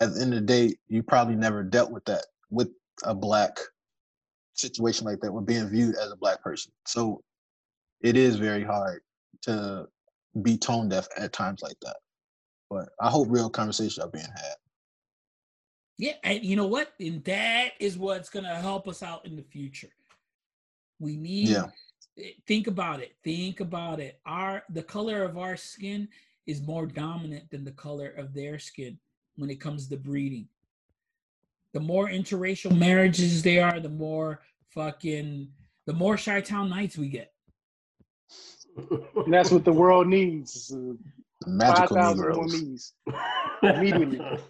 at 0.00 0.12
the 0.12 0.20
end 0.20 0.34
of 0.34 0.40
the 0.40 0.46
day 0.46 0.74
you 0.88 1.02
probably 1.02 1.36
never 1.36 1.62
dealt 1.62 1.90
with 1.90 2.04
that 2.04 2.26
with 2.50 2.68
a 3.04 3.14
black 3.14 3.56
situation 4.54 5.06
like 5.06 5.20
that 5.20 5.32
with 5.32 5.46
being 5.46 5.68
viewed 5.68 5.94
as 5.96 6.10
a 6.10 6.16
black 6.16 6.42
person 6.42 6.70
so 6.86 7.22
it 8.02 8.14
is 8.16 8.36
very 8.36 8.62
hard 8.64 9.00
to 9.42 9.86
be 10.42 10.56
tone 10.56 10.88
deaf 10.88 11.06
at 11.16 11.32
times 11.32 11.60
like 11.62 11.76
that 11.82 11.96
but 12.70 12.88
I 13.00 13.10
hope 13.10 13.28
real 13.30 13.50
conversations 13.50 13.98
are 13.98 14.08
being 14.08 14.24
had 14.24 14.54
Yeah, 15.98 16.14
and 16.24 16.42
you 16.42 16.56
know 16.56 16.66
what? 16.66 16.94
And 16.98 17.22
that 17.24 17.72
is 17.78 17.98
what's 17.98 18.30
gonna 18.30 18.54
help 18.56 18.88
us 18.88 19.02
out 19.02 19.26
in 19.26 19.36
the 19.36 19.42
future. 19.42 19.92
We 20.98 21.16
need 21.16 21.48
Yeah. 21.48 21.70
eh, 22.18 22.32
think 22.46 22.66
about 22.66 23.00
it. 23.00 23.14
Think 23.22 23.60
about 23.60 24.00
it. 24.00 24.18
Our 24.24 24.64
the 24.70 24.82
color 24.82 25.22
of 25.22 25.36
our 25.36 25.56
skin 25.56 26.08
is 26.46 26.62
more 26.62 26.86
dominant 26.86 27.50
than 27.50 27.62
the 27.62 27.72
color 27.72 28.08
of 28.08 28.32
their 28.32 28.58
skin 28.58 28.98
when 29.36 29.50
it 29.50 29.60
comes 29.60 29.86
to 29.88 29.96
breeding. 29.96 30.48
The 31.72 31.80
more 31.80 32.08
interracial 32.08 32.76
marriages 32.76 33.42
they 33.42 33.58
are, 33.58 33.78
the 33.80 33.88
more 33.88 34.40
fucking 34.70 35.52
the 35.86 35.92
more 35.92 36.16
Chi-Town 36.16 36.70
Knights 36.70 36.96
we 36.96 37.08
get. 37.08 37.34
And 38.76 39.32
that's 39.32 39.50
what 39.50 39.64
the 39.64 39.72
world 39.72 40.06
needs. 40.06 40.72
Uh, 40.72 40.92
magical 41.46 41.96
5,000 41.96 42.20
more 42.20 42.46
Negroes. 42.46 42.92
Immediately. 43.62 44.38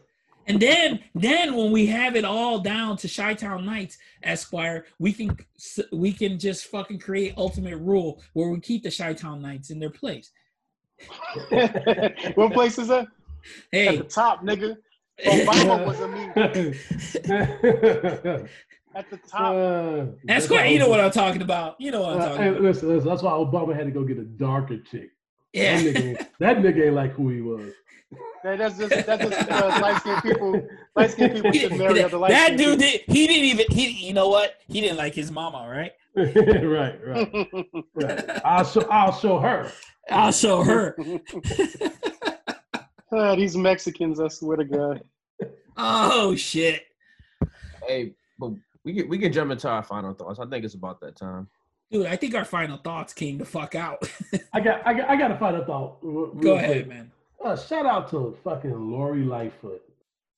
And 0.48 0.60
then, 0.60 0.98
then 1.14 1.54
when 1.54 1.70
we 1.70 1.86
have 1.86 2.16
it 2.16 2.24
all 2.24 2.58
down 2.58 2.96
to 2.96 3.08
Chi-Town 3.08 3.64
Knights, 3.64 3.96
Esquire, 4.24 4.86
we 4.98 5.12
can 5.12 5.36
we 5.92 6.12
can 6.12 6.36
just 6.36 6.66
fucking 6.66 6.98
create 6.98 7.34
ultimate 7.36 7.76
rule 7.76 8.20
where 8.32 8.48
we 8.48 8.58
keep 8.58 8.82
the 8.82 8.90
Chi-Town 8.90 9.40
Knights 9.40 9.70
in 9.70 9.78
their 9.78 9.90
place. 9.90 10.32
what 12.34 12.52
place 12.52 12.76
is 12.78 12.88
that? 12.88 13.06
At 13.06 13.08
Hey, 13.70 13.98
the 13.98 14.04
top, 14.04 14.42
nigga. 14.42 14.78
Obama 15.24 15.86
was 15.86 16.00
a 16.00 16.08
meme. 16.08 16.34
At 18.94 19.08
the 19.10 19.16
top. 19.16 19.54
Uh, 19.54 20.06
that's 20.24 20.48
why 20.50 20.58
why 20.58 20.66
you 20.66 20.78
know 20.78 20.88
what 20.88 21.00
I'm 21.00 21.10
talking 21.10 21.42
about. 21.42 21.80
You 21.80 21.90
know 21.90 22.02
what 22.02 22.12
I'm 22.14 22.20
Uh, 22.20 22.28
talking 22.28 22.48
about. 22.48 22.62
listen, 22.62 22.88
listen, 22.88 23.08
that's 23.08 23.22
why 23.22 23.30
Obama 23.32 23.74
had 23.74 23.86
to 23.86 23.90
go 23.92 24.04
get 24.04 24.18
a 24.18 24.24
darker 24.24 24.78
chick. 24.78 25.10
Yeah. 25.52 25.76
That 25.76 25.84
nigga, 25.94 26.04
ain't- 26.04 26.38
that 26.38 26.56
nigga 26.58 26.86
ain't 26.86 26.94
like 26.94 27.12
who 27.12 27.28
he 27.30 27.40
was. 27.40 27.72
That- 28.44 28.58
That's 28.58 28.76
just 28.78 29.06
that's 29.06 29.22
just 29.24 29.50
uh, 29.50 29.78
light 29.80 30.00
skinned 30.00 30.22
people. 30.22 30.68
Light 30.96 31.10
skinned 31.10 31.34
people 31.36 31.52
should 31.58 31.76
marry 31.78 31.94
that 31.94 32.04
other 32.06 32.18
light 32.18 32.30
that 32.30 32.44
skinned 32.46 32.58
dude 32.58 32.78
did. 32.80 33.00
He 33.06 33.26
didn't 33.26 33.44
even. 33.44 33.66
He. 33.70 34.06
You 34.06 34.12
know 34.12 34.28
what? 34.28 34.56
He 34.68 34.80
didn't 34.82 34.98
like 34.98 35.14
his 35.14 35.30
mama, 35.30 35.66
right? 35.70 35.92
right, 36.14 37.00
right, 37.06 37.48
right. 37.94 38.40
I'll 38.44 38.64
show, 38.64 38.82
I'll 38.90 39.12
show 39.12 39.38
her. 39.38 39.70
I'll 40.10 40.32
show 40.32 40.62
her. 40.62 40.96
Ah, 43.14 43.34
these 43.36 43.56
Mexicans, 43.58 44.18
I 44.20 44.28
swear 44.28 44.56
to 44.56 44.64
God. 44.64 45.02
Oh 45.76 46.34
shit. 46.34 46.84
Hey, 47.86 48.14
but 48.38 48.52
we 48.84 48.94
can 48.94 49.08
we 49.08 49.18
can 49.18 49.32
jump 49.32 49.50
into 49.50 49.68
our 49.68 49.82
final 49.82 50.12
thoughts. 50.14 50.38
I 50.40 50.46
think 50.46 50.64
it's 50.64 50.74
about 50.74 51.00
that 51.00 51.16
time. 51.16 51.48
Dude, 51.90 52.06
I 52.06 52.16
think 52.16 52.34
our 52.34 52.44
final 52.44 52.78
thoughts 52.78 53.12
came 53.12 53.36
the 53.38 53.44
fuck 53.44 53.74
out. 53.74 54.02
I 54.54 54.60
got, 54.60 54.86
I 54.86 54.94
got, 54.94 55.10
I 55.10 55.16
got 55.16 55.28
to 55.28 55.36
find 55.38 55.56
a 55.56 55.66
thought. 55.66 55.98
real- 56.00 56.28
real 56.28 56.34
Go 56.42 56.54
quick. 56.54 56.64
ahead, 56.64 56.88
man. 56.88 57.10
Uh, 57.44 57.54
shout 57.54 57.84
out 57.84 58.08
to 58.10 58.34
fucking 58.42 58.72
Lori 58.90 59.24
Lightfoot. 59.24 59.82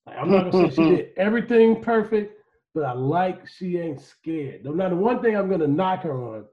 Like, 0.06 0.16
I'm 0.18 0.30
not 0.32 0.50
gonna 0.50 0.70
say 0.70 0.74
she 0.74 0.90
did 0.96 1.08
everything 1.16 1.80
perfect, 1.80 2.42
but 2.74 2.82
I 2.84 2.92
like 2.92 3.46
she 3.46 3.78
ain't 3.78 4.00
scared. 4.00 4.64
No 4.64 4.72
matter 4.72 4.96
one 4.96 5.22
thing 5.22 5.36
I'm 5.36 5.48
gonna 5.48 5.68
knock 5.68 6.02
her 6.02 6.12
on. 6.12 6.44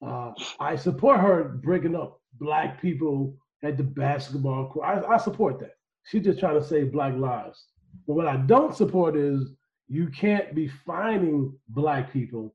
Uh, 0.00 0.32
I 0.60 0.76
support 0.76 1.20
her 1.20 1.44
breaking 1.44 1.94
up 1.96 2.20
black 2.40 2.80
people 2.80 3.36
at 3.64 3.76
the 3.76 3.82
basketball 3.82 4.68
court. 4.70 4.86
I, 4.86 5.14
I 5.14 5.16
support 5.18 5.58
that. 5.60 5.74
She's 6.04 6.22
just 6.24 6.38
trying 6.38 6.54
to 6.60 6.64
save 6.64 6.92
black 6.92 7.14
lives. 7.14 7.66
But 8.06 8.14
what 8.14 8.26
I 8.26 8.36
don't 8.36 8.74
support 8.76 9.16
is 9.16 9.52
you 9.88 10.08
can't 10.08 10.54
be 10.54 10.68
fining 10.86 11.52
black 11.70 12.12
people 12.12 12.54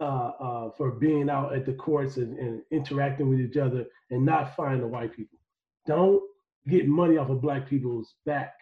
uh, 0.00 0.04
uh, 0.40 0.70
for 0.76 0.90
being 0.92 1.28
out 1.30 1.54
at 1.54 1.64
the 1.66 1.72
courts 1.72 2.16
and, 2.16 2.38
and 2.38 2.62
interacting 2.70 3.28
with 3.28 3.40
each 3.40 3.56
other 3.56 3.86
and 4.10 4.24
not 4.24 4.54
fine 4.56 4.80
the 4.80 4.86
white 4.86 5.14
people. 5.14 5.38
Don't 5.86 6.22
get 6.68 6.86
money 6.86 7.16
off 7.16 7.30
of 7.30 7.40
black 7.40 7.68
people's 7.68 8.14
back 8.26 8.54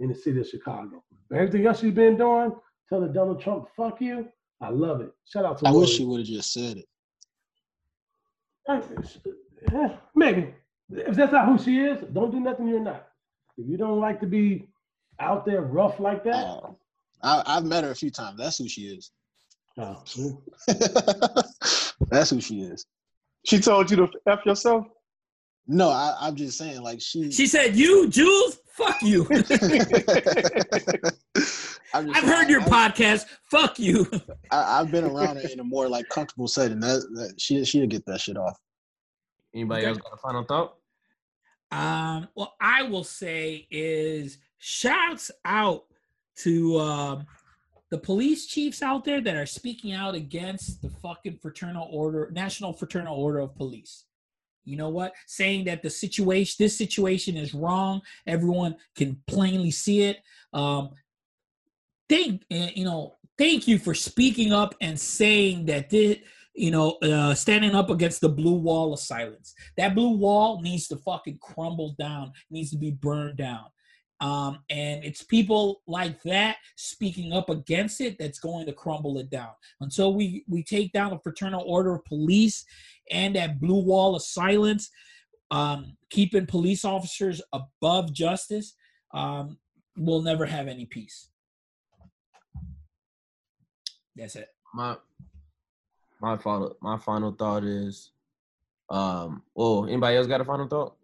in 0.00 0.08
the 0.08 0.14
city 0.14 0.40
of 0.40 0.48
Chicago. 0.48 1.02
But 1.30 1.38
everything 1.38 1.66
else 1.66 1.82
you've 1.82 1.94
been 1.94 2.16
doing, 2.16 2.52
telling 2.88 3.12
Donald 3.12 3.40
Trump, 3.40 3.68
fuck 3.76 4.00
you, 4.00 4.28
I 4.60 4.70
love 4.70 5.00
it. 5.00 5.12
Shout 5.24 5.44
out 5.44 5.58
to 5.58 5.66
I 5.66 5.70
Lori. 5.70 5.82
wish 5.86 5.96
she 5.96 6.04
would 6.04 6.20
have 6.20 6.26
just 6.28 6.52
said 6.52 6.78
it. 6.78 6.86
Uh, 8.68 8.80
eh, 9.72 9.88
Maybe. 10.14 10.54
If 10.90 11.16
that's 11.16 11.32
not 11.32 11.46
who 11.46 11.58
she 11.58 11.78
is, 11.80 12.02
don't 12.12 12.30
do 12.30 12.40
nothing 12.40 12.68
you're 12.68 12.80
not. 12.80 13.08
If 13.56 13.68
you 13.68 13.76
don't 13.76 14.00
like 14.00 14.20
to 14.20 14.26
be 14.26 14.68
out 15.20 15.44
there 15.46 15.62
rough 15.62 16.00
like 16.00 16.24
that, 16.24 16.44
Uh, 16.46 16.70
I, 17.24 17.42
I've 17.46 17.64
met 17.64 17.84
her 17.84 17.90
a 17.90 17.94
few 17.96 18.10
times. 18.10 18.38
That's 18.38 18.58
who 18.58 18.68
she 18.68 18.82
is. 18.82 19.10
oh, 19.78 20.02
That's 22.10 22.30
who 22.30 22.40
she 22.40 22.60
is. 22.60 22.86
She 23.46 23.58
told 23.58 23.90
you 23.90 23.96
to 23.96 24.08
f 24.28 24.44
yourself. 24.46 24.86
No, 25.66 25.88
I, 25.88 26.14
I'm 26.20 26.36
just 26.36 26.58
saying, 26.58 26.82
like 26.82 27.00
she. 27.00 27.32
She 27.32 27.46
said, 27.46 27.74
"You 27.74 28.08
Jews, 28.08 28.58
fuck 28.76 29.02
you." 29.02 29.26
I'm 29.30 29.42
just 31.36 31.78
I've 31.94 32.04
saying, 32.04 32.26
heard 32.26 32.50
your 32.50 32.60
I, 32.62 32.64
podcast. 32.64 33.24
Fuck 33.50 33.78
you. 33.78 34.06
I, 34.50 34.80
I've 34.80 34.90
been 34.90 35.04
around 35.04 35.36
her 35.36 35.48
in 35.48 35.60
a 35.60 35.64
more 35.64 35.88
like 35.88 36.06
comfortable 36.10 36.48
setting. 36.48 36.80
That, 36.80 37.00
that 37.14 37.40
she 37.40 37.64
she'll 37.64 37.86
get 37.86 38.04
that 38.06 38.20
shit 38.20 38.36
off. 38.36 38.58
Anybody 39.54 39.82
Okay. 39.82 39.88
else 39.90 39.98
got 39.98 40.12
a 40.12 40.16
final 40.18 40.44
thought? 40.44 40.74
Um, 41.70 42.28
what 42.34 42.52
I 42.60 42.82
will 42.82 43.04
say 43.04 43.66
is 43.70 44.38
shouts 44.58 45.30
out 45.44 45.84
to 46.38 46.78
um, 46.78 47.26
the 47.90 47.98
police 47.98 48.46
chiefs 48.46 48.82
out 48.82 49.04
there 49.04 49.20
that 49.20 49.36
are 49.36 49.46
speaking 49.46 49.92
out 49.92 50.14
against 50.14 50.82
the 50.82 50.90
fucking 50.90 51.38
fraternal 51.40 51.88
order, 51.90 52.30
National 52.32 52.72
Fraternal 52.72 53.16
Order 53.16 53.40
of 53.40 53.54
Police. 53.54 54.04
You 54.64 54.76
know 54.76 54.88
what? 54.88 55.12
Saying 55.26 55.66
that 55.66 55.82
the 55.82 55.90
situation, 55.90 56.56
this 56.58 56.76
situation 56.76 57.36
is 57.36 57.54
wrong. 57.54 58.00
Everyone 58.26 58.76
can 58.96 59.20
plainly 59.26 59.70
see 59.70 60.02
it. 60.02 60.18
Um, 60.52 60.90
thank 62.08 62.42
eh, 62.50 62.70
you 62.74 62.84
know, 62.84 63.16
thank 63.38 63.68
you 63.68 63.78
for 63.78 63.94
speaking 63.94 64.52
up 64.52 64.74
and 64.80 64.98
saying 64.98 65.66
that 65.66 65.90
this, 65.90 66.18
you 66.54 66.70
know, 66.70 66.92
uh, 67.02 67.34
standing 67.34 67.74
up 67.74 67.90
against 67.90 68.20
the 68.20 68.28
blue 68.28 68.54
wall 68.54 68.92
of 68.92 69.00
silence. 69.00 69.54
That 69.76 69.94
blue 69.94 70.16
wall 70.16 70.60
needs 70.62 70.88
to 70.88 70.96
fucking 70.96 71.38
crumble 71.40 71.94
down, 71.98 72.32
needs 72.50 72.70
to 72.70 72.78
be 72.78 72.92
burned 72.92 73.36
down. 73.36 73.66
Um, 74.24 74.60
and 74.70 75.04
it's 75.04 75.22
people 75.22 75.82
like 75.86 76.22
that 76.22 76.56
speaking 76.76 77.34
up 77.34 77.50
against 77.50 78.00
it 78.00 78.16
that's 78.18 78.38
going 78.38 78.64
to 78.64 78.72
crumble 78.72 79.18
it 79.18 79.28
down. 79.28 79.50
Until 79.82 80.14
we 80.14 80.46
we 80.48 80.62
take 80.62 80.92
down 80.92 81.10
the 81.10 81.18
fraternal 81.18 81.62
order 81.66 81.96
of 81.96 82.06
police 82.06 82.64
and 83.10 83.36
that 83.36 83.60
blue 83.60 83.82
wall 83.84 84.16
of 84.16 84.22
silence, 84.22 84.90
um, 85.50 85.98
keeping 86.08 86.46
police 86.46 86.86
officers 86.86 87.42
above 87.52 88.14
justice, 88.14 88.74
um, 89.12 89.58
we'll 89.94 90.22
never 90.22 90.46
have 90.46 90.68
any 90.68 90.86
peace. 90.86 91.28
That's 94.16 94.36
it. 94.36 94.48
My 94.72 94.96
my 96.18 96.38
final 96.38 96.78
my 96.80 96.96
final 96.96 97.32
thought 97.32 97.62
is, 97.64 98.12
um. 98.88 99.42
Well, 99.54 99.84
anybody 99.84 100.16
else 100.16 100.26
got 100.26 100.40
a 100.40 100.46
final 100.46 100.66
thought? 100.66 100.96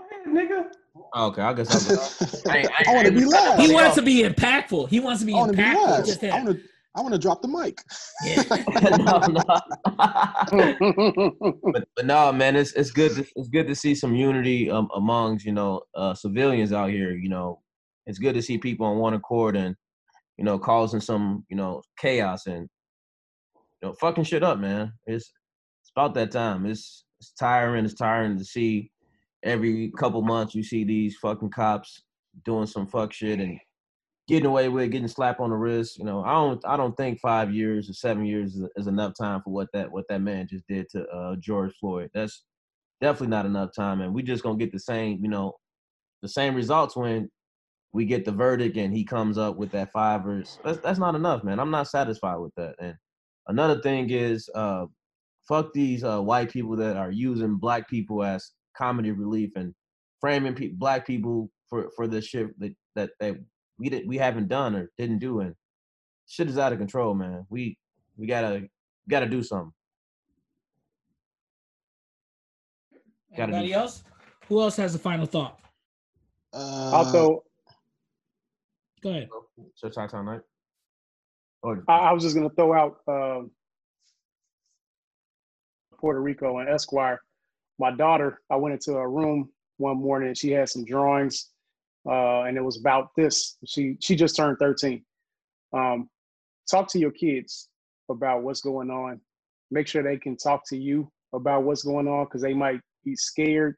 Hey, 0.00 0.28
nigga. 0.28 0.72
Oh, 1.14 1.28
okay, 1.28 1.42
I 1.42 1.52
guess 1.52 1.90
I'll 1.90 1.96
go. 1.96 2.02
I, 2.50 2.62
I, 2.62 2.68
I 2.90 2.94
want 2.94 3.06
to 3.06 3.12
be 3.12 3.24
last. 3.24 3.60
He 3.60 3.72
wants 3.72 3.94
to 3.96 4.02
be 4.02 4.22
impactful. 4.22 4.88
He 4.88 5.00
wants 5.00 5.20
to 5.20 5.26
be 5.26 5.34
I 5.34 5.36
want 5.36 5.50
to 5.52 5.56
be 5.56 5.62
impactful. 5.62 5.84
last. 5.84 6.06
Just 6.06 6.24
I 6.24 6.42
want 6.42 6.58
to. 6.58 6.64
I 6.96 7.00
want 7.00 7.14
to 7.14 7.20
drop 7.20 7.42
the 7.42 7.48
mic. 7.48 7.80
Yeah. 8.24 8.42
no, 8.96 9.18
no. 9.28 9.42
but, 11.72 11.86
but 11.94 12.06
no, 12.06 12.32
man, 12.32 12.56
it's 12.56 12.72
it's 12.72 12.90
good. 12.90 13.14
To, 13.14 13.26
it's 13.36 13.48
good 13.48 13.68
to 13.68 13.74
see 13.74 13.94
some 13.94 14.16
unity 14.16 14.70
um, 14.70 14.88
amongst 14.94 15.44
you 15.44 15.52
know 15.52 15.82
uh, 15.94 16.14
civilians 16.14 16.72
out 16.72 16.88
here. 16.90 17.12
You 17.12 17.28
know, 17.28 17.60
it's 18.06 18.18
good 18.18 18.34
to 18.34 18.42
see 18.42 18.58
people 18.58 18.86
on 18.86 18.98
one 18.98 19.14
accord 19.14 19.54
and 19.54 19.76
you 20.38 20.44
know 20.44 20.58
causing 20.58 21.00
some 21.00 21.44
you 21.48 21.56
know 21.56 21.82
chaos 21.98 22.46
and 22.46 22.68
you 23.82 23.88
know 23.88 23.94
fucking 24.00 24.24
shit 24.24 24.42
up, 24.42 24.58
man. 24.58 24.92
It's 25.06 25.30
it's 25.82 25.92
about 25.94 26.14
that 26.14 26.32
time. 26.32 26.66
It's 26.66 27.04
it's 27.20 27.32
tiring. 27.38 27.84
It's 27.84 27.94
tiring 27.94 28.38
to 28.38 28.44
see 28.44 28.90
every 29.42 29.92
couple 29.96 30.22
months 30.22 30.54
you 30.54 30.62
see 30.62 30.84
these 30.84 31.16
fucking 31.16 31.50
cops 31.50 32.02
doing 32.44 32.66
some 32.66 32.86
fuck 32.86 33.12
shit 33.12 33.40
and 33.40 33.58
getting 34.28 34.46
away 34.46 34.68
with 34.68 34.84
it, 34.84 34.88
getting 34.88 35.08
slapped 35.08 35.40
on 35.40 35.50
the 35.50 35.56
wrist. 35.56 35.98
You 35.98 36.04
know, 36.04 36.22
I 36.22 36.32
don't 36.32 36.64
I 36.66 36.76
don't 36.76 36.96
think 36.96 37.18
five 37.20 37.52
years 37.52 37.88
or 37.88 37.94
seven 37.94 38.24
years 38.24 38.54
is, 38.54 38.68
is 38.76 38.86
enough 38.86 39.14
time 39.18 39.40
for 39.42 39.50
what 39.50 39.68
that 39.72 39.90
what 39.90 40.04
that 40.08 40.20
man 40.20 40.46
just 40.48 40.66
did 40.68 40.88
to 40.90 41.06
uh, 41.08 41.36
George 41.36 41.72
Floyd. 41.80 42.10
That's 42.14 42.44
definitely 43.00 43.28
not 43.28 43.46
enough 43.46 43.70
time, 43.74 44.00
and 44.00 44.14
we 44.14 44.22
just 44.22 44.42
gonna 44.42 44.58
get 44.58 44.72
the 44.72 44.78
same 44.78 45.18
you 45.22 45.30
know 45.30 45.54
the 46.22 46.28
same 46.28 46.54
results 46.54 46.96
when 46.96 47.30
we 47.92 48.04
get 48.04 48.24
the 48.24 48.32
verdict 48.32 48.76
and 48.76 48.94
he 48.94 49.04
comes 49.04 49.38
up 49.38 49.56
with 49.56 49.70
that 49.70 49.90
five 49.92 50.26
or 50.26 50.44
that's 50.64 50.78
that's 50.78 50.98
not 50.98 51.14
enough, 51.14 51.42
man. 51.42 51.58
I'm 51.58 51.70
not 51.70 51.88
satisfied 51.88 52.36
with 52.36 52.54
that. 52.56 52.74
And 52.80 52.94
another 53.46 53.80
thing 53.80 54.10
is, 54.10 54.48
uh, 54.54 54.86
fuck 55.48 55.72
these 55.72 56.04
uh, 56.04 56.20
white 56.20 56.50
people 56.50 56.76
that 56.76 56.96
are 56.96 57.10
using 57.10 57.56
black 57.56 57.88
people 57.88 58.22
as 58.22 58.52
comedy 58.78 59.10
relief 59.10 59.50
and 59.56 59.74
framing 60.20 60.54
pe- 60.54 60.68
black 60.68 61.06
people 61.06 61.50
for 61.68 61.90
for 61.96 62.06
this 62.06 62.24
shit 62.24 62.58
that 62.60 62.74
that 62.94 63.10
that 63.20 63.36
we 63.78 63.88
did 63.88 64.06
we 64.06 64.16
haven't 64.16 64.48
done 64.48 64.74
or 64.74 64.90
didn't 64.96 65.18
do 65.18 65.40
and 65.40 65.54
shit 66.28 66.48
is 66.48 66.58
out 66.58 66.72
of 66.72 66.78
control, 66.78 67.14
man. 67.14 67.44
We 67.50 67.76
we 68.16 68.26
gotta 68.26 68.68
gotta 69.08 69.26
do 69.26 69.42
something. 69.42 69.72
Gotta 73.36 73.52
do 73.52 73.58
Anybody 73.58 73.72
else? 73.72 74.04
Who 74.48 74.60
else 74.60 74.76
has 74.76 74.94
a 74.94 74.98
final 74.98 75.26
thought? 75.26 75.58
Uh, 76.52 76.90
I'll 76.92 77.04
throw. 77.04 77.42
Go 79.02 79.10
ahead. 79.10 79.28
So 79.74 79.88
talk 79.88 80.10
time 80.10 80.26
night. 80.26 80.40
I, 81.88 81.98
I 81.98 82.12
was 82.12 82.22
just 82.22 82.36
gonna 82.36 82.50
throw 82.50 82.72
out 82.72 82.98
um, 83.08 83.50
Puerto 85.98 86.20
Rico 86.20 86.58
and 86.58 86.68
Esquire. 86.68 87.20
My 87.78 87.92
daughter, 87.92 88.40
I 88.50 88.56
went 88.56 88.74
into 88.74 88.94
a 88.98 89.08
room 89.08 89.50
one 89.78 89.98
morning 89.98 90.28
and 90.28 90.38
she 90.38 90.50
had 90.50 90.68
some 90.68 90.84
drawings, 90.84 91.50
uh, 92.08 92.42
and 92.42 92.56
it 92.56 92.64
was 92.64 92.78
about 92.80 93.10
this. 93.16 93.56
She 93.66 93.96
she 94.00 94.16
just 94.16 94.36
turned 94.36 94.58
13. 94.58 95.04
Um, 95.72 96.08
talk 96.70 96.88
to 96.92 96.98
your 96.98 97.10
kids 97.12 97.68
about 98.10 98.42
what's 98.42 98.60
going 98.60 98.90
on. 98.90 99.20
Make 99.70 99.86
sure 99.86 100.02
they 100.02 100.18
can 100.18 100.36
talk 100.36 100.62
to 100.68 100.76
you 100.76 101.10
about 101.34 101.64
what's 101.64 101.82
going 101.84 102.08
on 102.08 102.24
because 102.24 102.42
they 102.42 102.54
might 102.54 102.80
be 103.04 103.14
scared. 103.16 103.76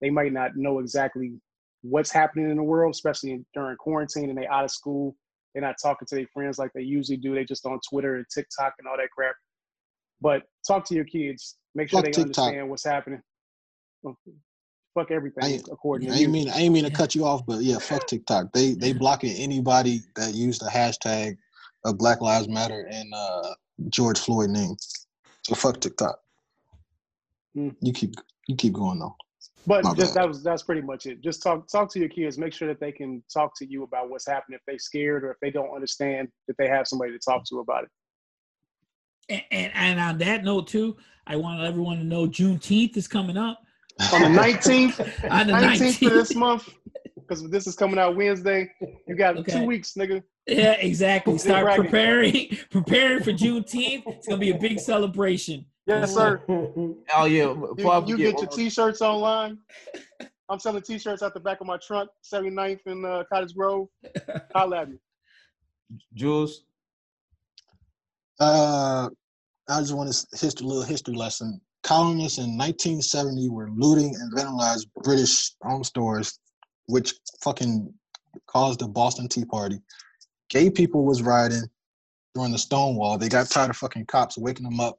They 0.00 0.10
might 0.10 0.32
not 0.32 0.56
know 0.56 0.78
exactly 0.80 1.34
what's 1.82 2.10
happening 2.12 2.50
in 2.50 2.56
the 2.56 2.62
world, 2.62 2.94
especially 2.94 3.44
during 3.54 3.76
quarantine 3.76 4.28
and 4.30 4.38
they 4.38 4.46
out 4.46 4.64
of 4.64 4.70
school. 4.70 5.16
They're 5.54 5.62
not 5.62 5.76
talking 5.82 6.06
to 6.08 6.14
their 6.16 6.26
friends 6.32 6.58
like 6.58 6.70
they 6.74 6.82
usually 6.82 7.16
do. 7.18 7.34
They 7.34 7.44
just 7.44 7.66
on 7.66 7.80
Twitter 7.90 8.16
and 8.16 8.26
TikTok 8.32 8.74
and 8.78 8.86
all 8.88 8.96
that 8.98 9.10
crap. 9.10 9.34
But 10.20 10.42
talk 10.66 10.86
to 10.88 10.94
your 10.94 11.04
kids. 11.04 11.56
Make 11.74 11.90
sure 11.90 12.02
Fuck 12.02 12.04
they 12.04 12.12
TikTok. 12.12 12.38
understand 12.38 12.70
what's 12.70 12.84
happening. 12.84 13.22
Fuck 14.94 15.10
everything 15.10 15.44
I- 15.44 15.60
according 15.72 16.08
I 16.10 16.14
to 16.14 16.16
ain't 16.18 16.26
you. 16.26 16.32
mean 16.32 16.48
I 16.50 16.58
ain't 16.58 16.74
mean 16.74 16.84
to 16.84 16.90
cut 16.90 17.14
you 17.14 17.24
off, 17.24 17.46
but 17.46 17.60
yeah, 17.62 17.78
fuck 17.78 18.06
TikTok. 18.08 18.52
They 18.52 18.74
they 18.74 18.92
blocking 18.92 19.32
anybody 19.36 20.00
that 20.16 20.34
used 20.34 20.60
the 20.60 20.68
hashtag 20.70 21.36
of 21.84 21.96
Black 21.98 22.20
Lives 22.20 22.48
Matter 22.48 22.88
and 22.90 23.12
uh, 23.14 23.54
George 23.88 24.18
Floyd 24.18 24.50
name. 24.50 24.76
So 25.44 25.54
fuck 25.54 25.80
TikTok. 25.80 26.18
Hmm. 27.54 27.70
You 27.80 27.92
keep 27.92 28.14
you 28.48 28.56
keep 28.56 28.72
going 28.72 28.98
though. 28.98 29.14
But 29.66 29.84
My 29.84 29.94
just 29.94 30.14
bad. 30.14 30.22
that 30.24 30.28
was 30.28 30.42
that's 30.42 30.62
pretty 30.64 30.80
much 30.82 31.06
it. 31.06 31.20
Just 31.22 31.42
talk 31.42 31.68
talk 31.68 31.92
to 31.92 32.00
your 32.00 32.08
kids. 32.08 32.36
Make 32.38 32.52
sure 32.52 32.66
that 32.68 32.80
they 32.80 32.90
can 32.92 33.22
talk 33.32 33.56
to 33.58 33.66
you 33.66 33.84
about 33.84 34.10
what's 34.10 34.26
happening 34.26 34.56
if 34.56 34.62
they're 34.66 34.78
scared 34.78 35.22
or 35.22 35.30
if 35.30 35.36
they 35.40 35.50
don't 35.50 35.72
understand 35.74 36.28
that 36.48 36.56
they 36.58 36.66
have 36.66 36.88
somebody 36.88 37.12
to 37.12 37.18
talk 37.18 37.44
to 37.46 37.60
about 37.60 37.84
it. 37.84 37.90
And, 39.28 39.42
and 39.52 39.72
and 39.74 40.00
on 40.00 40.18
that 40.18 40.42
note 40.42 40.66
too, 40.66 40.96
I 41.26 41.36
want 41.36 41.60
everyone 41.62 41.98
to 41.98 42.04
know 42.04 42.26
Juneteenth 42.26 42.96
is 42.96 43.06
coming 43.06 43.36
up. 43.36 43.60
On 44.12 44.22
the 44.22 44.28
nineteenth, 44.42 45.00
On 45.30 45.46
the 45.46 45.52
nineteenth 45.52 46.02
of 46.02 46.12
this 46.12 46.34
month, 46.34 46.68
because 47.16 47.48
this 47.50 47.66
is 47.66 47.74
coming 47.76 47.98
out 47.98 48.16
Wednesday. 48.16 48.70
You 49.06 49.14
got 49.14 49.36
Okay. 49.38 49.60
two 49.60 49.66
weeks, 49.66 49.94
nigga. 49.94 50.22
Yeah, 50.46 50.72
exactly. 50.72 51.34
Get 51.34 51.40
Start 51.42 51.64
bragging. 51.64 51.84
preparing, 51.84 52.58
preparing 52.70 53.22
for 53.22 53.32
Juneteenth. 53.32 54.02
It's 54.06 54.26
gonna 54.26 54.40
be 54.40 54.50
a 54.50 54.58
big 54.58 54.78
celebration. 54.80 55.66
Yes, 55.86 56.14
sir. 56.14 56.42
Oh 56.48 57.24
yeah. 57.24 57.44
You, 57.44 57.74
you 57.78 57.84
forget, 57.84 58.16
get 58.18 58.38
your 58.40 58.46
t-shirts 58.46 59.00
online. 59.02 59.58
I'm 60.48 60.58
selling 60.58 60.82
t-shirts 60.82 61.22
out 61.22 61.34
the 61.34 61.40
back 61.40 61.60
of 61.60 61.66
my 61.66 61.76
trunk, 61.78 62.10
79th 62.24 62.80
in 62.86 63.04
uh, 63.04 63.22
Cottage 63.32 63.54
Grove. 63.54 63.88
Holla 64.54 64.82
at 64.82 64.90
me. 64.90 64.96
Jules. 66.14 66.64
Uh, 68.40 69.08
I 69.68 69.80
just 69.80 69.92
want 69.94 70.12
to 70.12 70.26
history 70.36 70.64
a 70.64 70.68
little 70.68 70.82
history 70.82 71.14
lesson. 71.14 71.60
Colonists 71.82 72.38
in 72.38 72.56
1970 72.58 73.48
were 73.48 73.70
looting 73.74 74.14
and 74.14 74.32
vandalized 74.32 74.86
British 75.02 75.52
home 75.62 75.84
stores, 75.84 76.38
which 76.86 77.14
fucking 77.42 77.92
caused 78.46 78.80
the 78.80 78.88
Boston 78.88 79.28
Tea 79.28 79.44
Party. 79.44 79.80
Gay 80.50 80.70
people 80.70 81.04
was 81.04 81.22
rioting 81.22 81.64
during 82.34 82.52
the 82.52 82.58
Stonewall. 82.58 83.18
They 83.18 83.28
got 83.28 83.48
tired 83.48 83.70
of 83.70 83.76
fucking 83.76 84.06
cops 84.06 84.36
waking 84.36 84.64
them 84.64 84.80
up 84.80 84.98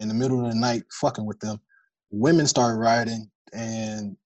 in 0.00 0.08
the 0.08 0.14
middle 0.14 0.44
of 0.44 0.52
the 0.52 0.58
night, 0.58 0.82
fucking 1.00 1.24
with 1.24 1.38
them. 1.40 1.60
Women 2.10 2.46
started 2.46 2.78
rioting, 2.78 3.30
and 3.52 4.16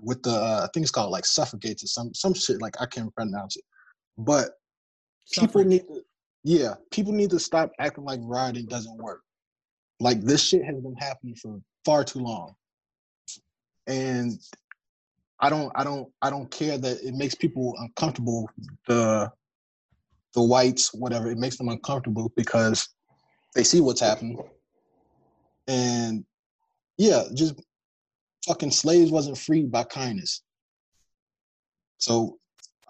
with 0.00 0.22
the 0.22 0.30
uh, 0.30 0.62
I 0.64 0.68
think 0.72 0.84
it's 0.84 0.90
called 0.90 1.10
like 1.10 1.26
suffocates 1.26 1.84
or 1.84 1.88
some 1.88 2.14
some 2.14 2.34
shit 2.34 2.60
like 2.60 2.80
I 2.80 2.86
can't 2.86 3.14
pronounce 3.14 3.56
it, 3.56 3.64
but 4.18 4.50
people 5.32 5.64
need 5.64 5.86
to 5.86 6.02
yeah 6.42 6.74
people 6.90 7.12
need 7.12 7.30
to 7.30 7.38
stop 7.38 7.70
acting 7.78 8.04
like 8.04 8.20
rioting 8.22 8.66
doesn't 8.66 8.96
work 8.96 9.20
like 10.00 10.22
this 10.22 10.42
shit 10.42 10.64
has 10.64 10.80
been 10.80 10.96
happening 10.96 11.36
for 11.36 11.60
far 11.84 12.04
too 12.04 12.20
long. 12.20 12.54
And 13.86 14.40
i 15.42 15.48
don't 15.48 15.72
i 15.74 15.82
don't 15.82 16.08
i 16.20 16.28
don't 16.28 16.50
care 16.50 16.76
that 16.76 16.98
it 17.02 17.14
makes 17.14 17.34
people 17.34 17.74
uncomfortable 17.78 18.48
the 18.86 19.30
the 20.34 20.42
whites 20.42 20.92
whatever 20.92 21.30
it 21.30 21.38
makes 21.38 21.56
them 21.56 21.68
uncomfortable 21.68 22.30
because 22.36 22.88
they 23.54 23.64
see 23.64 23.80
what's 23.80 24.00
happening. 24.00 24.38
And 25.66 26.24
yeah 26.98 27.24
just 27.34 27.54
fucking 28.46 28.70
slaves 28.70 29.10
wasn't 29.10 29.38
freed 29.38 29.70
by 29.72 29.84
kindness. 29.84 30.42
So 31.98 32.38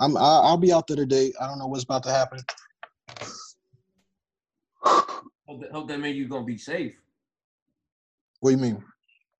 i'm 0.00 0.16
I, 0.16 0.20
i'll 0.20 0.58
be 0.58 0.72
out 0.72 0.86
there 0.86 0.96
today. 0.96 1.32
I 1.40 1.46
don't 1.46 1.58
know 1.58 1.66
what's 1.68 1.84
about 1.84 2.02
to 2.04 2.10
happen 2.10 2.40
Hope 5.50 5.60
that, 5.62 5.72
hope 5.72 5.88
that 5.88 5.98
means 5.98 6.16
you're 6.16 6.28
gonna 6.28 6.44
be 6.44 6.56
safe. 6.58 6.94
what 8.38 8.50
do 8.52 8.56
you 8.56 8.62
mean 8.62 8.84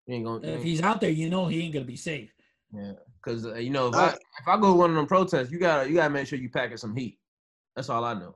You 0.08 0.14
ain't 0.16 0.24
gonna. 0.24 0.44
If 0.56 0.62
he's 0.64 0.82
out 0.82 1.00
there, 1.00 1.10
you 1.10 1.30
know 1.30 1.46
he 1.46 1.60
ain't 1.62 1.72
gonna 1.72 1.84
be 1.84 1.94
safe. 1.96 2.32
Yeah, 2.74 2.94
because 3.22 3.46
uh, 3.46 3.54
you 3.54 3.70
know 3.70 3.86
if 3.88 3.94
Uh, 3.94 3.98
I 3.98 4.08
if 4.08 4.48
I 4.48 4.56
go 4.56 4.72
to 4.72 4.78
one 4.78 4.90
of 4.90 4.96
them 4.96 5.06
protests, 5.06 5.52
you 5.52 5.60
gotta 5.60 5.88
you 5.88 5.94
gotta 5.94 6.10
make 6.12 6.26
sure 6.26 6.36
you 6.36 6.48
packing 6.50 6.78
some 6.78 6.96
heat. 6.96 7.20
That's 7.76 7.88
all 7.88 8.04
I 8.04 8.14
know. 8.14 8.30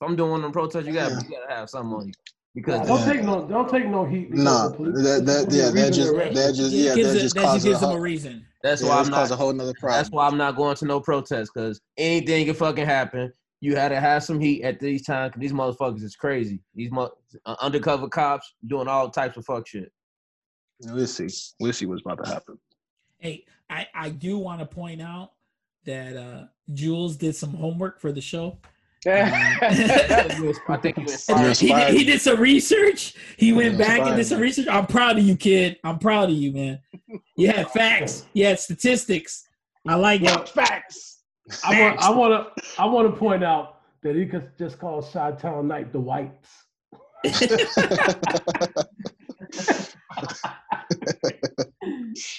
If 0.00 0.08
I'm 0.08 0.16
doing 0.16 0.30
one 0.30 0.40
of 0.40 0.44
them 0.44 0.52
protests, 0.52 0.86
you 0.86 0.94
gotta 0.94 1.12
Yeah. 1.14 1.20
you 1.28 1.30
gotta 1.36 1.52
have 1.54 1.68
something 1.68 1.92
on 1.94 2.06
you 2.06 2.14
because 2.54 2.86
don't 2.88 3.00
Yeah. 3.00 3.12
take 3.12 3.22
no 3.22 3.46
don't 3.46 3.68
take 3.68 3.86
no 3.86 4.06
heat. 4.06 4.30
because 4.30 4.42
Nah, 4.44 4.68
that- 4.70 5.26
that- 5.26 5.52
yeah, 5.52 5.68
that 5.68 5.74
reason 5.74 5.92
just- 5.92 6.14
that 6.14 6.54
just- 6.54 6.72
yeah, 6.72 6.94
gives 6.94 7.08
that 7.10 7.16
it- 7.18 7.20
just 7.20 7.34
that 7.34 7.40
just 7.42 7.46
causes 7.52 7.64
gives 7.64 7.82
a 7.82 7.90
him 7.90 7.96
a 7.98 8.00
reason. 8.00 8.46
that's 8.62 8.80
yeah, 8.80 8.88
why 8.88 8.96
let's 8.96 9.08
I'm 9.08 9.14
not. 9.14 9.30
a 9.30 9.36
whole 9.36 9.52
nother 9.52 9.74
problem 9.78 9.98
That's 9.98 10.10
why 10.10 10.26
I'm 10.26 10.38
not 10.38 10.56
going 10.56 10.74
to 10.76 10.84
no 10.86 11.00
protest 11.00 11.52
because 11.54 11.82
anything 11.98 12.46
can 12.46 12.54
fucking 12.54 12.86
happen. 12.86 13.30
You 13.60 13.76
had 13.76 13.90
to 13.90 14.00
have 14.00 14.24
some 14.24 14.40
heat 14.40 14.62
at 14.62 14.80
these 14.80 15.02
times. 15.04 15.32
'cause 15.34 15.40
these 15.40 15.52
motherfuckers 15.52 16.02
is 16.02 16.16
crazy. 16.16 16.60
These 16.74 16.90
mo- 16.90 17.12
uh, 17.44 17.56
undercover 17.60 18.08
cops 18.08 18.54
doing 18.66 18.88
all 18.88 19.10
types 19.10 19.36
of 19.36 19.44
fuck 19.44 19.66
shit. 19.66 19.92
we'll 20.86 21.06
see 21.06 21.28
we'll 21.60 21.72
see 21.74 21.84
what's 21.84 22.00
about 22.00 22.24
to 22.24 22.30
happen 22.32 22.58
Hey, 23.18 23.44
I 23.68 23.86
I 23.94 24.08
do 24.08 24.38
want 24.38 24.60
to 24.60 24.66
point 24.66 25.02
out 25.02 25.32
that 25.84 26.16
uh 26.16 26.44
Jules 26.72 27.16
did 27.16 27.36
some 27.36 27.52
homework 27.52 28.00
for 28.00 28.12
the 28.12 28.20
show. 28.22 28.58
I 29.06 30.78
think 30.82 30.96
you 30.98 31.04
he, 31.04 31.72
did, 31.72 31.94
he 31.94 32.04
did 32.04 32.20
some 32.20 32.38
research. 32.38 33.14
He 33.36 33.52
went 33.52 33.78
back 33.78 34.00
and 34.00 34.16
did 34.16 34.26
some 34.26 34.40
research. 34.40 34.68
I'm 34.68 34.86
proud 34.86 35.18
of 35.18 35.24
you, 35.24 35.36
kid. 35.36 35.78
I'm 35.84 35.98
proud 35.98 36.30
of 36.30 36.36
you, 36.36 36.52
man. 36.52 36.80
You 37.36 37.48
had 37.48 37.70
facts. 37.70 38.24
You 38.34 38.44
had 38.46 38.58
statistics. 38.60 39.46
I 39.88 39.94
like 39.94 40.20
Well, 40.22 40.42
it. 40.42 40.48
Facts. 40.50 41.09
I 41.64 41.80
want 41.80 42.00
I 42.00 42.10
want 42.10 42.56
to 42.56 42.62
I 42.78 42.84
want 42.86 43.12
to 43.12 43.18
point 43.18 43.44
out 43.44 43.80
that 44.02 44.16
he 44.16 44.26
could 44.26 44.50
just 44.58 44.78
call 44.78 45.02
Chi 45.02 45.32
Town 45.32 45.68
Knight 45.68 45.92
the 45.92 46.00
Whites. 46.00 46.64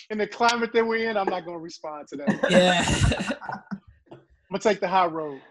In 0.09 0.17
the 0.17 0.27
climate 0.27 0.71
that 0.73 0.85
we're 0.85 1.09
in, 1.09 1.17
I'm 1.17 1.29
not 1.29 1.45
gonna 1.45 1.57
respond 1.59 2.07
to 2.09 2.17
that. 2.17 3.37
I'm 4.11 4.17
gonna 4.51 4.59
take 4.59 4.79
the 4.79 4.87
high 4.87 5.05
road. 5.05 5.41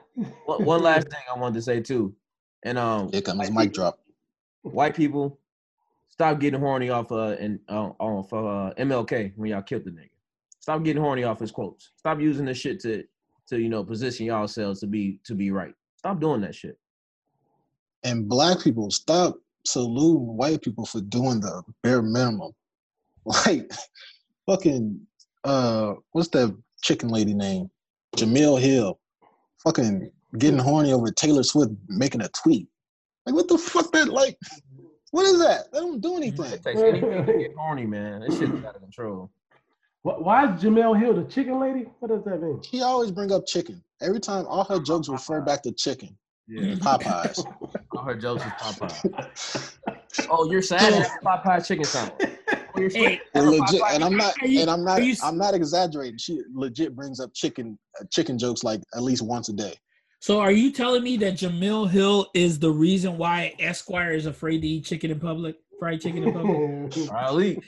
One, 0.44 0.64
one 0.64 0.82
last 0.82 1.08
thing 1.08 1.20
I 1.34 1.38
wanted 1.38 1.54
to 1.54 1.62
say 1.62 1.80
too, 1.80 2.14
and 2.62 2.76
um, 2.78 3.10
here 3.10 3.22
comes 3.22 3.38
white 3.38 3.52
mic 3.52 3.72
people- 3.72 3.74
drop 3.74 4.00
White 4.62 4.94
people, 4.94 5.38
stop 6.10 6.38
getting 6.38 6.60
horny 6.60 6.90
off 6.90 7.10
uh 7.12 7.34
and 7.40 7.60
uh, 7.68 7.92
on 7.98 8.24
for 8.24 8.46
uh, 8.46 8.74
MLK 8.74 9.32
when 9.36 9.50
y'all 9.50 9.62
killed 9.62 9.84
the 9.84 9.90
nigga. 9.90 10.10
Stop 10.58 10.82
getting 10.84 11.02
horny 11.02 11.24
off 11.24 11.40
his 11.40 11.50
quotes. 11.50 11.92
Stop 11.96 12.20
using 12.20 12.44
this 12.44 12.58
shit 12.58 12.78
to 12.80 13.04
to 13.50 13.60
you 13.60 13.68
know 13.68 13.84
position 13.84 14.26
yourselves 14.26 14.80
to 14.80 14.86
be 14.86 15.18
to 15.24 15.34
be 15.34 15.50
right. 15.50 15.74
Stop 15.96 16.20
doing 16.20 16.40
that 16.40 16.54
shit. 16.54 16.78
and 18.04 18.28
black 18.28 18.60
people 18.62 18.90
stop 18.90 19.36
saluting 19.66 20.36
white 20.38 20.62
people 20.62 20.86
for 20.86 21.02
doing 21.02 21.38
the 21.40 21.62
bare 21.82 22.00
minimum 22.00 22.52
like 23.26 23.70
fucking 24.46 24.98
uh 25.44 25.92
what's 26.12 26.28
that 26.28 26.56
chicken 26.82 27.10
lady 27.10 27.34
name 27.34 27.70
Jemele 28.16 28.58
Hill 28.58 28.98
fucking 29.62 30.10
getting 30.38 30.58
horny 30.58 30.92
over 30.92 31.10
taylor 31.10 31.42
swift 31.42 31.72
making 31.88 32.22
a 32.22 32.28
tweet 32.30 32.66
like 33.26 33.34
what 33.34 33.48
the 33.48 33.58
fuck 33.58 33.92
that 33.92 34.08
like 34.08 34.38
what 35.10 35.26
is 35.26 35.38
that 35.40 35.70
that 35.72 35.80
don't 35.80 36.00
do 36.00 36.16
anything 36.16 36.46
It 36.46 36.62
takes 36.62 36.80
anything 36.80 37.26
to 37.26 37.32
get 37.38 37.54
horny, 37.56 37.84
man. 37.84 38.20
This 38.20 38.38
shit's 38.38 38.64
out 38.64 38.76
of 38.76 38.80
control. 38.80 39.28
Wh- 40.02 40.20
Why 40.20 40.52
is 40.54 40.62
Jemele 40.62 40.98
Hill 40.98 41.14
the 41.14 41.24
chicken 41.24 41.60
lady? 41.60 41.86
What 41.98 42.08
does 42.08 42.24
that 42.24 42.42
mean? 42.42 42.62
she 42.62 42.82
always 42.82 43.10
bring 43.10 43.32
up 43.32 43.46
chicken 43.46 43.82
every 44.00 44.20
time 44.20 44.46
all 44.46 44.64
her 44.64 44.78
jokes 44.80 45.08
refer 45.08 45.40
back 45.40 45.62
to 45.62 45.72
chicken 45.72 46.16
Yeah, 46.48 46.74
popeyes 46.74 47.44
all 47.96 48.02
her 48.04 48.14
jokes 48.14 48.44
is 48.44 48.52
Popeyes. 48.52 49.04
Oh, 50.32 50.50
you're 50.50 50.62
sad. 50.62 50.92
That's 50.92 51.16
Popeye 51.24 51.66
chicken 51.66 51.84
sandwich. 51.84 52.14
Oh, 52.76 52.88
Hey, 52.92 53.20
And 53.34 53.50
legit, 53.50 53.82
and 53.92 54.02
I'm 54.04 54.16
not, 54.16 54.34
you- 54.42 54.60
and 54.60 54.70
I'm 54.70 54.84
not, 54.84 55.00
are 55.00 55.02
you 55.02 55.12
s- 55.12 55.22
I'm 55.24 55.36
not 55.36 55.54
exaggerating. 55.54 56.18
She 56.18 56.40
legit 56.54 56.94
brings 56.94 57.18
up 57.20 57.32
chicken, 57.34 57.76
uh, 58.00 58.04
chicken 58.12 58.38
jokes 58.38 58.62
like 58.64 58.80
at 58.94 59.02
least 59.02 59.22
once 59.22 59.48
a 59.48 59.52
day. 59.52 59.74
so 60.20 60.40
are 60.40 60.52
you 60.52 60.70
telling 60.72 61.02
me 61.02 61.16
that 61.18 61.34
Jemele 61.34 61.90
Hill 61.90 62.28
is 62.34 62.58
the 62.60 62.70
reason 62.70 63.18
why 63.18 63.54
Esquire 63.58 64.12
is 64.12 64.26
afraid 64.26 64.62
to 64.62 64.68
eat 64.68 64.84
chicken 64.84 65.10
in 65.10 65.18
public? 65.20 65.56
Fried 65.80 66.00
chicken 66.00 66.22
in 66.22 66.32
public? 66.32 67.10
Ali. 67.12 67.60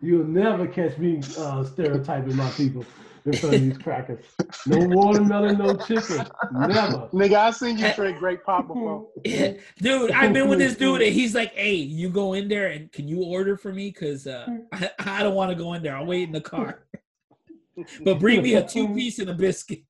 This- 0.00 0.08
You'll 0.08 0.26
never 0.26 0.66
catch 0.66 0.98
me 0.98 1.20
uh, 1.38 1.64
stereotyping 1.64 2.36
my 2.36 2.50
people 2.50 2.84
in 3.24 3.32
front 3.32 3.54
of 3.56 3.60
these 3.62 3.78
crackers. 3.78 4.24
No 4.66 4.78
watermelon, 4.88 5.58
no 5.58 5.74
chicken. 5.76 6.24
Never. 6.52 7.08
Nigga, 7.12 7.34
I 7.34 7.50
seen 7.50 7.78
you 7.78 7.90
trade 7.92 8.18
great 8.18 8.44
pop 8.44 8.68
before. 8.68 9.08
dude, 9.24 10.10
I've 10.12 10.32
been 10.32 10.48
with 10.48 10.58
this 10.58 10.76
dude 10.76 11.02
and 11.02 11.12
he's 11.14 11.34
like, 11.34 11.52
hey, 11.54 11.74
you 11.74 12.08
go 12.10 12.34
in 12.34 12.46
there 12.48 12.68
and 12.68 12.92
can 12.92 13.08
you 13.08 13.22
order 13.24 13.56
for 13.56 13.72
me? 13.72 13.90
Because 13.90 14.26
uh, 14.26 14.46
I, 14.72 14.90
I 15.00 15.22
don't 15.22 15.34
want 15.34 15.50
to 15.50 15.56
go 15.56 15.72
in 15.74 15.82
there. 15.82 15.96
I'll 15.96 16.06
wait 16.06 16.22
in 16.24 16.32
the 16.32 16.40
car. 16.40 16.84
but 18.04 18.18
bring 18.20 18.42
me 18.42 18.54
a 18.54 18.66
two 18.66 18.94
piece 18.94 19.18
and 19.18 19.30
a 19.30 19.34
biscuit. 19.34 19.82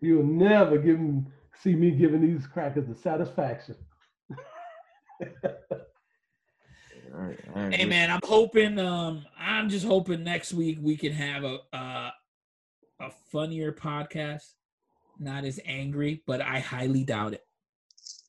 You'll 0.00 0.24
never 0.26 0.78
give 0.78 0.96
'em- 0.96 1.26
see 1.62 1.74
me 1.76 1.92
giving 1.92 2.20
these 2.22 2.46
crackers 2.46 2.88
the 2.88 2.94
satisfaction. 2.96 3.76
All 7.14 7.20
right, 7.20 7.38
all 7.54 7.62
right. 7.62 7.74
Hey 7.74 7.84
man, 7.84 8.10
I'm 8.10 8.20
hoping. 8.24 8.78
Um, 8.78 9.26
I'm 9.38 9.68
just 9.68 9.84
hoping 9.84 10.24
next 10.24 10.54
week 10.54 10.78
we 10.80 10.96
can 10.96 11.12
have 11.12 11.44
a 11.44 11.58
uh, 11.72 12.10
a 13.00 13.10
funnier 13.30 13.70
podcast, 13.70 14.54
not 15.18 15.44
as 15.44 15.60
angry, 15.66 16.22
but 16.26 16.40
I 16.40 16.60
highly 16.60 17.04
doubt 17.04 17.34
it. 17.34 17.44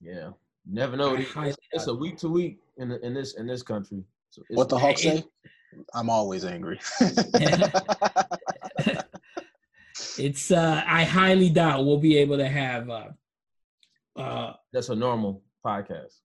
Yeah, 0.01 0.31
never 0.69 0.97
know. 0.97 1.15
It's, 1.15 1.57
it's 1.71 1.87
a 1.87 1.93
week 1.93 2.17
to 2.17 2.27
week 2.29 2.59
in 2.77 2.89
the, 2.89 2.99
in 3.05 3.13
this 3.13 3.35
in 3.35 3.47
this 3.47 3.61
country. 3.61 4.03
So 4.31 4.41
it's, 4.49 4.57
What 4.57 4.67
the 4.67 4.77
Hawk 4.77 4.97
Hey, 4.99 5.17
say? 5.19 5.25
I'm 5.93 6.09
always 6.09 6.43
angry. 6.43 6.79
it's 10.17 10.51
uh 10.51 10.83
I 10.85 11.05
highly 11.05 11.49
doubt 11.49 11.85
we'll 11.85 11.99
be 11.99 12.17
able 12.17 12.37
to 12.37 12.47
have 12.47 12.89
uh 12.89 13.09
uh 14.17 14.53
That's 14.73 14.89
a 14.89 14.95
normal 14.95 15.41
podcast. 15.65 16.15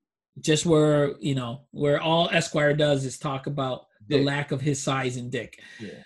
Just 0.41 0.67
where 0.67 1.15
you 1.21 1.35
know 1.35 1.63
where 1.71 2.01
all 2.01 2.29
Esquire 2.31 2.75
does 2.75 3.05
is 3.05 3.19
talk 3.19 3.47
about 3.47 3.87
the 4.09 4.23
lack 4.23 4.53
of 4.53 4.61
his 4.61 4.83
size 4.83 5.17
and 5.17 5.31
dick. 5.31 5.61
Yeah. 5.81 6.03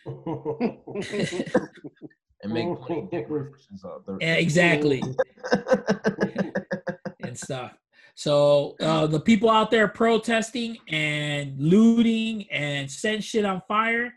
And 2.43 2.53
make 2.53 2.67
funny 2.89 3.09
dick 3.11 3.27
references 3.29 3.85
out 3.85 4.05
there. 4.07 4.17
Yeah, 4.21 4.35
exactly. 4.35 5.03
and 7.23 7.39
stuff. 7.39 7.73
So 8.15 8.77
uh, 8.81 9.07
the 9.07 9.21
people 9.21 9.49
out 9.49 9.71
there 9.71 9.89
protesting 9.89 10.77
and 10.89 11.59
looting 11.59 12.51
and 12.51 12.91
setting 12.91 13.21
shit 13.21 13.45
on 13.45 13.63
fire, 13.67 14.13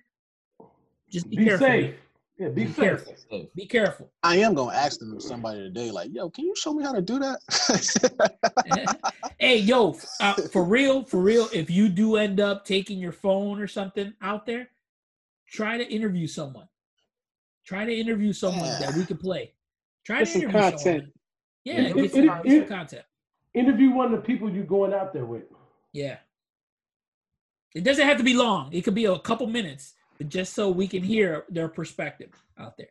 just 1.09 1.29
be, 1.29 1.37
Be 1.37 1.45
careful. 1.45 1.67
safe. 1.67 1.95
Yeah, 2.37 2.49
be 2.49 2.65
Be 2.65 2.67
safe. 2.67 2.75
careful. 2.75 3.15
Be 3.55 3.65
careful. 3.65 4.11
I 4.21 4.37
am 4.37 4.55
gonna 4.55 4.75
ask 4.75 4.99
them 4.99 5.19
somebody 5.21 5.59
today, 5.59 5.89
like, 5.89 6.09
yo, 6.13 6.29
can 6.29 6.43
you 6.45 6.55
show 6.55 6.73
me 6.73 6.83
how 6.83 6.91
to 6.91 7.01
do 7.01 7.17
that? 7.19 7.39
hey, 9.39 9.57
yo, 9.57 9.97
uh, 10.19 10.33
for 10.51 10.63
real, 10.77 11.03
for 11.05 11.21
real, 11.21 11.47
if 11.53 11.69
you 11.69 11.87
do 11.87 12.17
end 12.17 12.39
up 12.41 12.65
taking 12.65 12.99
your 12.99 13.13
phone 13.13 13.61
or 13.61 13.67
something 13.67 14.13
out 14.21 14.45
there, 14.45 14.67
try 15.49 15.77
to 15.77 15.87
interview 15.89 16.27
someone. 16.27 16.67
Try 17.65 17.85
to 17.85 17.93
interview 17.95 18.33
someone 18.33 18.67
that 18.81 18.93
we 18.95 19.05
can 19.05 19.17
play. 19.17 19.53
Try 20.05 20.19
Get 20.19 20.25
to 20.25 20.31
some 20.31 20.41
interview 20.43 20.59
content. 20.59 20.81
someone. 20.83 21.11
Yeah, 21.63 21.73
It- 21.81 21.95
get 21.95 22.11
some, 22.11 22.19
it- 22.21 22.25
get 22.25 22.43
some 22.43 22.51
it- 22.51 22.67
content. 22.69 23.05
Interview 23.53 23.89
one 23.91 24.07
of 24.13 24.19
the 24.21 24.25
people 24.27 24.49
you're 24.51 24.65
going 24.65 24.93
out 24.93 25.13
there 25.13 25.25
with. 25.25 25.43
Yeah. 25.93 26.17
It 27.73 27.85
doesn't 27.85 28.05
have 28.05 28.17
to 28.17 28.23
be 28.23 28.33
long. 28.33 28.73
It 28.73 28.81
could 28.83 28.93
be 28.95 29.05
a 29.05 29.17
couple 29.19 29.47
minutes, 29.47 29.93
but 29.93 29.94
just 30.27 30.53
so 30.53 30.69
we 30.69 30.87
can 30.87 31.03
hear 31.03 31.45
their 31.49 31.67
perspective 31.67 32.31
out 32.57 32.77
there. 32.77 32.87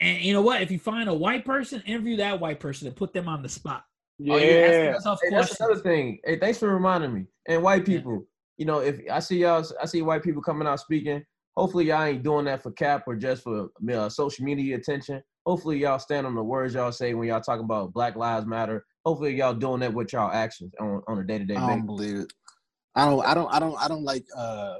And 0.00 0.22
you 0.22 0.32
know 0.32 0.42
what? 0.42 0.60
If 0.62 0.70
you 0.70 0.78
find 0.78 1.08
a 1.08 1.14
white 1.14 1.44
person, 1.44 1.82
interview 1.86 2.16
that 2.18 2.38
white 2.40 2.60
person 2.60 2.86
and 2.86 2.96
put 2.96 3.12
them 3.12 3.28
on 3.28 3.42
the 3.42 3.48
spot. 3.48 3.84
Oh, 4.28 4.38
Yeah. 4.38 4.54
asked 4.66 4.84
Yourself 4.84 5.20
Hey, 5.22 5.30
that's 5.30 5.60
another 5.60 5.80
thing. 5.80 6.18
Hey, 6.24 6.38
thanks 6.38 6.58
for 6.58 6.72
reminding 6.72 7.14
me. 7.14 7.26
And 7.48 7.62
white 7.62 7.86
Yeah. 7.88 7.98
people, 7.98 8.26
you 8.58 8.66
know, 8.66 8.80
if 8.80 9.00
I 9.10 9.20
see 9.20 9.38
y'all, 9.38 9.64
I 9.80 9.86
see 9.86 10.02
white 10.02 10.22
people 10.22 10.42
coming 10.42 10.66
out 10.68 10.80
speaking. 10.80 11.24
Hopefully, 11.56 11.86
y'all 11.86 12.02
ain't 12.02 12.22
doing 12.22 12.44
that 12.44 12.62
for 12.62 12.70
cap 12.72 13.04
or 13.06 13.16
just 13.16 13.42
for 13.42 13.68
uh, 13.90 14.08
social 14.10 14.44
media 14.44 14.76
attention. 14.76 15.22
Hopefully, 15.46 15.78
y'all 15.78 15.98
stand 15.98 16.26
on 16.26 16.34
the 16.34 16.42
words 16.42 16.74
y'all 16.74 16.92
say 16.92 17.14
when 17.14 17.28
y'all 17.28 17.40
talk 17.40 17.60
about 17.60 17.94
Black 17.94 18.16
Lives 18.16 18.46
Matter. 18.46 18.84
Hopefully, 19.06 19.34
y'all 19.36 19.54
doing 19.54 19.80
that 19.80 19.94
with 19.94 20.12
y'all 20.12 20.30
actions 20.30 20.72
on, 20.80 21.02
on 21.08 21.18
a 21.18 21.24
day 21.24 21.38
to 21.38 21.44
day 21.44 21.56
I 21.56 21.66
don't 21.66 21.86
believe 21.86 22.16
it. 22.18 22.32
I 22.94 23.06
don't. 23.06 23.24
I 23.24 23.34
don't. 23.34 23.54
I 23.54 23.58
don't. 23.58 23.76
I 23.76 23.88
don't 23.88 24.04
like 24.04 24.24
uh 24.36 24.76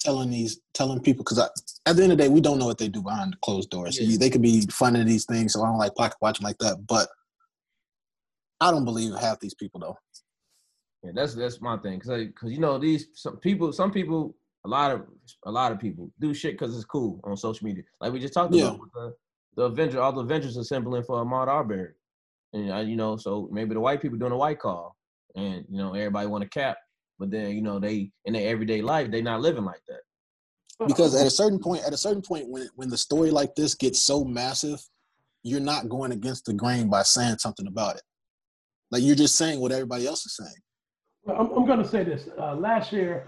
telling 0.00 0.30
these 0.30 0.60
telling 0.74 1.00
people 1.00 1.22
because 1.24 1.38
at 1.38 1.50
the 1.96 2.02
end 2.02 2.12
of 2.12 2.18
the 2.18 2.24
day, 2.24 2.28
we 2.28 2.40
don't 2.40 2.58
know 2.58 2.66
what 2.66 2.78
they 2.78 2.88
do 2.88 3.02
behind 3.02 3.32
the 3.32 3.36
closed 3.42 3.70
doors. 3.70 3.98
Yeah. 4.00 4.16
they 4.18 4.30
could 4.30 4.42
be 4.42 4.62
funding 4.70 5.06
these 5.06 5.24
things. 5.26 5.52
So 5.52 5.62
I 5.62 5.66
don't 5.68 5.78
like 5.78 5.94
pocket 5.94 6.16
watching 6.20 6.44
like 6.44 6.58
that. 6.58 6.86
But 6.86 7.08
I 8.60 8.70
don't 8.70 8.84
believe 8.84 9.14
half 9.14 9.40
these 9.40 9.54
people 9.54 9.80
though. 9.80 9.96
Yeah, 11.02 11.12
that's 11.14 11.34
that's 11.34 11.60
my 11.60 11.76
thing. 11.78 12.00
Cause, 12.00 12.26
cause 12.38 12.50
you 12.50 12.58
know 12.58 12.78
these 12.78 13.08
some 13.14 13.36
people, 13.38 13.72
some 13.72 13.90
people, 13.90 14.34
a 14.64 14.68
lot 14.68 14.90
of 14.90 15.02
a 15.46 15.50
lot 15.50 15.72
of 15.72 15.78
people 15.78 16.10
do 16.20 16.34
shit 16.34 16.58
because 16.58 16.74
it's 16.74 16.84
cool 16.84 17.20
on 17.24 17.36
social 17.36 17.66
media. 17.66 17.84
Like 18.00 18.12
we 18.12 18.20
just 18.20 18.34
talked 18.34 18.54
Yeah. 18.54 18.68
about 18.68 18.80
with 18.80 18.92
the, 18.92 19.14
the 19.56 19.62
Avenger, 19.64 20.00
all 20.00 20.12
the 20.12 20.20
Avengers 20.20 20.56
assembling 20.56 21.04
for 21.04 21.24
Ahmaud 21.24 21.48
Arbery, 21.48 21.92
and 22.52 22.70
uh, 22.72 22.78
you 22.78 22.96
know, 22.96 23.16
so 23.16 23.48
maybe 23.50 23.74
the 23.74 23.80
white 23.80 24.02
people 24.02 24.18
doing 24.18 24.32
a 24.32 24.36
white 24.36 24.58
call, 24.58 24.96
and 25.36 25.64
you 25.70 25.78
know 25.78 25.94
everybody 25.94 26.26
want 26.26 26.44
a 26.44 26.48
cap, 26.48 26.76
but 27.20 27.30
then 27.30 27.54
you 27.54 27.62
know 27.62 27.78
they 27.78 28.10
in 28.24 28.32
their 28.32 28.48
everyday 28.48 28.82
life 28.82 29.10
they 29.10 29.22
not 29.22 29.40
living 29.42 29.64
like 29.64 29.82
that. 29.86 30.00
because 30.88 31.14
at 31.14 31.26
a 31.26 31.30
certain 31.30 31.58
point 31.60 31.84
at 31.84 31.92
a 31.92 31.96
certain 31.96 32.22
point 32.22 32.48
when 32.48 32.68
when 32.74 32.88
the 32.88 32.98
story 32.98 33.30
like 33.30 33.54
this 33.54 33.74
gets 33.74 34.00
so 34.02 34.24
massive 34.24 34.80
you're 35.44 35.60
not 35.60 35.88
going 35.88 36.10
against 36.12 36.46
the 36.46 36.52
grain 36.52 36.88
by 36.88 37.02
saying 37.02 37.36
something 37.38 37.66
about 37.68 37.94
it 37.96 38.02
like 38.90 39.02
you're 39.02 39.14
just 39.14 39.36
saying 39.36 39.60
what 39.60 39.70
everybody 39.70 40.06
else 40.06 40.26
is 40.26 40.34
saying 40.36 40.62
Well, 41.22 41.36
I'm, 41.38 41.50
I'm 41.56 41.66
going 41.66 41.82
to 41.82 41.88
say 41.88 42.02
this. 42.02 42.28
Uh, 42.38 42.54
last 42.56 42.92
year, 42.92 43.26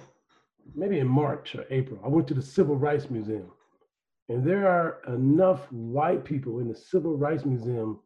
maybe 0.74 0.98
in 0.98 1.06
March 1.06 1.54
or 1.54 1.64
April, 1.70 2.00
I 2.04 2.08
went 2.08 2.26
to 2.28 2.34
the 2.34 2.42
Civil 2.42 2.76
Rights 2.76 3.10
Museum. 3.10 3.50
And 4.30 4.44
there 4.46 4.66
are 4.66 5.02
enough 5.08 5.60
white 5.70 6.24
people 6.24 6.60
in 6.60 6.68
the 6.68 6.74
Civil 6.74 7.16
Rights 7.18 7.44
Museum 7.44 8.00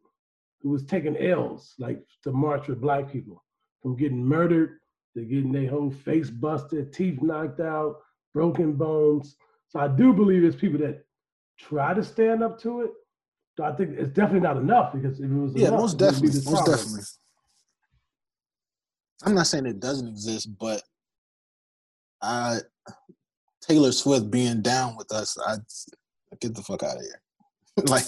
who 0.60 0.70
was 0.70 0.82
taking 0.82 1.16
L's, 1.16 1.74
like 1.78 2.00
to 2.24 2.32
march 2.32 2.66
with 2.66 2.80
black 2.80 3.04
people, 3.12 3.44
from 3.80 3.96
getting 3.96 4.24
murdered 4.24 4.70
to 5.16 5.24
getting 5.24 5.52
their 5.52 5.68
whole 5.68 5.90
face 5.90 6.30
busted, 6.30 6.92
teeth 6.92 7.20
knocked 7.22 7.60
out, 7.60 7.96
broken 8.34 8.74
bones. 8.74 9.36
So 9.68 9.80
I 9.80 9.88
do 9.88 10.12
believe 10.12 10.42
there's 10.42 10.56
people 10.56 10.78
that 10.80 11.04
try 11.58 11.94
to 11.94 12.04
stand 12.04 12.42
up 12.42 12.60
to 12.60 12.82
it. 12.82 12.90
So 13.56 13.64
I 13.64 13.72
think 13.72 13.98
it's 13.98 14.12
definitely 14.12 14.40
not 14.40 14.58
enough 14.58 14.92
because 14.92 15.18
if 15.18 15.30
it 15.30 15.34
was 15.34 15.54
yeah 15.54 15.68
enough, 15.68 15.80
most 15.80 15.94
it 15.94 15.98
be 15.98 16.04
definitely 16.04 16.28
most 16.30 16.50
problem. 16.50 16.76
definitely 16.76 17.04
i'm 19.24 19.34
not 19.34 19.46
saying 19.46 19.64
it 19.64 19.80
doesn't 19.80 20.08
exist 20.08 20.46
but 20.58 20.82
i 22.20 22.58
taylor 23.62 23.90
swift 23.92 24.30
being 24.30 24.60
down 24.60 24.94
with 24.96 25.10
us 25.10 25.38
i 25.46 25.56
get 26.38 26.54
the 26.54 26.62
fuck 26.62 26.82
out 26.82 26.96
of 26.96 27.02
here 27.02 27.20
like 27.86 28.04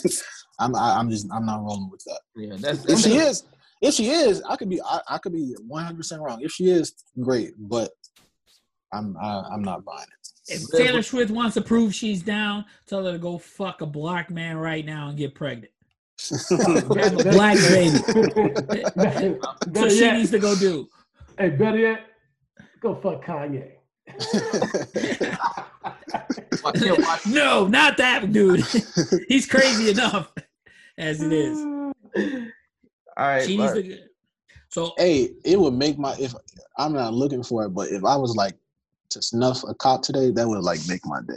i'm 0.59 0.74
I, 0.76 0.97
i'm 0.98 1.09
just 1.09 1.26
i'm 1.32 1.47
not 1.47 1.62
rolling 1.62 1.89
with 1.90 2.05
that 2.05 2.20
Yeah, 2.36 2.56
that's, 2.59 2.80
if 2.80 2.86
that's 2.89 3.02
she 3.05 3.16
is 3.16 3.44
if 3.81 3.95
she 3.95 4.09
is 4.11 4.43
i 4.49 4.57
could 4.57 4.69
be 4.69 4.81
i, 4.83 5.01
I 5.09 5.19
could 5.19 5.33
be 5.33 5.55
100% 5.71 6.21
wrong 6.21 6.41
if 6.43 6.51
she 6.53 6.69
is 6.71 6.95
great 7.21 7.55
but 7.59 7.91
i'm 8.93 9.17
I, 9.21 9.45
i'm 9.53 9.63
not 9.63 9.85
buying 9.85 10.03
it 10.03 10.29
If 10.55 10.63
Taylor 10.71 11.03
Swift 11.03 11.31
wants 11.31 11.55
to 11.55 11.61
prove 11.61 11.95
she's 11.95 12.23
down, 12.23 12.65
tell 12.87 13.05
her 13.05 13.13
to 13.13 13.19
go 13.19 13.37
fuck 13.39 13.83
a 13.83 13.87
black 13.87 14.31
man 14.31 14.57
right 14.57 14.83
now 14.85 15.09
and 15.09 15.19
get 15.19 15.35
pregnant. 15.35 15.71
Black 16.89 17.59
baby. 17.69 17.99
Better 18.97 19.39
That's 19.67 19.79
what 19.79 19.91
she 19.93 20.01
yet- 20.01 20.17
needs 20.17 20.31
to 20.31 20.39
go 20.39 20.57
do. 20.57 20.89
Hey, 21.39 21.51
better 21.51 21.77
yet, 21.79 22.01
go 22.81 22.95
fuck 22.95 23.23
Kanye. 23.25 23.73
Why 26.63 26.73
can't 26.73 26.99
watch- 26.99 27.27
No, 27.27 27.67
not 27.69 27.99
that 27.99 28.33
dude. 28.33 28.65
He's 29.29 29.47
crazy 29.47 29.91
enough 29.91 30.33
as 30.97 31.21
it 31.23 31.33
is. 31.33 31.59
All 33.19 33.27
right, 33.27 33.45
She 33.47 33.57
needs 33.57 33.73
but- 33.73 33.82
to. 33.85 33.99
So 34.70 34.93
hey, 34.99 35.31
it 35.45 35.59
would 35.59 35.73
make 35.73 35.99
my 35.99 36.15
if 36.20 36.35
I'm 36.77 36.93
not 36.93 37.15
looking 37.15 37.43
for 37.43 37.65
it, 37.65 37.70
but 37.70 37.89
if 37.89 38.05
I 38.05 38.16
was 38.16 38.36
like 38.36 38.55
to 39.11 39.23
snuff 39.23 39.62
a 39.66 39.74
cop 39.74 40.03
today, 40.03 40.31
that 40.31 40.47
would 40.47 40.62
like 40.62 40.78
make 40.86 41.05
my 41.07 41.20
day. 41.27 41.35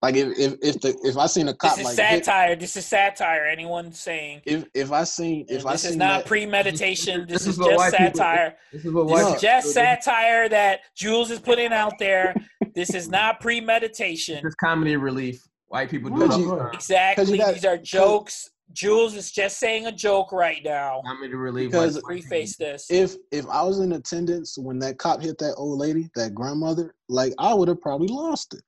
Like 0.00 0.16
if 0.16 0.38
if 0.38 0.54
if 0.62 0.80
the 0.80 0.98
if 1.04 1.18
I 1.18 1.26
seen 1.26 1.48
a 1.48 1.54
cop 1.54 1.76
This 1.76 1.80
is 1.90 1.98
like 1.98 2.08
hit- 2.08 2.24
satire. 2.24 2.56
This 2.56 2.76
is 2.78 2.86
satire. 2.86 3.44
Anyone 3.44 3.92
saying 3.92 4.40
if 4.46 4.64
if 4.72 4.90
I 4.90 5.04
seen 5.04 5.44
if 5.50 5.66
I 5.66 5.72
this 5.72 5.82
seen 5.82 5.90
is 5.92 5.96
not 5.98 6.20
that, 6.20 6.26
premeditation. 6.26 7.26
This, 7.28 7.44
This 7.44 7.54
is 7.54 7.58
is, 7.60 7.66
just 7.66 7.76
white 7.76 7.92
people- 7.92 8.14
satire. 8.16 8.56
this 8.72 8.84
is 8.84 8.92
what 8.92 9.08
This 9.08 9.34
is 9.34 9.40
just 9.42 9.66
people- 9.68 9.72
satire 9.82 10.48
that 10.48 10.80
Jules 10.94 11.30
is 11.30 11.40
putting 11.40 11.72
out 11.74 11.98
there. 11.98 12.34
This 12.74 12.94
is 12.94 13.08
not 13.10 13.40
premeditation. 13.40 14.36
This 14.42 14.50
is 14.50 14.54
comedy 14.54 14.96
relief. 14.96 15.46
White 15.68 15.90
people 15.90 16.08
do 16.10 16.16
Would 16.16 16.32
it 16.32 16.38
you- 16.38 16.60
Exactly. 16.72 17.36
got- 17.38 17.52
These 17.54 17.64
are 17.66 17.76
jokes. 17.76 18.50
Jules 18.72 19.14
is 19.14 19.30
just 19.30 19.58
saying 19.58 19.86
a 19.86 19.92
joke 19.92 20.32
right 20.32 20.62
now. 20.64 21.00
Comedy 21.06 21.34
relief. 21.34 21.70
Because 21.70 21.94
like, 21.96 22.04
white 22.04 22.14
people- 22.16 22.28
Preface 22.30 22.56
this. 22.56 22.90
if 22.90 23.16
if 23.30 23.46
I 23.48 23.62
was 23.62 23.78
in 23.80 23.92
attendance 23.92 24.58
when 24.58 24.78
that 24.80 24.98
cop 24.98 25.22
hit 25.22 25.38
that 25.38 25.54
old 25.56 25.78
lady, 25.78 26.10
that 26.16 26.34
grandmother, 26.34 26.94
like 27.08 27.32
I 27.38 27.54
would 27.54 27.68
have 27.68 27.80
probably 27.80 28.08
lost 28.08 28.54
it. 28.54 28.62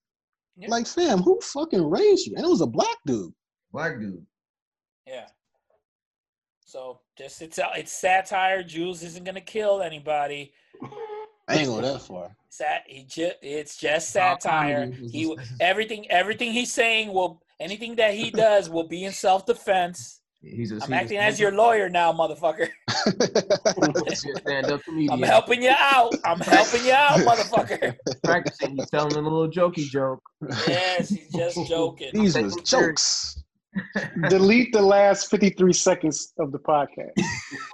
Yeah. 0.56 0.68
Like, 0.70 0.86
fam, 0.86 1.18
who 1.18 1.38
fucking 1.40 1.88
raised 1.88 2.26
you? 2.26 2.34
And 2.36 2.44
it 2.44 2.48
was 2.48 2.60
a 2.60 2.66
black 2.66 2.96
dude. 3.06 3.32
black 3.72 3.98
dude. 4.00 4.24
Yeah. 5.06 5.26
So 6.64 7.00
just 7.16 7.40
it's 7.42 7.58
it's 7.76 7.92
satire. 7.92 8.62
Jules 8.62 9.02
isn't 9.02 9.24
gonna 9.24 9.40
kill 9.40 9.82
anybody. 9.82 10.52
I 11.48 11.54
ain't 11.56 11.68
go 11.68 11.80
that 11.80 12.02
far. 12.02 12.36
Sat 12.50 12.82
he 12.86 13.04
just 13.04 13.36
it's 13.42 13.76
just 13.76 14.10
satire. 14.10 14.86
He 14.86 15.24
just- 15.26 15.38
this 15.40 15.48
is- 15.50 15.56
everything 15.60 16.10
everything 16.10 16.52
he's 16.52 16.72
saying 16.72 17.12
will 17.12 17.42
anything 17.60 17.96
that 17.96 18.14
he 18.14 18.30
does 18.30 18.68
will 18.70 18.88
be 18.88 19.04
in 19.04 19.12
self 19.12 19.46
defense. 19.46 20.20
He's 20.40 20.70
a, 20.70 20.76
I'm 20.76 20.80
he's 20.82 20.90
acting 20.92 21.18
as 21.18 21.40
your 21.40 21.50
lawyer 21.50 21.88
now, 21.88 22.12
motherfucker. 22.12 22.68
stand-up 24.14 24.84
comedian. 24.84 25.12
I'm 25.12 25.22
helping 25.22 25.62
you 25.62 25.72
out. 25.76 26.14
I'm 26.24 26.38
helping 26.38 26.84
you 26.84 26.92
out, 26.92 27.18
motherfucker. 27.20 27.96
Practicing. 28.24 28.76
He's 28.76 28.88
telling 28.88 29.14
them 29.14 29.26
a 29.26 29.28
little 29.28 29.50
jokey 29.50 29.88
joke. 29.88 30.22
Yes, 30.68 31.08
he's 31.08 31.32
just 31.32 31.66
joking. 31.68 32.10
These 32.12 32.34
Take 32.34 32.44
was 32.44 32.56
jokes. 32.56 33.42
Delete 34.28 34.72
the 34.72 34.82
last 34.82 35.28
53 35.28 35.72
seconds 35.72 36.32
of 36.38 36.52
the 36.52 36.58
podcast. 36.58 37.12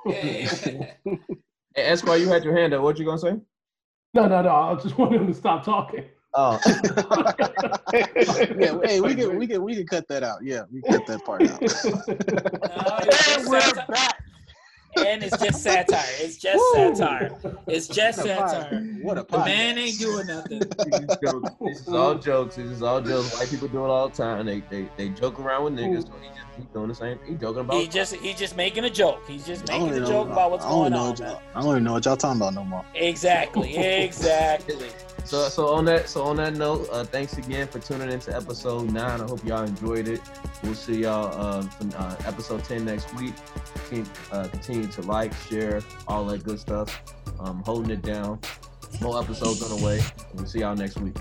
Hey, 1.77 1.87
Esquire, 1.91 2.19
you 2.19 2.29
had 2.29 2.45
your 2.45 2.57
hand 2.57 2.73
up. 2.73 2.83
What 2.83 3.01
you 3.01 3.05
gonna 3.05 3.19
say? 3.19 3.33
No, 4.15 4.29
no, 4.29 4.43
no. 4.43 4.49
I 4.49 4.75
just 4.77 4.97
want 4.97 5.13
him 5.13 5.27
to 5.27 5.35
stop 5.35 5.65
talking. 5.65 6.05
Oh, 6.37 6.59
yeah, 7.93 8.77
hey, 8.85 9.01
we 9.01 9.15
can 9.15 9.39
we 9.39 9.47
can 9.47 9.63
we 9.63 9.75
can 9.77 9.87
cut 9.87 10.09
that 10.09 10.23
out. 10.25 10.43
Yeah, 10.43 10.65
we 10.73 10.83
can 10.83 10.99
cut 10.99 11.07
that 11.07 11.25
part 11.25 11.43
out. 11.43 11.61
No, 12.75 13.39
And 13.39 13.47
we're 13.49 13.61
satire. 13.61 13.87
back. 13.89 14.23
and 15.07 15.23
it's 15.23 15.37
just 15.43 15.63
satire. 15.63 16.03
It's 16.19 16.37
just 16.37 16.61
satire. 16.75 17.31
It's 17.69 17.87
just 17.89 18.21
satire. 18.23 18.81
What 19.03 19.19
a 19.19 19.23
The 19.31 19.39
man 19.39 19.79
ain't 19.79 19.99
doing 19.99 20.27
nothing. 20.27 20.59
These 20.85 21.07
This 21.61 21.81
is 21.83 21.89
all 21.89 22.17
jokes. 22.17 22.57
This 22.57 22.67
is 22.67 22.83
all 22.83 23.01
jokes. 23.01 23.39
White 23.39 23.49
people 23.51 23.69
do 23.69 23.85
it 23.85 23.89
all 23.89 24.09
the 24.09 24.17
time. 24.17 24.45
They 24.47 24.61
they, 24.71 24.89
they 24.97 25.09
joke 25.11 25.39
around 25.39 25.65
with 25.65 25.75
niggas. 25.75 26.07
So 26.09 26.13
he 26.21 26.29
just 26.29 26.47
he's 26.57 26.67
doing 26.67 26.89
the 26.89 26.95
same. 26.97 27.19
He 27.27 27.35
joking 27.35 27.61
about. 27.61 27.77
He 27.81 27.87
just 27.87 28.15
he's 28.17 28.37
just 28.39 28.57
making 28.57 28.85
a 28.85 28.91
joke. 28.91 29.23
He's 29.29 29.47
just 29.47 29.69
making 29.69 29.87
even 29.87 29.99
a 29.99 30.01
know- 30.01 30.07
joke 30.09 30.31
about 30.31 30.51
what's 30.51 30.65
I 30.65 30.69
don't 30.69 30.79
going 30.81 30.93
know 30.93 30.99
on, 30.99 31.09
what 31.11 31.19
y'all- 31.21 31.43
I 31.55 31.61
don't 31.63 31.71
even 31.71 31.85
know 31.85 31.93
what 31.93 32.05
y'all 32.05 32.17
talking 32.17 32.41
about 32.41 32.55
no 32.55 32.65
more. 32.65 32.85
Exactly. 32.95 33.77
Exactly. 33.77 34.89
So 35.25 35.49
so 35.49 35.69
on 35.69 35.87
that 35.87 36.09
so 36.09 36.23
on 36.25 36.37
that 36.37 36.55
note, 36.55 36.89
uh, 36.93 37.05
thanks 37.05 37.39
again 37.39 37.67
for 37.67 37.79
tuning 37.79 38.11
into 38.11 38.35
episode 38.35 38.91
nine. 38.93 39.21
I 39.21 39.25
hope 39.25 39.43
y'all 39.45 39.65
enjoyed 39.65 40.07
it. 40.07 40.21
We'll 40.63 40.75
see 40.75 41.03
y'all 41.03 41.33
uh, 41.41 41.63
for, 41.63 41.97
uh, 41.97 42.17
episode 42.27 42.63
ten 42.65 42.85
next 42.85 43.13
week. 43.15 43.35
Continue, 43.75 44.11
uh, 44.33 44.49
continue 44.49 44.87
to 44.87 45.03
like, 45.03 45.33
share, 45.49 45.81
all 46.09 46.25
that 46.27 46.45
good 46.45 46.61
stuff. 46.61 47.03
Um, 47.41 47.63
holding 47.65 47.91
it 47.91 48.03
down. 48.03 48.39
More 49.01 49.21
episodes 49.21 49.63
on 49.63 49.79
the 49.79 49.85
way. 49.85 50.01
We'll 50.35 50.47
see 50.47 50.61
y'all 50.61 50.77
next 50.77 50.99
week. 50.99 51.17